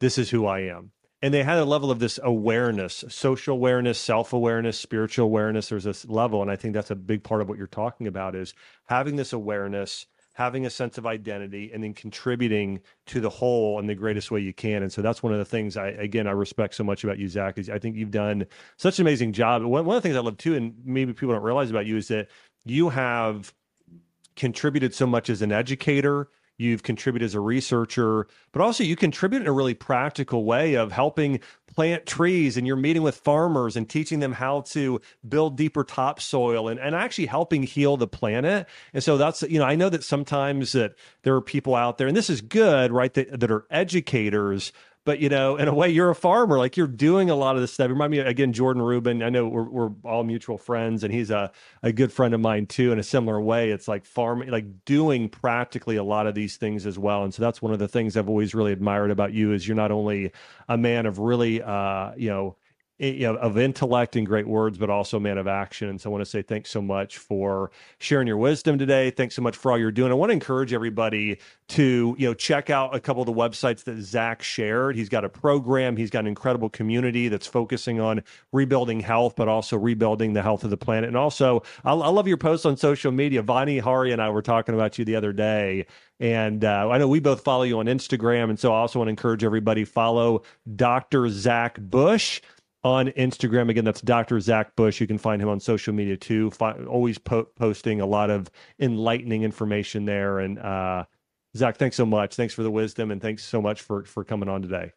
this 0.00 0.16
is 0.16 0.30
who 0.30 0.46
I 0.46 0.60
am. 0.60 0.92
And 1.20 1.34
they 1.34 1.42
had 1.42 1.58
a 1.58 1.64
level 1.64 1.90
of 1.90 1.98
this 1.98 2.18
awareness, 2.22 3.04
social 3.08 3.54
awareness, 3.54 3.98
self 3.98 4.32
awareness, 4.32 4.78
spiritual 4.78 5.24
awareness. 5.26 5.68
There's 5.68 5.84
this 5.84 6.06
level. 6.06 6.40
And 6.42 6.50
I 6.50 6.56
think 6.56 6.74
that's 6.74 6.92
a 6.92 6.96
big 6.96 7.24
part 7.24 7.42
of 7.42 7.48
what 7.48 7.58
you're 7.58 7.66
talking 7.66 8.06
about 8.06 8.36
is 8.36 8.54
having 8.86 9.16
this 9.16 9.32
awareness 9.32 10.06
having 10.38 10.66
a 10.66 10.70
sense 10.70 10.98
of 10.98 11.04
identity 11.04 11.68
and 11.74 11.82
then 11.82 11.92
contributing 11.92 12.80
to 13.06 13.18
the 13.20 13.28
whole 13.28 13.80
in 13.80 13.88
the 13.88 13.94
greatest 13.94 14.30
way 14.30 14.38
you 14.38 14.54
can. 14.54 14.84
And 14.84 14.92
so 14.92 15.02
that's 15.02 15.20
one 15.20 15.32
of 15.32 15.40
the 15.40 15.44
things 15.44 15.76
I, 15.76 15.88
again, 15.88 16.28
I 16.28 16.30
respect 16.30 16.76
so 16.76 16.84
much 16.84 17.02
about 17.02 17.18
you, 17.18 17.26
Zach, 17.26 17.58
is 17.58 17.68
I 17.68 17.80
think 17.80 17.96
you've 17.96 18.12
done 18.12 18.46
such 18.76 19.00
an 19.00 19.04
amazing 19.04 19.32
job. 19.32 19.64
One, 19.64 19.84
one 19.84 19.96
of 19.96 20.00
the 20.00 20.08
things 20.08 20.16
I 20.16 20.20
love 20.20 20.36
too, 20.36 20.54
and 20.54 20.74
maybe 20.84 21.12
people 21.12 21.34
don't 21.34 21.42
realize 21.42 21.70
about 21.70 21.86
you 21.86 21.96
is 21.96 22.06
that 22.08 22.28
you 22.64 22.88
have 22.88 23.52
contributed 24.36 24.94
so 24.94 25.08
much 25.08 25.28
as 25.28 25.42
an 25.42 25.50
educator 25.50 26.28
you've 26.58 26.82
contributed 26.82 27.24
as 27.24 27.34
a 27.34 27.40
researcher, 27.40 28.26
but 28.52 28.60
also 28.60 28.84
you 28.84 28.96
contribute 28.96 29.40
in 29.40 29.48
a 29.48 29.52
really 29.52 29.74
practical 29.74 30.44
way 30.44 30.74
of 30.74 30.92
helping 30.92 31.40
plant 31.74 32.04
trees 32.06 32.56
and 32.56 32.66
you're 32.66 32.74
meeting 32.74 33.02
with 33.02 33.14
farmers 33.14 33.76
and 33.76 33.88
teaching 33.88 34.18
them 34.18 34.32
how 34.32 34.62
to 34.62 35.00
build 35.28 35.56
deeper 35.56 35.84
topsoil 35.84 36.68
and, 36.68 36.80
and 36.80 36.96
actually 36.96 37.26
helping 37.26 37.62
heal 37.62 37.96
the 37.96 38.08
planet. 38.08 38.66
And 38.92 39.02
so 39.02 39.16
that's, 39.16 39.42
you 39.42 39.60
know, 39.60 39.64
I 39.64 39.76
know 39.76 39.88
that 39.88 40.02
sometimes 40.02 40.72
that 40.72 40.94
there 41.22 41.34
are 41.34 41.40
people 41.40 41.76
out 41.76 41.96
there, 41.96 42.08
and 42.08 42.16
this 42.16 42.28
is 42.28 42.40
good, 42.40 42.90
right, 42.90 43.14
that, 43.14 43.38
that 43.38 43.50
are 43.50 43.64
educators, 43.70 44.72
but 45.08 45.20
you 45.20 45.30
know, 45.30 45.56
in 45.56 45.68
a 45.68 45.72
way, 45.72 45.88
you're 45.88 46.10
a 46.10 46.14
farmer. 46.14 46.58
Like 46.58 46.76
you're 46.76 46.86
doing 46.86 47.30
a 47.30 47.34
lot 47.34 47.54
of 47.54 47.62
this 47.62 47.72
stuff. 47.72 47.88
Remind 47.88 48.10
me 48.10 48.18
again, 48.18 48.52
Jordan 48.52 48.82
Rubin. 48.82 49.22
I 49.22 49.30
know 49.30 49.48
we're, 49.48 49.62
we're 49.62 49.90
all 50.04 50.22
mutual 50.22 50.58
friends, 50.58 51.02
and 51.02 51.14
he's 51.14 51.30
a, 51.30 51.50
a 51.82 51.94
good 51.94 52.12
friend 52.12 52.34
of 52.34 52.40
mine 52.42 52.66
too. 52.66 52.92
In 52.92 52.98
a 52.98 53.02
similar 53.02 53.40
way, 53.40 53.70
it's 53.70 53.88
like 53.88 54.04
farming, 54.04 54.50
like 54.50 54.84
doing 54.84 55.30
practically 55.30 55.96
a 55.96 56.04
lot 56.04 56.26
of 56.26 56.34
these 56.34 56.58
things 56.58 56.84
as 56.84 56.98
well. 56.98 57.24
And 57.24 57.32
so 57.32 57.40
that's 57.40 57.62
one 57.62 57.72
of 57.72 57.78
the 57.78 57.88
things 57.88 58.18
I've 58.18 58.28
always 58.28 58.54
really 58.54 58.70
admired 58.70 59.10
about 59.10 59.32
you 59.32 59.54
is 59.54 59.66
you're 59.66 59.78
not 59.78 59.90
only 59.90 60.30
a 60.68 60.76
man 60.76 61.06
of 61.06 61.18
really, 61.18 61.62
uh, 61.62 62.12
you 62.14 62.28
know 62.28 62.56
you 62.98 63.20
know, 63.20 63.36
of 63.36 63.56
intellect 63.56 64.16
and 64.16 64.26
great 64.26 64.46
words, 64.48 64.76
but 64.76 64.90
also 64.90 65.20
man 65.20 65.38
of 65.38 65.46
action. 65.46 65.88
And 65.88 66.00
so 66.00 66.10
I 66.10 66.12
want 66.12 66.22
to 66.22 66.30
say 66.30 66.42
thanks 66.42 66.70
so 66.70 66.82
much 66.82 67.18
for 67.18 67.70
sharing 67.98 68.26
your 68.26 68.36
wisdom 68.36 68.76
today. 68.76 69.10
Thanks 69.10 69.36
so 69.36 69.42
much 69.42 69.56
for 69.56 69.70
all 69.70 69.78
you're 69.78 69.92
doing. 69.92 70.10
I 70.10 70.14
want 70.16 70.30
to 70.30 70.34
encourage 70.34 70.72
everybody 70.72 71.38
to, 71.68 72.16
you 72.18 72.26
know, 72.26 72.34
check 72.34 72.70
out 72.70 72.94
a 72.94 73.00
couple 73.00 73.22
of 73.22 73.26
the 73.26 73.32
websites 73.32 73.84
that 73.84 73.98
Zach 73.98 74.42
shared. 74.42 74.96
He's 74.96 75.08
got 75.08 75.24
a 75.24 75.28
program. 75.28 75.96
He's 75.96 76.10
got 76.10 76.20
an 76.20 76.26
incredible 76.26 76.68
community 76.68 77.28
that's 77.28 77.46
focusing 77.46 78.00
on 78.00 78.22
rebuilding 78.52 79.00
health, 79.00 79.36
but 79.36 79.46
also 79.46 79.76
rebuilding 79.76 80.32
the 80.32 80.42
health 80.42 80.64
of 80.64 80.70
the 80.70 80.76
planet. 80.76 81.06
And 81.06 81.16
also, 81.16 81.62
I, 81.84 81.92
I 81.92 82.08
love 82.08 82.26
your 82.26 82.36
posts 82.36 82.66
on 82.66 82.76
social 82.76 83.12
media. 83.12 83.44
Vani 83.44 83.80
Hari 83.80 84.12
and 84.12 84.20
I 84.20 84.30
were 84.30 84.42
talking 84.42 84.74
about 84.74 84.98
you 84.98 85.04
the 85.04 85.14
other 85.14 85.32
day. 85.32 85.86
And 86.20 86.64
uh, 86.64 86.88
I 86.90 86.98
know 86.98 87.06
we 87.06 87.20
both 87.20 87.44
follow 87.44 87.62
you 87.62 87.78
on 87.78 87.86
Instagram. 87.86 88.50
And 88.50 88.58
so 88.58 88.72
I 88.72 88.78
also 88.78 88.98
want 88.98 89.06
to 89.06 89.10
encourage 89.10 89.44
everybody 89.44 89.84
follow 89.84 90.42
Dr. 90.74 91.28
Zach 91.28 91.78
Bush 91.78 92.40
on 92.84 93.08
Instagram. 93.08 93.70
Again, 93.70 93.84
that's 93.84 94.00
Dr. 94.00 94.40
Zach 94.40 94.74
Bush. 94.76 95.00
You 95.00 95.06
can 95.06 95.18
find 95.18 95.42
him 95.42 95.48
on 95.48 95.60
social 95.60 95.92
media 95.92 96.16
too. 96.16 96.52
always 96.60 97.18
po- 97.18 97.48
posting 97.56 98.00
a 98.00 98.06
lot 98.06 98.30
of 98.30 98.50
enlightening 98.78 99.42
information 99.42 100.04
there. 100.04 100.38
And 100.38 100.58
uh, 100.58 101.04
Zach, 101.56 101.76
thanks 101.76 101.96
so 101.96 102.06
much. 102.06 102.34
Thanks 102.34 102.54
for 102.54 102.62
the 102.62 102.70
wisdom, 102.70 103.10
and 103.10 103.20
thanks 103.20 103.44
so 103.44 103.60
much 103.60 103.82
for 103.82 104.04
for 104.04 104.24
coming 104.24 104.48
on 104.48 104.62
today. 104.62 104.92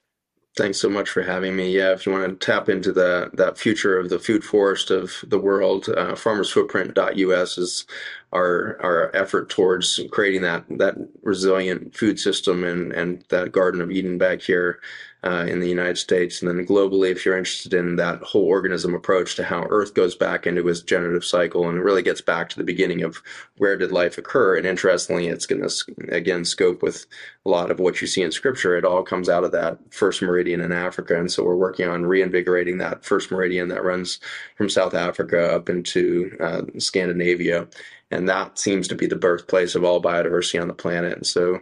Thanks 0.57 0.81
so 0.81 0.89
much 0.89 1.09
for 1.09 1.21
having 1.23 1.55
me. 1.55 1.71
Yeah, 1.71 1.93
if 1.93 2.05
you 2.05 2.11
want 2.11 2.27
to 2.27 2.45
tap 2.45 2.67
into 2.67 2.91
the 2.91 3.31
that 3.33 3.57
future 3.57 3.97
of 3.97 4.09
the 4.09 4.19
food 4.19 4.43
forest 4.43 4.91
of 4.91 5.13
the 5.25 5.39
world, 5.39 5.87
uh, 5.87 6.11
farmersfootprint.us 6.11 7.57
is 7.57 7.85
our 8.33 8.77
our 8.83 9.15
effort 9.15 9.49
towards 9.49 10.01
creating 10.11 10.41
that 10.41 10.65
that 10.77 10.95
resilient 11.23 11.95
food 11.95 12.19
system 12.19 12.65
and 12.65 12.91
and 12.91 13.23
that 13.29 13.53
Garden 13.53 13.79
of 13.79 13.91
Eden 13.91 14.17
back 14.17 14.41
here 14.41 14.81
uh, 15.23 15.45
in 15.47 15.59
the 15.59 15.69
United 15.69 15.97
States, 15.97 16.41
and 16.41 16.49
then 16.49 16.65
globally, 16.65 17.11
if 17.11 17.25
you're 17.25 17.37
interested 17.37 17.75
in 17.75 17.95
that 17.95 18.21
whole 18.23 18.45
organism 18.45 18.95
approach 18.95 19.35
to 19.35 19.43
how 19.43 19.67
Earth 19.69 19.93
goes 19.93 20.15
back 20.15 20.47
into 20.47 20.67
its 20.67 20.81
generative 20.81 21.23
cycle 21.23 21.69
and 21.69 21.77
it 21.77 21.83
really 21.83 22.01
gets 22.01 22.21
back 22.21 22.49
to 22.49 22.57
the 22.57 22.63
beginning 22.63 23.03
of 23.03 23.21
where 23.57 23.77
did 23.77 23.91
life 23.91 24.17
occur. 24.17 24.57
And 24.57 24.65
interestingly, 24.65 25.27
it's 25.27 25.45
going 25.45 25.61
to 25.61 26.15
again 26.15 26.43
scope 26.43 26.81
with 26.81 27.05
a 27.45 27.49
lot 27.49 27.69
of 27.69 27.79
what 27.79 28.01
you 28.01 28.07
see 28.07 28.23
in 28.23 28.31
Scripture. 28.31 28.75
It 28.75 28.85
all 28.85 29.03
comes 29.03 29.29
out 29.29 29.43
of 29.43 29.51
that 29.51 29.77
first 29.91 30.23
meridian 30.23 30.61
in 30.61 30.71
Africa, 30.71 31.19
and 31.19 31.31
so 31.31 31.43
we're 31.43 31.55
working 31.55 31.87
on 31.87 32.05
reinvigorating 32.05 32.79
that 32.79 33.05
first 33.05 33.31
meridian 33.31 33.67
that 33.67 33.83
runs 33.83 34.19
from 34.55 34.69
South 34.69 34.95
Africa 34.95 35.53
up 35.53 35.69
into 35.69 36.35
uh, 36.39 36.63
Scandinavia 36.79 37.67
and 38.11 38.27
that 38.27 38.59
seems 38.59 38.87
to 38.89 38.95
be 38.95 39.07
the 39.07 39.15
birthplace 39.15 39.73
of 39.73 39.83
all 39.83 40.01
biodiversity 40.01 40.61
on 40.61 40.67
the 40.67 40.73
planet. 40.73 41.13
And 41.13 41.25
so, 41.25 41.61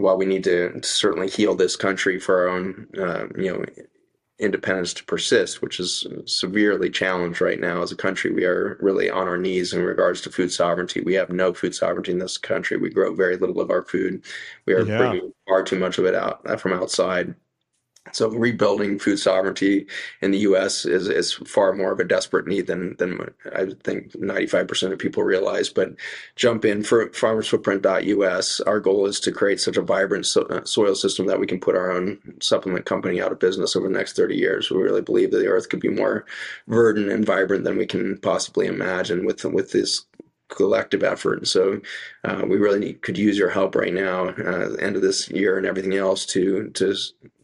while 0.00 0.16
we 0.16 0.26
need 0.26 0.44
to 0.44 0.80
certainly 0.82 1.28
heal 1.28 1.54
this 1.54 1.76
country 1.76 2.18
for 2.18 2.40
our 2.40 2.48
own, 2.48 2.88
uh, 2.98 3.26
you 3.36 3.52
know, 3.52 3.64
independence 4.40 4.94
to 4.94 5.04
persist, 5.04 5.60
which 5.60 5.78
is 5.78 6.06
severely 6.24 6.88
challenged 6.88 7.40
right 7.40 7.60
now 7.60 7.82
as 7.82 7.92
a 7.92 7.96
country. 7.96 8.32
We 8.32 8.44
are 8.44 8.78
really 8.80 9.10
on 9.10 9.28
our 9.28 9.36
knees 9.36 9.72
in 9.74 9.82
regards 9.82 10.22
to 10.22 10.30
food 10.30 10.50
sovereignty. 10.50 11.02
We 11.02 11.14
have 11.14 11.30
no 11.30 11.52
food 11.52 11.74
sovereignty 11.74 12.12
in 12.12 12.18
this 12.18 12.38
country. 12.38 12.78
We 12.78 12.90
grow 12.90 13.14
very 13.14 13.36
little 13.36 13.60
of 13.60 13.70
our 13.70 13.82
food. 13.82 14.24
We 14.66 14.72
are 14.72 14.82
yeah. 14.82 14.96
bringing 14.96 15.32
far 15.46 15.62
too 15.62 15.78
much 15.78 15.98
of 15.98 16.06
it 16.06 16.14
out 16.14 16.40
uh, 16.46 16.56
from 16.56 16.72
outside. 16.72 17.34
So 18.12 18.28
rebuilding 18.30 18.98
food 18.98 19.18
sovereignty 19.18 19.86
in 20.22 20.30
the 20.30 20.38
U.S. 20.38 20.84
is, 20.84 21.08
is 21.08 21.34
far 21.34 21.74
more 21.74 21.92
of 21.92 22.00
a 22.00 22.04
desperate 22.04 22.46
need 22.46 22.66
than 22.66 22.96
than 22.96 23.32
I 23.54 23.66
think 23.84 24.12
95% 24.12 24.92
of 24.92 24.98
people 24.98 25.22
realize. 25.22 25.68
But 25.68 25.94
jump 26.34 26.64
in 26.64 26.82
for 26.82 27.08
farmersfootprint.us. 27.10 28.60
Our 28.60 28.80
goal 28.80 29.06
is 29.06 29.20
to 29.20 29.32
create 29.32 29.60
such 29.60 29.76
a 29.76 29.82
vibrant 29.82 30.26
so, 30.26 30.42
uh, 30.42 30.64
soil 30.64 30.94
system 30.94 31.26
that 31.26 31.38
we 31.38 31.46
can 31.46 31.60
put 31.60 31.76
our 31.76 31.92
own 31.92 32.18
supplement 32.40 32.86
company 32.86 33.20
out 33.20 33.32
of 33.32 33.38
business 33.38 33.76
over 33.76 33.86
the 33.86 33.96
next 33.96 34.16
30 34.16 34.34
years. 34.34 34.70
We 34.70 34.82
really 34.82 35.02
believe 35.02 35.30
that 35.32 35.38
the 35.38 35.48
earth 35.48 35.68
could 35.68 35.80
be 35.80 35.90
more 35.90 36.24
verdant 36.68 37.10
and 37.10 37.24
vibrant 37.24 37.64
than 37.64 37.76
we 37.76 37.86
can 37.86 38.18
possibly 38.18 38.66
imagine 38.66 39.24
with 39.24 39.44
with 39.44 39.72
this 39.72 40.06
collective 40.50 41.02
effort. 41.02 41.38
And 41.38 41.48
so 41.48 41.80
uh, 42.24 42.42
we 42.46 42.58
really 42.58 42.78
need, 42.78 43.02
could 43.02 43.16
use 43.16 43.38
your 43.38 43.50
help 43.50 43.74
right 43.74 43.94
now, 43.94 44.28
uh, 44.28 44.74
end 44.74 44.96
of 44.96 45.02
this 45.02 45.30
year 45.30 45.56
and 45.56 45.66
everything 45.66 45.94
else, 45.94 46.26
to 46.26 46.68
to 46.70 46.94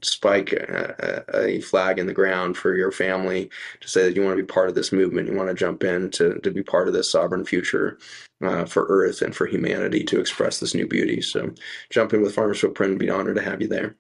spike 0.03 0.53
a, 0.53 1.25
a, 1.35 1.61
flag 1.63 1.99
in 1.99 2.07
the 2.07 2.13
ground 2.13 2.57
for 2.57 2.77
your 2.77 2.93
family 2.93 3.51
to 3.81 3.89
say 3.89 4.03
that 4.03 4.15
you 4.15 4.23
want 4.23 4.37
to 4.37 4.43
be 4.43 4.47
part 4.47 4.69
of 4.69 4.75
this 4.75 4.93
movement. 4.93 5.29
You 5.29 5.37
want 5.37 5.49
to 5.49 5.55
jump 5.55 5.83
in 5.83 6.11
to 6.13 6.39
to 6.41 6.51
be 6.51 6.63
part 6.63 6.89
of 6.89 6.95
this 6.95 7.11
sovereign 7.11 7.45
future. 7.45 7.99
Uh, 8.43 8.67
for 8.67 8.85
Earth 8.91 9.23
and 9.23 9.35
for 9.35 9.47
humanity 9.47 10.05
to 10.05 10.21
express 10.21 10.61
this 10.61 10.75
new 10.75 10.87
beauty. 10.87 11.23
So, 11.23 11.55
jump 11.89 12.13
in 12.13 12.21
with 12.21 12.35
Farmers 12.35 12.61
Footprint 12.61 12.99
be 12.99 13.09
honored 13.09 13.37
to 13.37 13.43
have 13.43 13.63
you 13.63 13.67
there. 13.67 13.97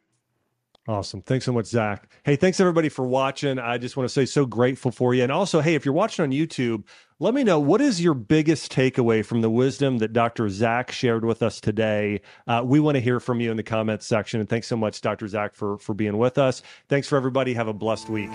Awesome. 0.88 1.20
Thanks 1.22 1.44
so 1.44 1.52
much, 1.52 1.66
Zach. 1.66 2.08
Hey, 2.24 2.36
thanks 2.36 2.60
everybody 2.60 2.88
for 2.88 3.06
watching. 3.06 3.58
I 3.58 3.76
just 3.76 3.96
want 3.96 4.08
to 4.08 4.12
say 4.12 4.24
so 4.24 4.46
grateful 4.46 4.92
for 4.92 5.14
you. 5.14 5.24
And 5.24 5.32
also, 5.32 5.60
hey, 5.60 5.74
if 5.74 5.84
you're 5.84 5.94
watching 5.94 6.22
on 6.22 6.30
YouTube, 6.30 6.84
let 7.18 7.32
me 7.32 7.44
know 7.44 7.58
what 7.58 7.80
is 7.80 8.02
your 8.02 8.14
biggest 8.14 8.70
takeaway 8.70 9.24
from 9.24 9.40
the 9.40 9.48
wisdom 9.48 9.98
that 9.98 10.12
Dr. 10.12 10.48
Zach 10.50 10.92
shared 10.92 11.24
with 11.24 11.42
us 11.42 11.60
today. 11.60 12.20
Uh, 12.46 12.62
we 12.64 12.78
want 12.78 12.96
to 12.96 13.00
hear 13.00 13.20
from 13.20 13.40
you 13.40 13.50
in 13.50 13.56
the 13.56 13.62
comments 13.62 14.06
section. 14.06 14.40
And 14.40 14.48
thanks 14.48 14.66
so 14.66 14.76
much, 14.76 15.00
Dr. 15.00 15.26
Zach, 15.26 15.54
for 15.54 15.78
for 15.78 15.94
being 15.94 16.18
with 16.18 16.36
us. 16.36 16.62
Thanks 16.88 17.08
for 17.08 17.16
everybody. 17.16 17.54
Have 17.54 17.68
a 17.68 17.72
blessed 17.72 18.10
week. 18.10 18.30